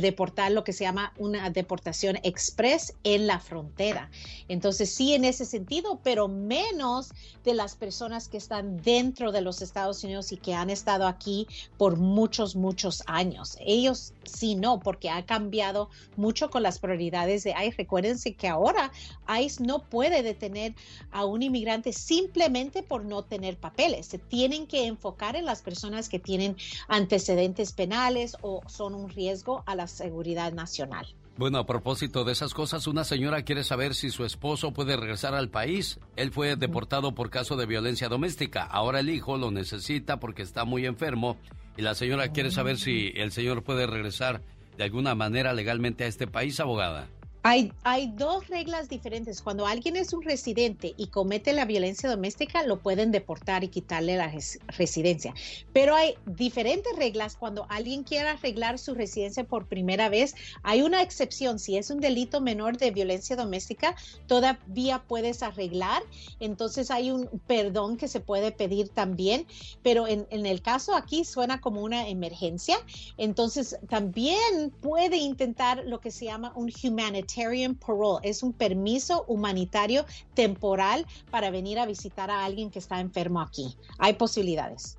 deportar 0.00 0.52
lo 0.52 0.64
que 0.64 0.74
se 0.74 0.84
llama 0.84 1.14
una 1.16 1.48
deportación 1.48 2.18
express 2.22 2.94
en 3.04 3.26
la 3.26 3.40
frontera. 3.40 4.10
Entonces, 4.48 4.94
sí, 4.94 5.14
en 5.14 5.24
ese 5.24 5.46
sentido, 5.46 6.00
pero 6.02 6.28
menos 6.28 7.10
de 7.42 7.54
las 7.54 7.74
personas 7.74 8.28
que 8.28 8.36
están 8.36 8.76
dentro 8.82 9.32
de 9.32 9.40
los 9.40 9.62
Estados 9.62 10.04
Unidos 10.04 10.30
y 10.32 10.36
que 10.36 10.52
han 10.52 10.68
estado 10.68 11.06
aquí 11.06 11.46
por 11.78 11.96
muchos, 11.96 12.54
muchos 12.54 13.02
años. 13.06 13.56
Ellos 13.60 14.12
sí, 14.24 14.56
no, 14.56 14.80
porque 14.80 15.08
ha 15.08 15.24
cambiado 15.24 15.88
mucho 16.16 16.50
con 16.50 16.62
las 16.62 16.78
prioridades 16.78 17.44
de 17.44 17.50
ICE. 17.52 17.76
Recuérdense 17.78 18.34
que 18.34 18.48
ahora 18.48 18.92
ICE 19.40 19.64
no 19.64 19.84
puede 19.84 20.22
detener 20.22 20.74
a 21.12 21.24
un 21.24 21.42
inmigrante 21.42 21.94
simplemente 21.94 22.82
por 22.82 23.06
no 23.06 23.24
tener 23.24 23.56
papeles. 23.56 24.06
Se 24.06 24.18
tienen 24.18 24.66
que 24.66 24.86
enfocar 24.86 25.34
en 25.34 25.46
las 25.46 25.62
personas 25.62 26.10
que 26.10 26.18
tienen 26.18 26.56
antecedentes 26.88 27.72
penales 27.72 28.36
o 28.42 28.60
son 28.68 28.94
un 28.94 29.08
riesgo 29.08 29.45
a 29.66 29.74
la 29.74 29.86
seguridad 29.86 30.52
nacional. 30.52 31.06
Bueno, 31.36 31.58
a 31.58 31.66
propósito 31.66 32.24
de 32.24 32.32
esas 32.32 32.54
cosas, 32.54 32.86
una 32.86 33.04
señora 33.04 33.42
quiere 33.42 33.62
saber 33.62 33.94
si 33.94 34.10
su 34.10 34.24
esposo 34.24 34.72
puede 34.72 34.96
regresar 34.96 35.34
al 35.34 35.50
país. 35.50 36.00
Él 36.16 36.32
fue 36.32 36.56
deportado 36.56 37.14
por 37.14 37.28
caso 37.28 37.56
de 37.56 37.66
violencia 37.66 38.08
doméstica. 38.08 38.64
Ahora 38.64 39.00
el 39.00 39.10
hijo 39.10 39.36
lo 39.36 39.50
necesita 39.50 40.18
porque 40.18 40.42
está 40.42 40.64
muy 40.64 40.86
enfermo 40.86 41.36
y 41.76 41.82
la 41.82 41.94
señora 41.94 42.32
quiere 42.32 42.50
saber 42.50 42.78
si 42.78 43.12
el 43.16 43.32
señor 43.32 43.62
puede 43.64 43.86
regresar 43.86 44.40
de 44.78 44.84
alguna 44.84 45.14
manera 45.14 45.52
legalmente 45.52 46.04
a 46.04 46.06
este 46.06 46.26
país, 46.26 46.58
abogada. 46.58 47.08
Hay, 47.48 48.12
dos 48.16 48.48
reglas 48.48 48.88
diferentes. 48.88 49.40
Cuando 49.40 49.66
alguien 49.66 49.94
es 49.96 50.12
un 50.12 50.22
residente 50.22 50.94
y 50.96 51.06
comete 51.06 51.52
la 51.52 51.64
violencia 51.64 52.10
doméstica, 52.10 52.64
lo 52.64 52.80
pueden 52.80 53.12
deportar 53.12 53.62
y 53.62 53.68
quitarle 53.68 54.16
la 54.16 54.32
residencia. 54.76 55.32
Pero 55.72 55.94
hay 55.94 56.14
diferentes 56.26 56.96
reglas 56.96 57.36
cuando 57.36 57.66
alguien 57.68 58.02
quiere 58.02 58.30
arreglar 58.30 58.80
su 58.80 58.94
residencia 58.94 59.44
por 59.44 59.66
primera 59.66 60.08
vez. 60.08 60.34
Hay 60.64 60.82
una 60.82 61.02
excepción. 61.02 61.60
Si 61.60 61.76
es 61.76 61.90
un 61.90 62.00
delito 62.00 62.40
menor 62.40 62.78
de 62.78 62.90
violencia 62.90 63.36
doméstica, 63.36 63.94
todavía 64.26 65.04
puedes 65.06 65.44
arreglar. 65.44 66.02
Entonces 66.40 66.90
hay 66.90 67.12
un 67.12 67.28
perdón 67.46 67.96
que 67.96 68.08
se 68.08 68.18
puede 68.18 68.50
pedir 68.50 68.88
también. 68.88 69.46
Pero 69.84 70.08
en, 70.08 70.26
en 70.30 70.46
el 70.46 70.62
caso 70.62 70.96
aquí 70.96 71.24
suena 71.24 71.60
como 71.60 71.82
una 71.82 72.08
emergencia. 72.08 72.76
Entonces 73.18 73.78
también 73.88 74.72
puede 74.80 75.18
intentar 75.18 75.84
lo 75.86 76.00
que 76.00 76.10
se 76.10 76.24
llama 76.24 76.52
un 76.56 76.72
humanitarian 76.82 77.35
parole. 77.80 78.20
Es 78.22 78.42
un 78.42 78.52
permiso 78.52 79.24
humanitario 79.28 80.06
temporal 80.34 81.06
para 81.30 81.50
venir 81.50 81.78
a 81.78 81.86
visitar 81.86 82.30
a 82.30 82.44
alguien 82.44 82.70
que 82.70 82.78
está 82.78 83.00
enfermo 83.00 83.40
aquí. 83.40 83.76
Hay 83.98 84.14
posibilidades. 84.14 84.98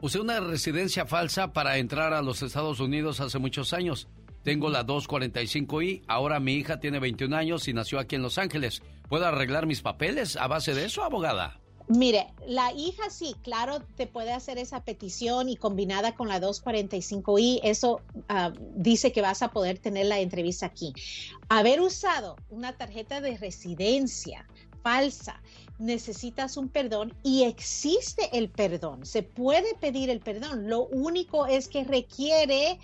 Usé 0.00 0.20
una 0.20 0.40
residencia 0.40 1.06
falsa 1.06 1.52
para 1.52 1.78
entrar 1.78 2.12
a 2.12 2.22
los 2.22 2.42
Estados 2.42 2.80
Unidos 2.80 3.20
hace 3.20 3.38
muchos 3.38 3.72
años. 3.72 4.08
Tengo 4.42 4.68
la 4.68 4.86
245I, 4.86 6.02
ahora 6.06 6.38
mi 6.38 6.54
hija 6.54 6.78
tiene 6.78 7.00
21 7.00 7.34
años 7.34 7.66
y 7.66 7.72
nació 7.72 7.98
aquí 7.98 8.14
en 8.14 8.22
Los 8.22 8.38
Ángeles. 8.38 8.82
¿Puedo 9.08 9.26
arreglar 9.26 9.66
mis 9.66 9.82
papeles 9.82 10.36
a 10.36 10.46
base 10.46 10.72
de 10.72 10.84
eso, 10.84 11.02
abogada? 11.02 11.58
Mire, 11.88 12.26
la 12.48 12.72
hija 12.72 13.10
sí, 13.10 13.36
claro, 13.42 13.80
te 13.96 14.08
puede 14.08 14.32
hacer 14.32 14.58
esa 14.58 14.82
petición 14.82 15.48
y 15.48 15.56
combinada 15.56 16.16
con 16.16 16.26
la 16.26 16.40
245i, 16.40 17.60
eso 17.62 18.00
ah, 18.28 18.52
dice 18.74 19.12
que 19.12 19.22
vas 19.22 19.42
a 19.42 19.52
poder 19.52 19.78
tener 19.78 20.06
la 20.06 20.18
entrevista 20.18 20.66
aquí. 20.66 20.92
Haber 21.48 21.80
usado 21.80 22.36
una 22.50 22.76
tarjeta 22.76 23.20
de 23.20 23.36
residencia 23.36 24.46
falsa, 24.82 25.40
necesitas 25.78 26.56
un 26.56 26.68
perdón 26.68 27.14
y 27.22 27.44
existe 27.44 28.36
el 28.36 28.50
perdón, 28.50 29.06
se 29.06 29.22
puede 29.22 29.74
pedir 29.76 30.10
el 30.10 30.20
perdón. 30.20 30.68
Lo 30.68 30.86
único 30.86 31.46
es 31.46 31.68
que 31.68 31.84
requiere 31.84 32.80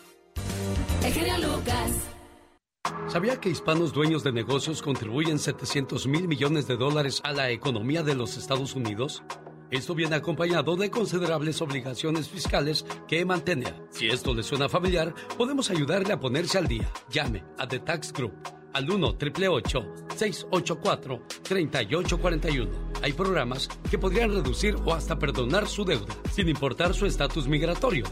El 1.02 1.42
Lucas. 1.42 1.92
¿Sabía 3.08 3.40
que 3.40 3.48
hispanos 3.48 3.92
dueños 3.92 4.22
de 4.22 4.32
negocios 4.32 4.82
contribuyen 4.82 5.38
700 5.38 6.06
mil 6.06 6.28
millones 6.28 6.66
de 6.66 6.76
dólares 6.76 7.20
a 7.24 7.32
la 7.32 7.50
economía 7.50 8.02
de 8.02 8.14
los 8.14 8.36
Estados 8.36 8.74
Unidos? 8.74 9.22
Esto 9.70 9.94
viene 9.94 10.16
acompañado 10.16 10.76
de 10.76 10.90
considerables 10.90 11.62
obligaciones 11.62 12.28
fiscales 12.28 12.84
que 13.06 13.24
mantener. 13.24 13.74
Si 13.90 14.08
esto 14.08 14.34
le 14.34 14.42
suena 14.42 14.68
familiar, 14.68 15.14
podemos 15.38 15.70
ayudarle 15.70 16.12
a 16.12 16.18
ponerse 16.18 16.58
al 16.58 16.66
día. 16.66 16.90
Llame 17.08 17.44
a 17.56 17.68
The 17.68 17.78
Tax 17.78 18.12
Group 18.12 18.32
al 18.72 18.90
1 18.90 19.06
888 19.06 19.94
684 20.16 21.22
3841 21.42 22.70
Hay 23.02 23.12
programas 23.12 23.68
que 23.90 23.98
podrían 23.98 24.32
reducir 24.32 24.76
o 24.84 24.92
hasta 24.92 25.18
perdonar 25.18 25.68
su 25.68 25.84
deuda, 25.84 26.14
sin 26.32 26.48
importar 26.48 26.92
su 26.94 27.06
estatus 27.06 27.46
migratorio. 27.46 28.04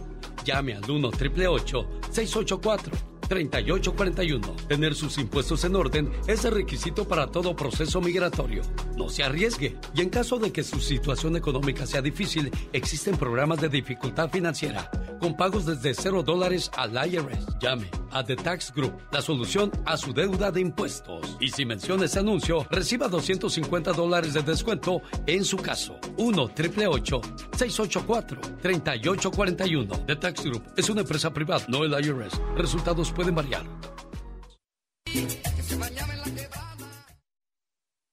Llame 0.45 0.75
al 0.75 0.89
1 0.89 1.09
888 1.09 1.89
684 2.11 3.18
3841. 3.29 4.57
Tener 4.69 4.95
sus 4.95 5.19
impuestos 5.19 5.65
en 5.65 5.77
orden 5.77 6.11
es 6.27 6.45
el 6.45 6.53
requisito 6.53 7.07
para 7.07 7.29
todo 7.29 7.55
proceso 7.55 8.01
migratorio. 8.01 8.63
No 8.97 9.09
se 9.09 9.23
arriesgue 9.23 9.77
y 9.95 10.01
en 10.01 10.11
caso 10.11 10.39
de 10.39 10.53
que 10.53 10.65
su 10.65 10.81
situación 10.81 11.37
económica 11.37 11.87
sea 11.87 12.03
difícil, 12.03 12.51
existen 12.73 13.17
programas 13.17 13.61
de 13.61 13.69
dificultad 13.69 14.31
financiera 14.31 14.91
con 15.19 15.37
pagos 15.37 15.67
desde 15.67 15.95
cero 15.95 16.23
dólares 16.23 16.71
al 16.77 16.93
IRS. 16.93 17.59
Llame 17.61 17.91
a 18.11 18.25
The 18.25 18.37
Tax 18.37 18.73
Group, 18.75 18.95
la 19.13 19.21
solución 19.21 19.71
a 19.85 19.97
su 19.97 20.13
deuda 20.13 20.51
de 20.51 20.61
impuestos. 20.61 21.37
Y 21.41 21.51
si 21.51 21.67
menciona 21.67 22.07
ese 22.07 22.21
anuncio, 22.21 22.67
reciba 22.71 23.09
250 23.09 23.93
dólares 23.93 24.35
de 24.35 24.43
descuento 24.43 25.03
en 25.27 25.45
su 25.45 25.57
caso. 25.59 25.99
1 26.17 26.43
888 26.43 27.21
684 27.57 28.41
3841 28.63 30.05
The 30.07 30.17
Tax 30.17 30.45
Group 30.45 30.63
es 30.77 30.89
una 30.89 31.03
empresa 31.03 31.33
privada, 31.33 31.65
no 31.69 31.85
el 31.85 31.93
IRS. 31.93 32.41
Resultados 32.57 33.13
pueden 33.19 33.35
variar. 33.35 33.65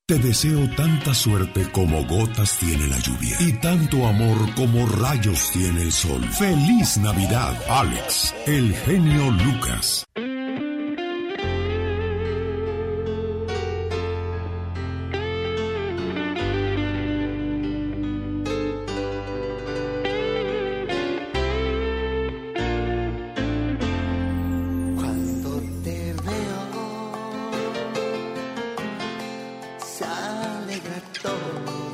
Te 0.07 0.19
deseo 0.19 0.67
tanta 0.75 1.13
suerte 1.13 1.71
como 1.71 2.03
gotas 2.05 2.57
tiene 2.57 2.87
la 2.87 2.97
lluvia 2.99 3.37
y 3.39 3.53
tanto 3.53 4.07
amor 4.07 4.37
como 4.55 4.87
rayos 4.87 5.51
tiene 5.51 5.83
el 5.83 5.91
sol. 5.91 6.23
Feliz 6.23 6.97
Navidad, 6.97 7.55
Alex, 7.69 8.33
el 8.47 8.73
genio 8.73 9.29
Lucas. 9.29 10.05
todo. 31.25 31.84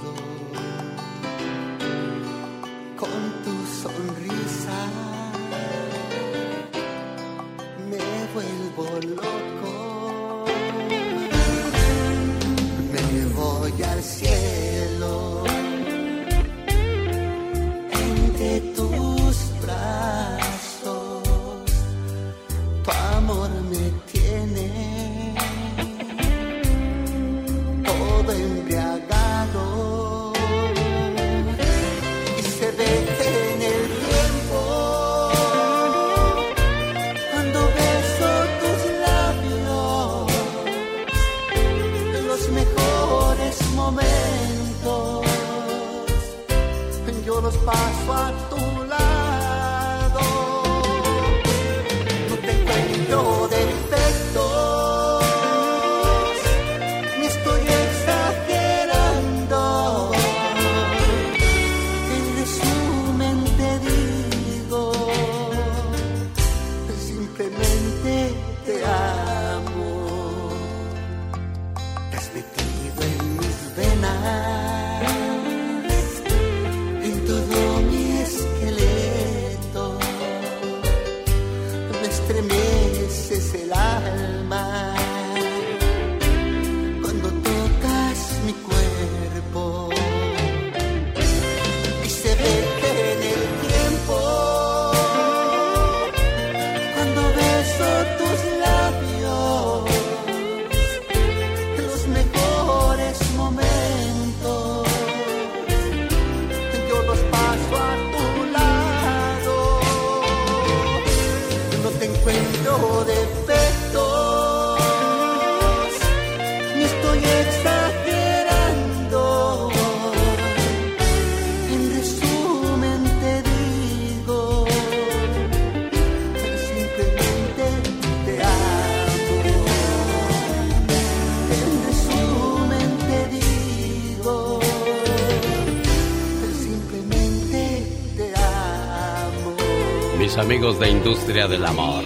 Amigos 140.51 140.79
de 140.79 140.89
Industria 140.89 141.47
del 141.47 141.65
Amor. 141.65 142.03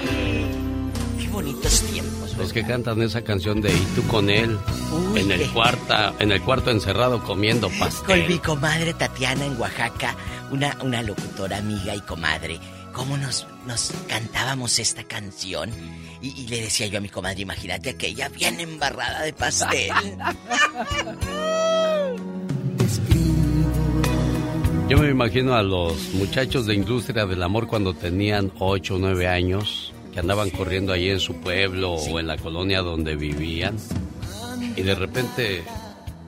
Qué 1.19 1.27
bonitos 1.29 1.81
tiempos. 1.81 2.37
Los 2.37 2.53
que 2.53 2.63
cantan 2.63 3.01
esa 3.01 3.23
canción 3.23 3.59
de 3.59 3.73
Y 3.73 3.85
tú 3.95 4.05
con 4.05 4.29
él 4.29 4.59
en 5.15 5.31
el 5.31 5.49
cuarta, 5.49 6.13
en 6.19 6.31
el 6.31 6.43
cuarto 6.43 6.69
encerrado 6.69 7.23
comiendo 7.23 7.71
pastel. 7.71 8.05
Con 8.05 8.27
mi 8.27 8.37
comadre 8.37 8.93
Tatiana 8.93 9.45
en 9.45 9.59
Oaxaca, 9.59 10.15
una, 10.51 10.77
una 10.83 11.01
locutora 11.01 11.57
amiga 11.57 11.95
y 11.95 12.01
comadre. 12.01 12.59
¿Cómo 12.93 13.17
nos, 13.17 13.47
nos 13.65 13.91
cantábamos 14.07 14.77
esta 14.77 15.03
canción? 15.05 15.71
Y, 16.21 16.43
y 16.43 16.47
le 16.47 16.61
decía 16.61 16.85
yo 16.85 16.99
a 16.99 17.01
mi 17.01 17.09
comadre, 17.09 17.41
imagínate 17.41 17.89
aquella 17.89 18.29
bien 18.29 18.59
embarrada 18.59 19.23
de 19.23 19.33
pastel. 19.33 19.91
Yo 24.95 25.01
me 25.01 25.09
imagino 25.09 25.55
a 25.55 25.61
los 25.61 26.13
muchachos 26.13 26.65
de 26.65 26.73
industria 26.73 27.25
del 27.25 27.43
amor 27.43 27.67
cuando 27.67 27.93
tenían 27.93 28.49
8 28.59 28.95
o 28.95 28.97
9 28.97 29.27
años, 29.27 29.93
que 30.13 30.21
andaban 30.21 30.49
corriendo 30.51 30.93
ahí 30.93 31.09
en 31.09 31.19
su 31.19 31.35
pueblo 31.41 31.95
o 31.95 32.17
en 32.17 32.27
la 32.27 32.37
colonia 32.37 32.81
donde 32.81 33.17
vivían, 33.17 33.75
y 34.73 34.81
de 34.81 34.95
repente 34.95 35.65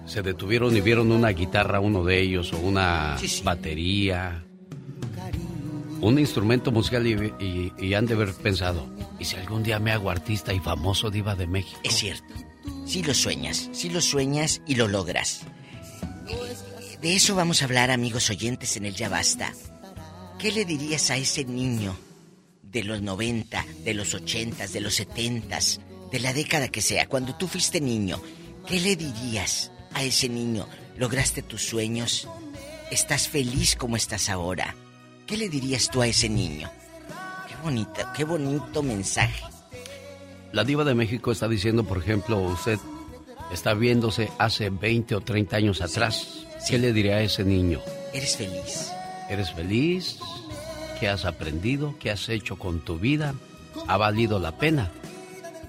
se 0.06 0.22
detuvieron 0.22 0.76
y 0.76 0.81
vieron 0.81 1.14
una 1.14 1.30
guitarra 1.30 1.80
uno 1.80 2.03
de 2.03 2.19
ellos 2.19 2.52
o 2.52 2.57
una 2.57 3.15
batería. 3.45 4.44
un 6.02 6.19
instrumento 6.19 6.69
musical 6.69 7.07
y, 7.07 7.72
y, 7.80 7.94
han 7.94 8.06
de 8.06 8.15
haber 8.15 8.34
pensado, 8.34 8.85
¿y 9.18 9.23
si 9.23 9.38
algún 9.38 9.64
día 9.64 9.80
me 9.80 9.94
hago 9.94 10.10
artista 10.10 10.52
y 10.53 10.60
famoso 10.60 11.10
diva 11.10 11.35
de 11.35 11.48
México? 11.48 11.80
Es 11.85 11.94
cierto. 11.94 12.34
Si 12.85 13.02
lo 13.02 13.14
sueñas, 13.14 13.69
si 13.72 13.89
lo 13.89 14.02
sueñas 14.02 14.61
y 14.68 14.76
lo 14.76 14.89
logras. 14.89 15.45
De 17.01 17.15
eso 17.15 17.35
vamos 17.35 17.61
a 17.61 17.65
hablar, 17.65 17.91
amigos 17.91 18.31
oyentes, 18.31 18.75
en 18.75 18.85
el 18.85 18.95
Ya 18.95 19.07
Basta. 19.07 19.53
¿Qué 20.39 20.51
le 20.51 20.65
dirías 20.65 21.11
a 21.11 21.17
ese 21.17 21.45
niño 21.45 21.95
de 22.63 22.83
los 22.83 23.03
90, 23.03 23.65
de 23.83 23.93
los 23.93 24.15
80, 24.15 24.67
de 24.67 24.81
los 24.81 24.95
70, 24.95 25.59
de 26.11 26.19
la 26.19 26.33
década 26.33 26.69
que 26.69 26.81
sea, 26.81 27.07
cuando 27.07 27.35
tú 27.35 27.47
fuiste 27.47 27.79
niño? 27.81 28.19
¿Qué 28.67 28.79
le 28.79 28.95
dirías 28.95 29.71
a 29.93 30.03
ese 30.03 30.27
niño? 30.27 30.67
¿Lograste 30.97 31.43
tus 31.43 31.61
sueños? 31.61 32.27
¿Estás 32.89 33.27
feliz 33.27 33.75
como 33.75 33.95
estás 33.95 34.27
ahora? 34.29 34.75
¿Qué 35.27 35.37
le 35.37 35.49
dirías 35.49 35.89
tú 35.91 36.01
a 36.01 36.07
ese 36.07 36.29
niño? 36.29 36.71
Qué 37.47 37.55
bonito, 37.61 38.01
qué 38.15 38.23
bonito 38.23 38.81
mensaje. 38.81 39.43
La 40.51 40.63
diva 40.63 40.83
de 40.83 40.95
México 40.95 41.31
está 41.31 41.47
diciendo, 41.47 41.83
por 41.83 41.99
ejemplo, 41.99 42.39
usted 42.39 42.79
está 43.51 43.75
viéndose 43.75 44.31
hace 44.39 44.71
20 44.71 45.15
o 45.15 45.21
30 45.21 45.57
años 45.57 45.81
atrás. 45.81 46.46
¿Qué 46.69 46.77
le 46.77 46.91
diría 46.91 47.15
a 47.15 47.22
ese 47.22 47.44
niño? 47.44 47.80
Eres 48.14 48.35
feliz. 48.35 48.91
¿Eres 49.30 49.52
feliz? 49.53 50.19
¿Qué 50.99 51.07
has 51.07 51.26
aprendido? 51.26 51.95
¿Qué 51.99 52.11
has 52.11 52.27
hecho 52.27 52.57
con 52.57 52.81
tu 52.81 52.98
vida? 52.98 53.34
¿Ha 53.88 53.98
valido 53.98 54.39
la 54.39 54.57
pena? 54.57 54.91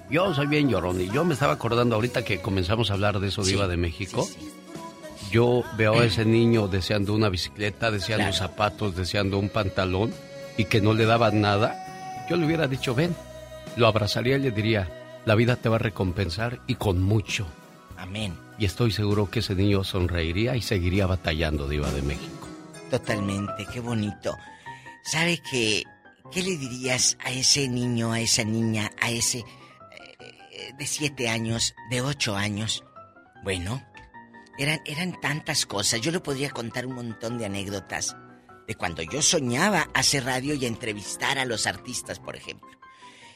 Yo 0.09 0.33
soy 0.33 0.47
bien 0.47 0.69
llorón 0.69 0.99
y 0.99 1.09
yo 1.09 1.23
me 1.23 1.35
estaba 1.35 1.53
acordando 1.53 1.95
ahorita 1.95 2.25
que 2.25 2.41
comenzamos 2.41 2.89
a 2.89 2.95
hablar 2.95 3.19
de 3.19 3.27
eso, 3.29 3.43
Diva 3.43 3.67
de 3.67 3.77
México. 3.77 4.27
Yo 5.31 5.63
veo 5.77 5.99
a 5.99 6.05
ese 6.05 6.25
niño 6.25 6.67
deseando 6.67 7.13
una 7.13 7.29
bicicleta, 7.29 7.91
deseando 7.91 8.33
zapatos, 8.33 8.95
deseando 8.95 9.37
un 9.37 9.49
pantalón 9.49 10.11
y 10.57 10.65
que 10.65 10.81
no 10.81 10.93
le 10.93 11.05
daban 11.05 11.39
nada. 11.39 12.25
Yo 12.29 12.35
le 12.35 12.45
hubiera 12.45 12.67
dicho, 12.67 12.95
ven, 12.95 13.15
lo 13.75 13.87
abrazaría 13.87 14.37
y 14.37 14.41
le 14.41 14.51
diría, 14.51 15.21
la 15.25 15.35
vida 15.35 15.55
te 15.55 15.69
va 15.69 15.75
a 15.75 15.79
recompensar 15.79 16.59
y 16.67 16.75
con 16.75 17.01
mucho. 17.01 17.45
Amén. 17.95 18.48
Y 18.59 18.65
estoy 18.65 18.91
seguro 18.91 19.31
que 19.31 19.39
ese 19.39 19.55
niño 19.55 19.85
sonreiría 19.85 20.55
y 20.57 20.61
seguiría 20.61 21.07
batallando, 21.07 21.67
Diva 21.69 21.89
de 21.91 22.01
México. 22.01 22.47
Totalmente, 22.89 23.65
qué 23.71 23.79
bonito. 23.79 24.37
¿Sabe 25.03 25.41
qué? 25.49 25.83
¿Qué 26.29 26.43
le 26.43 26.57
dirías 26.57 27.17
a 27.23 27.31
ese 27.31 27.69
niño, 27.69 28.11
a 28.11 28.19
esa 28.19 28.43
niña, 28.43 28.91
a 29.01 29.09
ese 29.11 29.39
eh, 29.39 30.73
de 30.77 30.85
siete 30.85 31.29
años, 31.29 31.73
de 31.89 32.01
ocho 32.01 32.35
años? 32.35 32.83
Bueno, 33.43 33.81
eran, 34.57 34.81
eran 34.85 35.19
tantas 35.21 35.65
cosas. 35.65 36.01
Yo 36.01 36.11
le 36.11 36.19
podría 36.19 36.49
contar 36.49 36.85
un 36.85 36.95
montón 36.95 37.37
de 37.37 37.45
anécdotas 37.45 38.15
de 38.67 38.75
cuando 38.75 39.01
yo 39.01 39.21
soñaba 39.21 39.87
hacer 39.93 40.25
radio 40.25 40.53
y 40.53 40.65
entrevistar 40.65 41.39
a 41.39 41.45
los 41.45 41.65
artistas, 41.65 42.19
por 42.19 42.35
ejemplo. 42.35 42.69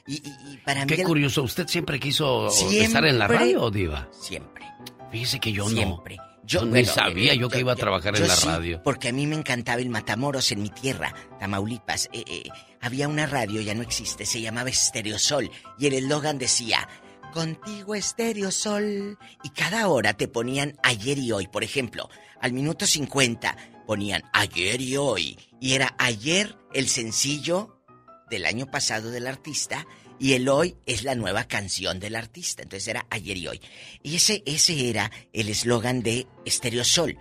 Y, 0.06 0.22
para 0.66 0.86
mí. 0.86 0.94
Qué 0.94 1.04
curioso, 1.04 1.44
¿usted 1.44 1.68
siempre 1.68 1.98
quiso 1.98 2.50
estar 2.50 3.06
en 3.06 3.18
la 3.18 3.28
radio, 3.28 3.72
Diva? 3.72 4.10
Siempre. 4.12 4.66
Fíjese 5.14 5.40
que 5.40 5.52
yo 5.52 5.70
siempre. 5.70 6.18
Yo, 6.44 6.66
ni 6.66 6.84
sabía 6.86 7.36
yo, 7.36 7.48
que 7.48 7.60
iba 7.60 7.74
a 7.74 7.76
trabajar 7.76 8.16
en 8.16 8.28
la 8.28 8.36
radio. 8.36 8.82
Porque 8.82 9.10
a 9.10 9.14
mí 9.14 9.28
me 9.28 9.36
encantaba 9.36 9.80
el 9.80 9.92
Matamoros 9.92 10.52
en 10.52 10.64
mi 10.64 10.72
tierra, 10.72 11.14
Tamaulipas. 11.40 12.10
Eh, 12.12 12.24
eh, 12.26 12.50
había 12.82 13.08
una 13.08 13.28
radio, 13.28 13.62
ya 13.62 13.76
no 13.76 13.84
existe, 13.84 14.26
se 14.26 14.42
llamaba 14.42 14.72
Estereosol. 14.72 15.52
Y 15.78 15.86
el 15.86 15.94
eslogan 15.94 16.40
decía, 16.40 16.90
contigo 17.32 17.94
Estereosol. 17.94 19.20
Y 19.44 19.50
cada 19.52 19.88
hora 19.88 20.16
te 20.16 20.28
ponían 20.28 20.80
ayer 20.82 21.20
y 21.20 21.32
hoy. 21.32 21.46
Por 21.46 21.64
ejemplo, 21.64 22.10
al 22.42 22.52
minuto 22.52 22.88
50 22.88 23.56
ponían 23.86 24.24
ayer 24.34 24.82
y 24.82 24.98
hoy. 24.98 25.38
Y 25.62 25.74
era 25.74 25.94
ayer 26.00 26.58
el 26.74 26.88
sencillo 26.90 27.84
del 28.32 28.48
año 28.48 28.66
pasado 28.66 29.12
del 29.12 29.28
artista 29.28 29.86
y 30.24 30.36
el 30.36 30.48
hoy 30.48 30.78
es 30.86 31.04
la 31.04 31.16
nueva 31.16 31.50
canción 31.50 32.00
del 32.00 32.16
artista. 32.16 32.64
Entonces 32.64 32.88
era 32.88 33.06
ayer 33.10 33.36
y 33.36 33.48
hoy. 33.50 33.60
Y 34.04 34.16
ese, 34.16 34.42
ese 34.46 34.90
era 34.90 35.12
el 35.34 35.50
eslogan 35.50 36.02
de 36.02 36.28
Estereosol. 36.46 37.18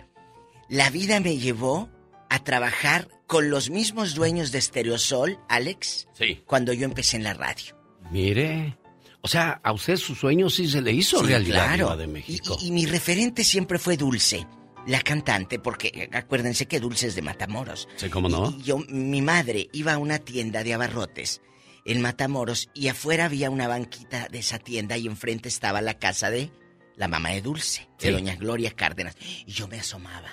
La 0.69 0.89
vida 0.89 1.19
me 1.19 1.37
llevó 1.37 1.89
a 2.29 2.45
trabajar 2.45 3.09
con 3.27 3.49
los 3.49 3.69
mismos 3.69 4.15
dueños 4.15 4.53
de 4.53 4.59
Estereosol, 4.59 5.37
Alex, 5.49 6.07
sí. 6.13 6.43
cuando 6.45 6.71
yo 6.71 6.85
empecé 6.85 7.17
en 7.17 7.25
la 7.25 7.33
radio. 7.33 7.77
Mire, 8.09 8.77
o 9.19 9.27
sea, 9.27 9.59
a 9.61 9.73
usted 9.73 9.97
su 9.97 10.15
sueño 10.15 10.49
sí 10.49 10.69
se 10.69 10.81
le 10.81 10.93
hizo 10.93 11.21
realidad 11.21 11.75
claro. 11.75 11.97
de 11.97 12.07
México. 12.07 12.57
Y, 12.61 12.67
y, 12.67 12.71
mi 12.71 12.85
referente 12.85 13.43
siempre 13.43 13.79
fue 13.79 13.97
Dulce 13.97 14.47
la 14.87 15.01
cantante, 15.01 15.59
porque 15.59 16.09
acuérdense 16.13 16.67
que 16.67 16.79
Dulce 16.79 17.07
es 17.07 17.15
de 17.15 17.21
Matamoros. 17.21 17.89
Sí, 17.97 18.07
¿cómo 18.07 18.29
no? 18.29 18.57
yo, 18.61 18.77
mi 18.87 19.21
madre 19.21 19.67
iba 19.73 19.91
a 19.91 19.97
una 19.97 20.19
tienda 20.19 20.63
de 20.63 20.73
abarrotes 20.73 21.41
en 21.85 22.01
Matamoros 22.01 22.69
y 22.73 22.87
afuera 22.87 23.25
había 23.25 23.49
una 23.49 23.67
banquita 23.67 24.27
de 24.29 24.39
esa 24.39 24.59
tienda 24.59 24.97
y 24.97 25.07
enfrente 25.07 25.49
estaba 25.49 25.81
la 25.81 25.99
casa 25.99 26.29
de 26.29 26.51
la 26.95 27.07
mamá 27.07 27.31
de 27.31 27.41
Dulce, 27.41 27.89
de 27.99 28.11
doña 28.11 28.35
Gloria 28.35 28.71
Cárdenas. 28.71 29.15
Y 29.45 29.51
yo 29.51 29.67
me 29.67 29.79
asomaba 29.79 30.29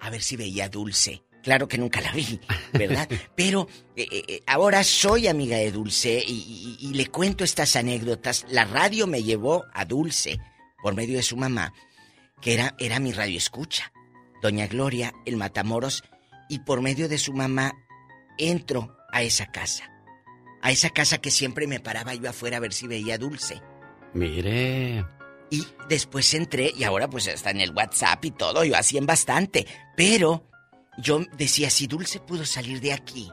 a 0.00 0.10
ver 0.10 0.22
si 0.22 0.36
veía 0.36 0.66
a 0.66 0.68
Dulce. 0.68 1.22
Claro 1.42 1.66
que 1.66 1.78
nunca 1.78 2.00
la 2.00 2.12
vi, 2.12 2.38
¿verdad? 2.72 3.08
Pero 3.36 3.66
eh, 3.96 4.06
eh, 4.10 4.24
eh, 4.28 4.42
ahora 4.46 4.84
soy 4.84 5.26
amiga 5.26 5.56
de 5.56 5.72
Dulce 5.72 6.22
y, 6.24 6.78
y 6.80 6.94
le 6.94 7.08
cuento 7.08 7.42
estas 7.42 7.74
anécdotas. 7.74 8.46
La 8.48 8.64
radio 8.64 9.06
me 9.06 9.24
llevó 9.24 9.64
a 9.72 9.84
Dulce 9.84 10.38
por 10.82 10.94
medio 10.94 11.16
de 11.16 11.22
su 11.22 11.36
mamá 11.36 11.72
que 12.42 12.52
era, 12.52 12.74
era 12.78 12.98
mi 12.98 13.12
radio 13.12 13.38
escucha. 13.38 13.92
Doña 14.42 14.66
Gloria, 14.66 15.14
el 15.24 15.36
Matamoros, 15.36 16.02
y 16.48 16.58
por 16.58 16.82
medio 16.82 17.08
de 17.08 17.16
su 17.16 17.32
mamá 17.32 17.72
entro 18.36 18.98
a 19.12 19.22
esa 19.22 19.46
casa. 19.46 19.91
A 20.62 20.70
esa 20.70 20.90
casa 20.90 21.18
que 21.18 21.30
siempre 21.30 21.66
me 21.66 21.80
paraba 21.80 22.14
yo 22.14 22.30
afuera 22.30 22.56
a 22.56 22.60
ver 22.60 22.72
si 22.72 22.86
veía 22.86 23.18
Dulce. 23.18 23.60
Mire. 24.14 25.04
Y 25.50 25.66
después 25.88 26.32
entré 26.34 26.72
y 26.74 26.84
ahora 26.84 27.10
pues 27.10 27.26
está 27.26 27.50
en 27.50 27.60
el 27.60 27.74
WhatsApp 27.74 28.24
y 28.24 28.30
todo, 28.30 28.64
yo 28.64 28.76
hacía 28.76 29.00
bastante. 29.02 29.66
Pero 29.96 30.48
yo 30.98 31.20
decía, 31.36 31.68
si 31.68 31.86
Dulce 31.86 32.20
pudo 32.20 32.46
salir 32.46 32.80
de 32.80 32.92
aquí, 32.92 33.30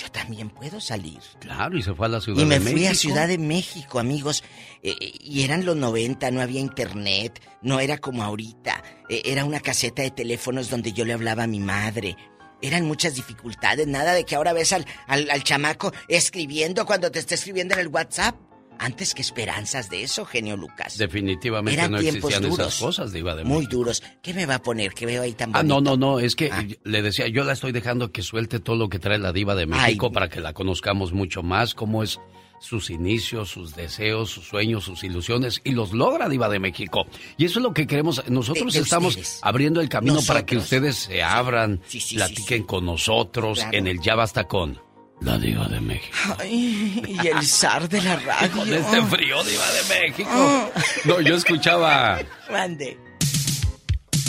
yo 0.00 0.10
también 0.10 0.48
puedo 0.48 0.80
salir. 0.80 1.18
Claro, 1.40 1.76
y 1.76 1.82
se 1.82 1.94
fue 1.94 2.06
a 2.06 2.08
la 2.08 2.20
Ciudad 2.20 2.38
de 2.38 2.46
México. 2.46 2.62
Y 2.62 2.64
me 2.64 2.78
fui 2.78 2.86
a 2.86 2.94
Ciudad 2.94 3.28
de 3.28 3.38
México, 3.38 3.98
amigos. 3.98 4.42
Eh, 4.82 4.96
y 5.20 5.42
eran 5.42 5.66
los 5.66 5.76
90, 5.76 6.30
no 6.30 6.40
había 6.40 6.60
internet, 6.60 7.42
no 7.60 7.80
era 7.80 7.98
como 7.98 8.22
ahorita. 8.22 8.82
Eh, 9.10 9.22
era 9.26 9.44
una 9.44 9.60
caseta 9.60 10.02
de 10.02 10.10
teléfonos 10.10 10.70
donde 10.70 10.92
yo 10.92 11.04
le 11.04 11.12
hablaba 11.12 11.42
a 11.42 11.46
mi 11.46 11.60
madre. 11.60 12.16
Eran 12.62 12.84
muchas 12.86 13.14
dificultades, 13.14 13.86
nada 13.86 14.12
de 14.12 14.24
que 14.24 14.36
ahora 14.36 14.52
ves 14.52 14.72
al, 14.72 14.86
al, 15.06 15.30
al 15.30 15.42
chamaco 15.42 15.92
escribiendo 16.08 16.84
cuando 16.86 17.10
te 17.10 17.18
está 17.18 17.34
escribiendo 17.34 17.74
en 17.74 17.80
el 17.80 17.88
WhatsApp. 17.88 18.36
Antes 18.82 19.12
que 19.12 19.20
esperanzas 19.20 19.90
de 19.90 20.02
eso, 20.02 20.24
genio 20.24 20.56
Lucas. 20.56 20.96
Definitivamente 20.96 21.86
no 21.86 21.98
existían 21.98 22.46
esas 22.46 22.78
cosas, 22.78 23.12
Diva 23.12 23.34
de 23.34 23.44
Muy 23.44 23.66
duros. 23.66 24.02
¿Qué 24.22 24.32
me 24.32 24.46
va 24.46 24.54
a 24.54 24.62
poner? 24.62 24.94
Que 24.94 25.04
veo 25.04 25.20
ahí 25.20 25.34
tan 25.34 25.52
bonito. 25.52 25.74
Ah, 25.74 25.80
no, 25.80 25.82
no, 25.82 25.98
no. 25.98 26.18
Es 26.18 26.34
que 26.34 26.50
ah. 26.50 26.64
le 26.82 27.02
decía, 27.02 27.28
yo 27.28 27.44
la 27.44 27.52
estoy 27.52 27.72
dejando 27.72 28.10
que 28.10 28.22
suelte 28.22 28.58
todo 28.58 28.76
lo 28.76 28.88
que 28.88 28.98
trae 28.98 29.18
la 29.18 29.34
Diva 29.34 29.54
de 29.54 29.66
México 29.66 30.12
para 30.12 30.30
que 30.30 30.40
la 30.40 30.54
conozcamos 30.54 31.12
mucho 31.12 31.42
más, 31.42 31.74
cómo 31.74 32.02
es 32.02 32.20
sus 32.60 32.90
inicios, 32.90 33.48
sus 33.48 33.74
deseos, 33.74 34.30
sus 34.30 34.46
sueños, 34.46 34.84
sus 34.84 35.02
ilusiones 35.02 35.60
y 35.64 35.72
los 35.72 35.92
logra 35.92 36.28
Diva 36.28 36.48
de 36.48 36.60
México. 36.60 37.06
Y 37.36 37.46
eso 37.46 37.58
es 37.58 37.62
lo 37.64 37.72
que 37.72 37.86
queremos. 37.86 38.22
Nosotros 38.28 38.74
estamos 38.76 39.40
abriendo 39.42 39.80
el 39.80 39.88
camino 39.88 40.20
para 40.26 40.46
que 40.46 40.56
ustedes 40.56 40.96
se 40.96 41.22
abran, 41.22 41.80
platiquen 42.14 42.62
con 42.64 42.84
nosotros 42.84 43.60
en 43.72 43.86
el 43.86 44.00
Ya 44.00 44.14
Basta 44.14 44.44
Con. 44.44 44.78
La 45.22 45.36
diva 45.36 45.68
de 45.68 45.82
México. 45.82 46.16
Ay, 46.38 47.02
y 47.06 47.26
el 47.26 47.44
zar 47.44 47.86
de 47.90 48.00
la 48.00 48.16
radio. 48.40 48.52
Con 48.52 48.72
este 48.72 49.02
frío, 49.02 49.44
diva 49.44 49.66
de 49.72 50.00
México. 50.00 50.30
Ah. 50.32 50.70
No, 51.04 51.20
yo 51.20 51.34
escuchaba... 51.34 52.20
Mande. 52.50 52.98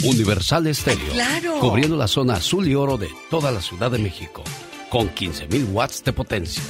Universal 0.04 0.66
Estéreo. 0.66 1.12
Claro. 1.12 1.60
Cubriendo 1.60 1.96
la 1.96 2.08
zona 2.08 2.34
azul 2.34 2.68
y 2.68 2.74
oro 2.74 2.98
de 2.98 3.08
toda 3.30 3.50
la 3.50 3.62
Ciudad 3.62 3.90
de 3.90 3.98
México. 3.98 4.44
Con 4.90 5.08
15.000 5.14 5.72
watts 5.72 6.04
de 6.04 6.12
potencia. 6.12 6.62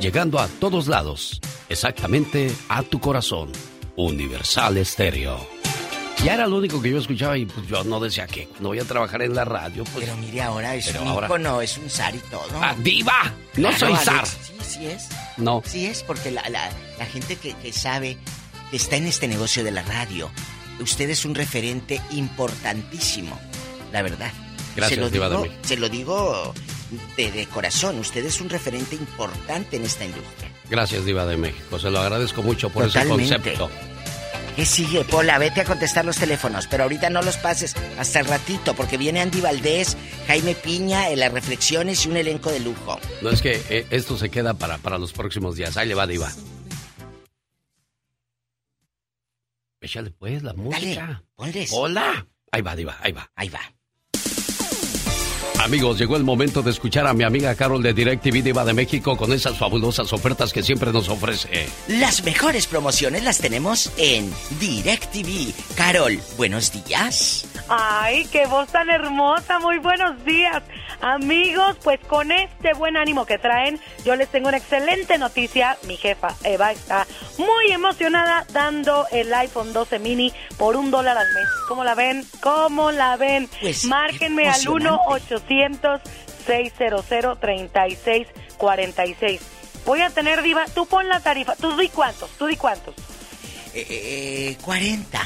Llegando 0.00 0.38
a 0.38 0.46
todos 0.46 0.86
lados. 0.86 1.40
Exactamente 1.68 2.52
a 2.68 2.84
tu 2.84 3.00
corazón. 3.00 3.50
Universal 3.96 4.76
Estéreo. 4.76 5.44
Ya 6.22 6.34
era 6.34 6.46
lo 6.46 6.56
único 6.56 6.80
que 6.80 6.90
yo 6.90 6.98
escuchaba 6.98 7.36
y 7.36 7.46
pues 7.46 7.66
yo 7.66 7.82
no 7.82 7.98
decía 7.98 8.28
que 8.28 8.48
no 8.60 8.68
voy 8.68 8.78
a 8.78 8.84
trabajar 8.84 9.22
en 9.22 9.34
la 9.34 9.44
radio. 9.44 9.82
Pues, 9.84 10.04
pero 10.04 10.16
mire, 10.16 10.42
ahora 10.42 10.76
es 10.76 10.94
un 10.94 11.08
ahora... 11.08 11.64
es 11.64 11.78
un 11.78 11.90
zar 11.90 12.14
y 12.14 12.18
todo. 12.18 12.48
¡Ah, 12.60 12.76
diva! 12.78 13.34
No 13.56 13.76
soy 13.76 13.94
zar. 13.96 14.24
Sí, 14.26 14.52
sí 14.60 14.86
es. 14.86 15.08
No. 15.36 15.62
Sí 15.64 15.86
es, 15.86 16.04
porque 16.04 16.30
la, 16.30 16.48
la, 16.48 16.70
la 16.98 17.06
gente 17.06 17.34
que, 17.34 17.54
que, 17.54 17.72
sabe 17.72 18.16
que 18.70 18.76
está 18.76 18.96
en 18.96 19.06
este 19.06 19.26
negocio 19.26 19.64
de 19.64 19.72
la 19.72 19.82
radio, 19.82 20.30
usted 20.80 21.10
es 21.10 21.24
un 21.24 21.34
referente 21.34 22.00
importantísimo, 22.12 23.38
la 23.92 24.02
verdad. 24.02 24.32
Gracias, 24.76 24.96
se 24.96 25.00
lo 25.00 25.10
diva 25.10 25.28
digo, 25.28 25.42
de 25.42 25.50
Se 25.62 25.76
lo 25.76 25.88
digo 25.88 26.54
de, 27.16 27.30
de 27.30 27.46
corazón, 27.46 27.98
usted 27.98 28.24
es 28.24 28.40
un 28.40 28.48
referente 28.48 28.94
importante 28.94 29.76
en 29.76 29.84
esta 29.84 30.04
industria. 30.04 30.50
Gracias, 30.70 31.04
Diva 31.04 31.26
de 31.26 31.36
México. 31.36 31.78
Se 31.78 31.90
lo 31.90 32.00
agradezco 32.00 32.42
mucho 32.42 32.70
por 32.70 32.86
ese 32.86 33.06
concepto. 33.06 33.70
¿Qué 34.56 34.66
sigue, 34.66 35.04
Pola? 35.04 35.38
Vete 35.38 35.60
a 35.60 35.64
contestar 35.64 36.04
los 36.04 36.16
teléfonos, 36.16 36.66
pero 36.66 36.82
ahorita 36.82 37.10
no 37.10 37.22
los 37.22 37.36
pases 37.36 37.76
hasta 37.96 38.18
el 38.18 38.26
ratito, 38.26 38.74
porque 38.74 38.96
viene 38.96 39.20
Andy 39.20 39.40
Valdés, 39.40 39.96
Jaime 40.26 40.56
Piña, 40.56 41.10
en 41.10 41.20
las 41.20 41.32
reflexiones 41.32 42.04
y 42.04 42.08
un 42.08 42.16
elenco 42.16 42.50
de 42.50 42.58
lujo. 42.58 42.98
No 43.22 43.30
es 43.30 43.40
que 43.40 43.62
eh, 43.70 43.86
esto 43.90 44.18
se 44.18 44.30
queda 44.30 44.54
para, 44.54 44.78
para 44.78 44.98
los 44.98 45.12
próximos 45.12 45.54
días. 45.54 45.76
Ahí 45.76 45.86
le 45.86 45.94
va, 45.94 46.08
Diva. 46.08 46.32
Échale 49.80 50.10
pues 50.10 50.42
la 50.42 50.54
música. 50.54 51.22
Hola. 51.70 52.26
Ahí 52.50 52.60
va, 52.62 52.74
Diva, 52.74 52.98
ahí 53.00 53.12
va. 53.12 53.30
Ahí 53.36 53.48
va. 53.48 53.60
Amigos, 55.58 55.98
llegó 55.98 56.16
el 56.16 56.22
momento 56.22 56.62
de 56.62 56.70
escuchar 56.70 57.06
a 57.06 57.14
mi 57.14 57.24
amiga 57.24 57.54
Carol 57.54 57.82
de 57.82 57.92
DirecTV 57.92 58.42
Diva 58.42 58.64
de 58.64 58.74
México 58.74 59.16
con 59.16 59.32
esas 59.32 59.58
fabulosas 59.58 60.12
ofertas 60.12 60.52
que 60.52 60.62
siempre 60.62 60.92
nos 60.92 61.08
ofrece. 61.08 61.68
Las 61.88 62.24
mejores 62.24 62.66
promociones 62.68 63.24
las 63.24 63.38
tenemos 63.38 63.90
en 63.96 64.30
DirecTV. 64.60 65.52
Carol, 65.74 66.20
buenos 66.36 66.72
días. 66.72 67.44
Ay, 67.68 68.24
qué 68.32 68.46
voz 68.46 68.68
tan 68.68 68.88
hermosa. 68.88 69.58
Muy 69.58 69.78
buenos 69.78 70.24
días. 70.24 70.62
Amigos, 71.00 71.76
pues 71.84 72.00
con 72.00 72.32
este 72.32 72.72
buen 72.72 72.96
ánimo 72.96 73.26
que 73.26 73.38
traen, 73.38 73.78
yo 74.04 74.16
les 74.16 74.28
tengo 74.28 74.48
una 74.48 74.56
excelente 74.56 75.18
noticia. 75.18 75.76
Mi 75.86 75.96
jefa 75.96 76.34
Eva 76.44 76.72
está 76.72 77.06
muy 77.36 77.70
emocionada 77.70 78.46
dando 78.52 79.06
el 79.12 79.32
iPhone 79.34 79.72
12 79.72 79.98
mini 79.98 80.32
por 80.56 80.76
un 80.76 80.90
dólar 80.90 81.18
al 81.18 81.32
mes. 81.34 81.46
¿Cómo 81.68 81.84
la 81.84 81.94
ven? 81.94 82.24
¿Cómo 82.40 82.90
la 82.90 83.16
ven? 83.16 83.48
Pues, 83.60 83.84
Márquenme 83.84 84.48
al 84.48 84.66
1 84.66 85.00
800 85.06 86.00
600 86.46 87.38
3646 87.38 89.40
Voy 89.84 90.00
a 90.00 90.10
tener, 90.10 90.42
Diva, 90.42 90.64
tú 90.74 90.86
pon 90.86 91.08
la 91.08 91.20
tarifa. 91.20 91.54
¿Tú 91.56 91.76
di 91.76 91.88
cuántos? 91.88 92.30
¿Tú 92.32 92.46
di 92.46 92.56
cuántos? 92.56 92.94
Eh, 93.74 94.56
40. 94.62 95.20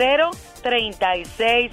3646 0.62 1.72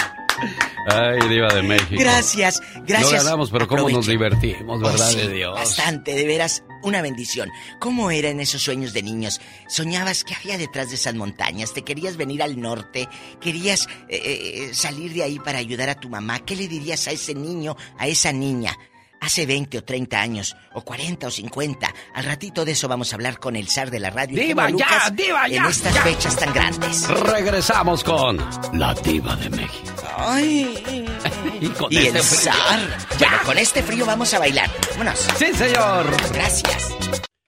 Ay, 0.87 1.19
Diva 1.29 1.53
de 1.53 1.63
México. 1.63 1.95
Gracias, 1.97 2.61
gracias. 2.85 3.11
No 3.11 3.17
ganamos, 3.23 3.49
pero 3.49 3.67
cómo 3.67 3.89
nos 3.89 4.05
divertimos, 4.07 4.81
¿verdad 4.81 5.07
Oh, 5.07 5.11
sí, 5.11 5.17
de 5.17 5.33
Dios? 5.33 5.53
Bastante, 5.55 6.13
de 6.13 6.25
veras, 6.25 6.63
una 6.83 7.01
bendición. 7.01 7.49
¿Cómo 7.79 8.11
eran 8.11 8.39
esos 8.39 8.61
sueños 8.61 8.93
de 8.93 9.01
niños? 9.01 9.41
¿Soñabas 9.67 10.23
qué 10.23 10.35
había 10.35 10.57
detrás 10.57 10.89
de 10.89 10.95
esas 10.95 11.15
montañas? 11.15 11.73
¿Te 11.73 11.81
querías 11.81 12.17
venir 12.17 12.43
al 12.43 12.59
norte? 12.59 13.09
¿Querías 13.41 13.87
eh, 14.09 14.69
eh, 14.69 14.73
salir 14.73 15.13
de 15.13 15.23
ahí 15.23 15.39
para 15.39 15.57
ayudar 15.57 15.89
a 15.89 15.99
tu 15.99 16.09
mamá? 16.09 16.39
¿Qué 16.39 16.55
le 16.55 16.67
dirías 16.67 17.07
a 17.07 17.11
ese 17.11 17.33
niño, 17.33 17.75
a 17.97 18.07
esa 18.07 18.31
niña? 18.31 18.77
Hace 19.21 19.45
20 19.47 19.79
o 19.79 19.83
30 19.83 20.19
años, 20.21 20.55
o 20.73 20.81
40 20.81 21.27
o 21.27 21.31
50. 21.31 21.93
Al 22.13 22.23
ratito 22.25 22.63
de 22.63 22.73
eso 22.73 22.87
vamos 22.87 23.11
a 23.11 23.15
hablar 23.15 23.39
con 23.39 23.55
el 23.55 23.67
zar 23.67 23.89
de 23.89 23.99
la 23.99 24.09
radio. 24.11 24.39
el 24.39 24.47
Diva, 24.49 24.69
ya, 24.69 25.09
diva, 25.11 25.47
ya, 25.47 25.57
En 25.57 25.65
estas 25.65 25.93
ya. 25.95 26.01
fechas 26.03 26.35
tan 26.37 26.53
grandes. 26.53 27.07
Regresamos 27.09 28.03
con 28.03 28.37
la 28.73 28.93
Diva 28.93 29.35
de 29.37 29.49
México. 29.49 29.91
Ay. 30.17 31.05
Y 31.61 31.67
con 31.69 31.91
Y 31.91 31.97
el 31.97 32.15
este 32.17 32.21
frío. 32.21 32.53
zar. 32.53 32.79
Bueno, 33.17 33.37
con 33.45 33.57
este 33.57 33.81
frío 33.81 34.05
vamos 34.05 34.33
a 34.33 34.39
bailar. 34.39 34.69
Vámonos. 34.91 35.19
Sí, 35.37 35.45
señor. 35.53 36.05
Gracias. 36.33 36.93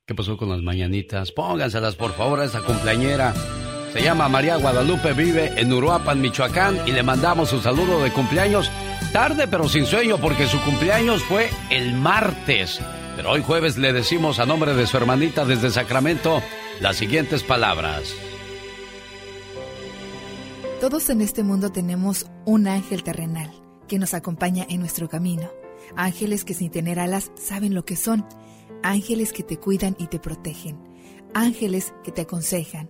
¿Qué 0.08 0.16
pasó 0.16 0.38
con 0.38 0.50
las 0.50 0.62
mañanitas? 0.62 1.32
Pónganselas, 1.34 1.96
por 1.96 2.16
favor, 2.16 2.40
a 2.40 2.46
esa 2.46 2.62
cumpleañera. 2.62 3.34
Se 3.92 4.02
llama 4.02 4.30
María 4.30 4.56
Guadalupe, 4.56 5.12
vive 5.14 5.54
en 5.58 5.74
Uruapan, 5.74 6.22
Michoacán, 6.22 6.80
y 6.88 6.92
le 6.92 7.04
mandamos 7.04 7.50
su 7.50 7.60
saludo 7.62 8.02
de 8.02 8.12
cumpleaños. 8.12 8.72
Tarde, 9.12 9.48
pero 9.48 9.68
sin 9.70 9.86
sueño, 9.86 10.18
porque 10.18 10.48
su 10.48 10.60
cumpleaños 10.62 11.24
fue 11.24 11.50
el 11.70 11.94
martes. 11.94 12.80
Pero 13.16 13.32
hoy 13.32 13.42
jueves 13.42 13.78
le 13.78 13.94
decimos 13.94 14.40
a 14.40 14.46
nombre 14.46 14.76
de 14.76 14.86
su 14.86 14.98
hermanita 14.98 15.46
desde 15.46 15.72
Sacramento 15.72 16.42
las 16.82 16.98
siguientes 16.98 17.42
palabras. 17.42 18.14
Todos 20.80 21.10
en 21.10 21.22
este 21.22 21.42
mundo 21.42 21.72
tenemos 21.72 22.28
un 22.46 22.68
ángel 22.68 23.02
terrenal 23.02 23.52
que 23.88 23.98
nos 23.98 24.14
acompaña 24.14 24.66
en 24.70 24.80
nuestro 24.80 25.10
camino. 25.10 25.50
Ángeles 25.96 26.46
que 26.46 26.54
sin 26.54 26.70
tener 26.70 27.00
alas 27.00 27.32
saben 27.36 27.74
lo 27.74 27.86
que 27.86 27.96
son. 27.96 28.26
Ángeles 28.84 29.34
que 29.34 29.42
te 29.42 29.58
cuidan 29.58 29.96
y 29.98 30.08
te 30.08 30.20
protegen. 30.20 30.78
Ángeles 31.34 31.94
que 32.04 32.12
te 32.12 32.22
aconsejan, 32.22 32.90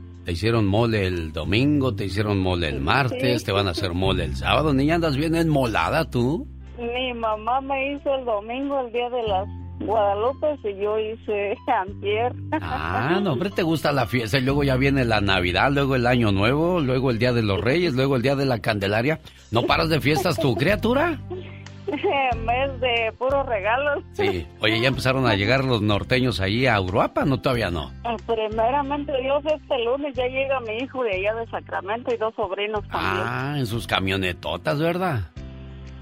Te 0.25 0.33
hicieron 0.33 0.65
mole 0.67 1.07
el 1.07 1.31
domingo, 1.31 1.95
te 1.95 2.05
hicieron 2.05 2.39
mole 2.39 2.69
el 2.69 2.79
martes, 2.79 3.39
Sí. 3.41 3.45
te 3.45 3.51
van 3.51 3.67
a 3.67 3.71
hacer 3.71 3.93
mole 3.93 4.25
el 4.25 4.35
sábado. 4.35 4.73
Niña, 4.73 4.95
andas 4.95 5.17
bien 5.17 5.35
enmolada 5.35 6.09
tú. 6.09 6.47
Mi 6.77 7.13
mamá 7.13 7.59
me 7.61 7.93
hizo 7.93 8.13
el 8.15 8.25
domingo 8.25 8.79
el 8.81 8.91
día 8.93 9.09
de 9.09 9.23
las 9.23 9.47
Guadalupe 9.83 10.47
y 10.63 10.79
yo 10.83 10.99
hice 10.99 11.55
antier. 11.67 12.33
Ah, 12.61 13.19
no, 13.23 13.33
hombre, 13.33 13.49
te 13.49 13.63
gusta 13.63 13.91
la 13.91 14.05
fiesta 14.05 14.37
y 14.37 14.41
luego 14.41 14.63
ya 14.63 14.75
viene 14.75 15.05
la 15.05 15.21
Navidad, 15.21 15.71
luego 15.71 15.95
el 15.95 16.05
Año 16.05 16.31
Nuevo, 16.31 16.79
luego 16.81 17.09
el 17.09 17.17
Día 17.17 17.33
de 17.33 17.41
los 17.41 17.59
Reyes, 17.59 17.95
luego 17.95 18.15
el 18.15 18.21
Día 18.21 18.35
de 18.35 18.45
la 18.45 18.59
Candelaria. 18.59 19.19
¿No 19.49 19.63
paras 19.63 19.89
de 19.89 19.99
fiestas 19.99 20.39
tú, 20.39 20.55
criatura? 20.55 21.19
En 22.31 22.45
vez 22.45 22.79
de 22.79 23.11
puros 23.17 23.45
regalos. 23.45 24.03
Sí. 24.13 24.47
Oye, 24.61 24.79
ya 24.79 24.87
empezaron 24.87 25.27
a 25.27 25.35
llegar 25.35 25.65
los 25.65 25.81
norteños 25.81 26.39
ahí 26.39 26.65
a 26.65 26.79
Uruapan, 26.79 27.29
¿no? 27.29 27.41
Todavía 27.41 27.69
no. 27.69 27.91
Eh, 28.05 28.15
Primeramente 28.25 29.11
Dios, 29.21 29.43
este 29.45 29.83
lunes 29.83 30.15
ya 30.15 30.25
llega 30.27 30.59
mi 30.61 30.77
hijo 30.77 31.03
de 31.03 31.15
allá 31.15 31.35
de 31.35 31.47
Sacramento 31.47 32.13
y 32.13 32.17
dos 32.17 32.33
sobrinos 32.35 32.87
también. 32.87 33.25
Ah, 33.27 33.55
en 33.57 33.65
sus 33.65 33.87
camionetotas, 33.87 34.79
¿verdad? 34.79 35.21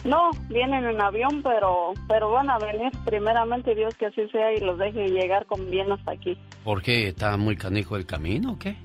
No, 0.05 0.29
vienen 0.47 0.85
en 0.85 1.01
avión, 1.01 1.43
pero 1.43 1.93
pero 2.07 2.31
van 2.31 2.49
a 2.49 2.57
venir 2.57 2.91
primeramente 3.03 3.75
Dios 3.75 3.93
que 3.95 4.05
así 4.05 4.29
sea 4.29 4.53
y 4.53 4.59
los 4.61 4.77
deje 4.77 5.09
llegar 5.09 5.45
con 5.45 5.69
bien 5.69 5.91
hasta 5.91 6.11
aquí. 6.11 6.37
¿Por 6.63 6.81
qué? 6.81 7.09
¿Está 7.09 7.35
muy 7.35 7.57
canijo 7.57 7.97
el 7.97 8.05
camino 8.05 8.53
o 8.53 8.59
qué? 8.59 8.77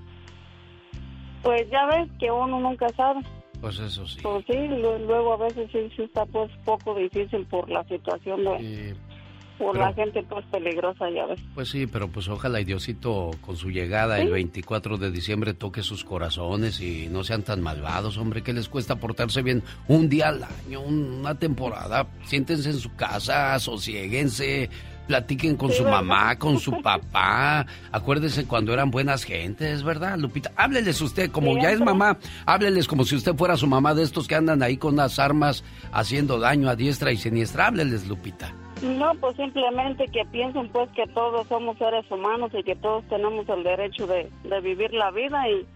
Pues 1.42 1.70
ya 1.70 1.86
ves 1.86 2.08
que 2.18 2.30
uno 2.30 2.58
nunca 2.58 2.88
sabe. 2.96 3.20
Pues 3.64 3.78
eso 3.78 4.06
sí. 4.06 4.18
Pues 4.22 4.44
sí, 4.46 4.52
lu- 4.68 4.98
luego 5.06 5.32
a 5.34 5.36
veces 5.38 5.68
sí, 5.72 5.78
sí 5.96 6.02
está 6.02 6.24
pues 6.26 6.50
poco 6.64 6.94
difícil 6.94 7.46
por 7.46 7.68
la 7.70 7.82
situación 7.84 8.44
de, 8.44 8.94
por 9.58 9.76
la 9.78 9.92
gente 9.94 10.22
pues 10.28 10.44
peligrosa, 10.46 11.08
ya 11.10 11.26
ves. 11.26 11.40
Pues 11.54 11.68
sí, 11.70 11.86
pero 11.86 12.08
pues 12.08 12.28
ojalá 12.28 12.60
y 12.60 12.64
Diosito 12.64 13.30
con 13.40 13.56
su 13.56 13.70
llegada 13.70 14.20
el 14.20 14.30
24 14.30 14.98
de 14.98 15.10
diciembre 15.10 15.54
toque 15.54 15.82
sus 15.82 16.04
corazones 16.04 16.80
y 16.80 17.08
no 17.08 17.22
sean 17.24 17.42
tan 17.42 17.62
malvados, 17.62 18.18
hombre, 18.18 18.42
que 18.42 18.52
les 18.52 18.68
cuesta 18.68 18.96
portarse 18.96 19.42
bien 19.42 19.62
un 19.88 20.08
día 20.08 20.28
al 20.28 20.42
año, 20.44 20.80
una 20.82 21.34
temporada. 21.38 22.06
Siéntense 22.24 22.70
en 22.70 22.78
su 22.78 22.94
casa, 22.96 23.58
sosiéguense, 23.60 24.68
platiquen 25.06 25.56
con 25.56 25.70
su 25.70 25.84
mamá, 25.84 26.36
con 26.38 26.58
su 26.58 26.72
papá. 26.82 27.66
Acuérdense 27.92 28.46
cuando 28.46 28.72
eran 28.72 28.90
buenas 28.90 29.24
gentes, 29.24 29.82
¿verdad, 29.82 30.18
Lupita? 30.18 30.50
Hábleles 30.56 31.00
usted, 31.00 31.30
como 31.30 31.56
ya 31.60 31.70
es 31.70 31.80
mamá, 31.80 32.18
hábleles 32.46 32.86
como 32.88 33.04
si 33.04 33.16
usted 33.16 33.34
fuera 33.34 33.56
su 33.56 33.66
mamá 33.66 33.94
de 33.94 34.02
estos 34.02 34.28
que 34.28 34.34
andan 34.34 34.62
ahí 34.62 34.76
con 34.76 34.96
las 34.96 35.18
armas 35.18 35.64
haciendo 35.92 36.38
daño 36.38 36.68
a 36.68 36.76
diestra 36.76 37.12
y 37.12 37.16
siniestra. 37.16 37.66
Hábleles, 37.66 38.06
Lupita. 38.08 38.52
No, 38.82 39.14
pues 39.14 39.36
simplemente 39.36 40.06
que 40.08 40.24
piensen 40.26 40.68
pues 40.68 40.90
que 40.90 41.06
todos 41.08 41.46
somos 41.48 41.78
seres 41.78 42.04
humanos 42.10 42.50
y 42.52 42.62
que 42.62 42.76
todos 42.76 43.04
tenemos 43.08 43.48
el 43.48 43.62
derecho 43.62 44.06
de, 44.06 44.30
de 44.42 44.60
vivir 44.60 44.92
la 44.92 45.10
vida 45.10 45.48
y, 45.48 45.66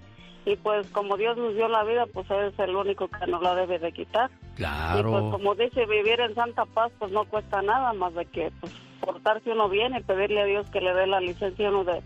y 0.50 0.56
pues 0.56 0.86
como 0.90 1.16
Dios 1.16 1.36
nos 1.36 1.54
dio 1.54 1.68
la 1.68 1.84
vida, 1.84 2.06
pues 2.12 2.28
Él 2.30 2.52
es 2.52 2.58
el 2.58 2.74
único 2.74 3.08
que 3.08 3.26
nos 3.26 3.42
la 3.42 3.54
debe 3.54 3.78
de 3.78 3.92
quitar. 3.92 4.30
Claro. 4.56 5.08
Y 5.08 5.12
pues 5.12 5.24
como 5.30 5.54
dice, 5.54 5.86
vivir 5.86 6.20
en 6.20 6.34
santa 6.34 6.66
paz 6.66 6.90
pues 6.98 7.12
no 7.12 7.24
cuesta 7.24 7.62
nada 7.62 7.92
más 7.92 8.12
de 8.14 8.26
que 8.26 8.52
pues 8.60 8.72
portarse 9.12 9.50
uno 9.50 9.68
bien 9.68 9.94
y 9.96 10.02
pedirle 10.02 10.42
a 10.42 10.44
Dios 10.44 10.68
que 10.70 10.80
le 10.80 10.92
dé 10.94 11.06
la 11.06 11.20
licencia 11.20 11.68
a 11.68 11.70
uno 11.70 11.84
de, 11.84 12.02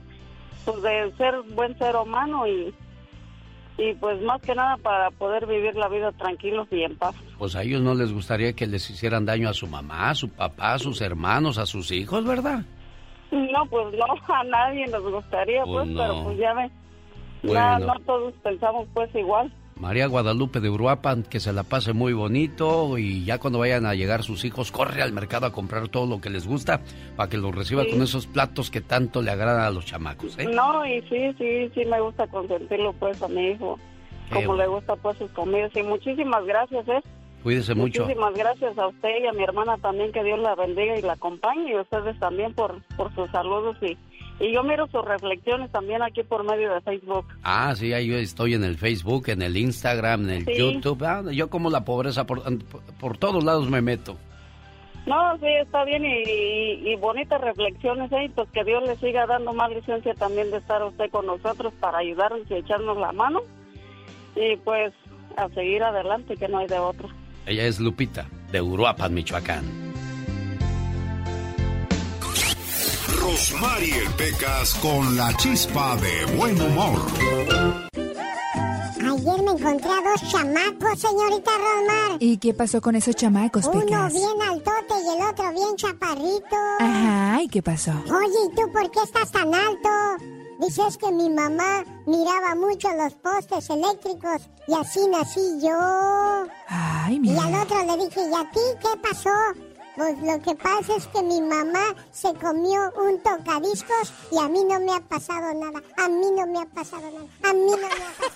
pues, 0.65 0.83
de 0.83 1.13
ser 1.17 1.35
buen 1.55 1.77
ser 1.79 1.97
humano 1.97 2.47
y, 2.47 2.73
y 3.79 3.95
pues 3.95 4.21
más 4.23 4.41
que 4.43 4.55
nada 4.55 4.77
para 4.77 5.11
poder 5.11 5.47
vivir 5.47 5.75
la 5.75 5.89
vida 5.89 6.13
tranquilos 6.13 6.69
y 6.71 6.83
en 6.83 6.97
paz. 6.97 7.15
Pues 7.39 7.57
a 7.57 7.63
ellos 7.63 7.81
no 7.83 7.95
les 7.95 8.13
gustaría 8.13 8.53
que 8.53 8.67
les 8.67 8.89
hicieran 8.89 9.27
daño 9.27 9.49
a 9.49 9.55
su 9.55 9.67
mamá, 9.67 10.11
a 10.11 10.15
su 10.15 10.29
papá, 10.29 10.75
a 10.75 10.79
sus 10.79 11.01
hermanos, 11.01 11.59
a 11.59 11.67
sus 11.67 11.91
hijos, 11.91 12.25
¿verdad? 12.25 12.63
No, 13.33 13.67
pues 13.69 13.87
no, 13.95 14.35
a 14.35 14.45
nadie 14.45 14.87
nos 14.89 15.03
gustaría, 15.03 15.65
Pues 15.65 15.87
pues, 15.87 15.89
no. 15.89 16.01
pero 16.03 16.25
pues 16.25 16.39
ya 16.39 16.55
ve, 16.55 16.71
Bueno. 17.43 17.79
no, 17.81 17.87
no 17.95 18.01
todos 18.07 18.35
pensamos 18.45 18.87
pues 18.95 19.13
igual. 19.15 19.53
María 19.83 20.07
Guadalupe 20.07 20.61
de 20.61 20.71
Uruapan, 20.71 21.25
que 21.25 21.41
se 21.41 21.53
la 21.53 21.65
pase 21.65 21.93
muy 21.93 22.13
bonito 22.13 22.99
y 22.99 23.25
ya 23.25 23.39
cuando 23.39 23.59
vayan 23.59 23.85
a 23.85 23.97
llegar 23.97 24.23
sus 24.23 24.45
hijos, 24.45 24.71
corre 24.71 25.03
al 25.03 25.13
mercado 25.13 25.45
a 25.47 25.53
comprar 25.53 25.89
todo 25.89 26.07
lo 26.07 26.21
que 26.21 26.31
les 26.31 26.47
gusta 26.47 26.81
para 27.17 27.29
que 27.29 27.37
los 27.37 27.53
reciba 27.53 27.83
Sí. 27.83 27.91
con 27.91 28.01
esos 28.03 28.29
platos 28.29 28.71
que 28.71 28.81
tanto 28.81 29.23
le 29.23 29.33
agradan 29.33 29.65
a 29.65 29.71
los 29.71 29.85
chamacos, 29.85 30.39
¿eh? 30.39 30.47
No, 30.47 30.87
y 30.87 31.01
sí, 31.09 31.35
sí, 31.37 31.69
sí 31.75 31.85
me 31.85 32.01
gusta 32.01 32.29
consentirlo 32.29 32.93
pues 32.93 33.21
a 33.23 33.27
mi 33.27 33.49
hijo, 33.49 33.77
Qué 34.29 34.35
como 34.37 34.47
bueno. 34.55 34.63
le 34.63 34.69
gusta 34.69 34.95
pues 34.95 35.19
sus 35.19 35.31
comidas. 35.33 35.73
Y 35.75 35.83
muchísimas 35.83 36.45
gracias, 36.47 36.87
¿eh? 36.87 37.01
Cuídese 37.43 37.75
mucho. 37.75 38.03
Muchísimas 38.05 38.35
gracias 38.35 38.79
a 38.79 38.87
usted 38.87 39.09
y 39.21 39.27
a 39.27 39.33
mi 39.33 39.43
hermana 39.43 39.77
también, 39.79 40.13
que 40.13 40.23
Dios 40.23 40.39
la 40.39 40.55
bendiga 40.55 40.97
y 40.97 41.03
la 41.03 41.15
acompañe, 41.15 41.73
y 41.73 41.75
a 41.75 41.81
ustedes 41.81 42.17
también 42.21 42.55
por, 42.55 42.81
por 42.97 43.13
sus 43.17 43.29
saludos. 43.33 43.77
Y, 43.83 43.99
y 44.43 44.53
yo 44.53 44.63
miro 44.63 44.87
sus 44.89 45.05
reflexiones 45.05 45.71
también 45.71 46.03
aquí 46.03 46.23
por 46.25 46.43
medio 46.45 46.75
de 46.75 46.81
Facebook. 46.83 47.25
Ah, 47.45 47.73
sí, 47.77 47.93
ahí 47.93 48.09
yo 48.09 48.17
estoy 48.17 48.55
en 48.55 48.65
el 48.65 48.77
Facebook, 48.77 49.29
en 49.29 49.41
el 49.41 49.57
Instagram, 49.57 50.25
en 50.25 50.31
el 50.31 50.45
Sí. 50.45 50.55
YouTube. 50.59 51.03
Ah, 51.05 51.23
yo 51.33 51.49
como 51.49 51.71
la 51.71 51.85
pobreza 51.85 52.27
por, 52.27 52.43
por 53.01 53.17
todos 53.19 53.43
lados 53.45 53.71
me 53.71 53.81
meto. 53.81 54.17
No, 55.07 55.37
sí, 55.39 55.47
está 55.61 55.85
bien 55.85 56.05
y, 56.05 56.09
y- 56.09 56.93
y 56.93 56.97
bonitas 56.97 57.41
reflexiones, 57.41 58.11
¿eh? 58.13 58.31
Pues 58.35 58.49
que 58.51 58.63
Dios 58.65 58.83
le 58.87 58.97
siga 58.97 59.27
dando 59.27 59.53
más 59.53 59.71
licencia 59.71 60.15
también 60.15 60.51
de 60.51 60.59
estar 60.59 60.83
usted 60.85 61.11
con 61.11 61.27
nosotros 61.27 61.73
para 61.81 61.99
ayudarnos 61.99 62.41
y 62.51 62.55
echarnos 62.55 62.97
la 62.99 63.11
mano. 63.13 63.41
Y 64.37 64.57
pues 64.59 64.93
a 65.37 65.49
seguir 65.51 65.83
adelante, 65.83 66.37
que 66.37 66.47
no 66.49 66.59
hay 66.59 66.67
de 66.69 66.79
otro. 66.79 67.09
Ella 67.47 67.65
es 67.65 67.81
Lupita, 67.81 68.27
de 68.53 68.61
Uruapan, 68.61 69.13
Michoacán. 69.13 69.92
Rosmarie 73.21 74.09
Pecas 74.17 74.75
con 74.75 75.17
la 75.17 75.37
chispa 75.37 75.97
de 75.97 76.25
buen 76.37 76.61
humor. 76.61 77.01
Ayer 78.97 79.43
me 79.43 79.53
encontré 79.53 79.91
a 79.91 80.01
dos 80.11 80.31
chamacos, 80.31 80.99
señorita 81.01 81.51
Rosmar. 81.51 82.17
¿Y 82.21 82.39
qué 82.39 82.55
pasó 82.55 82.81
con 82.81 82.97
esos 82.97 83.15
chamacos, 83.15 83.67
Uno 83.67 83.81
Pecas? 83.81 84.13
bien 84.13 84.43
altote 84.49 84.95
y 85.05 85.17
el 85.17 85.29
otro 85.29 85.53
bien 85.53 85.77
chaparrito. 85.77 86.57
Ajá, 86.81 87.43
¿y 87.43 87.49
qué 87.49 87.63
pasó? 87.63 87.91
Oye, 87.93 88.39
¿y 88.51 88.55
tú 88.57 88.63
por 88.73 88.91
qué 88.91 89.01
estás 89.05 89.31
tan 89.31 89.55
alto? 89.55 89.89
Dices 90.61 90.97
que 90.97 91.11
mi 91.13 91.29
mamá 91.29 91.85
miraba 92.07 92.55
mucho 92.55 92.89
los 92.93 93.13
postes 93.15 93.69
eléctricos 93.69 94.43
y 94.69 94.75
así 94.75 95.01
nací 95.09 95.41
yo. 95.61 96.47
Ay, 96.69 97.17
Y 97.17 97.21
mira. 97.21 97.45
al 97.45 97.55
otro 97.63 97.79
le 97.85 98.05
dije, 98.05 98.21
¿y 98.31 98.35
a 98.35 98.51
ti 98.51 98.61
qué 98.81 98.99
pasó? 99.03 99.31
Pues 99.97 100.19
lo 100.21 100.41
que 100.41 100.55
pasa 100.55 100.97
es 100.97 101.07
que 101.09 101.23
mi 101.23 101.41
mamá 101.43 101.95
se 102.13 102.33
comió 102.35 102.91
un 102.97 103.23
tocadiscos 103.23 104.13
y 104.31 104.39
a 104.39 104.49
mí 104.49 104.65
no 104.65 104.81
me 104.81 104.95
ha 104.95 105.01
pasado 105.01 105.53
nada. 105.53 105.83
A 105.99 106.09
mí 106.09 106.31
no 106.35 106.47
me 106.47 106.63
ha 106.63 106.67
pasado 106.67 107.03
nada. 107.11 107.27
A 107.43 107.53
mí 107.53 107.71
no 107.71 107.77
me 107.77 107.85
ha 107.85 107.89
pasado 107.91 108.33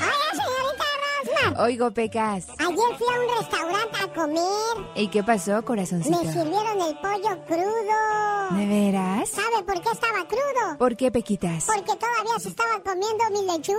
Oiga, 0.00 0.30
señorita 0.32 0.84
Rosmar. 1.04 1.62
Oigo, 1.62 1.90
Pecas. 1.92 2.46
Ayer 2.58 2.96
fui 2.98 3.06
a 3.14 3.20
un 3.20 3.28
restaurante 3.38 3.98
a 4.02 4.12
comer. 4.12 4.90
¿Y 4.96 5.08
qué 5.08 5.22
pasó, 5.22 5.64
corazoncito? 5.64 6.18
Me 6.18 6.32
sirvieron 6.32 6.80
el 6.80 6.98
pollo 6.98 7.44
crudo. 7.46 8.58
¿De 8.58 8.66
veras? 8.66 9.28
¿Sabe 9.28 9.62
por 9.64 9.80
qué 9.80 9.90
estaba 9.90 10.26
crudo? 10.26 10.78
¿Por 10.78 10.96
qué, 10.96 11.12
Pequitas? 11.12 11.66
Porque 11.66 11.96
todavía 11.96 12.38
se 12.40 12.48
estaba 12.48 12.80
comiendo 12.82 13.24
mi 13.30 13.46
lechuga. 13.46 13.78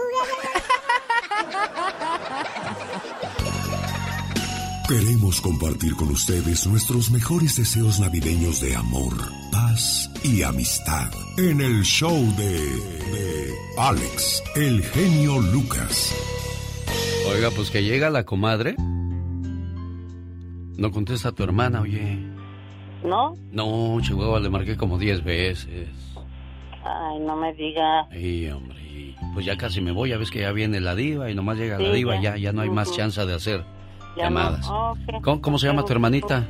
Queremos 4.88 5.41
compartir 5.41 5.95
con 5.95 6.10
ustedes 6.10 6.68
nuestros 6.68 7.10
mejores 7.10 7.56
deseos 7.57 7.99
navideños 7.99 8.62
de 8.62 8.76
amor, 8.76 9.14
paz 9.52 10.12
y 10.24 10.44
amistad 10.44 11.12
en 11.40 11.60
el 11.60 11.82
show 11.84 12.16
de, 12.38 12.53
de 12.53 13.53
Alex, 13.80 14.44
el 14.56 14.84
genio 14.84 15.40
Lucas. 15.40 16.14
Oiga, 17.34 17.49
pues 17.56 17.72
que 17.72 17.84
llega 17.84 18.12
la 18.12 18.26
comadre. 18.26 18.76
No 20.78 20.91
contesta 20.91 21.30
a 21.30 21.32
tu 21.32 21.41
hermana, 21.44 21.82
oye. 21.82 22.20
¿No? 23.03 23.34
No, 23.52 23.98
Chihuahua, 24.02 24.40
le 24.40 24.49
marqué 24.49 24.78
como 24.78 24.99
10 24.99 25.24
veces. 25.24 25.90
Ay, 26.84 27.20
no 27.26 27.36
me 27.38 27.53
diga. 27.56 28.07
Y 28.16 28.48
hombre, 28.49 29.16
pues 29.34 29.48
ya 29.48 29.57
casi 29.57 29.82
me 29.82 29.91
voy, 29.91 30.10
ya 30.12 30.18
ves 30.18 30.30
que 30.30 30.41
ya 30.41 30.52
viene 30.52 30.80
la 30.80 30.94
diva 30.94 31.32
y 31.32 31.34
nomás 31.36 31.57
llega 31.57 31.80
la 31.80 31.90
Sí, 31.90 31.95
diva, 31.95 32.16
ya. 32.18 32.36
ya, 32.36 32.38
ya 32.38 32.52
no 32.53 32.62
hay 32.62 32.70
más 32.70 32.91
chance 32.95 33.26
de 33.26 33.34
hacer 33.34 33.66
Llamadas. 34.16 34.68
Ok. 34.70 35.22
¿Cómo, 35.22 35.42
cómo 35.42 35.60
se 35.60 35.68
llama 35.68 35.84
tu 35.84 35.94
hermanita? 35.94 36.46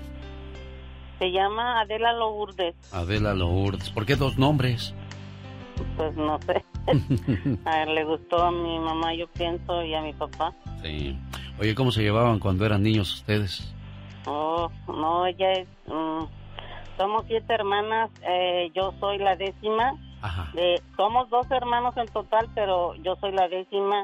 Se 1.19 1.31
llama 1.31 1.81
Adela 1.81 2.13
Lourdes. 2.13 2.75
Adela 2.93 3.33
Lourdes. 3.33 3.89
¿Por 3.89 4.05
qué 4.05 4.15
dos 4.15 4.37
nombres? 4.37 4.93
Pues 5.97 6.15
no 6.15 6.39
sé. 6.41 6.63
A 7.65 7.83
él 7.83 7.95
le 7.95 8.03
gustó 8.03 8.43
a 8.43 8.51
mi 8.51 8.79
mamá, 8.79 9.13
yo 9.15 9.27
pienso, 9.27 9.83
y 9.83 9.93
a 9.95 10.01
mi 10.01 10.13
papá. 10.13 10.53
Sí. 10.83 11.17
Oye, 11.59 11.73
¿cómo 11.73 11.91
se 11.91 12.01
llevaban 12.03 12.39
cuando 12.39 12.65
eran 12.65 12.83
niños 12.83 13.13
ustedes? 13.13 13.73
Oh, 14.25 14.69
no, 14.87 15.25
ella 15.25 15.51
es... 15.53 15.67
mm, 15.87 16.25
somos 16.97 17.25
siete 17.27 17.53
hermanas, 17.53 18.09
eh, 18.21 18.71
yo 18.75 18.93
soy 18.99 19.17
la 19.17 19.35
décima. 19.35 19.93
Ajá. 20.21 20.49
De, 20.53 20.81
somos 20.95 21.29
dos 21.29 21.49
hermanos 21.51 21.95
en 21.97 22.07
total, 22.07 22.49
pero 22.55 22.93
yo 22.95 23.15
soy 23.17 23.31
la 23.31 23.47
décima. 23.47 24.01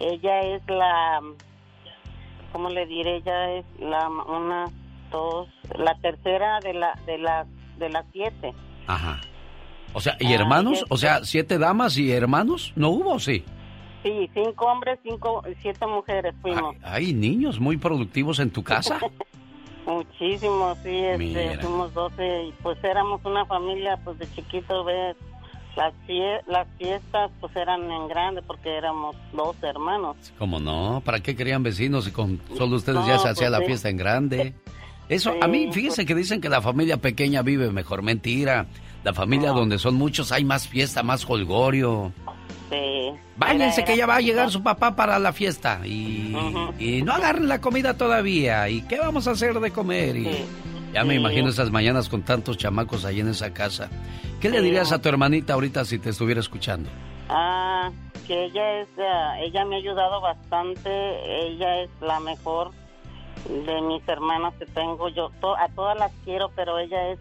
Ella 0.00 0.40
es 0.40 0.62
la... 0.68 1.20
¿Cómo 2.56 2.70
le 2.70 2.86
diré? 2.86 3.16
Ella 3.16 3.50
es 3.52 3.66
la 3.78 4.08
una, 4.08 4.64
dos, 5.10 5.46
la 5.78 5.94
tercera 5.98 6.58
de 6.60 6.72
la 6.72 6.98
de 7.04 7.18
las 7.18 7.46
de 7.78 7.90
las 7.90 8.06
siete. 8.14 8.54
Ajá. 8.86 9.20
O 9.92 10.00
sea, 10.00 10.16
¿y 10.20 10.28
Ah, 10.32 10.36
hermanos? 10.36 10.80
ya- 10.80 10.86
O 10.88 10.96
sea, 10.96 11.24
¿siete 11.24 11.58
damas 11.58 11.98
y 11.98 12.10
hermanos? 12.10 12.72
¿No 12.74 12.88
hubo 12.88 13.18
sí? 13.20 13.44
Sí, 14.02 14.30
cinco 14.32 14.64
hombres, 14.72 14.98
cinco, 15.02 15.42
siete 15.60 15.86
mujeres 15.86 16.34
fuimos. 16.40 16.74
Hay 16.82 17.12
niños 17.12 17.60
muy 17.60 17.76
productivos 17.76 18.38
en 18.38 18.48
tu 18.50 18.62
casa. 18.64 18.98
Muchísimos, 19.86 20.78
sí, 20.82 20.96
este, 20.96 21.58
fuimos 21.58 21.92
12 21.92 22.44
y 22.44 22.52
pues 22.62 22.82
éramos 22.82 23.20
una 23.26 23.44
familia, 23.44 23.98
pues 24.02 24.18
de 24.18 24.26
chiquito, 24.34 24.82
ves, 24.82 25.14
las, 25.76 25.92
fie- 26.06 26.42
las 26.46 26.66
fiestas 26.78 27.30
pues 27.40 27.54
eran 27.56 27.90
en 27.90 28.08
grande 28.08 28.42
porque 28.42 28.76
éramos 28.76 29.14
dos 29.32 29.54
hermanos. 29.62 30.16
¿Cómo 30.38 30.58
no? 30.58 31.02
¿Para 31.04 31.20
qué 31.20 31.36
querían 31.36 31.62
vecinos 31.62 32.08
y 32.08 32.10
con 32.12 32.40
solo 32.56 32.76
ustedes 32.76 32.98
No, 33.00 33.06
ya 33.06 33.18
se 33.18 33.22
pues 33.24 33.32
hacía 33.32 33.50
la 33.50 33.60
fiesta 33.60 33.88
en 33.88 33.96
grande? 33.96 34.54
Eso, 35.08 35.34
a 35.40 35.46
mí, 35.46 35.70
fíjense 35.70 36.04
que 36.04 36.14
dicen 36.16 36.40
que 36.40 36.48
la 36.48 36.60
familia 36.60 36.96
pequeña 36.96 37.42
vive 37.42 37.70
mejor. 37.70 38.02
Mentira. 38.02 38.66
La 39.04 39.14
familia 39.14 39.50
donde 39.52 39.78
son 39.78 39.94
muchos 39.94 40.32
hay 40.32 40.44
más 40.44 40.66
fiesta, 40.66 41.04
más 41.04 41.24
holgorio. 41.30 42.12
Sí. 42.70 43.10
Váyanse 43.36 43.84
que 43.84 43.96
ya 43.96 44.04
va 44.06 44.16
a 44.16 44.20
llegar 44.20 44.50
su 44.50 44.64
papá 44.64 44.96
para 44.96 45.16
la 45.20 45.32
fiesta. 45.32 45.80
Y, 45.86 46.34
y 46.80 47.02
no 47.02 47.12
agarren 47.12 47.46
la 47.46 47.60
comida 47.60 47.94
todavía. 47.96 48.68
¿Y 48.68 48.80
qué 48.82 48.98
vamos 48.98 49.28
a 49.28 49.32
hacer 49.32 49.60
de 49.60 49.70
comer? 49.70 50.16
Y 50.16 50.44
ya 50.92 51.04
me 51.04 51.14
Sí. 51.14 51.20
imagino 51.20 51.48
esas 51.48 51.70
mañanas 51.70 52.08
con 52.08 52.22
tantos 52.22 52.56
chamacos 52.58 53.04
ahí 53.04 53.20
en 53.20 53.28
esa 53.28 53.52
casa. 53.52 53.88
¿Qué 54.40 54.50
le 54.50 54.60
dirías 54.60 54.92
a 54.92 55.00
tu 55.00 55.08
hermanita 55.08 55.54
ahorita 55.54 55.84
si 55.84 55.98
te 55.98 56.10
estuviera 56.10 56.40
escuchando? 56.40 56.88
Ah, 57.28 57.90
que 58.26 58.44
ella 58.44 58.80
es, 58.80 58.88
ah, 58.98 59.40
ella 59.40 59.64
me 59.64 59.76
ha 59.76 59.78
ayudado 59.78 60.20
bastante, 60.20 60.90
ella 61.46 61.80
es 61.82 61.90
la 62.00 62.20
mejor 62.20 62.70
de 63.48 63.80
mis 63.82 64.06
hermanas 64.08 64.54
que 64.58 64.66
tengo. 64.66 65.08
Yo 65.08 65.30
a 65.58 65.68
todas 65.68 65.98
las 65.98 66.12
quiero, 66.24 66.50
pero 66.54 66.78
ella 66.78 67.10
es 67.10 67.18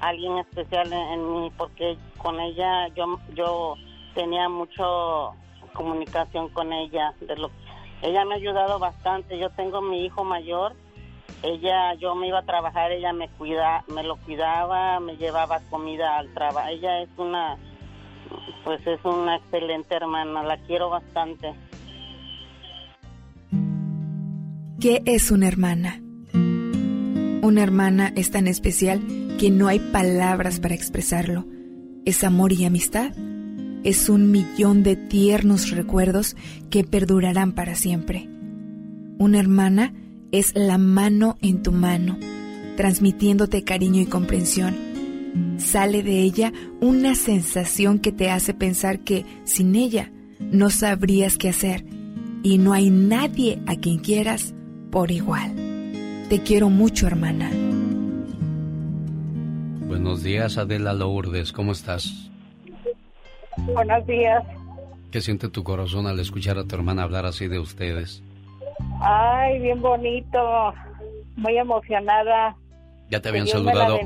alguien 0.00 0.38
especial 0.38 0.92
en, 0.92 1.32
mí 1.32 1.50
porque 1.56 1.96
con 2.18 2.40
ella 2.40 2.88
yo 2.88 3.18
yo 3.34 3.74
tenía 4.14 4.48
mucho 4.48 5.32
comunicación 5.74 6.48
con 6.50 6.72
ella 6.72 7.14
de 7.20 7.36
lo 7.36 7.50
ella 8.02 8.24
me 8.24 8.34
ha 8.34 8.36
ayudado 8.36 8.78
bastante. 8.78 9.38
Yo 9.38 9.48
tengo 9.50 9.80
mi 9.80 10.04
hijo 10.04 10.24
mayor. 10.24 10.74
Ella, 11.42 11.94
yo 11.94 12.14
me 12.14 12.28
iba 12.28 12.38
a 12.38 12.44
trabajar, 12.44 12.92
ella 12.92 13.12
me 13.12 13.28
cuida, 13.30 13.84
me 13.88 14.02
lo 14.02 14.16
cuidaba, 14.16 15.00
me 15.00 15.16
llevaba 15.16 15.60
comida 15.70 16.18
al 16.18 16.32
trabajo. 16.34 16.68
Ella 16.68 17.02
es 17.02 17.08
una, 17.16 17.56
pues 18.64 18.86
es 18.86 19.04
una 19.04 19.36
excelente 19.36 19.94
hermana, 19.94 20.42
la 20.42 20.56
quiero 20.58 20.90
bastante. 20.90 21.54
¿Qué 24.80 25.02
es 25.04 25.30
una 25.30 25.48
hermana? 25.48 26.00
Una 27.42 27.62
hermana 27.62 28.12
es 28.16 28.30
tan 28.30 28.46
especial 28.46 29.00
que 29.38 29.50
no 29.50 29.68
hay 29.68 29.80
palabras 29.80 30.60
para 30.60 30.74
expresarlo. 30.74 31.44
Es 32.04 32.24
amor 32.24 32.52
y 32.52 32.64
amistad 32.64 33.12
es 33.84 34.08
un 34.08 34.30
millón 34.30 34.82
de 34.82 34.96
tiernos 34.96 35.70
recuerdos 35.70 36.36
que 36.70 36.84
perdurarán 36.84 37.52
para 37.52 37.74
siempre. 37.74 38.28
Una 39.18 39.40
hermana 39.40 39.92
es 40.32 40.54
la 40.56 40.78
mano 40.78 41.36
en 41.42 41.62
tu 41.62 41.72
mano, 41.72 42.18
transmitiéndote 42.76 43.62
cariño 43.64 44.00
y 44.00 44.06
comprensión. 44.06 44.74
Sale 45.58 46.02
de 46.02 46.20
ella 46.20 46.52
una 46.80 47.14
sensación 47.14 47.98
que 47.98 48.12
te 48.12 48.30
hace 48.30 48.54
pensar 48.54 49.00
que 49.00 49.24
sin 49.44 49.76
ella 49.76 50.10
no 50.40 50.70
sabrías 50.70 51.36
qué 51.36 51.50
hacer 51.50 51.84
y 52.42 52.58
no 52.58 52.72
hay 52.72 52.90
nadie 52.90 53.62
a 53.66 53.76
quien 53.76 53.98
quieras 53.98 54.54
por 54.90 55.10
igual. 55.10 55.54
Te 56.28 56.42
quiero 56.42 56.70
mucho, 56.70 57.06
hermana. 57.06 57.50
Buenos 59.86 60.22
días, 60.22 60.56
Adela 60.56 60.94
Lourdes, 60.94 61.52
¿cómo 61.52 61.72
estás? 61.72 62.30
Buenos 63.58 64.06
días. 64.06 64.42
¿Qué 65.10 65.20
siente 65.20 65.50
tu 65.50 65.62
corazón 65.62 66.06
al 66.06 66.18
escuchar 66.18 66.56
a 66.56 66.64
tu 66.64 66.74
hermana 66.74 67.02
hablar 67.02 67.26
así 67.26 67.48
de 67.48 67.58
ustedes? 67.58 68.22
Ay, 69.00 69.58
bien 69.58 69.80
bonito, 69.80 70.74
muy 71.36 71.56
emocionada. 71.56 72.56
¿Ya 73.10 73.20
te 73.20 73.28
habían 73.28 73.46
saludado? 73.46 73.98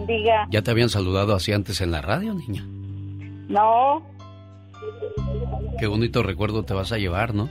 ¿Ya 0.50 0.62
te 0.62 0.70
habían 0.70 0.88
saludado 0.88 1.34
así 1.34 1.52
antes 1.52 1.80
en 1.80 1.92
la 1.92 2.02
radio, 2.02 2.34
niña? 2.34 2.64
No. 3.48 4.02
Qué 5.78 5.86
bonito 5.86 6.22
recuerdo 6.22 6.64
te 6.64 6.74
vas 6.74 6.92
a 6.92 6.98
llevar, 6.98 7.34
¿no? 7.34 7.48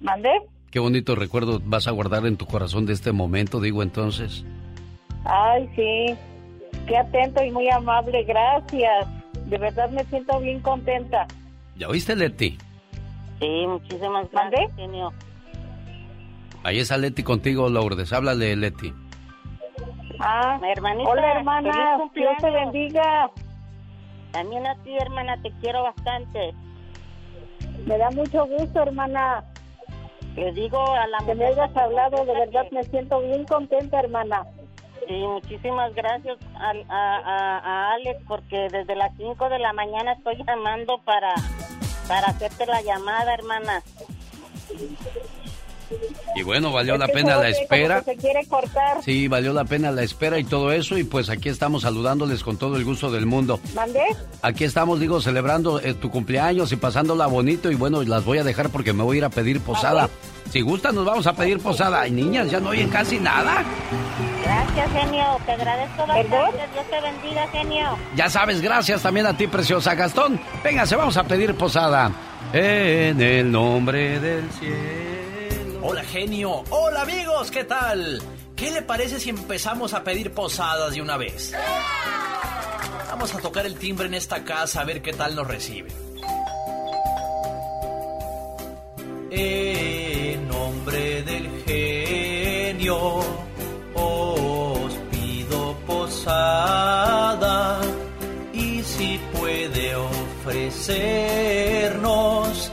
¿Mande? 0.00 0.30
Qué 0.70 0.80
bonito 0.80 1.14
recuerdo 1.14 1.60
vas 1.64 1.86
a 1.86 1.92
guardar 1.92 2.26
en 2.26 2.36
tu 2.36 2.46
corazón 2.46 2.86
de 2.86 2.92
este 2.92 3.12
momento, 3.12 3.60
digo 3.60 3.82
entonces. 3.82 4.44
Ay, 5.24 5.68
sí. 5.76 6.16
Qué 6.86 6.96
atento 6.96 7.44
y 7.44 7.50
muy 7.50 7.68
amable, 7.70 8.24
gracias. 8.24 9.06
De 9.46 9.58
verdad 9.58 9.90
me 9.90 10.04
siento 10.04 10.40
bien 10.40 10.60
contenta. 10.60 11.26
¿Ya 11.76 11.88
oíste, 11.88 12.16
Leti? 12.16 12.58
Sí, 13.38 13.66
muchísimas 13.66 14.30
gracias, 14.30 14.74
genio. 14.76 15.12
Ahí 16.64 16.80
está 16.80 16.96
Leti 16.96 17.22
contigo, 17.22 17.68
Lourdes. 17.68 18.12
Háblale, 18.12 18.56
Leti. 18.56 18.92
Ah, 20.20 20.58
hermanita. 20.62 21.10
Hola, 21.10 21.32
hermana. 21.32 21.98
Dios 22.14 22.36
te 22.40 22.50
bendiga. 22.50 23.30
También 24.32 24.66
a 24.66 24.74
ti, 24.82 24.96
hermana, 24.96 25.40
te 25.42 25.50
quiero 25.60 25.84
bastante. 25.84 26.54
Me 27.86 27.96
da 27.96 28.10
mucho 28.10 28.46
gusto, 28.46 28.82
hermana. 28.82 29.44
Le 30.36 30.52
digo 30.52 30.78
a 30.94 31.06
la 31.08 31.18
Que 31.26 31.34
me 31.34 31.46
hayas 31.46 31.76
hablado, 31.76 32.24
de 32.24 32.32
verdad 32.32 32.66
me 32.70 32.84
siento 32.84 33.20
bien 33.20 33.44
contenta, 33.44 33.98
hermana. 33.98 34.44
Sí, 35.06 35.14
muchísimas 35.14 35.94
gracias 35.94 36.36
a, 36.54 36.72
a, 36.88 37.92
Alex 37.94 38.20
porque 38.28 38.68
desde 38.70 38.94
las 38.94 39.16
5 39.16 39.48
de 39.48 39.58
la 39.58 39.72
mañana 39.72 40.12
estoy 40.12 40.36
llamando 40.44 40.98
para, 40.98 41.32
para 42.06 42.28
hacerte 42.28 42.66
la 42.66 42.82
llamada, 42.82 43.32
hermana. 43.32 43.82
Y 46.34 46.42
bueno, 46.42 46.72
valió 46.72 46.96
la 46.96 47.08
pena 47.08 47.36
la 47.36 47.48
espera. 47.48 48.02
Se 48.02 48.16
quiere 48.16 48.46
cortar. 48.46 49.02
Sí, 49.02 49.28
valió 49.28 49.52
la 49.52 49.64
pena 49.64 49.90
la 49.90 50.02
espera 50.02 50.38
y 50.38 50.44
todo 50.44 50.72
eso. 50.72 50.96
Y 50.98 51.04
pues 51.04 51.30
aquí 51.30 51.48
estamos 51.48 51.82
saludándoles 51.82 52.42
con 52.42 52.56
todo 52.56 52.76
el 52.76 52.84
gusto 52.84 53.10
del 53.10 53.26
mundo. 53.26 53.60
¿Mandé? 53.74 54.04
Aquí 54.42 54.64
estamos, 54.64 55.00
digo, 55.00 55.20
celebrando 55.20 55.80
eh, 55.80 55.94
tu 55.94 56.10
cumpleaños 56.10 56.72
y 56.72 56.76
pasándola 56.76 57.26
bonito. 57.26 57.70
Y 57.70 57.74
bueno, 57.74 58.02
las 58.02 58.24
voy 58.24 58.38
a 58.38 58.44
dejar 58.44 58.70
porque 58.70 58.92
me 58.92 59.02
voy 59.02 59.16
a 59.16 59.18
ir 59.18 59.24
a 59.24 59.30
pedir 59.30 59.60
posada. 59.60 60.08
Si 60.50 60.62
gustan, 60.62 60.94
nos 60.94 61.04
vamos 61.04 61.26
a 61.26 61.34
pedir 61.34 61.58
posada. 61.58 62.02
Ay, 62.02 62.10
niñas, 62.10 62.50
ya 62.50 62.60
no 62.60 62.70
oyen 62.70 62.88
casi 62.88 63.18
nada. 63.18 63.64
Gracias, 64.42 64.92
genio. 64.92 65.24
Te 65.44 65.52
agradezco 65.52 66.06
bastante. 66.06 66.36
Dios 66.72 66.86
te 66.90 67.00
bendiga, 67.00 67.48
genio. 67.48 67.98
Ya 68.16 68.30
sabes, 68.30 68.62
gracias 68.62 69.02
también 69.02 69.26
a 69.26 69.36
ti, 69.36 69.46
preciosa 69.46 69.94
Gastón. 69.94 70.40
Venga, 70.64 70.86
se 70.86 70.96
vamos 70.96 71.16
a 71.16 71.24
pedir 71.24 71.54
posada. 71.54 72.10
En 72.52 73.20
el 73.20 73.52
nombre 73.52 74.18
del 74.20 74.50
cielo. 74.52 75.17
Hola, 75.80 76.02
genio. 76.02 76.64
Hola, 76.70 77.02
amigos. 77.02 77.52
¿Qué 77.52 77.62
tal? 77.62 78.20
¿Qué 78.56 78.72
le 78.72 78.82
parece 78.82 79.20
si 79.20 79.30
empezamos 79.30 79.94
a 79.94 80.02
pedir 80.02 80.32
posadas 80.32 80.92
de 80.92 81.00
una 81.00 81.16
vez? 81.16 81.54
Vamos 83.08 83.32
a 83.32 83.38
tocar 83.38 83.64
el 83.64 83.78
timbre 83.78 84.08
en 84.08 84.14
esta 84.14 84.42
casa 84.44 84.80
a 84.80 84.84
ver 84.84 85.02
qué 85.02 85.12
tal 85.12 85.36
nos 85.36 85.46
recibe. 85.46 85.88
En 89.30 90.48
nombre 90.48 91.22
del 91.22 91.48
genio 91.64 93.20
os 93.94 94.92
pido 95.12 95.76
posada 95.86 97.78
y 98.52 98.82
si 98.82 99.20
puede 99.32 99.94
ofrecernos 99.94 102.72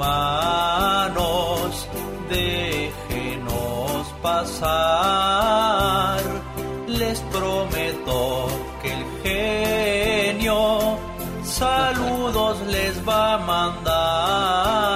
inhumanos, 0.00 1.88
déjenos 2.28 4.06
pasar. 4.22 6.20
Les 6.86 7.20
prometo 7.32 8.48
que 8.82 8.92
el 8.92 9.04
genio 9.22 10.98
saludos 11.44 12.60
les 12.66 13.06
va 13.06 13.34
a 13.34 13.38
mandar. 13.38 14.89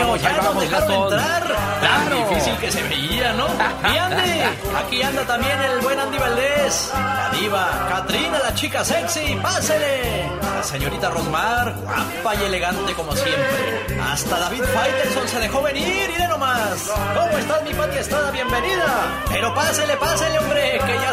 Vamos, 0.00 0.22
ya 0.22 0.40
vamos, 0.42 0.64
entrar. 0.64 1.56
Tan 1.80 2.10
difícil 2.10 2.56
que 2.58 2.70
se 2.70 2.82
veía, 2.84 3.32
¿no? 3.32 3.46
Y 3.92 3.96
Andy, 3.96 4.40
aquí 4.76 5.02
anda 5.02 5.24
también 5.24 5.60
el 5.60 5.80
buen 5.80 5.98
Andy 5.98 6.18
Valdés. 6.18 6.92
La 6.94 7.30
diva, 7.30 7.86
Katrina, 7.88 8.38
la 8.38 8.54
chica 8.54 8.84
sexy, 8.84 9.36
pásele. 9.42 10.28
La 10.56 10.62
señorita 10.62 11.10
Rosmar, 11.10 11.74
guapa 11.82 12.34
y 12.36 12.44
elegante 12.44 12.92
como 12.94 13.12
siempre. 13.12 13.86
Hasta 14.00 14.38
David 14.38 14.62
Faitelson 14.62 15.28
se 15.28 15.38
dejó 15.40 15.62
venir, 15.62 16.10
y 16.16 16.22
nomás. 16.28 16.90
¿Cómo 17.14 17.38
estás, 17.38 17.62
mi 17.62 17.74
Pati 17.74 17.98
Estrada? 17.98 18.30
Bienvenida. 18.30 19.22
Pero 19.28 19.54
pásele, 19.54 19.96
pásele, 19.96 20.38
hombre, 20.38 20.80
que 20.84 20.94
ya 20.94 21.07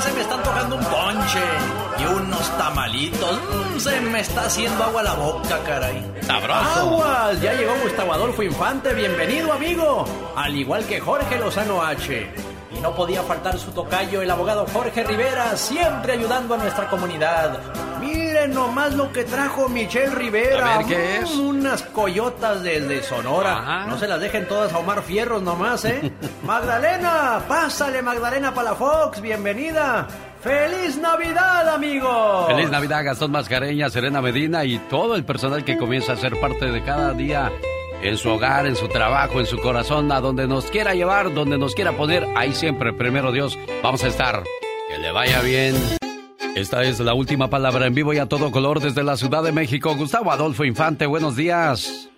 Y 1.97 2.05
unos 2.05 2.57
tamalitos. 2.57 3.39
Mm, 3.75 3.79
se 3.79 4.01
me 4.01 4.19
está 4.19 4.41
haciendo 4.45 4.83
agua 4.83 5.03
la 5.03 5.13
boca, 5.13 5.59
caray. 5.65 6.03
Sabroso. 6.21 6.79
Aguas, 6.79 7.41
ya 7.41 7.53
llegó 7.53 7.73
Gustavo 7.83 8.13
Adolfo 8.13 8.43
Infante, 8.43 8.93
bienvenido 8.93 9.53
amigo, 9.53 10.05
al 10.35 10.55
igual 10.55 10.85
que 10.85 10.99
Jorge 10.99 11.37
Lozano 11.39 11.81
H. 11.83 12.27
no 12.81 12.93
podía 12.95 13.23
faltar 13.23 13.57
su 13.57 13.71
tocayo, 13.71 14.21
el 14.21 14.29
abogado 14.29 14.65
Jorge 14.73 15.03
Rivera, 15.03 15.55
siempre 15.55 16.13
ayudando 16.13 16.55
a 16.55 16.57
nuestra 16.57 16.89
comunidad. 16.89 17.59
Miren 18.01 18.53
nomás 18.53 18.93
lo 18.93 19.11
que 19.11 19.23
trajo 19.23 19.69
Michelle 19.69 20.13
Rivera. 20.13 20.75
A 20.75 20.77
ver, 20.79 20.87
¿qué 20.87 21.17
es? 21.19 21.35
Mm, 21.35 21.39
Unas 21.47 21.81
coyotas 21.83 22.61
desde 22.61 23.01
Sonora. 23.03 23.85
No 23.87 23.97
se 23.97 24.07
las 24.07 24.19
dejen 24.19 24.47
todas 24.47 24.73
a 24.73 24.79
Omar 24.79 25.01
Fierros 25.01 25.41
nomás, 25.41 25.85
¿eh? 25.85 26.11
Magdalena, 26.43 27.39
pásale 27.47 28.01
Magdalena 28.01 28.53
Palafox, 28.53 29.21
bienvenida. 29.21 30.07
¡Feliz 30.45 30.99
Navidad, 30.99 31.67
amigo! 31.69 32.45
Feliz 32.45 32.69
Navidad, 32.69 33.03
Gastón 33.03 33.31
Mascareña, 33.31 33.89
Serena 33.89 34.21
Medina 34.21 34.63
y 34.63 34.77
todo 34.77 35.15
el 35.15 35.25
personal 35.25 35.65
que 35.65 35.75
comienza 35.75 36.13
a 36.13 36.17
ser 36.17 36.39
parte 36.39 36.69
de 36.69 36.83
cada 36.83 37.13
día 37.13 37.51
en 38.03 38.15
su 38.15 38.29
hogar, 38.29 38.67
en 38.67 38.75
su 38.75 38.87
trabajo, 38.87 39.39
en 39.39 39.47
su 39.47 39.57
corazón, 39.57 40.11
a 40.11 40.21
donde 40.21 40.47
nos 40.47 40.65
quiera 40.69 40.93
llevar, 40.93 41.33
donde 41.33 41.57
nos 41.57 41.73
quiera 41.73 41.93
poner, 41.93 42.27
ahí 42.35 42.53
siempre, 42.53 42.93
primero 42.93 43.31
Dios, 43.31 43.57
vamos 43.81 44.03
a 44.03 44.07
estar. 44.07 44.43
Que 44.87 44.99
le 44.99 45.11
vaya 45.11 45.41
bien. 45.41 45.73
Esta 46.55 46.83
es 46.83 46.99
la 46.99 47.15
última 47.15 47.49
palabra 47.49 47.87
en 47.87 47.95
vivo 47.95 48.13
y 48.13 48.19
a 48.19 48.27
todo 48.27 48.51
color 48.51 48.81
desde 48.81 49.03
la 49.03 49.17
Ciudad 49.17 49.41
de 49.41 49.51
México. 49.51 49.95
Gustavo 49.95 50.31
Adolfo 50.31 50.63
Infante, 50.63 51.07
buenos 51.07 51.35
días. 51.35 52.11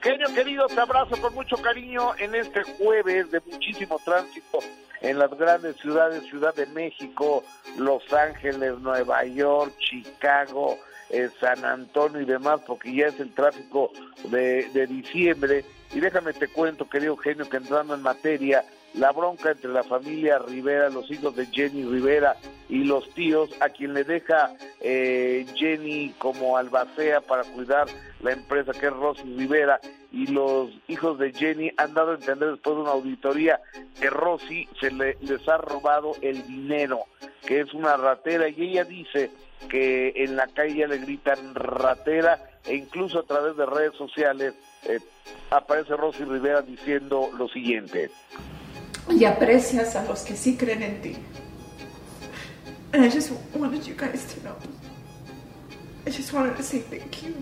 Genio 0.00 0.32
querido, 0.34 0.66
te 0.68 0.80
abrazo 0.80 1.20
con 1.20 1.34
mucho 1.34 1.56
cariño 1.56 2.14
en 2.18 2.34
este 2.34 2.62
jueves 2.62 3.30
de 3.30 3.40
muchísimo 3.40 3.98
tránsito 4.04 4.60
en 5.00 5.18
las 5.18 5.30
grandes 5.36 5.76
ciudades, 5.76 6.24
Ciudad 6.24 6.54
de 6.54 6.66
México, 6.66 7.42
Los 7.76 8.12
Ángeles, 8.12 8.78
Nueva 8.78 9.24
York, 9.24 9.72
Chicago, 9.78 10.78
eh, 11.10 11.28
San 11.40 11.64
Antonio 11.64 12.20
y 12.20 12.24
demás, 12.24 12.60
porque 12.66 12.94
ya 12.94 13.06
es 13.06 13.18
el 13.18 13.32
tráfico 13.34 13.90
de, 14.30 14.68
de 14.72 14.86
diciembre. 14.86 15.64
Y 15.92 16.00
déjame 16.00 16.32
te 16.32 16.48
cuento, 16.48 16.88
querido 16.88 17.16
genio, 17.16 17.48
que 17.48 17.56
entrando 17.56 17.94
en 17.94 18.02
materia, 18.02 18.64
la 18.94 19.12
bronca 19.12 19.52
entre 19.52 19.70
la 19.70 19.82
familia 19.82 20.38
Rivera, 20.38 20.88
los 20.90 21.10
hijos 21.10 21.34
de 21.36 21.46
Jenny 21.46 21.84
Rivera 21.84 22.36
y 22.68 22.84
los 22.84 23.08
tíos, 23.14 23.50
a 23.60 23.68
quien 23.68 23.94
le 23.94 24.04
deja 24.04 24.54
eh, 24.80 25.46
Jenny 25.54 26.14
como 26.18 26.56
albacea 26.56 27.20
para 27.20 27.44
cuidar 27.44 27.86
la 28.20 28.32
empresa 28.32 28.72
que 28.72 28.86
es 28.86 28.92
Rosy 28.92 29.34
Rivera, 29.36 29.80
y 30.10 30.26
los 30.26 30.70
hijos 30.88 31.18
de 31.18 31.32
Jenny 31.32 31.70
han 31.76 31.94
dado 31.94 32.12
a 32.12 32.14
entender 32.14 32.50
después 32.50 32.76
de 32.76 32.82
una 32.82 32.92
auditoría 32.92 33.60
que 34.00 34.10
Rosy 34.10 34.68
se 34.80 34.90
le, 34.90 35.16
les 35.20 35.46
ha 35.48 35.58
robado 35.58 36.12
el 36.22 36.46
dinero, 36.46 37.04
que 37.46 37.60
es 37.60 37.72
una 37.74 37.96
ratera, 37.96 38.48
y 38.48 38.70
ella 38.70 38.84
dice 38.84 39.30
que 39.68 40.12
en 40.16 40.36
la 40.36 40.46
calle 40.46 40.86
le 40.86 40.98
gritan 40.98 41.54
ratera 41.54 42.38
e 42.64 42.76
incluso 42.76 43.20
a 43.20 43.22
través 43.24 43.56
de 43.56 43.66
redes 43.66 43.94
sociales 43.96 44.54
eh, 44.84 45.00
aparece 45.50 45.96
Rosy 45.96 46.24
Rivera 46.24 46.62
diciendo 46.62 47.30
lo 47.36 47.48
siguiente. 47.48 48.10
Y 49.10 49.24
aprecias 49.24 49.96
a 49.96 50.04
los 50.04 50.22
que 50.22 50.36
sí 50.36 50.56
creen 50.56 50.82
en 50.82 51.00
ti. 51.00 51.16
And 52.92 53.04
I 53.04 53.08
just 53.10 53.32
wanted 53.54 53.86
you 53.86 53.94
guys 53.94 54.24
to 54.34 54.40
know. 54.40 54.56
I 56.06 56.10
just 56.10 56.32
wanted 56.32 56.56
to 56.56 56.62
say 56.62 56.80
thank 56.80 57.22
you. 57.22 57.34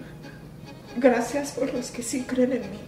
Gracias 0.99 1.53
por 1.53 1.73
los 1.73 1.91
que 1.91 2.03
sí 2.03 2.25
creen 2.27 2.53
en 2.53 2.63
mí. 2.63 2.79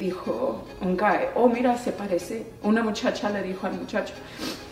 Dijo 0.00 0.66
un 0.80 0.96
guy, 0.96 1.28
oh 1.34 1.48
mira, 1.48 1.76
se 1.78 1.92
parece. 1.92 2.46
Una 2.62 2.82
muchacha 2.82 3.30
le 3.30 3.42
dijo 3.42 3.66
al 3.66 3.74
muchacho, 3.74 4.14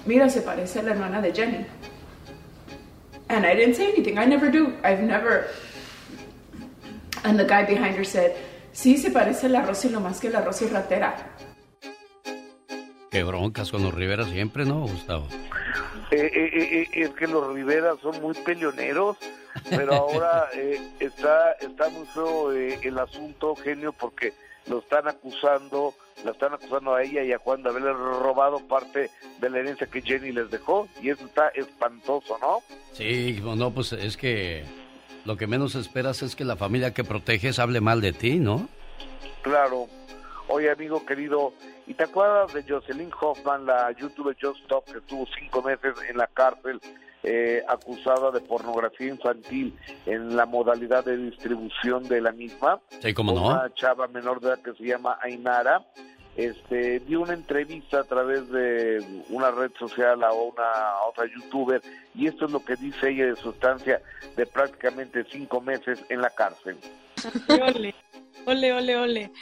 mira, 0.06 0.28
se 0.28 0.40
parece 0.40 0.80
a 0.80 0.82
la 0.82 0.90
hermana 0.90 1.20
de 1.20 1.32
Jenny. 1.32 1.66
And 3.28 3.44
I 3.44 3.54
didn't 3.54 3.74
say 3.74 3.88
anything. 3.92 4.18
I 4.18 4.24
never 4.24 4.50
do. 4.50 4.72
I've 4.82 5.02
never. 5.02 5.48
And 7.24 7.38
the 7.38 7.44
guy 7.44 7.64
behind 7.64 7.96
her 7.96 8.04
said, 8.04 8.34
sí, 8.72 8.96
se 8.96 9.10
parece 9.10 9.44
a 9.44 9.48
la 9.50 9.62
Rosy, 9.62 9.90
lo 9.90 10.00
más 10.00 10.20
que 10.20 10.30
la 10.30 10.40
Rosy 10.40 10.66
ratera. 10.66 11.14
Qué 13.10 13.24
broncas 13.24 13.70
con 13.70 13.82
los 13.82 13.94
Rivera 13.94 14.24
siempre, 14.24 14.64
¿no, 14.64 14.80
Gustavo? 14.80 15.26
Eh, 16.10 16.16
eh, 16.16 16.50
eh, 16.52 16.68
eh, 16.82 16.88
es 16.92 17.10
que 17.10 17.26
los 17.26 17.54
Rivera 17.54 17.94
son 18.02 18.20
muy 18.20 18.34
peleoneros, 18.34 19.16
pero 19.70 19.94
ahora 19.94 20.48
eh, 20.54 20.80
está 21.00 21.52
está 21.52 21.88
muy 21.90 22.06
feo 22.06 22.52
eh, 22.52 22.78
el 22.82 22.98
asunto, 22.98 23.54
genio, 23.56 23.92
porque 23.92 24.34
lo 24.66 24.80
están 24.80 25.08
acusando, 25.08 25.94
la 26.24 26.32
están 26.32 26.52
acusando 26.52 26.94
a 26.94 27.02
ella 27.02 27.22
y 27.22 27.32
a 27.32 27.38
Juan 27.38 27.62
de 27.62 27.70
haberle 27.70 27.92
robado 27.92 28.60
parte 28.60 29.10
de 29.40 29.50
la 29.50 29.58
herencia 29.58 29.86
que 29.86 30.02
Jenny 30.02 30.32
les 30.32 30.50
dejó, 30.50 30.88
y 31.02 31.10
eso 31.10 31.24
está 31.24 31.48
espantoso, 31.48 32.38
¿no? 32.40 32.58
Sí, 32.92 33.40
no, 33.42 33.70
pues 33.70 33.92
es 33.92 34.16
que 34.18 34.64
lo 35.24 35.36
que 35.36 35.46
menos 35.46 35.74
esperas 35.74 36.22
es 36.22 36.36
que 36.36 36.44
la 36.44 36.56
familia 36.56 36.92
que 36.92 37.04
proteges 37.04 37.58
hable 37.58 37.80
mal 37.80 38.00
de 38.00 38.12
ti, 38.12 38.38
¿no? 38.38 38.68
Claro. 39.42 39.88
Oye, 40.50 40.70
amigo 40.70 41.04
querido, 41.04 41.52
¿y 41.86 41.92
te 41.92 42.04
acuerdas 42.04 42.54
de 42.54 42.64
Jocelyn 42.66 43.10
Hoffman, 43.20 43.66
la 43.66 43.92
youtuber 43.92 44.34
Just 44.40 44.62
Stop, 44.62 44.86
que 44.86 44.98
estuvo 44.98 45.26
cinco 45.38 45.60
meses 45.60 45.94
en 46.08 46.16
la 46.16 46.26
cárcel 46.26 46.80
eh, 47.22 47.62
acusada 47.68 48.30
de 48.30 48.40
pornografía 48.40 49.08
infantil 49.08 49.78
en 50.06 50.36
la 50.36 50.46
modalidad 50.46 51.04
de 51.04 51.18
distribución 51.18 52.04
de 52.08 52.22
la 52.22 52.32
misma? 52.32 52.80
Sí, 53.00 53.12
cómo 53.12 53.34
no. 53.34 53.46
Una 53.46 53.74
chava 53.74 54.08
menor 54.08 54.40
de 54.40 54.48
edad 54.48 54.62
que 54.62 54.72
se 54.72 54.84
llama 54.84 55.18
Ainara. 55.20 55.84
Este, 56.34 57.00
dio 57.00 57.20
una 57.20 57.34
entrevista 57.34 58.00
a 58.00 58.04
través 58.04 58.48
de 58.48 59.24
una 59.28 59.50
red 59.50 59.72
social 59.78 60.22
a 60.22 60.32
una 60.32 60.62
a 60.62 61.04
otra 61.08 61.26
youtuber 61.26 61.82
y 62.14 62.28
esto 62.28 62.46
es 62.46 62.52
lo 62.52 62.64
que 62.64 62.76
dice 62.76 63.10
ella 63.10 63.26
de 63.26 63.36
su 63.36 63.50
estancia 63.50 64.00
de 64.36 64.46
prácticamente 64.46 65.26
cinco 65.30 65.60
meses 65.60 66.02
en 66.08 66.22
la 66.22 66.30
cárcel. 66.30 66.78
Ole, 67.48 67.92
ole, 68.46 68.72
ole, 68.72 68.96
ole. 68.96 69.32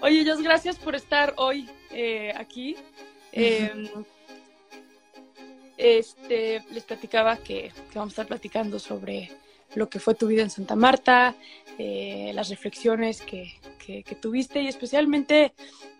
Oye, 0.00 0.24
Dios, 0.24 0.42
gracias 0.42 0.76
por 0.76 0.94
estar 0.94 1.34
hoy 1.36 1.68
eh, 1.90 2.32
aquí. 2.36 2.76
Eh, 3.32 3.90
este, 5.76 6.62
les 6.72 6.84
platicaba 6.84 7.36
que, 7.36 7.72
que, 7.90 7.98
vamos 7.98 8.12
a 8.12 8.14
estar 8.14 8.26
platicando 8.26 8.78
sobre 8.78 9.30
lo 9.74 9.88
que 9.88 9.98
fue 9.98 10.14
tu 10.14 10.26
vida 10.26 10.42
en 10.42 10.50
Santa 10.50 10.76
Marta, 10.76 11.34
eh, 11.78 12.30
las 12.34 12.48
reflexiones 12.48 13.22
que, 13.22 13.54
que, 13.84 14.04
que, 14.04 14.14
tuviste 14.14 14.62
y 14.62 14.68
especialmente 14.68 15.52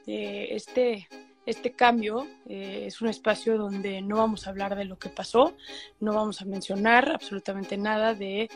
eh, 0.07 0.49
este, 0.51 1.09
este 1.45 1.73
cambio 1.73 2.27
es 2.47 3.01
un 3.01 3.09
espacio 3.09 3.59
donde 3.59 4.01
no 4.01 4.19
vamos 4.19 4.47
a 4.47 4.51
hablar 4.51 4.77
de 4.77 4.85
lo 4.85 4.97
que 4.97 5.09
pasó, 5.09 5.57
no 5.99 6.15
vamos 6.15 6.41
a 6.41 6.45
mencionar 6.45 7.11
absolutamente 7.11 7.77
nada 7.77 8.15
de 8.15 8.49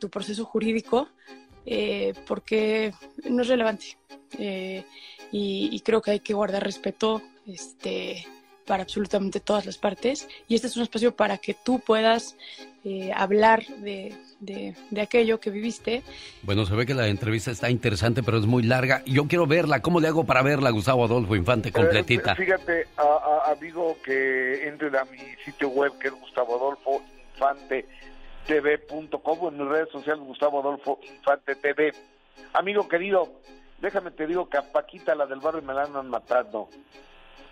tu 0.00 0.10
proceso 0.10 0.44
jurídico, 0.44 1.08
eh, 1.66 2.14
porque 2.26 2.92
no 3.28 3.42
es 3.42 3.48
relevante. 3.48 3.96
Eh, 4.38 4.84
y, 5.30 5.68
y, 5.72 5.80
creo 5.80 6.00
que 6.02 6.12
hay 6.12 6.20
que 6.20 6.34
guardar 6.34 6.62
respeto 6.62 7.22
este, 7.46 8.24
para 8.66 8.82
absolutamente 8.82 9.40
todas 9.40 9.66
las 9.66 9.78
partes. 9.78 10.28
Y 10.48 10.54
este 10.54 10.66
es 10.66 10.76
un 10.76 10.82
espacio 10.82 11.14
para 11.14 11.38
que 11.38 11.54
tú 11.54 11.80
puedas 11.80 12.36
eh, 12.84 13.10
hablar 13.14 13.64
de, 13.78 14.14
de, 14.40 14.74
de, 14.90 15.00
aquello 15.00 15.40
que 15.40 15.50
viviste. 15.50 16.02
Bueno, 16.42 16.66
se 16.66 16.74
ve 16.74 16.86
que 16.86 16.94
la 16.94 17.08
entrevista 17.08 17.50
está 17.50 17.70
interesante, 17.70 18.22
pero 18.22 18.38
es 18.38 18.46
muy 18.46 18.62
larga. 18.62 19.02
Yo 19.06 19.26
quiero 19.26 19.46
verla. 19.46 19.80
¿Cómo 19.80 20.00
le 20.00 20.08
hago 20.08 20.24
para 20.24 20.42
verla, 20.42 20.70
Gustavo 20.70 21.04
Adolfo 21.04 21.36
Infante, 21.36 21.72
completita? 21.72 22.32
Eh, 22.32 22.36
fíjate, 22.36 22.86
a, 22.96 23.02
a, 23.46 23.52
amigo, 23.52 23.96
que 24.04 24.68
entre 24.68 24.88
a 24.98 25.04
mi 25.04 25.18
sitio 25.44 25.68
web, 25.68 25.98
que 25.98 26.08
es 26.08 26.14
Gustavo 26.14 26.56
Adolfo 26.56 27.02
Infante 27.34 27.86
tv.com 28.46 29.48
en 29.48 29.58
mis 29.58 29.68
redes 29.68 29.88
sociales 29.90 30.22
Gustavo 30.24 30.60
Adolfo 30.60 30.98
Infante 31.02 31.54
TV. 31.56 31.92
Amigo 32.52 32.88
querido, 32.88 33.40
déjame 33.80 34.10
te 34.10 34.26
digo 34.26 34.48
que 34.48 34.58
a 34.58 34.72
Paquita, 34.72 35.14
la 35.14 35.26
del 35.26 35.40
barrio, 35.40 35.62
me 35.62 35.74
la 35.74 35.84
andan 35.84 36.08
matando. 36.08 36.68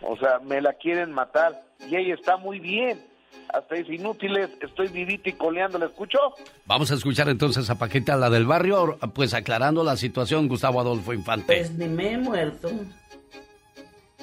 O 0.03 0.17
sea, 0.17 0.39
me 0.41 0.61
la 0.61 0.75
quieren 0.75 1.13
matar 1.13 1.63
y 1.89 1.97
ella 1.97 2.15
está 2.15 2.37
muy 2.37 2.59
bien. 2.59 3.01
Hasta 3.49 3.75
dice, 3.75 3.95
inútiles, 3.95 4.51
estoy 4.61 4.89
vivita 4.89 5.29
y 5.29 5.33
coleando, 5.33 5.79
¿la 5.79 5.87
escucho? 5.87 6.19
Vamos 6.67 6.91
a 6.91 6.95
escuchar 6.95 7.29
entonces 7.29 7.69
a 7.71 7.79
Paquita, 7.79 8.17
la 8.17 8.31
del 8.31 8.47
barrio, 8.47 8.99
pues 9.15 9.35
aclarando 9.35 9.85
la 9.85 9.97
situación, 9.97 10.49
Gustavo 10.49 10.81
Adolfo 10.81 11.13
Infante. 11.13 11.57
Pues 11.57 11.73
ni 11.73 11.87
me 11.87 12.13
he 12.13 12.19
muerto 12.19 12.71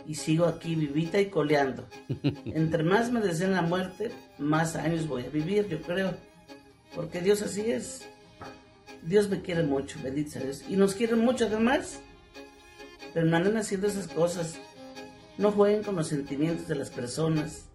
y 0.07 0.15
sigo 0.15 0.45
aquí 0.45 0.73
vivita 0.73 1.19
y 1.19 1.27
coleando. 1.27 1.85
Entre 2.45 2.83
más 2.83 3.11
me 3.11 3.21
deseen 3.21 3.53
la 3.53 3.61
muerte, 3.61 4.11
más 4.39 4.75
años 4.75 5.07
voy 5.07 5.25
a 5.25 5.29
vivir, 5.29 5.67
yo 5.67 5.79
creo. 5.81 6.13
Porque 6.95 7.21
Dios 7.21 7.41
así 7.41 7.71
es. 7.71 8.07
Dios 9.01 9.29
me 9.29 9.41
quiere 9.41 9.63
mucho, 9.63 9.99
bendito 10.03 10.31
sea 10.31 10.43
Dios. 10.43 10.63
Y 10.67 10.75
nos 10.75 10.93
quiere 10.93 11.15
mucho 11.15 11.45
además. 11.45 12.01
Pero 13.13 13.25
no 13.25 13.37
anden 13.37 13.57
haciendo 13.57 13.87
esas 13.87 14.07
cosas. 14.07 14.59
No 15.37 15.51
jueguen 15.51 15.83
con 15.83 15.95
los 15.95 16.07
sentimientos 16.07 16.67
de 16.67 16.75
las 16.75 16.89
personas. 16.89 17.65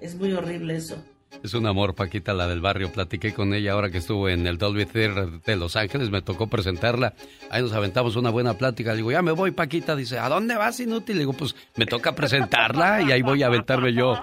Es 0.00 0.14
muy 0.14 0.32
horrible 0.32 0.76
eso. 0.76 0.96
Es 1.42 1.54
un 1.54 1.66
amor, 1.66 1.94
Paquita, 1.94 2.32
la 2.32 2.48
del 2.48 2.60
barrio. 2.60 2.90
Platiqué 2.90 3.34
con 3.34 3.52
ella 3.52 3.72
ahora 3.72 3.90
que 3.90 3.98
estuvo 3.98 4.28
en 4.28 4.46
el 4.46 4.58
Dolby 4.58 4.86
Theater 4.86 5.42
de 5.42 5.56
Los 5.56 5.76
Ángeles. 5.76 6.10
Me 6.10 6.22
tocó 6.22 6.46
presentarla. 6.46 7.14
Ahí 7.50 7.62
nos 7.62 7.72
aventamos 7.72 8.16
una 8.16 8.30
buena 8.30 8.54
plática. 8.54 8.92
Le 8.92 8.98
digo, 8.98 9.12
ya 9.12 9.22
me 9.22 9.32
voy, 9.32 9.50
Paquita. 9.50 9.94
Dice, 9.94 10.18
¿a 10.18 10.28
dónde 10.28 10.56
vas, 10.56 10.80
inútil? 10.80 11.16
Le 11.16 11.20
digo, 11.20 11.34
pues 11.34 11.54
me 11.76 11.86
toca 11.86 12.14
presentarla 12.14 13.02
y 13.02 13.12
ahí 13.12 13.22
voy 13.22 13.42
a 13.42 13.46
aventarme 13.46 13.92
yo 13.92 14.14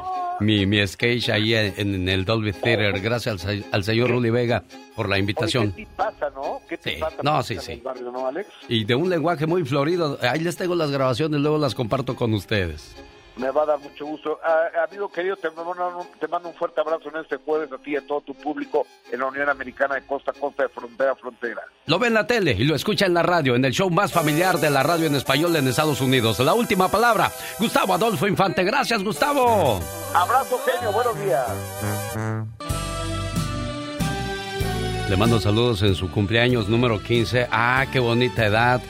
mi, 0.43 0.65
mi 0.65 0.85
sketch 0.85 1.29
ahí 1.29 1.53
en, 1.53 1.73
en, 1.77 2.09
el 2.09 2.25
Dolby 2.25 2.53
Theater. 2.53 2.99
Gracias 3.01 3.45
al, 3.45 3.65
al 3.71 3.83
señor 3.83 4.09
Ruli 4.11 4.29
Vega 4.29 4.63
por 4.95 5.09
la 5.09 5.17
invitación. 5.17 5.73
Oye, 5.75 5.75
¿Qué 5.75 5.85
te 5.85 5.95
pasa, 5.95 6.29
no? 6.35 6.61
¿Qué 6.67 6.77
te 6.77 6.95
sí. 6.95 6.99
pasa? 6.99 7.17
No, 7.23 7.43
sí, 7.43 7.57
sí. 7.59 7.81
Barrio, 7.83 8.11
¿no, 8.11 8.27
Alex? 8.27 8.49
Y 8.67 8.85
de 8.85 8.95
un 8.95 9.09
lenguaje 9.09 9.47
muy 9.47 9.63
florido. 9.65 10.19
Ahí 10.21 10.39
les 10.39 10.55
tengo 10.55 10.75
las 10.75 10.91
grabaciones, 10.91 11.41
luego 11.41 11.57
las 11.57 11.75
comparto 11.75 12.15
con 12.15 12.33
ustedes. 12.33 12.95
Me 13.35 13.49
va 13.51 13.63
a 13.63 13.65
dar 13.65 13.79
mucho 13.79 14.05
gusto. 14.05 14.39
Ah, 14.43 14.85
amigo 14.87 15.11
querido, 15.11 15.35
te 15.35 15.49
mando, 15.49 16.05
te 16.19 16.27
mando 16.27 16.49
un 16.49 16.55
fuerte 16.55 16.81
abrazo 16.81 17.09
en 17.09 17.21
este 17.21 17.37
jueves 17.37 17.71
a 17.71 17.77
ti 17.77 17.91
y 17.91 17.95
a 17.95 18.05
todo 18.05 18.21
tu 18.21 18.33
público 18.35 18.85
en 19.11 19.19
la 19.19 19.27
Unión 19.27 19.49
Americana 19.49 19.95
de 19.95 20.05
costa 20.05 20.31
a 20.31 20.33
costa, 20.39 20.63
de 20.63 20.69
frontera 20.69 21.11
a 21.11 21.15
frontera. 21.15 21.61
Lo 21.85 21.99
ve 21.99 22.07
en 22.07 22.13
la 22.13 22.27
tele 22.27 22.55
y 22.57 22.63
lo 22.63 22.75
escucha 22.75 23.05
en 23.05 23.13
la 23.13 23.23
radio, 23.23 23.55
en 23.55 23.65
el 23.65 23.71
show 23.71 23.89
más 23.89 24.11
familiar 24.11 24.57
de 24.59 24.69
la 24.69 24.83
radio 24.83 25.07
en 25.07 25.15
español 25.15 25.55
en 25.55 25.67
Estados 25.67 26.01
Unidos. 26.01 26.39
La 26.39 26.53
última 26.53 26.89
palabra, 26.89 27.31
Gustavo 27.59 27.93
Adolfo 27.93 28.27
Infante. 28.27 28.63
Gracias, 28.63 29.03
Gustavo. 29.03 29.79
Abrazo, 30.13 30.59
genio. 30.65 30.91
Buenos 30.91 31.19
días. 31.23 31.47
Le 35.09 35.17
mando 35.17 35.39
saludos 35.39 35.81
en 35.83 35.95
su 35.95 36.09
cumpleaños 36.09 36.69
número 36.69 37.01
15. 37.01 37.47
Ah, 37.51 37.85
qué 37.91 37.99
bonita 37.99 38.45
edad. 38.45 38.81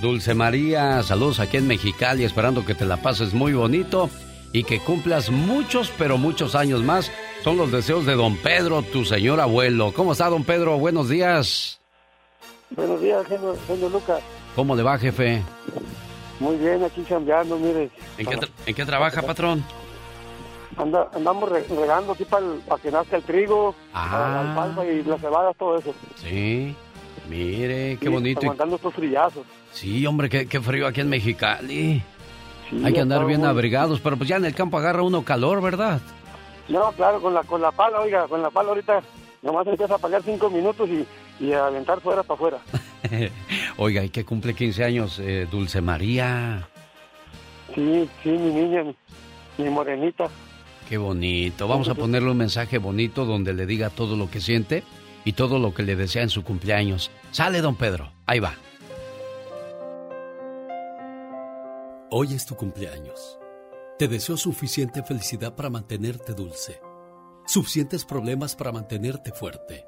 Dulce 0.00 0.32
María, 0.32 1.02
saludos 1.02 1.40
aquí 1.40 1.56
en 1.56 1.66
Mexicali, 1.66 2.22
esperando 2.22 2.64
que 2.64 2.74
te 2.74 2.86
la 2.86 2.98
pases 2.98 3.34
muy 3.34 3.52
bonito 3.52 4.08
y 4.52 4.62
que 4.62 4.78
cumplas 4.78 5.28
muchos, 5.30 5.92
pero 5.98 6.18
muchos 6.18 6.54
años 6.54 6.84
más. 6.84 7.10
Son 7.42 7.56
los 7.56 7.72
deseos 7.72 8.06
de 8.06 8.14
don 8.14 8.36
Pedro, 8.36 8.82
tu 8.82 9.04
señor 9.04 9.40
abuelo. 9.40 9.92
¿Cómo 9.94 10.12
está, 10.12 10.28
don 10.28 10.44
Pedro? 10.44 10.78
Buenos 10.78 11.08
días. 11.08 11.80
Buenos 12.70 13.00
días, 13.00 13.26
señor, 13.26 13.90
Lucas. 13.90 14.20
¿Cómo 14.54 14.76
le 14.76 14.84
va, 14.84 14.98
jefe? 14.98 15.42
Muy 16.38 16.56
bien, 16.56 16.84
aquí 16.84 17.02
cambiando, 17.02 17.58
mire. 17.58 17.90
¿En 18.18 18.74
qué, 18.74 18.84
trabaja, 18.84 19.22
patrón? 19.22 19.64
andamos 20.76 21.48
regando 21.48 22.12
aquí 22.12 22.24
para, 22.24 22.46
que 22.80 22.92
nazca 22.92 23.16
el 23.16 23.24
trigo, 23.24 23.74
ah. 23.92 24.30
la 24.32 24.50
alfalfa 24.50 24.84
y 24.86 25.02
las 25.02 25.20
cebadas, 25.20 25.56
todo 25.56 25.76
eso. 25.76 25.92
Sí, 26.14 26.76
mire, 27.28 27.98
qué 28.00 28.08
bonito. 28.08 28.40
Aguantando 28.42 28.76
estos 28.76 28.94
frillazos. 28.94 29.46
Sí, 29.72 30.06
hombre, 30.06 30.28
qué, 30.28 30.46
qué 30.46 30.60
frío 30.60 30.86
aquí 30.86 31.00
en 31.00 31.08
Mexicali. 31.08 32.02
Hay 32.84 32.92
que 32.92 33.00
andar 33.00 33.24
bien 33.26 33.44
abrigados, 33.44 34.00
pero 34.00 34.16
pues 34.16 34.28
ya 34.28 34.36
en 34.36 34.44
el 34.44 34.54
campo 34.54 34.78
agarra 34.78 35.02
uno 35.02 35.24
calor, 35.24 35.62
¿verdad? 35.62 36.00
No, 36.68 36.92
claro, 36.92 37.20
con 37.20 37.32
la, 37.32 37.42
con 37.42 37.62
la 37.62 37.72
pala, 37.72 38.00
oiga, 38.00 38.28
con 38.28 38.42
la 38.42 38.50
pala 38.50 38.70
ahorita 38.70 39.02
nomás 39.42 39.66
empieza 39.66 39.94
a 39.94 39.98
pagar 39.98 40.22
cinco 40.22 40.50
minutos 40.50 40.88
y, 40.88 41.06
y 41.42 41.52
a 41.52 41.66
aventar 41.66 42.00
fuera 42.00 42.22
para 42.22 42.34
afuera. 42.34 42.58
oiga, 43.78 44.04
¿y 44.04 44.10
que 44.10 44.24
cumple 44.24 44.54
15 44.54 44.84
años 44.84 45.18
eh, 45.18 45.46
Dulce 45.50 45.80
María? 45.80 46.68
Sí, 47.74 48.08
sí, 48.22 48.30
mi 48.30 48.50
niña, 48.50 48.84
mi, 49.56 49.70
morenita. 49.70 50.28
Qué 50.88 50.96
bonito. 50.96 51.68
Vamos 51.68 51.88
a 51.88 51.94
ponerle 51.94 52.30
un 52.30 52.36
mensaje 52.36 52.78
bonito 52.78 53.24
donde 53.24 53.52
le 53.52 53.66
diga 53.66 53.90
todo 53.90 54.16
lo 54.16 54.30
que 54.30 54.40
siente 54.40 54.82
y 55.28 55.34
todo 55.34 55.58
lo 55.58 55.74
que 55.74 55.82
le 55.82 55.94
desea 55.94 56.22
en 56.22 56.30
su 56.30 56.42
cumpleaños. 56.42 57.10
Sale, 57.32 57.60
don 57.60 57.76
Pedro. 57.76 58.10
Ahí 58.24 58.40
va. 58.40 58.54
Hoy 62.10 62.32
es 62.32 62.46
tu 62.46 62.56
cumpleaños. 62.56 63.38
Te 63.98 64.08
deseo 64.08 64.38
suficiente 64.38 65.02
felicidad 65.02 65.54
para 65.54 65.68
mantenerte 65.68 66.32
dulce, 66.32 66.80
suficientes 67.46 68.06
problemas 68.06 68.56
para 68.56 68.72
mantenerte 68.72 69.32
fuerte, 69.32 69.84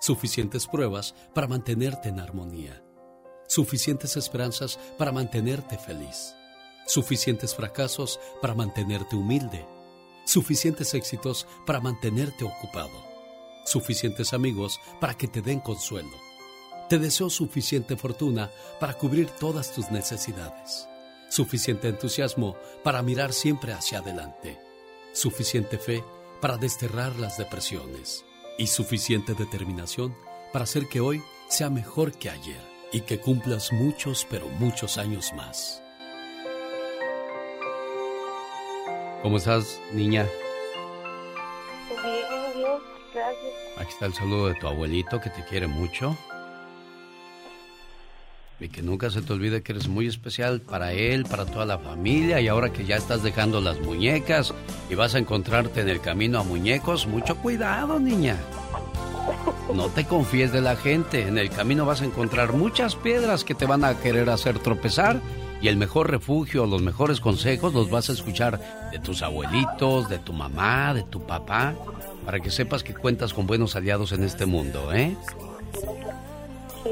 suficientes 0.00 0.66
pruebas 0.66 1.14
para 1.32 1.46
mantenerte 1.46 2.08
en 2.08 2.18
armonía, 2.18 2.82
suficientes 3.46 4.16
esperanzas 4.16 4.80
para 4.98 5.12
mantenerte 5.12 5.78
feliz, 5.78 6.34
suficientes 6.88 7.54
fracasos 7.54 8.18
para 8.40 8.56
mantenerte 8.56 9.14
humilde, 9.14 9.64
suficientes 10.26 10.92
éxitos 10.94 11.46
para 11.66 11.78
mantenerte 11.78 12.42
ocupado, 12.44 13.11
suficientes 13.64 14.32
amigos 14.32 14.80
para 15.00 15.14
que 15.14 15.28
te 15.28 15.42
den 15.42 15.60
consuelo. 15.60 16.16
Te 16.88 16.98
deseo 16.98 17.30
suficiente 17.30 17.96
fortuna 17.96 18.50
para 18.78 18.94
cubrir 18.94 19.30
todas 19.30 19.72
tus 19.72 19.90
necesidades 19.90 20.88
suficiente 21.32 21.88
entusiasmo 21.88 22.56
para 22.84 23.02
mirar 23.02 23.32
siempre 23.32 23.72
hacia 23.72 24.00
adelante, 24.00 24.58
suficiente 25.14 25.78
fe 25.78 26.04
para 26.42 26.58
desterrar 26.58 27.16
las 27.16 27.38
depresiones 27.38 28.26
y 28.58 28.66
suficiente 28.66 29.32
determinación 29.32 30.14
para 30.52 30.64
hacer 30.64 30.88
que 30.88 31.00
hoy 31.00 31.22
sea 31.48 31.70
mejor 31.70 32.12
que 32.12 32.28
ayer 32.28 32.60
y 32.92 33.00
que 33.00 33.18
cumplas 33.18 33.72
muchos, 33.72 34.26
pero 34.28 34.46
muchos 34.58 34.98
años 34.98 35.32
más. 35.34 35.82
¿Cómo 39.22 39.38
estás, 39.38 39.80
niña? 39.94 40.28
Bien, 41.88 42.02
bien, 42.28 42.41
gracias. 43.14 43.52
Aquí 43.78 43.90
está 43.90 44.06
el 44.06 44.14
saludo 44.14 44.48
de 44.48 44.54
tu 44.54 44.66
abuelito 44.66 45.20
que 45.20 45.30
te 45.30 45.44
quiere 45.44 45.66
mucho. 45.66 46.16
Y 48.60 48.68
que 48.68 48.80
nunca 48.80 49.10
se 49.10 49.22
te 49.22 49.32
olvide 49.32 49.62
que 49.62 49.72
eres 49.72 49.88
muy 49.88 50.06
especial 50.06 50.60
para 50.60 50.92
él, 50.92 51.24
para 51.24 51.46
toda 51.46 51.66
la 51.66 51.78
familia. 51.78 52.40
Y 52.40 52.46
ahora 52.46 52.72
que 52.72 52.84
ya 52.84 52.96
estás 52.96 53.22
dejando 53.24 53.60
las 53.60 53.80
muñecas 53.80 54.54
y 54.88 54.94
vas 54.94 55.16
a 55.16 55.18
encontrarte 55.18 55.80
en 55.80 55.88
el 55.88 56.00
camino 56.00 56.38
a 56.38 56.44
muñecos, 56.44 57.08
mucho 57.08 57.36
cuidado, 57.38 57.98
niña. 57.98 58.36
No 59.74 59.88
te 59.88 60.04
confíes 60.04 60.52
de 60.52 60.60
la 60.60 60.76
gente. 60.76 61.26
En 61.26 61.38
el 61.38 61.50
camino 61.50 61.86
vas 61.86 62.02
a 62.02 62.04
encontrar 62.04 62.52
muchas 62.52 62.94
piedras 62.94 63.42
que 63.42 63.54
te 63.54 63.66
van 63.66 63.84
a 63.84 63.98
querer 63.98 64.30
hacer 64.30 64.58
tropezar. 64.60 65.20
Y 65.60 65.68
el 65.68 65.76
mejor 65.76 66.10
refugio, 66.10 66.66
los 66.66 66.82
mejores 66.82 67.20
consejos 67.20 67.72
los 67.72 67.88
vas 67.88 68.10
a 68.10 68.12
escuchar 68.12 68.60
de 68.90 68.98
tus 68.98 69.22
abuelitos, 69.22 70.08
de 70.08 70.18
tu 70.18 70.32
mamá, 70.32 70.92
de 70.92 71.04
tu 71.04 71.24
papá, 71.24 71.74
para 72.24 72.40
que 72.40 72.50
sepas 72.50 72.82
que 72.82 72.94
cuentas 72.94 73.34
con 73.34 73.46
buenos 73.46 73.76
aliados 73.76 74.12
en 74.12 74.24
este 74.24 74.46
mundo, 74.46 74.92
¿eh? 74.92 75.16
Sí. 76.82 76.90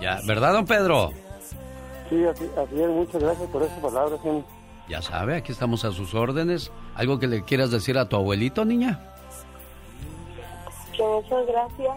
Ya, 0.00 0.20
¿verdad, 0.26 0.52
don 0.54 0.66
Pedro? 0.66 1.12
Sí, 2.08 2.24
así, 2.24 2.44
es. 2.44 2.88
Muchas 2.88 3.22
gracias 3.22 3.48
por 3.50 3.62
esas 3.62 3.78
palabras, 3.78 4.20
Ya 4.88 5.02
sabe, 5.02 5.36
aquí 5.36 5.52
estamos 5.52 5.84
a 5.84 5.92
sus 5.92 6.14
órdenes. 6.14 6.72
¿Algo 6.94 7.18
que 7.18 7.28
le 7.28 7.44
quieras 7.44 7.70
decir 7.70 7.98
a 7.98 8.08
tu 8.08 8.16
abuelito, 8.16 8.64
niña? 8.64 9.00
Que 10.96 11.02
muchas 11.02 11.46
gracias. 11.46 11.96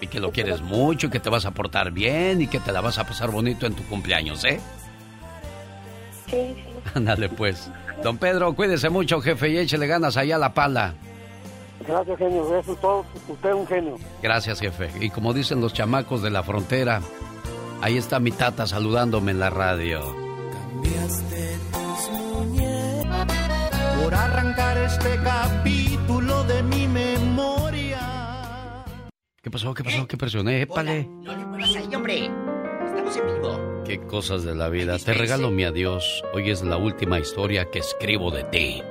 Y 0.00 0.06
que 0.06 0.20
lo 0.20 0.30
quieres 0.30 0.60
mucho, 0.60 1.10
que 1.10 1.18
te 1.18 1.30
vas 1.30 1.46
a 1.46 1.50
portar 1.52 1.90
bien 1.90 2.42
y 2.42 2.46
que 2.46 2.60
te 2.60 2.72
la 2.72 2.80
vas 2.80 2.98
a 2.98 3.04
pasar 3.04 3.30
bonito 3.30 3.66
en 3.66 3.74
tu 3.74 3.82
cumpleaños, 3.84 4.44
¿eh? 4.44 4.60
Sí, 6.26 6.54
sí. 6.54 6.64
Ándale, 6.94 7.28
pues. 7.28 7.70
Don 8.02 8.18
Pedro, 8.18 8.54
cuídese 8.54 8.90
mucho, 8.90 9.20
jefe, 9.20 9.48
y 9.50 9.58
échele 9.58 9.86
ganas 9.86 10.16
allá 10.16 10.36
a 10.36 10.38
la 10.38 10.54
pala. 10.54 10.94
Gracias, 11.86 12.18
genio. 12.18 12.58
Eso 12.58 12.72
es 12.72 12.80
todo. 12.80 13.04
Usted 13.28 13.48
es 13.50 13.54
un 13.54 13.66
genio. 13.66 13.96
Gracias, 14.22 14.60
jefe. 14.60 14.90
Y 15.00 15.10
como 15.10 15.32
dicen 15.32 15.60
los 15.60 15.72
chamacos 15.72 16.22
de 16.22 16.30
la 16.30 16.42
frontera, 16.42 17.00
ahí 17.80 17.96
está 17.98 18.20
mi 18.20 18.30
tata 18.30 18.66
saludándome 18.66 19.32
en 19.32 19.40
la 19.40 19.50
radio. 19.50 20.00
Cambiaste 20.52 21.54
por 24.02 24.14
arrancar 24.14 24.76
este 24.78 25.18
capítulo 25.22 26.44
de 26.44 26.62
mi 26.62 26.86
memoria. 26.86 28.00
¿Qué 29.42 29.50
pasó? 29.50 29.72
¿Qué 29.72 29.84
pasó? 29.84 30.06
¿Qué 30.06 30.16
presioné? 30.16 30.62
Épale. 30.62 31.08
No 31.22 31.34
le 31.34 31.46
muevas 31.46 31.76
ahí, 31.76 31.94
hombre. 31.94 32.30
Estamos 32.86 33.16
en 33.16 33.26
vivo. 33.26 33.73
Qué 33.86 34.00
cosas 34.00 34.44
de 34.44 34.54
la 34.54 34.68
vida. 34.68 34.98
Te 34.98 35.12
regalo 35.12 35.50
mi 35.50 35.64
adiós. 35.64 36.24
Hoy 36.32 36.50
es 36.50 36.62
la 36.62 36.76
última 36.76 37.18
historia 37.18 37.66
que 37.70 37.80
escribo 37.80 38.30
de 38.30 38.44
ti 38.44 38.82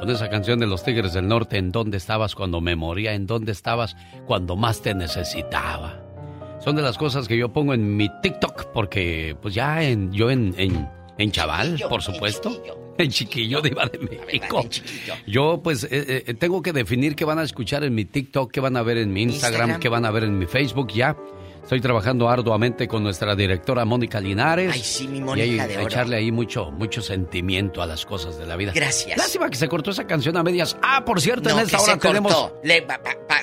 con 0.00 0.08
esa 0.08 0.30
canción 0.30 0.58
de 0.58 0.66
los 0.66 0.82
Tigres 0.82 1.12
del 1.12 1.28
Norte, 1.28 1.58
¿en 1.58 1.72
dónde 1.72 1.98
estabas 1.98 2.34
cuando 2.34 2.62
me 2.62 2.74
moría? 2.74 3.12
¿En 3.12 3.26
dónde 3.26 3.52
estabas 3.52 3.94
cuando 4.26 4.56
más 4.56 4.80
te 4.80 4.94
necesitaba? 4.94 6.00
Son 6.64 6.74
de 6.74 6.80
las 6.80 6.96
cosas 6.96 7.28
que 7.28 7.36
yo 7.36 7.52
pongo 7.52 7.74
en 7.74 7.98
mi 7.98 8.08
TikTok 8.22 8.72
porque 8.72 9.36
pues 9.42 9.52
ya 9.52 9.82
en, 9.82 10.10
yo 10.10 10.30
en, 10.30 10.54
en, 10.56 11.30
chaval, 11.30 11.78
por 11.88 12.02
supuesto. 12.02 12.62
En 12.98 13.08
chiquillo, 13.08 13.62
de 13.62 13.70
de 13.70 14.20
México. 14.26 14.62
Yo, 15.26 15.62
pues, 15.62 15.84
eh, 15.84 16.24
eh, 16.26 16.34
tengo 16.34 16.60
que 16.60 16.74
definir 16.74 17.16
qué 17.16 17.24
van 17.24 17.38
a 17.38 17.44
escuchar 17.44 17.82
en 17.82 17.94
mi 17.94 18.04
TikTok, 18.04 18.52
qué 18.52 18.60
van 18.60 18.76
a 18.76 18.82
ver 18.82 18.98
en 18.98 19.10
mi 19.10 19.22
Instagram, 19.22 19.80
qué 19.80 19.88
van 19.88 20.04
a 20.04 20.10
ver 20.10 20.24
en 20.24 20.38
mi 20.38 20.44
Facebook. 20.44 20.92
Ya 20.92 21.16
Estoy 21.62 21.80
trabajando 21.80 22.28
arduamente 22.28 22.88
con 22.88 23.02
nuestra 23.02 23.36
directora 23.36 23.84
Mónica 23.84 24.20
Linares. 24.20 24.72
Ay, 24.72 24.82
sí, 24.82 25.06
mi 25.06 25.20
Mónica 25.20 25.68
y 25.68 25.84
echarle 25.84 26.16
ahí 26.16 26.32
mucho, 26.32 26.70
mucho 26.70 27.00
sentimiento 27.02 27.82
a 27.82 27.86
las 27.86 28.04
cosas 28.04 28.38
de 28.38 28.46
la 28.46 28.56
vida. 28.56 28.72
Gracias. 28.74 29.16
Lástima 29.16 29.48
que 29.48 29.56
se 29.56 29.68
cortó 29.68 29.90
esa 29.90 30.06
canción 30.06 30.36
a 30.36 30.42
medias. 30.42 30.76
Ah, 30.82 31.04
por 31.04 31.20
cierto, 31.20 31.50
en 31.50 31.58
esta 31.60 31.80
hora 31.80 31.96
tenemos. 31.96 32.52
Le, 32.64 32.86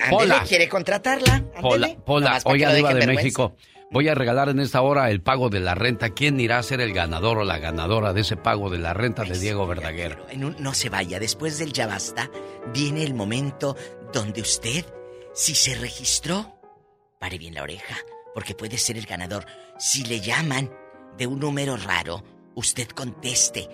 Pola. 0.10 0.44
quiere 0.48 0.68
contratarla. 0.68 1.44
Pola, 1.62 1.90
Pola, 2.06 2.40
hoy 2.46 2.64
arriba 2.64 2.94
de 2.94 3.08
México. 3.08 3.56
Voy 3.90 4.10
a 4.10 4.16
regalar 4.16 4.50
en 4.50 4.60
esta 4.60 4.82
hora 4.82 5.10
el 5.10 5.22
pago 5.22 5.50
de 5.50 5.62
la 5.62 5.74
renta. 5.74 6.10
¿Quién 6.10 6.40
irá 6.42 6.58
a 6.58 6.64
ser 6.64 6.82
el 6.82 6.94
ganador 6.94 7.38
o 7.38 7.46
la 7.46 7.58
ganadora 7.60 8.12
de 8.12 8.22
ese 8.22 8.36
pago 8.36 8.70
de 8.70 8.80
la 8.80 8.94
renta 8.94 9.24
de 9.24 9.40
Diego 9.40 9.66
Verdaguer? 9.66 10.18
no 10.36 10.74
se 10.74 10.90
vaya, 10.90 11.20
después 11.20 11.58
del 11.58 11.72
ya 11.72 11.88
basta, 11.88 12.30
viene 12.74 13.04
el 13.04 13.14
momento 13.14 13.78
donde 14.12 14.42
usted, 14.42 14.86
si 15.34 15.56
se 15.56 15.76
registró, 15.76 16.57
pare 17.20 17.38
bien 17.38 17.56
la 17.56 17.64
oreja 17.64 17.96
porque 18.38 18.54
puede 18.54 18.78
ser 18.78 18.98
el 18.98 19.06
ganador. 19.08 19.46
Si 19.80 20.04
le 20.04 20.20
llaman 20.20 20.70
de 21.18 21.26
un 21.26 21.40
número 21.40 21.76
raro, 21.76 22.24
usted 22.54 22.88
conteste. 22.90 23.68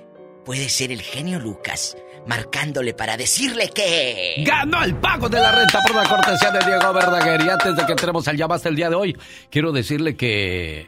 Puede 0.46 0.70
ser 0.70 0.90
el 0.92 1.02
genio 1.02 1.38
Lucas, 1.38 1.98
marcándole 2.28 2.94
para 2.94 3.18
decirle 3.18 3.70
que... 3.76 4.42
¡Ganó 4.46 4.82
el 4.84 4.96
pago 4.96 5.28
de 5.28 5.40
la 5.40 5.52
renta 5.52 5.82
por 5.86 5.96
la 5.96 6.08
cortesía 6.08 6.52
de 6.52 6.66
Diego 6.66 6.94
Verdaguer! 6.94 7.42
Y 7.46 7.50
antes 7.50 7.76
de 7.76 7.86
que 7.86 7.92
entremos 7.92 8.26
al 8.30 8.38
llamaste 8.38 8.70
el 8.70 8.78
día 8.78 8.90
de 8.90 8.96
hoy, 8.96 9.18
quiero 9.50 9.74
decirle 9.74 10.16
que 10.16 10.88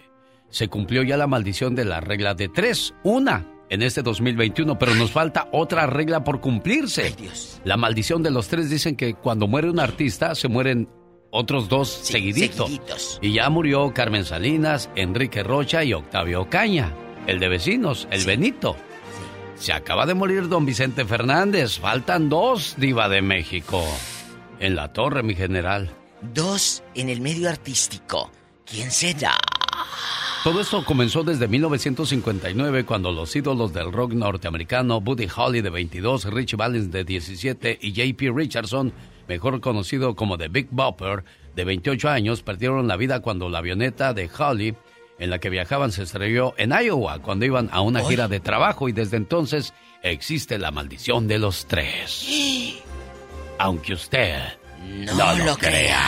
se 0.50 0.70
cumplió 0.70 1.04
ya 1.04 1.18
la 1.18 1.28
maldición 1.28 1.76
de 1.76 1.84
la 1.84 2.00
regla 2.00 2.34
de 2.34 2.48
tres. 2.48 2.94
Una, 3.04 3.46
en 3.70 3.82
este 3.82 4.04
2021, 4.04 4.80
pero 4.80 4.96
nos 4.96 5.12
falta 5.12 5.50
otra 5.52 5.86
regla 5.86 6.24
por 6.24 6.40
cumplirse. 6.40 7.14
La 7.66 7.76
maldición 7.76 8.24
de 8.24 8.32
los 8.32 8.48
tres 8.48 8.70
dicen 8.70 8.96
que 8.96 9.16
cuando 9.16 9.48
muere 9.48 9.70
un 9.70 9.82
artista 9.82 10.34
se 10.34 10.48
mueren 10.48 10.88
otros 11.36 11.68
dos 11.68 11.90
seguiditos. 11.90 13.20
Y 13.22 13.34
ya 13.34 13.50
murió 13.50 13.94
Carmen 13.94 14.24
Salinas, 14.24 14.90
Enrique 14.96 15.44
Rocha 15.44 15.84
y 15.84 15.94
Octavio 15.94 16.50
Caña, 16.50 16.94
el 17.28 17.40
de 17.40 17.50
vecinos, 17.50 18.08
el 18.10 18.26
Benito. 18.26 18.78
Se 19.56 19.74
acaba 19.74 20.06
de 20.06 20.14
morir 20.14 20.48
don 20.48 20.66
Vicente 20.66 21.04
Fernández. 21.06 21.80
Faltan 21.80 22.30
dos, 22.30 22.76
diva 22.78 23.10
de 23.10 23.22
México. 23.22 23.84
En 24.60 24.76
la 24.76 24.94
torre, 24.94 25.24
mi 25.24 25.36
general. 25.36 25.92
Dos 26.22 26.84
en 26.94 27.10
el 27.10 27.20
medio 27.20 27.50
artístico. 27.50 28.32
¿Quién 28.66 28.90
será? 28.90 29.36
Todo 30.46 30.62
esto 30.62 30.86
comenzó 30.86 31.24
desde 31.24 31.48
1959 31.48 32.86
cuando 32.86 33.12
los 33.12 33.36
ídolos 33.36 33.74
del 33.74 33.92
rock 33.92 34.14
norteamericano 34.14 35.02
Buddy 35.02 35.28
Holly 35.36 35.62
de 35.62 35.70
22, 35.70 36.26
Rich 36.26 36.56
Valens 36.56 36.92
de 36.92 37.04
17 37.04 37.80
y 37.82 37.92
JP 37.92 38.36
Richardson, 38.36 38.94
mejor 39.28 39.62
conocido 39.62 40.16
como 40.16 40.38
The 40.38 40.48
Big 40.50 40.68
Bopper, 40.72 41.24
de 41.56 41.64
28 41.64 42.10
años, 42.10 42.44
perdieron 42.44 42.88
la 42.88 42.98
vida 42.98 43.22
cuando 43.22 43.50
la 43.50 43.60
avioneta 43.60 44.14
de 44.14 44.30
Holly 44.38 44.76
en 45.20 45.30
la 45.30 45.40
que 45.40 45.50
viajaban 45.50 45.92
se 45.92 46.04
estrelló 46.04 46.54
en 46.58 46.72
Iowa 46.72 47.20
cuando 47.20 47.46
iban 47.46 47.70
a 47.72 47.82
una 47.82 48.04
gira 48.04 48.28
de 48.28 48.40
trabajo 48.40 48.90
y 48.90 48.92
desde 48.92 49.18
entonces 49.18 49.74
existe 50.04 50.58
la 50.58 50.72
maldición 50.72 51.28
de 51.28 51.40
los 51.40 51.66
tres. 51.66 52.28
Aunque 53.58 53.94
usted 53.94 54.40
no, 54.86 55.46
lo 55.46 55.58
crea. 55.58 56.02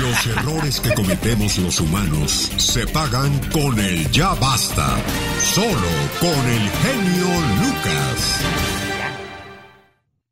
Los 0.00 0.26
errores 0.26 0.80
que 0.80 0.92
cometemos 0.94 1.58
los 1.58 1.80
humanos 1.80 2.50
se 2.56 2.86
pagan 2.86 3.38
con 3.50 3.78
el 3.78 4.10
ya 4.10 4.34
basta. 4.34 4.96
Solo 5.40 5.88
con 6.20 6.46
el 6.48 6.70
genio 6.70 7.26
Lucas. 7.62 8.87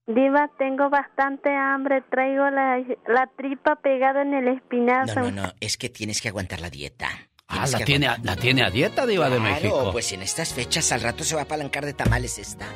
Diva, 0.06 0.48
tengo 0.58 0.88
bastante 0.88 1.50
hambre. 1.54 2.02
Traigo 2.10 2.48
la, 2.50 2.78
la 3.08 3.26
tripa 3.36 3.76
pegada 3.76 4.22
en 4.22 4.34
el 4.34 4.48
espinazo. 4.48 5.20
No, 5.20 5.30
no, 5.30 5.42
no. 5.42 5.52
Es 5.60 5.76
que 5.76 5.88
tienes 5.88 6.20
que 6.20 6.28
aguantar 6.28 6.60
la 6.60 6.70
dieta. 6.70 7.08
Ah, 7.48 7.66
la 7.70 7.78
tiene, 7.80 8.08
a, 8.08 8.18
la 8.22 8.36
tiene 8.36 8.64
a 8.64 8.70
dieta, 8.70 9.06
Diva 9.06 9.30
de 9.30 9.38
México. 9.38 9.90
pues 9.92 10.12
en 10.12 10.22
estas 10.22 10.52
fechas 10.52 10.90
al 10.90 11.00
rato 11.00 11.22
se 11.22 11.34
va 11.34 11.42
a 11.42 11.44
apalancar 11.44 11.84
de 11.84 11.92
tamales 11.92 12.38
esta. 12.38 12.66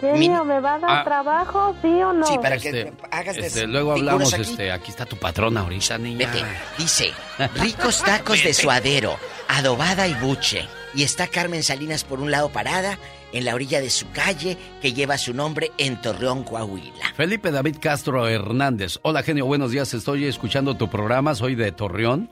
Genio, 0.00 0.44
¿me 0.44 0.60
va 0.60 0.74
a 0.74 0.78
dar 0.78 0.90
ah. 0.90 1.04
trabajo, 1.04 1.74
sí 1.80 1.88
o 1.88 2.12
no? 2.12 2.26
Sí, 2.26 2.36
para 2.38 2.58
que 2.58 2.68
este, 2.68 2.92
hagas 3.10 3.36
este, 3.38 3.66
Luego 3.66 3.92
hablamos, 3.92 4.32
aquí. 4.32 4.42
este, 4.42 4.70
aquí 4.70 4.90
está 4.90 5.06
tu 5.06 5.16
patrona 5.16 5.60
ahorita, 5.62 5.96
niña. 5.96 6.30
Vete, 6.30 6.44
dice, 6.76 7.12
ricos 7.54 8.02
tacos 8.02 8.42
de 8.42 8.52
suadero, 8.52 9.16
adobada 9.48 10.06
y 10.06 10.14
buche. 10.14 10.68
Y 10.94 11.02
está 11.02 11.28
Carmen 11.28 11.62
Salinas 11.62 12.04
por 12.04 12.20
un 12.20 12.30
lado 12.30 12.50
parada, 12.50 12.98
en 13.36 13.44
la 13.44 13.54
orilla 13.54 13.80
de 13.82 13.90
su 13.90 14.10
calle, 14.12 14.56
que 14.80 14.94
lleva 14.94 15.18
su 15.18 15.34
nombre 15.34 15.70
en 15.76 16.00
Torreón, 16.00 16.42
Coahuila. 16.42 17.12
Felipe 17.14 17.50
David 17.50 17.76
Castro 17.80 18.26
Hernández. 18.26 18.98
Hola, 19.02 19.22
genio, 19.22 19.44
buenos 19.44 19.72
días, 19.72 19.92
estoy 19.92 20.24
escuchando 20.24 20.76
tu 20.76 20.88
programa, 20.88 21.34
soy 21.34 21.54
de 21.54 21.70
Torreón. 21.70 22.30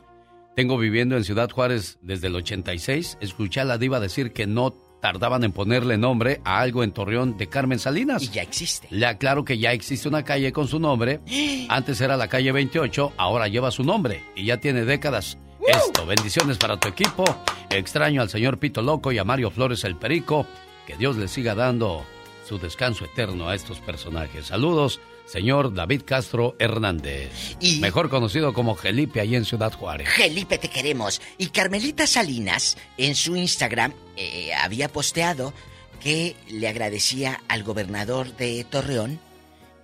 Tengo 0.57 0.79
viviendo 0.79 1.17
en 1.17 1.25
Ciudad 1.25 1.51
Juárez 1.51 1.99
desde 2.01 2.29
el 2.29 2.37
86. 2.37 3.19
Escuché 3.21 3.61
a 3.61 3.65
la 3.65 3.77
diva 3.77 4.01
decir 4.01 4.33
que 4.33 4.47
no 4.47 4.73
tardaban 5.03 5.45
en 5.45 5.53
ponerle 5.53 5.99
nombre 5.99 6.41
a 6.43 6.61
algo 6.61 6.83
en 6.83 6.93
Torreón 6.93 7.37
de 7.37 7.49
Carmen 7.49 7.79
Salinas. 7.79 8.23
Y 8.23 8.29
ya 8.29 8.43
existe. 8.43 8.87
Le 8.91 9.05
aclaro 9.05 9.45
que 9.45 9.59
ya 9.59 9.73
existe 9.73 10.09
una 10.09 10.25
calle 10.25 10.53
con 10.53 10.69
su 10.69 10.79
nombre. 10.79 11.21
Antes 11.69 12.01
era 12.01 12.17
la 12.17 12.29
calle 12.29 12.51
28, 12.53 13.13
ahora 13.19 13.49
lleva 13.49 13.71
su 13.71 13.85
nombre 13.85 14.23
y 14.35 14.47
ya 14.47 14.57
tiene 14.57 14.87
décadas. 14.87 15.37
Esto, 15.67 16.07
bendiciones 16.07 16.57
para 16.57 16.81
tu 16.81 16.89
equipo. 16.89 17.25
Extraño 17.69 18.23
al 18.23 18.31
señor 18.31 18.59
Pito 18.59 18.81
Loco 18.81 19.13
y 19.13 19.19
a 19.19 19.25
Mario 19.25 19.51
Flores 19.51 19.85
el 19.85 19.97
Perico. 19.97 20.47
Que 20.87 20.97
Dios 20.97 21.17
le 21.17 21.29
siga 21.29 21.55
dando 21.55 22.05
su 22.47 22.59
descanso 22.59 23.05
eterno 23.05 23.49
a 23.49 23.55
estos 23.55 23.81
personajes. 23.81 24.47
Saludos 24.47 25.01
señor 25.27 25.75
David 25.75 26.03
Castro 26.05 26.57
Hernández. 26.59 27.57
Y 27.61 27.79
mejor 27.81 28.11
conocido 28.11 28.53
como 28.53 28.75
Gelipe 28.75 29.21
ahí 29.21 29.35
en 29.37 29.45
Ciudad 29.45 29.73
Juárez. 29.73 30.09
Gelipe, 30.09 30.59
te 30.59 30.69
queremos. 30.69 31.21
Y 31.39 31.47
Carmelita 31.49 32.07
Salinas 32.07 32.77
en 32.97 33.15
su 33.15 33.37
Instagram 33.37 33.93
eh, 34.17 34.53
había 34.55 34.89
posteado 34.89 35.53
que 36.01 36.37
le 36.49 36.69
agradecía 36.69 37.41
al 37.49 37.63
gobernador 37.65 38.37
de 38.37 38.65
Torreón 38.65 39.19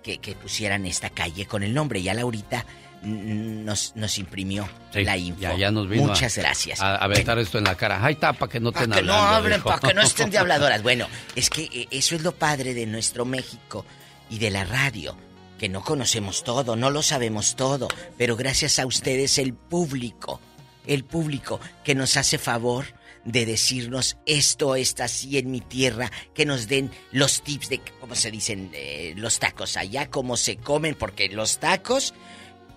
que, 0.03 0.19
pusieran 0.35 0.85
esta 0.85 1.09
calle 1.09 1.45
con 1.45 1.63
el 1.63 1.73
nombre. 1.73 1.99
Y 1.99 2.09
a 2.09 2.13
Laurita 2.13 2.65
nos, 3.03 3.95
nos 3.95 4.17
imprimió 4.17 4.67
la 4.93 5.17
info. 5.17 5.41
Ya, 5.57 5.71
nos 5.71 5.89
vino 5.89 6.03
Muchas 6.03 6.37
gracias. 6.37 6.79
A, 6.81 6.97
aventar 6.97 7.37
esto 7.39 7.57
en 7.57 7.65
la 7.65 7.75
cara. 7.75 8.03
Ay, 8.03 8.15
tapa 8.15 8.47
que 8.47 8.59
no 8.59 8.69
hablando. 8.69 9.01
no 9.01 9.13
hablen, 9.13 9.61
para 9.61 9.79
que 9.79 9.93
no 9.93 10.01
estén 10.01 10.29
de 10.29 10.37
habladoras. 10.37 10.81
Bueno, 10.91 11.07
es 11.35 11.49
que 11.49 11.63
eh, 11.63 11.87
eso 11.91 12.15
es 12.15 12.23
lo 12.23 12.33
padre 12.33 12.73
de 12.73 12.85
nuestro 12.85 13.23
México 13.23 13.85
y 14.29 14.39
de 14.39 14.49
la 14.49 14.63
radio 14.63 15.15
que 15.61 15.69
no 15.69 15.83
conocemos 15.83 16.43
todo, 16.43 16.75
no 16.75 16.89
lo 16.89 17.03
sabemos 17.03 17.55
todo, 17.55 17.87
pero 18.17 18.35
gracias 18.35 18.79
a 18.79 18.87
ustedes 18.87 19.37
el 19.37 19.53
público, 19.53 20.41
el 20.87 21.03
público 21.03 21.59
que 21.83 21.93
nos 21.93 22.17
hace 22.17 22.39
favor 22.39 22.87
de 23.25 23.45
decirnos 23.45 24.17
esto 24.25 24.75
está 24.75 25.03
así 25.03 25.37
en 25.37 25.51
mi 25.51 25.61
tierra, 25.61 26.11
que 26.33 26.47
nos 26.47 26.67
den 26.67 26.89
los 27.11 27.43
tips 27.43 27.69
de 27.69 27.81
cómo 27.99 28.15
se 28.15 28.31
dicen 28.31 28.71
eh, 28.73 29.13
los 29.15 29.37
tacos 29.37 29.77
allá, 29.77 30.09
cómo 30.09 30.35
se 30.35 30.57
comen, 30.57 30.95
porque 30.95 31.29
los 31.29 31.59
tacos 31.59 32.15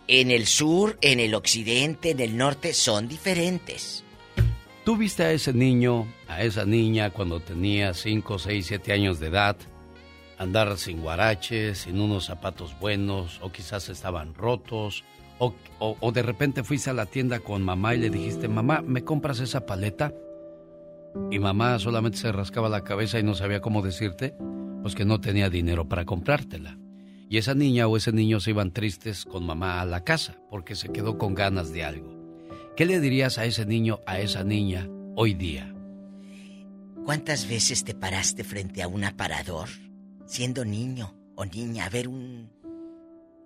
en 0.08 0.30
el 0.30 0.46
sur, 0.46 0.98
en 1.00 1.20
el 1.20 1.34
occidente, 1.34 2.10
en 2.10 2.20
el 2.20 2.36
norte 2.36 2.74
son 2.74 3.08
diferentes. 3.08 4.04
¿Tú 4.84 4.96
viste 4.96 5.22
a 5.22 5.32
ese 5.32 5.52
niño, 5.52 6.06
a 6.28 6.42
esa 6.42 6.64
niña 6.64 7.10
cuando 7.10 7.40
tenía 7.40 7.94
5, 7.94 8.38
6, 8.38 8.66
7 8.66 8.92
años 8.92 9.18
de 9.20 9.28
edad? 9.28 9.56
andar 10.38 10.76
sin 10.76 11.00
guaraches, 11.00 11.78
sin 11.78 12.00
unos 12.00 12.26
zapatos 12.26 12.78
buenos, 12.78 13.40
o 13.42 13.50
quizás 13.50 13.88
estaban 13.88 14.34
rotos, 14.34 15.04
o, 15.38 16.12
de 16.12 16.22
repente 16.22 16.62
fuiste 16.62 16.90
a 16.90 16.94
la 16.94 17.06
tienda 17.06 17.40
con 17.40 17.62
mamá 17.62 17.94
y 17.94 17.98
le 17.98 18.10
dijiste, 18.10 18.48
mamá, 18.48 18.82
¿me 18.82 19.04
compras 19.04 19.40
esa 19.40 19.66
paleta? 19.66 20.14
Y 21.30 21.38
mamá 21.38 21.78
solamente 21.78 22.18
se 22.18 22.32
rascaba 22.32 22.68
la 22.68 22.84
cabeza 22.84 23.18
y 23.18 23.22
no 23.22 23.34
sabía 23.34 23.60
cómo 23.60 23.82
decirte, 23.82 24.34
pues 24.82 24.94
que 24.94 25.04
no 25.04 25.20
tenía 25.20 25.50
dinero 25.50 25.86
para 25.88 26.04
comprártela. 26.04 26.78
Y 27.34 27.38
esa 27.38 27.56
niña 27.56 27.88
o 27.88 27.96
ese 27.96 28.12
niño 28.12 28.38
se 28.38 28.50
iban 28.50 28.70
tristes 28.70 29.24
con 29.24 29.44
mamá 29.44 29.80
a 29.80 29.84
la 29.84 30.04
casa 30.04 30.38
porque 30.50 30.76
se 30.76 30.90
quedó 30.90 31.18
con 31.18 31.34
ganas 31.34 31.72
de 31.72 31.82
algo. 31.82 32.16
¿Qué 32.76 32.86
le 32.86 33.00
dirías 33.00 33.38
a 33.38 33.44
ese 33.44 33.66
niño, 33.66 33.98
a 34.06 34.20
esa 34.20 34.44
niña, 34.44 34.88
hoy 35.16 35.34
día? 35.34 35.74
¿Cuántas 37.04 37.48
veces 37.48 37.82
te 37.82 37.92
paraste 37.92 38.44
frente 38.44 38.84
a 38.84 38.86
un 38.86 39.02
aparador 39.02 39.68
siendo 40.26 40.64
niño 40.64 41.12
o 41.34 41.44
niña, 41.44 41.86
a 41.86 41.88
ver 41.88 42.06
un 42.06 42.52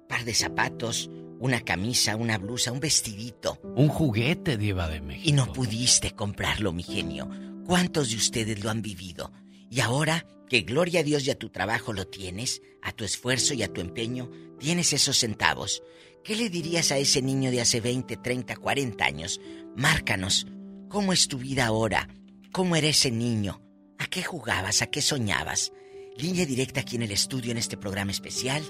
par 0.07 0.27
de 0.27 0.35
zapatos, 0.35 1.09
una 1.39 1.63
camisa, 1.63 2.15
una 2.17 2.37
blusa, 2.37 2.73
un 2.73 2.81
vestidito. 2.81 3.59
Un 3.75 3.89
juguete, 3.89 4.59
Diva 4.59 4.87
de 4.91 5.01
México. 5.01 5.31
Y 5.31 5.33
no 5.33 5.51
pudiste 5.51 6.11
comprarlo, 6.11 6.75
mi 6.75 6.83
genio. 6.83 7.31
¿Cuántos 7.65 8.11
de 8.11 8.17
ustedes 8.17 8.63
lo 8.63 8.69
han 8.69 8.83
vivido? 8.83 9.33
Y 9.71 9.81
ahora 9.81 10.27
que 10.49 10.63
gloria 10.63 11.01
a 11.01 11.03
Dios 11.03 11.27
y 11.27 11.31
a 11.31 11.39
tu 11.39 11.51
trabajo 11.51 11.93
lo 11.93 12.07
tienes, 12.07 12.63
a 12.83 12.93
tu 12.93 13.05
esfuerzo 13.05 13.55
y 13.55 13.63
a 13.63 13.73
tu 13.73 13.81
empeño, 13.81 14.31
tienes 14.59 14.93
esos 14.93 15.19
centavos. 15.19 15.83
¿Qué 16.25 16.37
le 16.37 16.51
dirías 16.51 16.93
a 16.93 16.99
ese 16.99 17.23
niño 17.23 17.51
de 17.51 17.61
hace 17.61 17.81
20, 17.81 18.17
30, 18.17 18.57
40 18.57 19.05
años? 19.05 19.41
Márcanos. 19.77 20.47
¿Cómo 20.89 21.13
es 21.13 21.29
tu 21.29 21.39
vida 21.39 21.67
ahora? 21.67 22.09
¿Cómo 22.53 22.77
era 22.77 22.89
ese 22.89 23.11
niño? 23.11 23.63
¿A 23.99 24.07
qué 24.07 24.23
jugabas? 24.23 24.83
¿A 24.83 24.87
qué 24.87 25.03
soñabas? 25.03 25.73
Línea 26.17 26.47
directa 26.47 26.81
aquí 26.81 26.97
en 26.97 27.03
el 27.03 27.13
estudio 27.13 27.53
en 27.53 27.59
este 27.59 27.77
programa 27.77 28.11
especial 28.11 28.63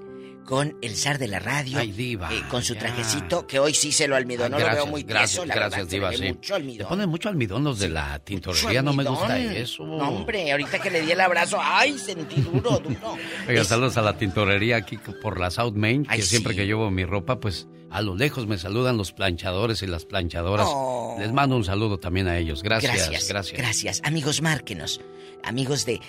con 0.48 0.78
el 0.80 0.96
zar 0.96 1.18
de 1.18 1.28
la 1.28 1.40
radio. 1.40 1.76
Ay, 1.78 1.92
diva. 1.92 2.32
Eh, 2.32 2.42
con 2.48 2.62
su 2.62 2.74
trajecito, 2.74 3.46
que 3.46 3.58
hoy 3.58 3.74
sí 3.74 3.92
se 3.92 4.08
lo 4.08 4.16
almidón. 4.16 4.50
no 4.50 4.58
lo 4.58 4.64
veo 4.64 4.86
muy 4.86 5.02
gracias, 5.02 5.46
la 5.46 5.54
gracias, 5.54 5.90
diva, 5.90 6.10
sí. 6.10 6.28
Mucho 6.28 6.54
almidón. 6.54 6.78
Le 6.78 6.84
ponen 6.86 7.10
mucho 7.10 7.28
almidón 7.28 7.64
los 7.64 7.78
de 7.78 7.90
la 7.90 8.18
tintorería, 8.20 8.80
no 8.80 8.94
me 8.94 9.04
gusta 9.04 9.38
eso. 9.38 9.84
No, 9.84 10.08
hombre, 10.08 10.50
ahorita 10.50 10.78
que 10.78 10.90
le 10.90 11.02
di 11.02 11.10
el 11.10 11.20
abrazo, 11.20 11.58
ay, 11.60 11.98
sentí 11.98 12.40
duro, 12.40 12.78
duro. 12.78 13.18
Oiga, 13.46 13.62
saludos 13.62 13.98
a 13.98 14.00
la 14.00 14.16
tintorería 14.16 14.76
aquí 14.76 14.98
por 15.20 15.38
la 15.38 15.50
South 15.50 15.74
Main, 15.74 16.06
que 16.06 16.22
siempre 16.22 16.56
que 16.56 16.64
llevo 16.64 16.90
mi 16.90 17.04
ropa, 17.04 17.40
pues 17.40 17.68
a 17.90 18.00
lo 18.00 18.14
lejos 18.14 18.46
me 18.46 18.56
saludan 18.56 18.96
los 18.96 19.12
planchadores 19.12 19.82
y 19.82 19.86
las 19.86 20.06
planchadoras. 20.06 20.66
Oh. 20.70 21.16
Les 21.18 21.30
mando 21.30 21.56
un 21.56 21.64
saludo 21.64 21.98
también 21.98 22.26
a 22.26 22.38
ellos. 22.38 22.62
Gracias, 22.62 22.94
gracias. 22.94 23.28
Gracias. 23.28 23.58
Gracias. 23.58 24.00
Amigos, 24.02 24.40
márquenos. 24.40 25.02
Amigos 25.44 25.84
de 25.84 26.00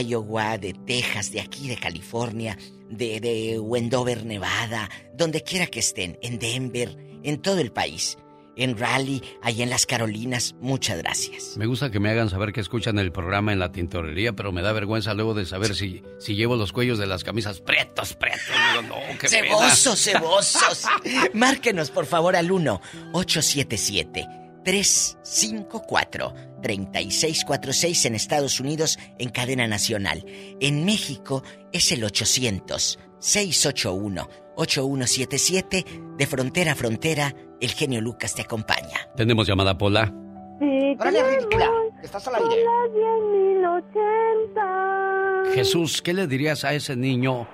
Iowa, 0.00 0.58
de 0.58 0.74
Texas, 0.74 1.30
de 1.32 1.40
aquí, 1.40 1.68
de 1.68 1.76
California, 1.76 2.58
de, 2.90 3.20
de 3.20 3.58
Wendover, 3.58 4.24
Nevada, 4.24 4.88
donde 5.14 5.42
quiera 5.42 5.66
que 5.66 5.80
estén, 5.80 6.18
en 6.22 6.38
Denver, 6.38 6.96
en 7.22 7.40
todo 7.40 7.58
el 7.58 7.72
país, 7.72 8.18
en 8.56 8.76
Raleigh, 8.76 9.22
allá 9.40 9.62
en 9.62 9.70
las 9.70 9.86
Carolinas, 9.86 10.54
muchas 10.60 10.98
gracias. 10.98 11.56
Me 11.56 11.66
gusta 11.66 11.90
que 11.90 12.00
me 12.00 12.10
hagan 12.10 12.28
saber 12.28 12.52
que 12.52 12.60
escuchan 12.60 12.98
el 12.98 13.12
programa 13.12 13.52
en 13.52 13.60
la 13.60 13.70
tintorería, 13.70 14.32
pero 14.32 14.50
me 14.52 14.62
da 14.62 14.72
vergüenza 14.72 15.14
luego 15.14 15.34
de 15.34 15.46
saber 15.46 15.74
si, 15.74 16.02
si 16.18 16.34
llevo 16.34 16.56
los 16.56 16.72
cuellos 16.72 16.98
de 16.98 17.06
las 17.06 17.22
camisas 17.22 17.60
pretos, 17.60 18.14
pretos. 18.14 18.40
no, 18.88 18.96
qué 19.18 19.28
cebosos, 19.28 20.00
cebosos. 20.00 20.84
Márquenos, 21.34 21.90
por 21.90 22.06
favor, 22.06 22.34
al 22.34 22.50
1 22.50 22.80
877 23.12 24.26
354 24.64 26.34
3646 26.62 28.06
en 28.06 28.14
Estados 28.14 28.60
Unidos 28.60 28.98
en 29.18 29.30
cadena 29.30 29.66
nacional. 29.66 30.24
En 30.60 30.84
México 30.84 31.42
es 31.72 31.90
el 31.92 32.04
800 32.04 32.98
681 33.18 34.28
8177 34.56 35.84
de 36.16 36.26
frontera 36.26 36.72
a 36.72 36.74
frontera. 36.74 37.32
El 37.60 37.70
genio 37.70 38.00
Lucas 38.00 38.34
te 38.34 38.42
acompaña. 38.42 39.08
Tenemos 39.16 39.46
llamada 39.46 39.78
Pola. 39.78 40.12
Sí, 40.58 40.96
Órale, 40.98 41.36
ridícula. 41.36 41.70
Estás 42.02 42.26
al 42.28 42.34
aire. 42.36 42.64
Las 42.64 42.90
10.080. 42.90 45.54
Jesús, 45.54 46.02
¿qué 46.02 46.12
le 46.12 46.26
dirías 46.26 46.64
a 46.64 46.74
ese 46.74 46.96
niño 46.96 47.46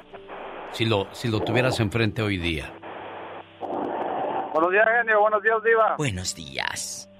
si 0.73 0.87
lo, 0.87 1.07
si 1.13 1.29
lo 1.29 1.41
tuvieras 1.41 1.79
enfrente 1.81 2.23
hoy 2.23 2.39
día? 2.39 2.73
Buenos 4.53 4.71
días, 4.71 4.87
genio. 4.99 5.21
Buenos 5.21 5.43
días, 5.43 5.63
Diva. 5.63 5.97
Buenos 5.99 6.35
días. 6.35 7.11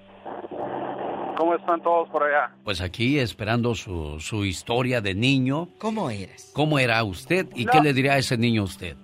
¿Cómo 1.37 1.55
están 1.57 1.83
todos 1.83 2.09
por 2.11 2.23
allá? 2.23 2.51
Pues 2.65 2.81
aquí 2.81 3.19
esperando 3.19 3.75
su, 3.75 4.19
su 4.21 4.45
historia 4.45 5.01
de 5.01 5.15
niño. 5.15 5.69
¿Cómo 5.79 6.11
eras? 6.11 6.51
¿Cómo 6.55 6.79
era 6.79 7.03
usted 7.05 7.47
y 7.55 7.65
No. 7.65 7.73
qué 7.73 7.81
le 7.81 7.93
diría 7.93 8.13
a 8.15 8.19
ese 8.19 8.37
niño 8.37 8.63
a 8.63 8.65
usted? 8.65 8.97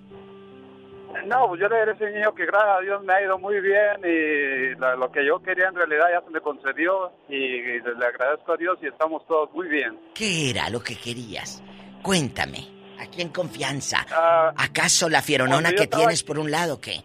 No, 1.27 1.47
pues 1.49 1.61
yo 1.61 1.67
le 1.67 1.79
diré 1.79 1.91
a 1.91 1.93
ese 1.93 2.11
niño 2.11 2.33
que 2.33 2.45
gracias 2.45 2.77
a 2.77 2.81
Dios 2.81 3.03
me 3.03 3.13
ha 3.13 3.21
ido 3.21 3.37
muy 3.37 3.59
bien 3.61 3.99
y 4.03 4.79
la- 4.79 4.95
lo 4.95 5.11
que 5.11 5.25
yo 5.25 5.39
quería 5.41 5.67
en 5.67 5.75
realidad 5.75 6.05
ya 6.11 6.21
se 6.25 6.31
me 6.31 6.41
concedió 6.41 7.11
y, 7.29 7.35
y 7.35 7.79
le 7.81 8.05
agradezco 8.05 8.53
a 8.53 8.57
Dios 8.57 8.77
y 8.81 8.87
estamos 8.87 9.25
todos 9.27 9.51
muy 9.53 9.67
bien. 9.67 9.99
¿Qué 10.15 10.49
era 10.49 10.69
lo 10.69 10.81
que 10.81 10.95
querías? 10.97 11.61
Cuéntame. 12.01 12.67
Aquí 12.99 13.21
en 13.21 13.29
confianza. 13.29 14.05
Ah, 14.11 14.53
¿Acaso 14.55 15.09
la 15.09 15.21
fieronona 15.21 15.71
que 15.71 15.83
estaba- 15.83 16.03
tienes 16.03 16.23
por 16.23 16.37
un 16.39 16.49
lado 16.51 16.79
qué? 16.79 17.01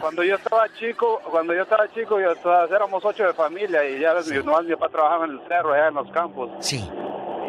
Cuando 0.00 0.22
yo 0.22 0.36
estaba 0.36 0.68
chico, 0.78 1.20
cuando 1.30 1.54
yo 1.54 1.62
estaba 1.62 1.88
chico, 1.92 2.20
yo, 2.20 2.36
todas 2.36 2.70
éramos 2.70 3.04
ocho 3.04 3.24
de 3.24 3.32
familia 3.32 3.88
y 3.88 4.00
ya 4.00 4.12
ves, 4.14 4.30
mi, 4.30 4.42
papá 4.42 4.88
trabajaba 4.90 5.24
en 5.24 5.32
el 5.32 5.40
cerro, 5.48 5.72
allá 5.72 5.88
en 5.88 5.94
los 5.94 6.10
campos. 6.12 6.50
Sí. 6.60 6.86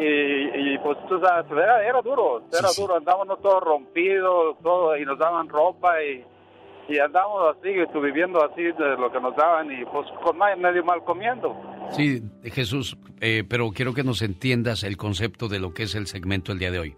Y, 0.00 0.72
y, 0.72 0.78
pues 0.78 0.96
tú 1.06 1.20
sabes, 1.20 1.50
era, 1.52 1.86
era 1.86 2.00
duro, 2.00 2.42
era 2.50 2.68
duro, 2.76 2.96
andábamos 2.96 3.40
todos 3.42 3.62
rompidos, 3.62 4.56
todo, 4.62 4.96
y 4.96 5.04
nos 5.04 5.18
daban 5.18 5.48
ropa 5.48 6.02
y, 6.02 6.24
y 6.88 6.98
andábamos 6.98 7.56
así, 7.56 7.68
viviendo 8.00 8.42
así 8.42 8.62
de 8.62 8.96
lo 8.98 9.12
que 9.12 9.20
nos 9.20 9.36
daban 9.36 9.70
y 9.70 9.84
pues 9.84 10.06
con 10.24 10.38
medio 10.38 10.84
mal 10.84 11.04
comiendo. 11.04 11.54
Sí, 11.90 12.22
Jesús, 12.44 12.96
eh, 13.20 13.44
pero 13.48 13.70
quiero 13.70 13.94
que 13.94 14.02
nos 14.02 14.22
entiendas 14.22 14.82
el 14.82 14.96
concepto 14.96 15.48
de 15.48 15.60
lo 15.60 15.74
que 15.74 15.84
es 15.84 15.94
el 15.94 16.06
segmento 16.06 16.52
el 16.52 16.58
día 16.58 16.70
de 16.70 16.78
hoy. 16.78 16.96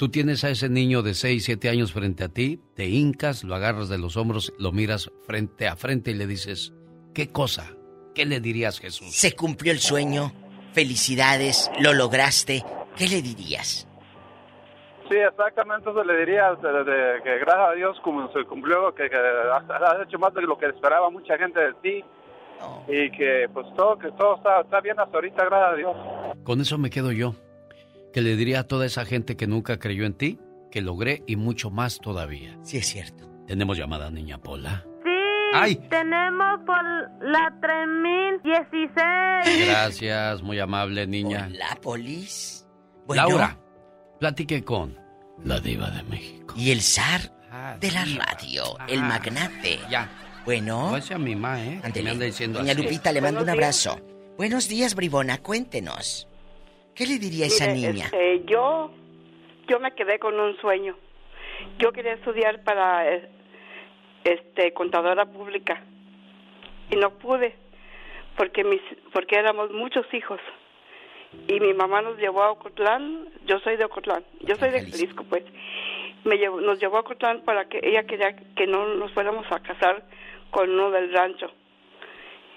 Tú 0.00 0.08
tienes 0.08 0.44
a 0.44 0.48
ese 0.48 0.70
niño 0.70 1.02
de 1.02 1.12
6, 1.12 1.44
7 1.44 1.68
años 1.68 1.92
frente 1.92 2.24
a 2.24 2.30
ti, 2.30 2.58
te 2.74 2.86
hincas, 2.88 3.44
lo 3.44 3.54
agarras 3.54 3.90
de 3.90 3.98
los 3.98 4.16
hombros, 4.16 4.50
lo 4.58 4.72
miras 4.72 5.10
frente 5.26 5.68
a 5.68 5.76
frente 5.76 6.12
y 6.12 6.14
le 6.14 6.26
dices, 6.26 6.72
¿qué 7.12 7.28
cosa? 7.30 7.74
¿Qué 8.14 8.24
le 8.24 8.40
dirías, 8.40 8.80
Jesús? 8.80 9.14
Se 9.14 9.36
cumplió 9.36 9.72
el 9.72 9.78
sueño. 9.78 10.32
Felicidades, 10.72 11.70
lo 11.80 11.92
lograste. 11.92 12.64
¿Qué 12.96 13.08
le 13.08 13.20
dirías? 13.20 13.86
Sí, 15.10 15.16
exactamente 15.16 15.90
eso 15.90 16.02
le 16.02 16.16
diría, 16.20 16.54
de- 16.54 16.84
de- 16.84 17.22
que 17.22 17.38
gracias 17.40 17.68
a 17.68 17.72
Dios 17.74 17.98
como 18.02 18.32
se 18.32 18.42
cumplió, 18.44 18.94
que, 18.94 19.10
que 19.10 19.16
has, 19.16 20.06
hecho 20.08 20.18
más 20.18 20.32
de 20.32 20.40
lo 20.40 20.56
que 20.56 20.64
esperaba 20.64 21.10
mucha 21.10 21.36
gente 21.36 21.60
de 21.60 21.74
ti 21.82 22.04
y 22.88 23.10
que 23.10 23.50
pues 23.52 23.66
todo, 23.76 23.98
que 23.98 24.10
todo 24.12 24.36
está, 24.36 24.62
está 24.62 24.80
bien 24.80 24.98
hasta 24.98 25.14
ahorita, 25.14 25.44
gracias 25.44 25.72
a 25.72 25.76
Dios. 25.76 25.96
Con 26.42 26.62
eso 26.62 26.78
me 26.78 26.88
quedo 26.88 27.12
yo. 27.12 27.34
Que 28.12 28.20
le 28.22 28.36
diría 28.36 28.60
a 28.60 28.64
toda 28.64 28.86
esa 28.86 29.04
gente 29.04 29.36
que 29.36 29.46
nunca 29.46 29.78
creyó 29.78 30.04
en 30.04 30.14
ti, 30.14 30.38
que 30.70 30.80
logré 30.80 31.22
y 31.26 31.36
mucho 31.36 31.70
más 31.70 31.98
todavía. 31.98 32.58
Sí, 32.62 32.78
es 32.78 32.86
cierto. 32.86 33.28
Tenemos 33.46 33.78
llamada, 33.78 34.10
niña 34.10 34.38
Pola. 34.38 34.84
Sí, 35.04 35.10
Ay. 35.54 35.76
tenemos 35.88 36.60
por 36.66 36.82
la 37.22 37.56
3016. 37.60 39.66
Gracias, 39.68 40.42
muy 40.42 40.58
amable, 40.58 41.06
niña. 41.06 41.48
La 41.48 41.76
polis. 41.80 42.66
Laura, 43.08 43.58
platique 44.20 44.62
con 44.62 44.96
la 45.44 45.58
diva 45.60 45.90
de 45.90 46.02
México. 46.04 46.54
Y 46.56 46.70
el 46.70 46.80
zar 46.82 47.20
de 47.80 47.90
la 47.90 48.04
radio, 48.04 48.76
el 48.86 49.00
magnate. 49.02 49.80
Ya. 49.90 50.08
Bueno. 50.44 50.90
No 50.90 50.96
es 50.96 51.10
a 51.10 51.18
mi 51.18 51.34
ma, 51.34 51.62
¿eh? 51.62 51.80
Ándele. 51.82 52.04
Me 52.04 52.10
anda 52.12 52.24
diciendo 52.26 52.58
Doña 52.60 52.72
así. 52.72 52.82
Lupita, 52.82 53.12
le 53.12 53.20
mando 53.20 53.40
un 53.40 53.46
días. 53.46 53.54
abrazo. 53.54 54.00
Buenos 54.36 54.68
días, 54.68 54.94
bribona, 54.94 55.38
cuéntenos. 55.38 56.28
¿Qué 56.94 57.06
le 57.06 57.18
diría 57.18 57.44
a 57.44 57.48
esa 57.48 57.66
Mire, 57.72 57.92
niña? 57.92 58.04
este, 58.06 58.44
yo, 58.44 58.90
yo 59.68 59.80
me 59.80 59.94
quedé 59.94 60.18
con 60.18 60.38
un 60.38 60.56
sueño. 60.58 60.96
Yo 61.78 61.92
quería 61.92 62.14
estudiar 62.14 62.62
para 62.64 63.10
eh, 63.12 63.28
este 64.24 64.72
contadora 64.72 65.26
pública 65.26 65.82
y 66.90 66.96
no 66.96 67.10
pude 67.18 67.54
porque 68.36 68.64
mis 68.64 68.80
porque 69.12 69.36
éramos 69.36 69.70
muchos 69.72 70.06
hijos 70.14 70.40
y 71.46 71.60
mi 71.60 71.74
mamá 71.74 72.02
nos 72.02 72.18
llevó 72.18 72.42
a 72.42 72.50
Ocotlán. 72.52 73.28
Yo 73.46 73.58
soy 73.60 73.76
de 73.76 73.84
Ocotlán. 73.84 74.24
Yo 74.40 74.56
soy 74.56 74.70
de 74.70 74.80
Jalisco, 74.80 75.24
pues. 75.24 75.44
Me 76.24 76.36
llevó, 76.36 76.60
nos 76.60 76.78
llevó 76.78 76.98
a 76.98 77.00
Ocotlán 77.00 77.42
para 77.42 77.66
que 77.68 77.80
ella 77.82 78.04
quería 78.04 78.36
que 78.56 78.66
no 78.66 78.94
nos 78.94 79.12
fuéramos 79.12 79.46
a 79.50 79.60
casar 79.60 80.04
con 80.50 80.68
uno 80.70 80.90
del 80.90 81.12
rancho 81.12 81.50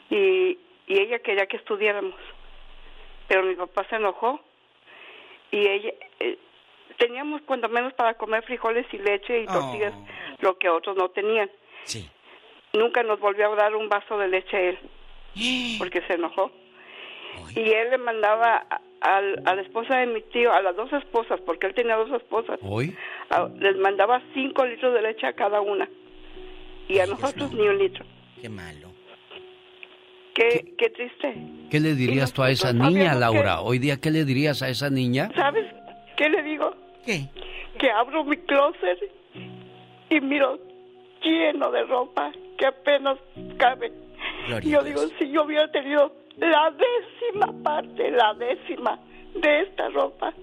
y 0.09 0.57
y 0.87 0.99
ella 0.99 1.19
quería 1.19 1.45
que 1.45 1.57
estudiáramos 1.57 2.15
pero 3.27 3.43
mi 3.43 3.55
papá 3.55 3.85
se 3.89 3.95
enojó 3.95 4.39
y 5.51 5.67
ella 5.67 5.93
eh, 6.19 6.37
teníamos 6.97 7.41
cuando 7.43 7.69
menos 7.69 7.93
para 7.93 8.15
comer 8.15 8.43
frijoles 8.43 8.85
y 8.91 8.97
leche 8.97 9.41
y 9.41 9.45
tortillas 9.45 9.93
lo 10.39 10.57
que 10.57 10.69
otros 10.69 10.95
no 10.97 11.09
tenían. 11.09 11.49
Sí. 11.85 12.09
nunca 12.71 13.03
nos 13.03 13.19
volvió 13.19 13.51
a 13.51 13.55
dar 13.55 13.75
un 13.75 13.89
vaso 13.89 14.17
de 14.17 14.29
leche 14.29 14.69
él 14.69 14.79
porque 15.79 16.01
se 16.07 16.13
enojó. 16.13 16.51
Y 17.55 17.71
él 17.71 17.89
le 17.89 17.97
mandaba 17.97 18.63
a, 19.01 19.21
la 19.21 19.61
esposa 19.61 19.97
de 19.97 20.05
mi 20.05 20.21
tío 20.21 20.53
a 20.53 20.61
las 20.61 20.75
dos 20.75 20.93
esposas 20.93 21.41
porque 21.41 21.67
él 21.67 21.73
tenía 21.73 21.95
dos 21.95 22.11
esposas. 22.11 22.59
Les 23.59 23.75
mandaba 23.77 24.21
cinco 24.33 24.65
litros 24.65 24.93
de 24.93 25.01
leche 25.01 25.25
a 25.25 25.33
cada 25.33 25.61
una. 25.61 25.89
Y 26.87 26.99
a 26.99 27.07
nosotros 27.07 27.51
ni 27.53 27.67
un 27.67 27.77
litro. 27.79 28.05
Qué 28.41 28.49
malo. 28.49 28.92
Qué, 30.33 30.73
qué 30.77 30.89
triste 30.89 31.35
¿Qué 31.69 31.79
le 31.79 31.95
dirías 31.95 32.31
tú 32.33 32.43
a 32.43 32.51
esa 32.51 32.71
niña, 32.73 33.15
Laura? 33.15 33.55
que- 33.57 33.61
Hoy 33.63 33.79
día, 33.79 33.99
¿qué 33.99 34.11
le 34.11 34.25
dirías 34.25 34.61
a 34.61 34.69
esa 34.69 34.89
niña? 34.89 35.31
¿Sabes 35.35 35.65
qué 36.17 36.29
le 36.29 36.43
digo? 36.43 36.73
¿Qué? 37.05 37.27
Que 37.79 37.89
abro 37.89 38.23
mi 38.23 38.37
closet 38.37 38.99
y 40.09 40.21
miro 40.21 40.59
lleno 41.23 41.71
de 41.71 41.83
ropa 41.85 42.31
que 42.57 42.65
apenas 42.67 43.17
cabe. 43.57 43.91
Gloria 44.47 44.67
Y 44.69 44.71
yo 44.71 44.83
digo, 44.83 45.01
si 45.17 45.31
yo 45.31 45.43
hubiera 45.45 45.71
tenido 45.71 46.13
la 46.37 46.71
décima 46.71 47.51
parte, 47.63 48.11
la 48.11 48.33
décima 48.35 48.99
de 49.35 49.61
esta 49.61 49.89
ropa. 49.89 50.33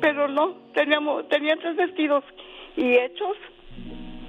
Pero 0.00 0.26
no, 0.28 0.54
teníamos, 0.74 1.28
tenía 1.28 1.56
tres 1.56 1.76
vestidos 1.76 2.24
y 2.76 2.94
hechos 2.96 3.36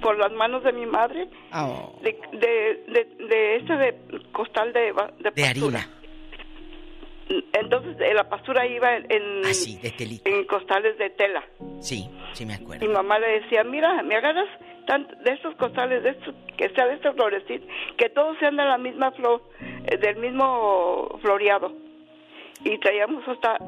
por 0.00 0.18
las 0.18 0.32
manos 0.32 0.62
de 0.64 0.72
mi 0.72 0.86
madre 0.86 1.28
de, 2.02 2.18
de, 2.32 2.84
de, 2.88 3.26
de 3.26 3.56
este 3.56 3.76
de 3.76 3.94
costal 4.32 4.72
de, 4.72 4.80
de, 4.92 5.30
De 5.30 5.30
pastura. 5.32 5.78
harina. 5.80 5.94
Entonces 7.52 7.96
eh, 8.00 8.14
la 8.14 8.28
pastura 8.28 8.66
iba 8.66 8.96
en, 8.96 9.42
de 9.42 9.90
telita. 9.96 10.30
en 10.30 10.44
costales 10.44 10.96
de 10.98 11.10
tela. 11.10 11.44
Sí, 11.80 12.08
sí 12.32 12.46
me 12.46 12.54
acuerdo. 12.54 12.86
Mi 12.86 12.92
mamá 12.92 13.18
le 13.18 13.40
decía, 13.40 13.64
mira, 13.64 14.02
me 14.02 14.16
agarras 14.16 14.48
tanto 14.86 15.14
de 15.16 15.32
estos 15.32 15.54
costales, 15.56 16.02
de 16.02 16.10
estos, 16.10 16.34
que 16.56 16.70
sea 16.70 16.86
de 16.86 16.94
estos 16.94 17.14
florecito, 17.14 17.66
que 17.98 18.08
todos 18.08 18.38
sean 18.38 18.56
de 18.56 18.64
la 18.64 18.78
misma 18.78 19.10
flor, 19.12 19.42
eh, 19.60 19.98
del 19.98 20.16
mismo 20.16 21.18
floreado. 21.20 21.72
Y 22.64 22.78
traíamos 22.78 23.26
hasta 23.28 23.58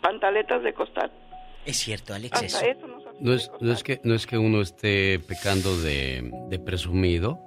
pantaletas 0.00 0.62
de 0.62 0.72
costal. 0.72 1.12
Es 1.66 1.76
cierto, 1.76 2.14
Alex, 2.14 2.32
Hasta 2.42 2.66
eso. 2.66 2.78
eso 2.78 2.99
No 3.20 3.34
es, 3.34 3.50
no 3.60 3.72
es 3.72 3.82
que 3.82 4.00
no 4.02 4.14
es 4.14 4.26
que 4.26 4.38
uno 4.38 4.60
esté 4.60 5.18
pecando 5.18 5.76
de, 5.78 6.30
de 6.48 6.58
presumido, 6.58 7.38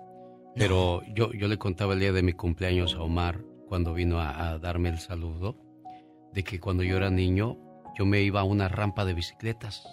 pero 0.56 1.02
yo, 1.16 1.32
yo 1.34 1.48
le 1.48 1.58
contaba 1.58 1.94
el 1.94 2.00
día 2.00 2.12
de 2.12 2.22
mi 2.22 2.34
cumpleaños 2.34 2.96
a 2.96 3.02
Omar 3.02 3.44
cuando 3.68 3.94
vino 3.94 4.20
a, 4.20 4.52
a 4.52 4.60
darme 4.60 4.90
el 4.90 5.00
saludo, 5.00 5.58
de 6.32 6.44
que 6.44 6.60
cuando 6.60 6.84
yo 6.84 6.98
era 6.98 7.10
niño 7.10 7.58
yo 7.96 8.06
me 8.06 8.22
iba 8.22 8.42
a 8.42 8.44
una 8.44 8.68
rampa 8.68 9.06
de 9.06 9.14
bicicletas 9.14 9.88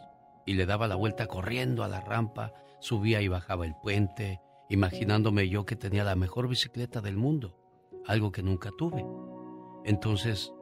y 0.46 0.54
le 0.54 0.66
daba 0.66 0.88
la 0.88 0.96
vuelta 0.96 1.26
corriendo 1.26 1.84
a 1.84 1.88
la 1.88 2.00
rampa, 2.00 2.52
subía 2.80 3.20
y 3.20 3.28
bajaba 3.28 3.66
el 3.66 3.74
puente, 3.82 4.40
imaginándome 4.68 5.48
yo 5.48 5.66
que 5.66 5.76
tenía 5.76 6.04
la 6.04 6.16
mejor 6.16 6.48
bicicleta 6.48 7.00
del 7.00 7.16
mundo, 7.16 7.56
algo 8.06 8.32
que 8.32 8.42
nunca 8.42 8.70
tuve. 8.76 9.04
Entonces, 9.84 10.52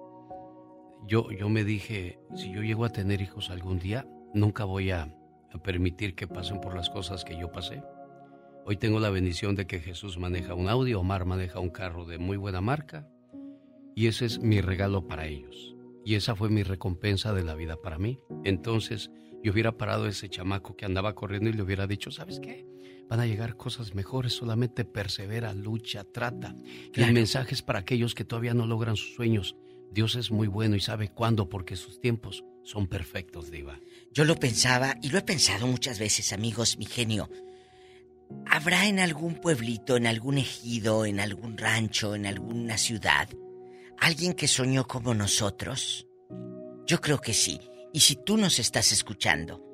yo, 1.06 1.30
yo 1.30 1.48
me 1.48 1.64
dije, 1.64 2.18
si 2.34 2.52
yo 2.52 2.62
llego 2.62 2.84
a 2.84 2.90
tener 2.90 3.20
hijos 3.20 3.50
algún 3.50 3.78
día, 3.78 4.06
nunca 4.39 4.65
voy 4.65 4.90
a, 4.90 5.15
a 5.52 5.62
permitir 5.62 6.15
que 6.15 6.27
pasen 6.27 6.60
por 6.60 6.74
las 6.74 6.90
cosas 6.90 7.24
que 7.24 7.39
yo 7.39 7.51
pasé. 7.52 7.82
Hoy 8.65 8.77
tengo 8.77 9.01
la 9.01 9.10
bendición 9.10 9.55
de 9.55 9.66
que 9.66 9.81
Jesús 9.81 10.19
maneja 10.19 10.55
un 10.55 10.69
Audi, 10.69 10.94
Omar 10.94 11.24
maneja 11.24 11.59
un 11.60 11.70
carro 11.70 12.05
de 12.05 12.19
muy 12.19 12.36
buena 12.36 12.60
marca, 12.60 13.09
y 13.94 14.06
ese 14.06 14.27
es 14.27 14.40
mi 14.40 14.60
regalo 14.60 15.09
para 15.09 15.27
ellos. 15.27 15.74
Y 16.05 16.15
esa 16.15 16.36
fue 16.36 16.51
mi 16.51 16.62
recompensa 16.62 17.32
de 17.32 17.43
la 17.43 17.55
vida 17.55 17.77
para 17.82 17.98
mí. 17.98 18.20
Entonces, 18.44 19.10
y 19.43 19.51
hubiera 19.51 19.77
parado 19.77 20.06
ese 20.06 20.28
chamaco 20.28 20.77
que 20.77 20.85
andaba 20.85 21.15
corriendo 21.15 21.51
y 21.51 21.52
le 21.52 21.62
hubiera 21.62 21.86
dicho, 21.86 22.10
¿sabes 22.10 22.40
qué? 22.40 22.66
Van 23.09 23.20
a 23.20 23.27
llegar 23.27 23.56
cosas 23.56 23.94
mejores, 23.94 24.35
solamente 24.35 24.85
persevera, 24.85 25.55
lucha, 25.55 26.05
trata. 26.05 26.55
Y 26.94 27.02
el 27.02 27.12
mensaje 27.12 27.55
es 27.55 27.62
para 27.62 27.81
aquellos 27.81 28.15
que 28.15 28.24
todavía 28.24 28.55
no 28.55 28.66
logran 28.66 28.97
sus 28.97 29.15
sueños. 29.15 29.56
Dios 29.90 30.15
es 30.15 30.31
muy 30.31 30.47
bueno 30.47 30.77
y 30.77 30.81
sabe 30.81 31.09
cuándo 31.09 31.48
porque 31.48 31.74
sus 31.74 32.01
tiempos 32.01 32.44
son 32.68 32.86
perfectos, 32.86 33.50
Diva. 33.50 33.80
Yo 34.12 34.26
lo 34.26 34.36
pensaba 34.36 34.94
y 35.00 35.08
lo 35.08 35.16
he 35.16 35.22
pensado 35.22 35.66
muchas 35.66 35.98
veces, 35.98 36.34
amigos, 36.34 36.76
mi 36.76 36.84
genio. 36.84 37.30
¿Habrá 38.44 38.86
en 38.86 39.00
algún 39.00 39.36
pueblito, 39.36 39.96
en 39.96 40.06
algún 40.06 40.36
ejido, 40.36 41.06
en 41.06 41.18
algún 41.18 41.56
rancho, 41.56 42.14
en 42.14 42.26
alguna 42.26 42.76
ciudad, 42.76 43.30
alguien 43.98 44.34
que 44.34 44.46
soñó 44.46 44.86
como 44.86 45.14
nosotros? 45.14 46.06
Yo 46.86 47.00
creo 47.00 47.22
que 47.22 47.32
sí. 47.32 47.58
Y 47.94 48.00
si 48.00 48.16
tú 48.16 48.36
nos 48.36 48.58
estás 48.58 48.92
escuchando 48.92 49.64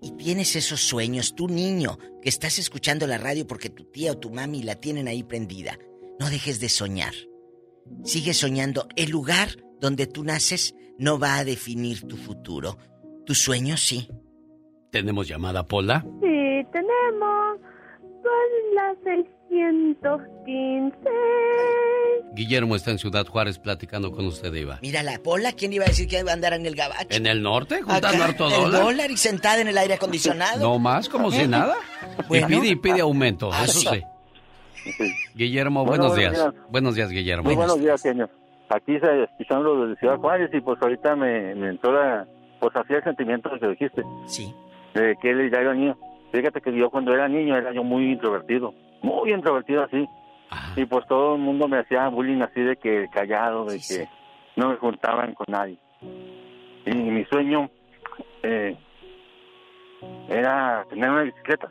y 0.00 0.12
tienes 0.12 0.56
esos 0.56 0.80
sueños, 0.80 1.34
tú 1.34 1.46
niño 1.46 1.98
que 2.22 2.30
estás 2.30 2.58
escuchando 2.58 3.06
la 3.06 3.18
radio 3.18 3.46
porque 3.46 3.68
tu 3.68 3.84
tía 3.84 4.12
o 4.12 4.18
tu 4.18 4.30
mami 4.30 4.62
la 4.62 4.76
tienen 4.76 5.08
ahí 5.08 5.22
prendida, 5.24 5.78
no 6.18 6.30
dejes 6.30 6.58
de 6.58 6.70
soñar. 6.70 7.12
Sigue 8.02 8.32
soñando. 8.32 8.88
El 8.96 9.10
lugar 9.10 9.62
donde 9.78 10.06
tú 10.06 10.24
naces 10.24 10.74
no 11.00 11.18
va 11.18 11.36
a 11.38 11.44
definir 11.44 12.06
tu 12.06 12.16
futuro. 12.16 12.76
Tu 13.26 13.34
sueño 13.34 13.76
sí. 13.76 14.08
¿Tenemos 14.90 15.26
llamada, 15.28 15.66
Pola? 15.66 16.02
Sí, 16.20 16.66
tenemos. 16.72 17.58
Son 18.22 18.74
las 18.74 18.96
615. 19.04 20.98
Guillermo 22.34 22.76
está 22.76 22.90
en 22.92 22.98
Ciudad 22.98 23.26
Juárez 23.26 23.58
platicando 23.58 24.12
con 24.12 24.26
usted, 24.26 24.52
Iba. 24.54 24.78
Mira 24.82 25.02
la 25.02 25.18
Pola, 25.22 25.52
¿quién 25.52 25.72
iba 25.72 25.84
a 25.84 25.88
decir 25.88 26.06
que 26.06 26.20
iba 26.20 26.30
a 26.30 26.34
andar 26.34 26.52
en 26.52 26.64
el 26.66 26.74
gabacho? 26.76 27.08
¿En 27.16 27.26
el 27.26 27.42
norte? 27.42 27.82
Juntando 27.82 28.22
harto 28.24 28.46
el 28.46 28.52
dólar. 28.52 28.82
dólar 28.82 29.10
y 29.10 29.16
sentada 29.16 29.60
en 29.60 29.68
el 29.68 29.78
aire 29.78 29.94
acondicionado. 29.94 30.60
No 30.60 30.78
más, 30.78 31.08
como 31.08 31.30
si 31.30 31.48
nada. 31.48 31.74
Bueno. 32.28 32.46
Y 32.48 32.50
pide 32.60 32.68
y 32.68 32.76
pide 32.76 33.00
aumento, 33.00 33.50
Ah, 33.52 33.64
eso 33.64 33.80
sí. 33.90 34.02
sí. 34.84 35.14
Guillermo, 35.34 35.84
Bueno, 35.84 36.04
buenos 36.08 36.16
días. 36.18 36.32
buenos 36.32 36.52
días. 36.54 36.70
Buenos 36.70 36.94
días, 36.94 37.10
Guillermo. 37.10 37.44
Muy 37.44 37.54
buenos 37.56 37.80
días, 37.80 38.00
señor. 38.00 38.30
Aquí 38.70 38.98
se- 39.00 39.24
escuchando 39.24 39.84
desde 39.86 40.00
Ciudad 40.00 40.18
Juárez 40.18 40.50
y 40.54 40.60
pues 40.60 40.80
ahorita 40.80 41.16
me, 41.16 41.54
me 41.54 41.68
entró 41.70 41.92
la, 41.92 42.26
pues 42.60 42.74
así 42.76 42.94
el 42.94 43.02
sentimiento 43.04 43.50
que 43.58 43.68
dijiste. 43.68 44.02
Sí. 44.26 44.54
De 44.94 45.16
que 45.20 45.30
él 45.30 45.50
ya 45.50 45.60
era 45.60 45.74
niño. 45.74 45.96
Fíjate 46.32 46.60
que 46.60 46.72
yo 46.76 46.88
cuando 46.90 47.12
era 47.12 47.26
niño 47.28 47.56
era 47.56 47.72
yo 47.72 47.82
muy 47.82 48.12
introvertido, 48.12 48.72
muy 49.02 49.32
introvertido 49.32 49.82
así. 49.82 50.06
Y 50.76 50.84
pues 50.84 51.06
todo 51.06 51.34
el 51.36 51.40
mundo 51.42 51.68
me 51.68 51.78
hacía 51.78 52.08
bullying 52.08 52.42
así 52.42 52.60
de 52.60 52.76
que 52.76 53.06
callado, 53.12 53.64
de 53.66 53.78
que 53.78 54.08
no 54.56 54.70
me 54.70 54.76
juntaban 54.76 55.34
con 55.34 55.46
nadie. 55.48 55.76
Y 56.86 56.94
mi 56.94 57.24
sueño 57.26 57.68
eh, 58.42 58.76
era 60.28 60.84
tener 60.88 61.10
una 61.10 61.22
bicicleta. 61.22 61.70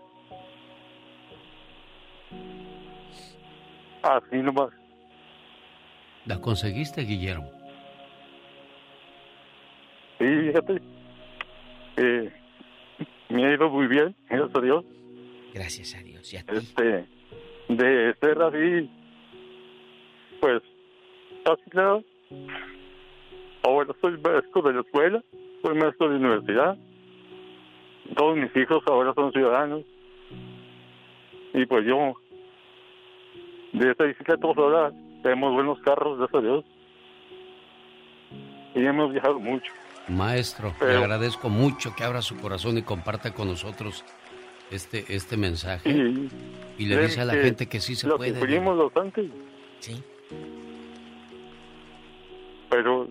Así 4.02 4.38
nomás. 4.38 4.70
¿La 6.26 6.40
conseguiste, 6.40 7.02
Guillermo? 7.02 7.52
Sí, 10.20 10.26
fíjate. 10.26 10.82
Eh, 11.98 12.32
me 13.30 13.46
ha 13.46 13.54
ido 13.54 13.70
muy 13.70 13.88
bien, 13.88 14.16
gracias 14.30 14.56
a 14.56 14.62
Dios. 14.62 14.86
Gracias 15.54 15.96
a 15.96 16.04
Dios. 16.04 16.32
Ya 16.32 16.40
Este, 16.52 17.06
de 17.70 18.16
ser 18.20 18.42
así, 18.42 18.90
pues, 20.40 20.62
casi 21.46 21.64
nada. 21.74 22.02
Ahora 23.64 23.94
soy 24.02 24.18
maestro 24.20 24.62
de 24.62 24.74
la 24.74 24.82
escuela, 24.82 25.24
soy 25.64 25.76
maestro 25.76 26.10
de 26.10 26.16
universidad. 26.18 26.78
Todos 28.16 28.38
mis 28.38 28.56
hijos 28.56 28.84
ahora 28.88 29.14
son 29.14 29.32
ciudadanos. 29.32 29.84
Y 31.54 31.66
pues 31.66 31.86
yo, 31.86 32.14
de 33.74 33.92
esta 33.92 34.04
bicicleta 34.06 34.48
ahora 34.48 34.92
tenemos 35.22 35.54
buenos 35.54 35.80
carros, 35.82 36.18
gracias 36.18 36.40
a 36.40 36.46
Dios. 36.46 36.66
Y 38.76 38.86
hemos 38.86 39.12
viajado 39.12 39.40
mucho. 39.40 39.72
Maestro, 40.08 40.74
le 40.82 40.96
agradezco 40.96 41.50
mucho 41.50 41.94
que 41.96 42.04
abra 42.04 42.22
su 42.22 42.38
corazón 42.38 42.78
y 42.78 42.82
comparta 42.82 43.34
con 43.34 43.48
nosotros 43.48 44.04
este, 44.72 45.06
este 45.16 45.38
mensaje. 45.38 45.90
Y, 45.90 46.30
Y 46.78 46.86
le 46.86 47.02
dice 47.02 47.22
a 47.22 47.26
la 47.26 47.34
gente 47.34 47.68
que 47.68 47.80
sí 47.80 47.96
se 47.96 48.08
lo 48.08 48.18
puede. 48.18 48.34
Fuimos 48.34 48.78
bastante. 48.78 49.30
Sí. 49.80 50.02
Pero, 52.70 53.08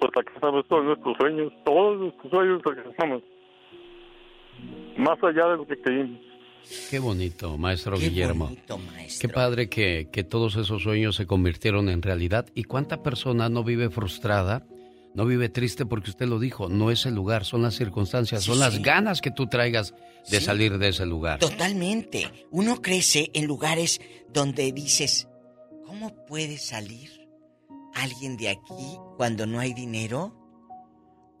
pues 0.00 0.12
alcanzamos 0.14 0.66
todos 0.68 0.84
nuestros 0.84 1.16
sueños, 1.16 1.52
todos 1.64 1.98
nuestros 1.98 2.30
sueños 2.30 2.62
alcanzamos. 2.64 3.22
Más 4.96 5.22
allá 5.22 5.48
de 5.48 5.56
lo 5.56 5.66
que 5.66 5.80
creímos. 5.80 6.27
Qué 6.90 6.98
bonito, 6.98 7.56
maestro 7.58 7.98
Qué 7.98 8.08
Guillermo. 8.10 8.46
bonito, 8.46 8.80
Qué 9.20 9.28
padre 9.28 9.68
que, 9.68 10.08
que 10.12 10.24
todos 10.24 10.56
esos 10.56 10.82
sueños 10.82 11.16
se 11.16 11.26
convirtieron 11.26 11.88
en 11.88 12.02
realidad. 12.02 12.46
¿Y 12.54 12.64
cuánta 12.64 13.02
persona 13.02 13.48
no 13.48 13.64
vive 13.64 13.90
frustrada? 13.90 14.66
No 15.14 15.24
vive 15.24 15.48
triste 15.48 15.86
porque 15.86 16.10
usted 16.10 16.26
lo 16.28 16.38
dijo, 16.38 16.68
no 16.68 16.90
es 16.90 17.06
el 17.06 17.14
lugar, 17.14 17.44
son 17.44 17.62
las 17.62 17.74
circunstancias, 17.74 18.44
son 18.44 18.58
las 18.60 18.80
ganas 18.82 19.20
que 19.20 19.30
tú 19.30 19.46
traigas 19.46 19.94
de 20.30 20.38
Sí. 20.38 20.44
salir 20.44 20.78
de 20.78 20.88
ese 20.88 21.06
lugar. 21.06 21.38
Totalmente. 21.40 22.30
Uno 22.50 22.80
crece 22.82 23.30
en 23.34 23.46
lugares 23.46 24.00
donde 24.32 24.70
dices, 24.72 25.26
¿cómo 25.86 26.14
puede 26.26 26.58
salir 26.58 27.10
alguien 27.94 28.36
de 28.36 28.50
aquí 28.50 28.96
cuando 29.16 29.46
no 29.46 29.58
hay 29.58 29.72
dinero? 29.72 30.37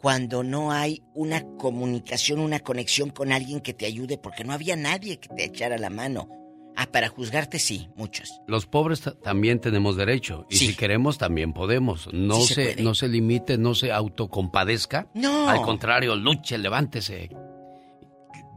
Cuando 0.00 0.42
no 0.44 0.70
hay 0.70 1.02
una 1.14 1.42
comunicación, 1.58 2.38
una 2.40 2.60
conexión 2.60 3.10
con 3.10 3.32
alguien 3.32 3.60
que 3.60 3.74
te 3.74 3.84
ayude, 3.86 4.16
porque 4.18 4.44
no 4.44 4.52
había 4.52 4.76
nadie 4.76 5.18
que 5.18 5.28
te 5.28 5.44
echara 5.44 5.76
la 5.78 5.90
mano. 5.90 6.28
Ah, 6.76 6.86
para 6.86 7.08
juzgarte 7.08 7.58
sí, 7.58 7.88
muchos. 7.96 8.40
Los 8.46 8.66
pobres 8.66 9.00
ta- 9.00 9.12
también 9.18 9.58
tenemos 9.60 9.96
derecho 9.96 10.46
y 10.48 10.54
si 10.56 10.76
queremos 10.76 11.18
también 11.18 11.52
podemos. 11.52 12.08
No 12.12 12.36
Sí 12.36 12.54
se 12.54 12.74
se, 12.74 12.82
no 12.84 12.94
se 12.94 13.08
limite, 13.08 13.58
no 13.58 13.74
se 13.74 13.90
autocompadezca. 13.90 15.08
No. 15.14 15.48
Al 15.48 15.62
contrario, 15.62 16.14
luche, 16.14 16.56
levántese. 16.56 17.30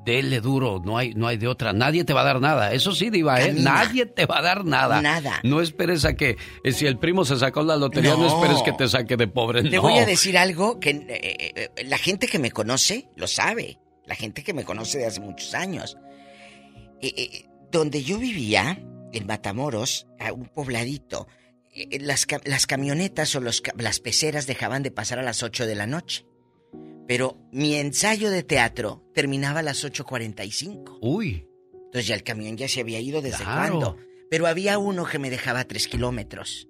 Dele 0.05 0.41
duro, 0.41 0.81
no 0.83 0.97
hay, 0.97 1.13
no 1.13 1.27
hay 1.27 1.37
de 1.37 1.47
otra. 1.47 1.73
Nadie 1.73 2.03
te 2.03 2.13
va 2.13 2.21
a 2.21 2.23
dar 2.23 2.41
nada. 2.41 2.73
Eso 2.73 2.91
sí, 2.93 3.09
Diva, 3.11 3.39
¿eh? 3.41 3.47
Camina. 3.49 3.73
Nadie 3.83 4.05
te 4.07 4.25
va 4.25 4.39
a 4.39 4.41
dar 4.41 4.65
nada. 4.65 4.99
Nada. 5.01 5.39
No 5.43 5.61
esperes 5.61 6.05
a 6.05 6.15
que, 6.15 6.37
eh, 6.63 6.71
si 6.71 6.87
el 6.87 6.97
primo 6.97 7.23
se 7.23 7.37
sacó 7.37 7.61
la 7.63 7.75
lotería, 7.77 8.11
no, 8.11 8.17
No. 8.19 8.27
esperes 8.41 8.63
que 8.63 8.71
te 8.73 8.87
saque 8.87 9.15
de 9.15 9.27
pobre. 9.27 9.61
Te 9.63 9.75
no. 9.75 9.83
voy 9.83 9.99
a 9.99 10.05
decir 10.05 10.37
algo 10.39 10.79
que 10.79 10.89
eh, 10.89 11.69
eh, 11.77 11.85
la 11.85 11.99
gente 11.99 12.27
que 12.27 12.39
me 12.39 12.49
conoce 12.51 13.09
lo 13.15 13.27
sabe. 13.27 13.77
La 14.07 14.15
gente 14.15 14.43
que 14.43 14.53
me 14.53 14.63
conoce 14.63 14.97
de 14.97 15.05
hace 15.05 15.19
muchos 15.21 15.53
años. 15.53 15.97
Donde 17.71 18.03
yo 18.03 18.17
vivía, 18.17 18.79
en 19.13 19.25
Matamoros, 19.27 20.07
a 20.19 20.33
un 20.33 20.45
pobladito, 20.47 21.27
las, 21.99 22.25
ca- 22.25 22.41
las 22.43 22.65
camionetas 22.67 23.33
o 23.35 23.39
los 23.39 23.63
las 23.77 23.99
peceras 23.99 24.45
dejaban 24.47 24.83
de 24.83 24.91
pasar 24.91 25.19
a 25.19 25.23
las 25.23 25.41
8 25.41 25.65
de 25.65 25.75
la 25.75 25.87
noche. 25.87 26.25
Pero 27.11 27.37
mi 27.51 27.75
ensayo 27.75 28.31
de 28.31 28.41
teatro 28.41 29.03
terminaba 29.13 29.59
a 29.59 29.63
las 29.63 29.83
8.45. 29.83 30.99
Uy. 31.01 31.45
Entonces 31.73 32.07
ya 32.07 32.15
el 32.15 32.23
camión 32.23 32.55
ya 32.55 32.69
se 32.69 32.79
había 32.79 33.01
ido 33.01 33.21
desde 33.21 33.43
Claro. 33.43 33.79
cuándo. 33.79 33.97
Pero 34.29 34.47
había 34.47 34.77
uno 34.77 35.03
que 35.03 35.19
me 35.19 35.29
dejaba 35.29 35.65
tres 35.65 35.89
kilómetros. 35.89 36.69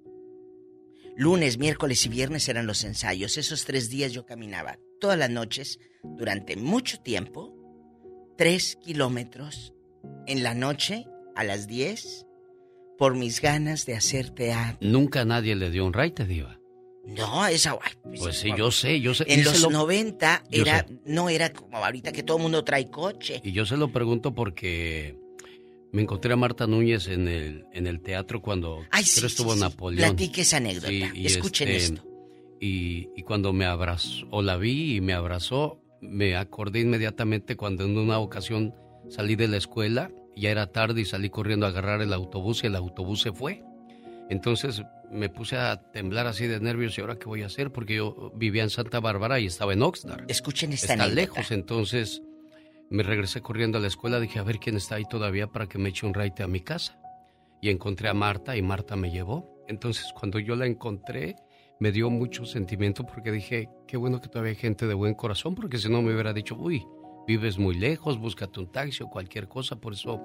Lunes, 1.14 1.58
miércoles 1.58 2.04
y 2.06 2.08
viernes 2.08 2.48
eran 2.48 2.66
los 2.66 2.82
ensayos. 2.82 3.38
Esos 3.38 3.64
tres 3.64 3.88
días 3.88 4.10
yo 4.10 4.26
caminaba 4.26 4.80
todas 5.00 5.16
las 5.16 5.30
noches 5.30 5.78
durante 6.02 6.56
mucho 6.56 6.98
tiempo. 6.98 7.54
Tres 8.36 8.74
kilómetros 8.82 9.74
en 10.26 10.42
la 10.42 10.54
noche 10.54 11.06
a 11.36 11.44
las 11.44 11.68
10 11.68 12.26
por 12.98 13.14
mis 13.14 13.40
ganas 13.40 13.86
de 13.86 13.94
hacer 13.94 14.30
teatro. 14.30 14.78
Nunca 14.80 15.24
nadie 15.24 15.54
le 15.54 15.70
dio 15.70 15.86
un 15.86 15.92
raite, 15.92 16.26
Diva. 16.26 16.58
No, 17.04 17.46
esa... 17.46 17.76
ay, 17.82 17.92
Pues 18.18 18.38
sí, 18.38 18.50
yo 18.56 18.70
sé, 18.70 19.00
yo 19.00 19.12
sé. 19.14 19.24
En 19.26 19.40
y 19.40 19.42
los 19.42 19.60
lo- 19.60 19.70
90 19.70 20.44
Yo 20.50 20.62
era, 20.62 20.86
no 21.04 21.28
era 21.28 21.52
como 21.52 21.76
ahorita 21.78 22.12
que 22.12 22.22
todo 22.22 22.36
el 22.36 22.42
mundo 22.44 22.62
trae 22.64 22.88
coche. 22.90 23.40
Y 23.44 23.52
yo 23.52 23.66
se 23.66 23.76
lo 23.76 23.88
pregunto 23.92 24.34
porque 24.34 25.16
me 25.90 26.02
encontré 26.02 26.32
a 26.32 26.36
Marta 26.36 26.66
Núñez 26.66 27.08
en 27.08 27.26
el, 27.28 27.66
en 27.72 27.86
el 27.86 28.00
teatro 28.00 28.40
cuando 28.40 28.84
Ay, 28.90 29.04
sí, 29.04 29.24
estuvo 29.26 29.54
sí. 29.54 29.60
Napoleón. 29.60 30.10
Platique 30.10 30.42
esa 30.42 30.58
anécdota. 30.58 30.92
Y 30.92 31.26
Escuchen 31.26 31.68
este, 31.68 31.94
esto. 31.94 32.08
Y, 32.60 33.08
y 33.16 33.22
cuando 33.22 33.52
me 33.52 33.64
abrazó, 33.64 34.24
o 34.30 34.40
la 34.40 34.56
vi 34.56 34.96
y 34.96 35.00
me 35.00 35.12
abrazó, 35.12 35.80
me 36.00 36.36
acordé 36.36 36.80
inmediatamente 36.80 37.56
cuando 37.56 37.84
en 37.84 37.98
una 37.98 38.20
ocasión 38.20 38.74
salí 39.08 39.34
de 39.34 39.48
la 39.48 39.56
escuela, 39.56 40.12
ya 40.36 40.50
era 40.50 40.68
tarde 40.68 41.00
y 41.00 41.04
salí 41.04 41.28
corriendo 41.30 41.66
a 41.66 41.70
agarrar 41.70 42.00
el 42.00 42.12
autobús 42.12 42.62
y 42.62 42.68
el 42.68 42.76
autobús 42.76 43.20
se 43.22 43.32
fue. 43.32 43.64
Entonces 44.30 44.82
me 45.12 45.28
puse 45.28 45.56
a 45.56 45.90
temblar 45.92 46.26
así 46.26 46.46
de 46.46 46.58
nervios 46.60 46.96
y 46.96 47.00
ahora 47.00 47.18
qué 47.18 47.26
voy 47.26 47.42
a 47.42 47.46
hacer 47.46 47.70
porque 47.70 47.96
yo 47.96 48.32
vivía 48.34 48.62
en 48.62 48.70
Santa 48.70 48.98
Bárbara 49.00 49.38
y 49.40 49.46
estaba 49.46 49.72
en 49.72 49.82
Oxnard. 49.82 50.24
Escuchen 50.28 50.72
esta 50.72 50.94
Está 50.94 51.04
anécdota. 51.04 51.20
lejos, 51.40 51.50
entonces 51.52 52.22
me 52.90 53.02
regresé 53.02 53.40
corriendo 53.42 53.78
a 53.78 53.80
la 53.80 53.88
escuela, 53.88 54.20
dije 54.20 54.38
a 54.38 54.42
ver 54.42 54.58
quién 54.58 54.76
está 54.76 54.96
ahí 54.96 55.04
todavía 55.08 55.46
para 55.46 55.66
que 55.66 55.78
me 55.78 55.90
eche 55.90 56.06
un 56.06 56.14
raite 56.14 56.42
a 56.42 56.48
mi 56.48 56.60
casa. 56.60 56.98
Y 57.60 57.70
encontré 57.70 58.08
a 58.08 58.14
Marta 58.14 58.56
y 58.56 58.62
Marta 58.62 58.96
me 58.96 59.10
llevó. 59.10 59.64
Entonces 59.68 60.06
cuando 60.18 60.38
yo 60.38 60.56
la 60.56 60.66
encontré 60.66 61.36
me 61.78 61.92
dio 61.92 62.10
mucho 62.10 62.44
sentimiento 62.44 63.04
porque 63.04 63.30
dije, 63.32 63.68
qué 63.88 63.96
bueno 63.96 64.20
que 64.20 64.28
todavía 64.28 64.50
hay 64.50 64.56
gente 64.56 64.86
de 64.86 64.94
buen 64.94 65.14
corazón 65.14 65.54
porque 65.54 65.78
si 65.78 65.88
no 65.88 66.00
me 66.02 66.12
hubiera 66.12 66.32
dicho, 66.32 66.54
uy, 66.56 66.84
vives 67.26 67.58
muy 67.58 67.74
lejos, 67.76 68.18
búscate 68.18 68.60
un 68.60 68.70
taxi 68.70 69.02
o 69.02 69.08
cualquier 69.08 69.48
cosa. 69.48 69.76
Por 69.76 69.92
eso 69.94 70.20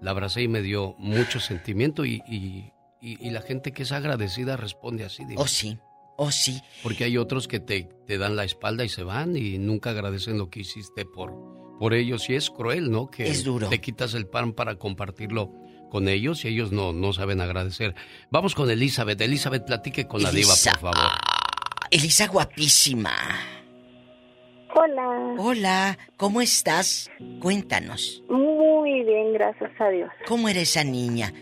la 0.00 0.10
abracé 0.12 0.42
y 0.42 0.48
me 0.48 0.60
dio 0.62 0.94
mucho 0.98 1.40
sentimiento 1.40 2.04
y, 2.04 2.22
y, 2.28 2.72
y- 3.00 3.24
y 3.26 3.30
la 3.30 3.42
gente 3.42 3.72
que 3.72 3.82
es 3.84 3.92
agradecida 3.92 4.56
responde 4.56 5.04
así. 5.04 5.24
Diva. 5.24 5.42
Oh, 5.42 5.46
sí. 5.46 5.78
Oh, 6.16 6.30
sí. 6.32 6.60
Porque 6.82 7.04
hay 7.04 7.16
otros 7.16 7.46
que 7.46 7.60
te, 7.60 7.88
te 8.06 8.18
dan 8.18 8.34
la 8.36 8.44
espalda 8.44 8.84
y 8.84 8.88
se 8.88 9.04
van 9.04 9.36
y 9.36 9.58
nunca 9.58 9.90
agradecen 9.90 10.36
lo 10.36 10.50
que 10.50 10.60
hiciste 10.60 11.04
por, 11.04 11.32
por 11.78 11.94
ellos. 11.94 12.28
Y 12.28 12.34
es 12.34 12.50
cruel, 12.50 12.90
¿no? 12.90 13.08
Que 13.08 13.28
Es 13.28 13.44
duro. 13.44 13.68
te 13.68 13.80
quitas 13.80 14.14
el 14.14 14.26
pan 14.26 14.52
para 14.52 14.74
compartirlo 14.76 15.52
con 15.90 16.08
ellos 16.08 16.44
y 16.44 16.48
ellos 16.48 16.72
no, 16.72 16.92
no 16.92 17.12
saben 17.12 17.40
agradecer. 17.40 17.94
Vamos 18.30 18.54
con 18.56 18.68
Elizabeth. 18.70 19.20
Elizabeth, 19.20 19.64
platique 19.64 20.06
con 20.08 20.22
la 20.22 20.32
diva, 20.32 20.54
por 20.64 20.78
favor. 20.80 21.10
Elisa 21.90 22.26
guapísima. 22.26 23.12
Hola. 24.74 25.34
Hola, 25.38 25.98
¿cómo 26.16 26.40
estás? 26.40 27.10
Cuéntanos. 27.40 28.22
Muy 28.28 29.02
bien, 29.04 29.32
gracias 29.32 29.70
a 29.80 29.88
Dios. 29.88 30.10
¿Cómo 30.26 30.48
era 30.48 30.60
esa 30.60 30.84
niña? 30.84 31.32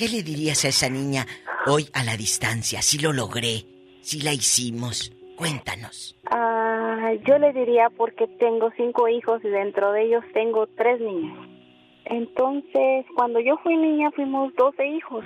¿Qué 0.00 0.08
le 0.08 0.22
dirías 0.22 0.64
a 0.64 0.68
esa 0.68 0.88
niña 0.88 1.26
hoy 1.66 1.90
a 1.92 2.02
la 2.02 2.16
distancia? 2.16 2.80
Si 2.80 2.98
lo 2.98 3.12
logré, 3.12 3.66
si 4.00 4.22
la 4.22 4.32
hicimos. 4.32 5.12
Cuéntanos. 5.36 6.16
Ah, 6.24 7.12
yo 7.26 7.36
le 7.36 7.52
diría 7.52 7.90
porque 7.94 8.26
tengo 8.26 8.70
cinco 8.78 9.08
hijos 9.08 9.44
y 9.44 9.48
dentro 9.48 9.92
de 9.92 10.04
ellos 10.04 10.24
tengo 10.32 10.66
tres 10.68 11.02
niñas. 11.02 11.36
Entonces, 12.06 13.04
cuando 13.14 13.40
yo 13.40 13.58
fui 13.62 13.76
niña 13.76 14.10
fuimos 14.12 14.54
12 14.54 14.86
hijos. 14.86 15.22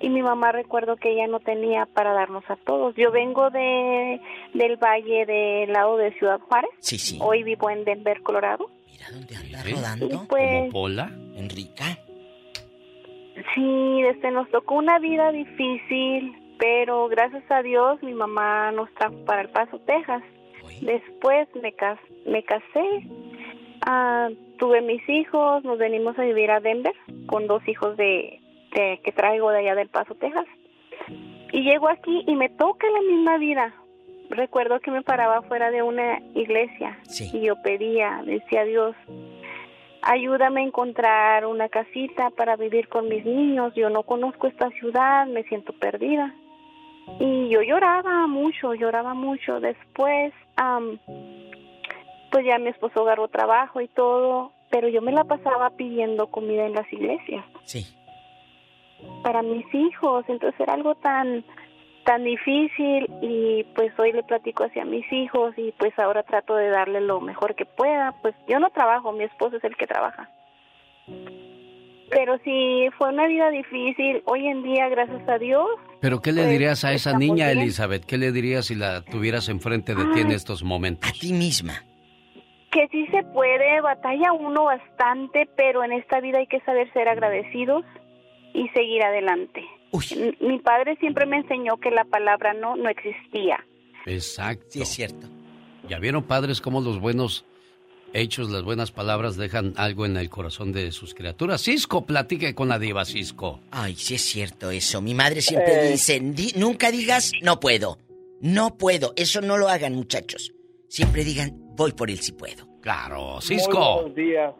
Y 0.00 0.08
mi 0.08 0.20
mamá 0.20 0.50
recuerdo 0.50 0.96
que 0.96 1.12
ella 1.12 1.28
no 1.28 1.38
tenía 1.38 1.86
para 1.86 2.12
darnos 2.12 2.42
a 2.48 2.56
todos. 2.56 2.92
Yo 2.96 3.12
vengo 3.12 3.50
de 3.50 4.20
del 4.52 4.78
valle 4.78 5.26
del 5.26 5.72
lado 5.72 5.96
de 5.96 6.12
Ciudad 6.18 6.40
Juárez. 6.40 6.72
Sí, 6.80 6.98
sí. 6.98 7.20
Hoy 7.22 7.44
vivo 7.44 7.70
en 7.70 7.84
Denver, 7.84 8.20
Colorado. 8.24 8.68
¿Eh? 8.98 9.72
rodando? 9.72 10.06
Y 10.06 10.26
pues, 10.26 10.72
¿Pola? 10.72 11.12
Enrica. 11.36 12.00
Sí, 13.54 14.02
este, 14.08 14.30
nos 14.30 14.48
tocó 14.50 14.76
una 14.76 14.98
vida 14.98 15.30
difícil, 15.32 16.34
pero 16.58 17.08
gracias 17.08 17.44
a 17.50 17.62
Dios 17.62 18.02
mi 18.02 18.14
mamá 18.14 18.72
nos 18.72 18.92
trajo 18.94 19.16
para 19.24 19.42
El 19.42 19.50
Paso, 19.50 19.78
Texas. 19.80 20.22
Después 20.80 21.48
me, 21.62 21.72
cas 21.72 21.98
me 22.26 22.42
casé, 22.42 23.06
ah, 23.86 24.28
tuve 24.58 24.80
mis 24.82 25.06
hijos, 25.08 25.64
nos 25.64 25.78
venimos 25.78 26.18
a 26.18 26.22
vivir 26.24 26.50
a 26.50 26.60
Denver 26.60 26.94
con 27.26 27.46
dos 27.46 27.66
hijos 27.68 27.96
de, 27.96 28.40
de- 28.74 29.00
que 29.04 29.12
traigo 29.12 29.50
de 29.50 29.58
allá 29.60 29.74
del 29.74 29.88
Paso, 29.88 30.14
Texas. 30.14 30.46
Y 31.52 31.62
llego 31.62 31.88
aquí 31.88 32.24
y 32.26 32.34
me 32.36 32.48
toca 32.48 32.86
la 32.90 33.00
misma 33.02 33.38
vida. 33.38 33.74
Recuerdo 34.28 34.80
que 34.80 34.90
me 34.90 35.02
paraba 35.02 35.42
fuera 35.42 35.70
de 35.70 35.82
una 35.82 36.18
iglesia 36.34 36.98
y 37.32 37.42
yo 37.46 37.54
pedía, 37.62 38.22
decía 38.26 38.64
Dios, 38.64 38.96
ayúdame 40.06 40.60
a 40.60 40.64
encontrar 40.64 41.46
una 41.46 41.68
casita 41.68 42.30
para 42.30 42.56
vivir 42.56 42.88
con 42.88 43.08
mis 43.08 43.24
niños. 43.24 43.74
Yo 43.74 43.90
no 43.90 44.04
conozco 44.04 44.46
esta 44.46 44.70
ciudad, 44.70 45.26
me 45.26 45.42
siento 45.44 45.72
perdida. 45.72 46.32
Y 47.18 47.48
yo 47.48 47.62
lloraba 47.62 48.26
mucho, 48.26 48.74
lloraba 48.74 49.14
mucho. 49.14 49.60
Después, 49.60 50.32
am, 50.56 50.98
pues 52.30 52.46
ya 52.46 52.58
mi 52.58 52.68
esposo 52.68 53.02
agarró 53.02 53.28
trabajo 53.28 53.80
y 53.80 53.88
todo, 53.88 54.52
pero 54.70 54.88
yo 54.88 55.02
me 55.02 55.12
la 55.12 55.24
pasaba 55.24 55.70
pidiendo 55.70 56.28
comida 56.28 56.66
en 56.66 56.74
las 56.74 56.90
iglesias. 56.92 57.44
Sí. 57.64 57.84
Para 59.22 59.42
mis 59.42 59.66
hijos, 59.74 60.24
entonces 60.28 60.58
era 60.60 60.74
algo 60.74 60.94
tan 60.96 61.44
tan 62.06 62.24
difícil 62.24 63.06
y 63.20 63.64
pues 63.74 63.92
hoy 63.98 64.12
le 64.12 64.22
platico 64.22 64.64
hacia 64.64 64.84
mis 64.86 65.04
hijos 65.12 65.52
y 65.58 65.72
pues 65.72 65.92
ahora 65.98 66.22
trato 66.22 66.54
de 66.56 66.70
darle 66.70 67.02
lo 67.02 67.20
mejor 67.20 67.54
que 67.54 67.66
pueda. 67.66 68.14
Pues 68.22 68.34
yo 68.48 68.58
no 68.60 68.70
trabajo, 68.70 69.12
mi 69.12 69.24
esposo 69.24 69.56
es 69.58 69.64
el 69.64 69.76
que 69.76 69.86
trabaja. 69.86 70.30
Pero 72.10 72.38
sí 72.44 72.88
fue 72.96 73.08
una 73.10 73.26
vida 73.26 73.50
difícil. 73.50 74.22
Hoy 74.26 74.46
en 74.46 74.62
día, 74.62 74.88
gracias 74.88 75.28
a 75.28 75.38
Dios, 75.38 75.66
¿Pero 76.00 76.20
qué 76.20 76.30
le 76.32 76.42
Pues, 76.42 76.50
dirías 76.52 76.84
a 76.84 76.92
esa 76.92 77.18
niña, 77.18 77.46
bien. 77.46 77.58
Elizabeth? 77.58 78.04
¿Qué 78.06 78.16
le 78.16 78.30
dirías 78.30 78.66
si 78.66 78.76
la 78.76 79.02
tuvieras 79.02 79.48
enfrente 79.48 79.94
de 79.94 80.04
ti 80.14 80.20
en 80.20 80.30
estos 80.30 80.62
momentos? 80.62 81.10
A 81.10 81.12
ti 81.12 81.32
misma. 81.32 81.82
que 82.70 82.86
sí 82.88 83.06
se 83.06 83.22
puede, 83.32 83.80
batalla 83.80 84.32
uno 84.32 84.64
bastante, 84.64 85.48
pero 85.56 85.82
en 85.82 85.92
esta 85.92 86.20
vida 86.20 86.38
hay 86.38 86.46
que 86.46 86.60
saber 86.60 86.92
ser 86.92 87.08
agradecidos 87.08 87.84
y 88.54 88.68
seguir 88.68 89.02
adelante. 89.02 89.64
Mi 90.40 90.58
padre 90.60 90.96
siempre 91.00 91.26
me 91.26 91.38
enseñó 91.38 91.76
que 91.78 91.90
la 91.90 92.04
palabra 92.04 92.54
no 92.54 92.76
no 92.76 92.88
existía. 92.88 93.64
Exacto. 94.06 94.66
Sí, 94.70 94.82
es 94.82 94.88
cierto. 94.88 95.26
¿Ya 95.88 95.98
vieron, 95.98 96.22
padres, 96.24 96.60
cómo 96.60 96.80
los 96.80 97.00
buenos 97.00 97.44
hechos, 98.12 98.50
las 98.50 98.62
buenas 98.62 98.92
palabras 98.92 99.36
dejan 99.36 99.74
algo 99.76 100.06
en 100.06 100.16
el 100.16 100.28
corazón 100.30 100.72
de 100.72 100.90
sus 100.92 101.14
criaturas? 101.14 101.62
Cisco, 101.62 102.06
platique 102.06 102.54
con 102.54 102.68
la 102.68 102.78
diva, 102.78 103.04
Cisco. 103.04 103.60
Ay, 103.70 103.94
sí 103.94 104.14
es 104.14 104.22
cierto 104.22 104.70
eso. 104.70 105.00
Mi 105.02 105.14
madre 105.14 105.40
siempre 105.42 105.88
Eh. 105.88 105.92
dice, 105.92 106.20
"Di- 106.20 106.52
nunca 106.56 106.90
digas, 106.90 107.32
no 107.42 107.60
puedo. 107.60 107.98
No 108.40 108.76
puedo. 108.76 109.12
Eso 109.16 109.40
no 109.40 109.56
lo 109.56 109.68
hagan, 109.68 109.94
muchachos. 109.94 110.52
Siempre 110.88 111.24
digan, 111.24 111.50
voy 111.76 111.92
por 111.92 112.10
él 112.10 112.18
si 112.18 112.32
puedo. 112.32 112.66
Claro, 112.80 113.32
Muy 113.34 113.42
Cisco. 113.42 113.94
buenos 114.02 114.14
días. 114.14 114.54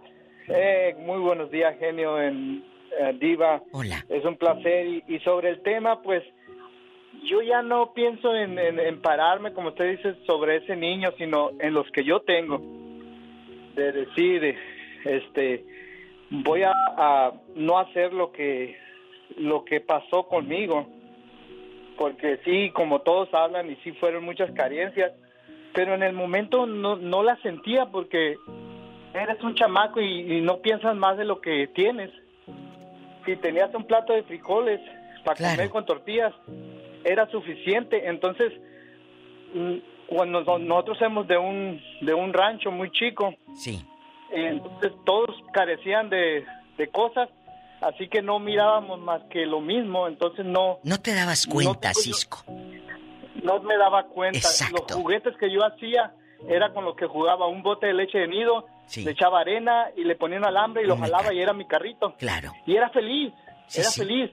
Eh, 0.48 0.94
muy 1.00 1.18
buenos 1.20 1.50
días, 1.50 1.76
genio 1.78 2.20
en 2.20 2.64
eh, 2.98 3.12
Diva. 3.20 3.62
Hola. 3.72 4.04
Es 4.08 4.24
un 4.24 4.36
placer. 4.36 4.86
Y, 4.86 5.04
y 5.08 5.18
sobre 5.20 5.50
el 5.50 5.62
tema, 5.62 6.02
pues 6.02 6.22
yo 7.24 7.42
ya 7.42 7.62
no 7.62 7.92
pienso 7.92 8.34
en, 8.34 8.58
en- 8.58 8.78
en 8.78 9.00
pararme, 9.00 9.52
como 9.52 9.68
usted 9.68 9.96
dice, 9.96 10.14
sobre 10.26 10.56
ese 10.56 10.76
niño, 10.76 11.10
sino 11.18 11.50
en 11.60 11.74
los 11.74 11.90
que 11.90 12.04
yo 12.04 12.20
tengo. 12.20 12.60
De 13.74 13.92
decir, 13.92 14.56
este, 15.04 15.64
voy 16.30 16.62
a, 16.62 16.72
a 16.96 17.32
no 17.54 17.78
hacer 17.78 18.12
lo 18.12 18.32
que 18.32 18.76
lo 19.36 19.64
que 19.64 19.80
pasó 19.80 20.24
conmigo. 20.28 20.86
Porque 21.98 22.38
sí, 22.44 22.70
como 22.74 23.00
todos 23.00 23.32
hablan, 23.32 23.70
y 23.70 23.76
sí 23.76 23.92
fueron 23.92 24.24
muchas 24.24 24.50
carencias, 24.52 25.12
pero 25.74 25.94
en 25.94 26.02
el 26.02 26.12
momento 26.12 26.66
no, 26.66 26.96
no 26.96 27.22
la 27.22 27.36
sentía 27.42 27.86
porque 27.86 28.36
eres 29.14 29.42
un 29.42 29.54
chamaco 29.54 30.00
y, 30.00 30.36
y 30.36 30.40
no 30.42 30.58
piensas 30.58 30.94
más 30.94 31.16
de 31.16 31.24
lo 31.24 31.40
que 31.40 31.68
tienes. 31.68 32.10
Si 33.26 33.36
tenías 33.36 33.74
un 33.74 33.84
plato 33.84 34.12
de 34.12 34.22
frijoles 34.22 34.80
para 35.24 35.36
comer 35.50 35.70
con 35.70 35.84
tortillas, 35.84 36.32
era 37.04 37.28
suficiente. 37.30 38.08
Entonces, 38.08 38.52
mm, 39.54 39.74
cuando 40.08 40.42
no- 40.42 40.58
nosotros 40.58 40.98
somos 40.98 41.26
de 41.26 41.36
un, 41.36 41.80
de 42.00 42.14
un 42.14 42.32
rancho 42.32 42.70
muy 42.70 42.90
chico, 42.92 43.34
Sí. 43.54 43.84
entonces 44.30 44.92
todos 45.04 45.30
carecían 45.52 46.08
de, 46.08 46.44
de 46.78 46.88
cosas, 46.88 47.28
así 47.80 48.08
que 48.08 48.22
no 48.22 48.38
mirábamos 48.38 49.00
más 49.00 49.22
que 49.30 49.44
lo 49.46 49.60
mismo, 49.60 50.06
entonces 50.06 50.44
no... 50.46 50.78
No 50.84 50.98
te 51.00 51.14
dabas 51.14 51.46
cuenta, 51.46 51.92
Cisco. 51.94 52.44
No 53.42 53.60
me 53.62 53.76
daba 53.76 54.04
cuenta. 54.04 54.38
Exacto. 54.38 54.84
Los 54.88 54.92
juguetes 55.02 55.36
que 55.38 55.50
yo 55.52 55.64
hacía 55.64 56.12
era 56.48 56.72
con 56.72 56.84
lo 56.84 56.94
que 56.96 57.06
jugaba 57.06 57.46
un 57.48 57.62
bote 57.62 57.86
de 57.86 57.94
leche 57.94 58.18
de 58.18 58.28
nido, 58.28 58.66
le 58.96 59.10
echaba 59.10 59.40
arena 59.40 59.86
y 59.96 60.04
le 60.04 60.16
ponía 60.16 60.38
un 60.38 60.46
alambre 60.46 60.82
y 60.82 60.86
lo 60.86 60.96
jalaba 60.96 61.32
y 61.34 61.40
era 61.40 61.52
mi 61.52 61.66
carrito. 61.66 62.14
Claro. 62.18 62.52
Y 62.66 62.76
era 62.76 62.88
feliz, 62.90 63.32
Sí, 63.68 63.80
era 63.80 63.90
sí. 63.90 64.00
feliz. 64.00 64.30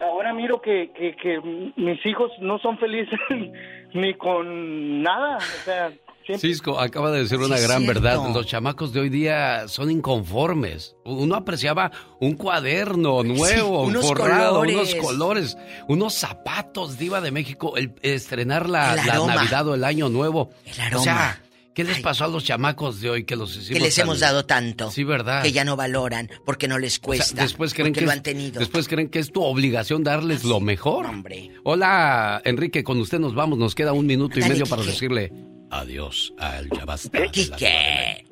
Ahora 0.00 0.32
miro 0.32 0.60
que, 0.60 0.92
que, 0.96 1.16
que 1.16 1.40
mis 1.76 2.04
hijos 2.06 2.30
no 2.40 2.58
son 2.60 2.78
felices 2.78 3.18
ni 3.94 4.14
con 4.14 5.02
nada, 5.02 5.38
o 5.38 5.64
sea... 5.64 5.88
siempre- 6.24 6.38
Cisco 6.48 6.78
acaba 6.78 7.10
de 7.10 7.22
decir 7.22 7.38
una 7.38 7.56
Sí, 7.56 7.66
gran 7.66 7.82
cierto. 7.82 8.00
verdad. 8.00 8.28
Los 8.32 8.46
chamacos 8.46 8.92
de 8.92 9.00
hoy 9.00 9.08
día 9.08 9.66
son 9.66 9.90
inconformes. 9.90 10.94
Uno 11.04 11.34
apreciaba 11.34 11.90
un 12.20 12.36
cuaderno 12.36 13.24
nuevo, 13.24 13.82
unos 13.84 14.06
forrado, 14.06 14.56
colores. 14.60 14.94
unos 14.94 15.04
colores, 15.04 15.58
unos 15.88 16.14
zapatos, 16.14 16.96
diva 16.98 17.20
de 17.20 17.30
México, 17.32 17.76
el 17.76 17.94
estrenar 18.02 18.68
la, 18.68 18.94
El 18.94 19.06
la 19.06 19.12
aroma. 19.14 19.34
Navidad 19.34 19.66
o 19.68 19.74
el 19.74 19.82
Año 19.84 20.08
Nuevo. 20.10 20.50
El 20.64 20.80
aroma. 20.80 21.00
O 21.00 21.02
sea, 21.04 21.42
¿qué 21.78 21.84
les 21.84 22.00
pasó 22.00 22.24
a 22.24 22.28
los 22.28 22.42
chamacos 22.42 23.00
de 23.00 23.08
hoy 23.08 23.22
que 23.24 23.36
los 23.36 23.50
hicimos 23.52 23.68
Que 23.68 23.78
les 23.78 23.94
tan- 23.94 24.02
hemos 24.06 24.18
dado 24.18 24.44
tanto. 24.44 24.90
Sí, 24.90 25.04
verdad. 25.04 25.44
Que 25.44 25.52
ya 25.52 25.64
no 25.64 25.76
valoran 25.76 26.28
porque 26.44 26.66
no 26.66 26.76
les 26.78 26.94
O 26.94 26.96
sea, 26.96 27.02
cuesta. 27.04 27.42
después 27.42 27.72
creen 27.72 27.92
que 27.92 28.00
lo 28.00 28.10
han 28.10 28.22
tenido. 28.24 28.58
Después 28.58 28.88
creen 28.88 29.08
que 29.10 29.20
es 29.20 29.30
tu 29.30 29.42
obligación 29.44 30.02
darles 30.02 30.42
lo 30.42 30.58
mejor. 30.58 31.06
hombre. 31.06 31.52
Hola, 31.62 32.42
Enrique, 32.44 32.82
con 32.82 32.98
usted 32.98 33.20
nos 33.20 33.34
vamos. 33.36 33.58
Nos 33.58 33.76
queda 33.76 33.92
un 33.92 34.06
minuto 34.06 34.40
y 34.40 34.42
medio 34.42 34.66
para 34.66 34.82
decirle 34.82 35.32
adiós 35.70 36.32
al 36.38 36.68
Yabasta. 36.70 37.26
Quique. 37.30 38.26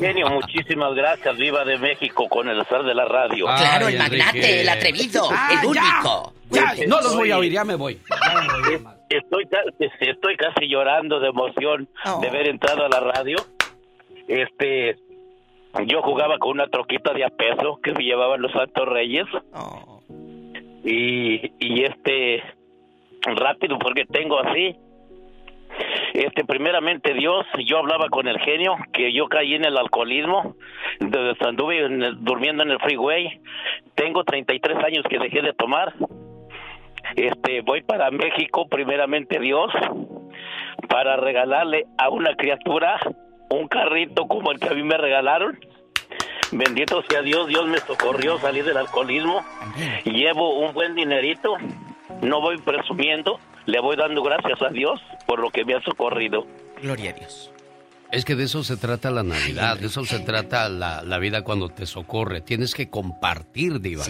Genio, 0.00 0.28
muchísimas 0.30 0.94
gracias, 0.94 1.36
Viva 1.36 1.64
de 1.64 1.78
México, 1.78 2.28
con 2.28 2.48
el 2.48 2.64
zar 2.66 2.82
de 2.84 2.94
la 2.94 3.04
radio. 3.04 3.46
Claro, 3.46 3.88
el 3.88 3.98
magnate, 3.98 4.60
el 4.62 4.68
atrevido, 4.68 5.22
Ah, 5.30 5.48
el 5.60 5.66
único. 5.68 6.32
Ya, 6.50 6.74
no 6.86 6.96
los 7.00 7.14
voy 7.14 7.30
a 7.30 7.38
oír, 7.38 7.52
ya 7.52 7.64
me 7.64 7.74
voy. 7.74 7.98
Estoy, 9.10 9.44
estoy 10.00 10.36
casi 10.36 10.68
llorando 10.68 11.20
de 11.20 11.28
emoción 11.28 11.88
Oh. 12.06 12.20
de 12.20 12.28
haber 12.28 12.48
entrado 12.48 12.84
a 12.84 12.88
la 12.88 13.00
radio. 13.00 13.36
Este, 14.26 14.96
yo 15.86 16.02
jugaba 16.02 16.38
con 16.38 16.52
una 16.52 16.66
troquita 16.68 17.12
de 17.12 17.24
a 17.24 17.28
peso 17.30 17.78
que 17.82 17.92
me 17.92 18.04
llevaban 18.04 18.40
los 18.42 18.52
Santos 18.52 18.86
Reyes. 18.88 19.26
Oh. 19.54 20.02
Y, 20.84 21.52
y 21.58 21.84
este, 21.84 22.42
rápido 23.22 23.78
porque 23.78 24.04
tengo 24.06 24.38
así. 24.40 24.76
Este, 26.14 26.44
primeramente 26.44 27.14
Dios, 27.14 27.46
yo 27.64 27.78
hablaba 27.78 28.08
con 28.08 28.26
el 28.28 28.38
genio, 28.40 28.76
que 28.92 29.12
yo 29.12 29.28
caí 29.28 29.54
en 29.54 29.64
el 29.64 29.76
alcoholismo, 29.76 30.56
anduve 31.40 31.84
en 31.84 32.02
el- 32.02 32.24
durmiendo 32.24 32.62
en 32.62 32.70
el 32.70 32.80
freeway, 32.80 33.40
tengo 33.94 34.24
33 34.24 34.78
años 34.84 35.04
que 35.08 35.18
dejé 35.18 35.42
de 35.42 35.52
tomar, 35.52 35.94
este, 37.16 37.60
voy 37.62 37.82
para 37.82 38.10
México, 38.10 38.68
primeramente 38.68 39.38
Dios, 39.38 39.70
para 40.88 41.16
regalarle 41.16 41.84
a 41.98 42.08
una 42.10 42.34
criatura 42.34 42.98
un 43.50 43.68
carrito 43.68 44.26
como 44.26 44.50
el 44.52 44.58
que 44.60 44.68
a 44.68 44.74
mí 44.74 44.82
me 44.82 44.96
regalaron. 44.96 45.58
Bendito 46.52 47.02
sea 47.08 47.20
Dios, 47.22 47.46
Dios 47.48 47.66
me 47.66 47.78
socorrió 47.78 48.38
salir 48.38 48.64
del 48.64 48.76
alcoholismo. 48.78 49.42
Llevo 50.04 50.58
un 50.60 50.72
buen 50.72 50.94
dinerito, 50.94 51.56
no 52.22 52.40
voy 52.40 52.56
presumiendo, 52.58 53.38
le 53.68 53.80
voy 53.80 53.96
dando 53.96 54.22
gracias 54.22 54.62
a 54.62 54.70
Dios 54.70 54.98
por 55.26 55.40
lo 55.40 55.50
que 55.50 55.62
me 55.62 55.74
ha 55.74 55.82
socorrido. 55.82 56.46
Gloria 56.82 57.10
a 57.10 57.12
Dios. 57.12 57.52
Es 58.10 58.24
que 58.24 58.34
de 58.34 58.44
eso 58.44 58.64
se 58.64 58.78
trata 58.78 59.10
la 59.10 59.22
Navidad, 59.22 59.78
de 59.78 59.88
eso 59.88 60.06
se 60.06 60.20
trata 60.20 60.70
la, 60.70 61.02
la 61.02 61.18
vida 61.18 61.42
cuando 61.42 61.68
te 61.68 61.84
socorre. 61.84 62.40
Tienes 62.40 62.74
que 62.74 62.88
compartir, 62.88 63.82
Diva. 63.82 64.06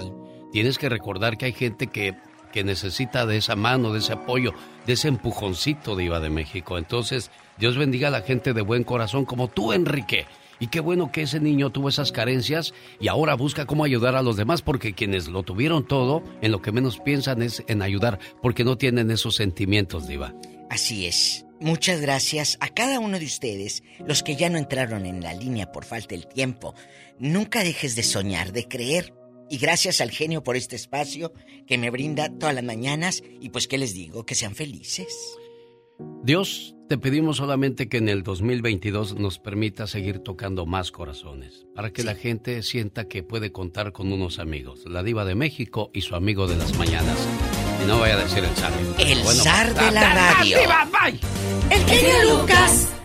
Tienes 0.52 0.78
que 0.78 0.88
recordar 0.88 1.36
que 1.36 1.46
hay 1.46 1.52
gente 1.52 1.88
que, 1.88 2.14
que 2.52 2.62
necesita 2.62 3.26
de 3.26 3.38
esa 3.38 3.56
mano, 3.56 3.92
de 3.92 3.98
ese 3.98 4.12
apoyo, 4.12 4.52
de 4.86 4.92
ese 4.92 5.08
empujoncito, 5.08 5.96
Diva 5.96 6.20
de 6.20 6.30
México. 6.30 6.78
Entonces, 6.78 7.32
Dios 7.56 7.76
bendiga 7.76 8.08
a 8.08 8.12
la 8.12 8.20
gente 8.22 8.52
de 8.52 8.62
buen 8.62 8.84
corazón 8.84 9.24
como 9.24 9.48
tú, 9.48 9.72
Enrique. 9.72 10.26
Y 10.60 10.68
qué 10.68 10.80
bueno 10.80 11.12
que 11.12 11.22
ese 11.22 11.40
niño 11.40 11.70
tuvo 11.70 11.88
esas 11.88 12.12
carencias 12.12 12.74
y 13.00 13.08
ahora 13.08 13.34
busca 13.34 13.66
cómo 13.66 13.84
ayudar 13.84 14.16
a 14.16 14.22
los 14.22 14.36
demás, 14.36 14.62
porque 14.62 14.92
quienes 14.92 15.28
lo 15.28 15.42
tuvieron 15.42 15.86
todo, 15.86 16.22
en 16.42 16.52
lo 16.52 16.62
que 16.62 16.72
menos 16.72 16.98
piensan 16.98 17.42
es 17.42 17.62
en 17.68 17.82
ayudar, 17.82 18.18
porque 18.42 18.64
no 18.64 18.76
tienen 18.76 19.10
esos 19.10 19.36
sentimientos, 19.36 20.08
Diva. 20.08 20.34
Así 20.70 21.06
es. 21.06 21.44
Muchas 21.60 22.00
gracias 22.00 22.56
a 22.60 22.68
cada 22.68 23.00
uno 23.00 23.18
de 23.18 23.24
ustedes, 23.24 23.82
los 24.06 24.22
que 24.22 24.36
ya 24.36 24.48
no 24.48 24.58
entraron 24.58 25.06
en 25.06 25.22
la 25.22 25.34
línea 25.34 25.72
por 25.72 25.84
falta 25.84 26.14
del 26.14 26.28
tiempo. 26.28 26.74
Nunca 27.18 27.64
dejes 27.64 27.96
de 27.96 28.04
soñar, 28.04 28.52
de 28.52 28.68
creer. 28.68 29.12
Y 29.50 29.58
gracias 29.58 30.00
al 30.00 30.10
genio 30.10 30.44
por 30.44 30.56
este 30.56 30.76
espacio 30.76 31.32
que 31.66 31.78
me 31.78 31.90
brinda 31.90 32.28
todas 32.28 32.54
las 32.54 32.62
mañanas. 32.62 33.24
Y 33.40 33.48
pues, 33.48 33.66
¿qué 33.66 33.76
les 33.78 33.92
digo? 33.92 34.24
Que 34.24 34.36
sean 34.36 34.54
felices. 34.54 35.36
Dios, 36.22 36.76
te 36.88 36.96
pedimos 36.98 37.36
solamente 37.36 37.88
que 37.88 37.98
en 37.98 38.08
el 38.08 38.22
2022 38.22 39.16
nos 39.16 39.38
permita 39.38 39.86
seguir 39.86 40.20
tocando 40.20 40.64
más 40.64 40.90
corazones, 40.90 41.66
para 41.74 41.92
que 41.92 42.02
la 42.02 42.14
gente 42.14 42.62
sienta 42.62 43.06
que 43.08 43.22
puede 43.22 43.52
contar 43.52 43.92
con 43.92 44.10
unos 44.12 44.38
amigos, 44.38 44.84
la 44.86 45.02
diva 45.02 45.24
de 45.26 45.34
México 45.34 45.90
y 45.92 46.00
su 46.00 46.14
amigo 46.16 46.46
de 46.46 46.56
las 46.56 46.76
mañanas. 46.78 47.16
Y 47.84 47.86
no 47.86 48.00
vaya 48.00 48.14
a 48.14 48.24
decir 48.24 48.42
el 48.42 48.50
zar. 48.56 48.72
El 48.98 49.18
Bueno, 49.22 49.42
zar 49.42 49.74
de 49.74 49.90
la 49.92 50.00
¡Ah, 50.30 50.34
radio. 50.34 50.58
diva, 50.60 50.88
bye! 50.90 51.20
El 51.76 51.84
genio 51.84 52.38
Lucas. 52.38 52.97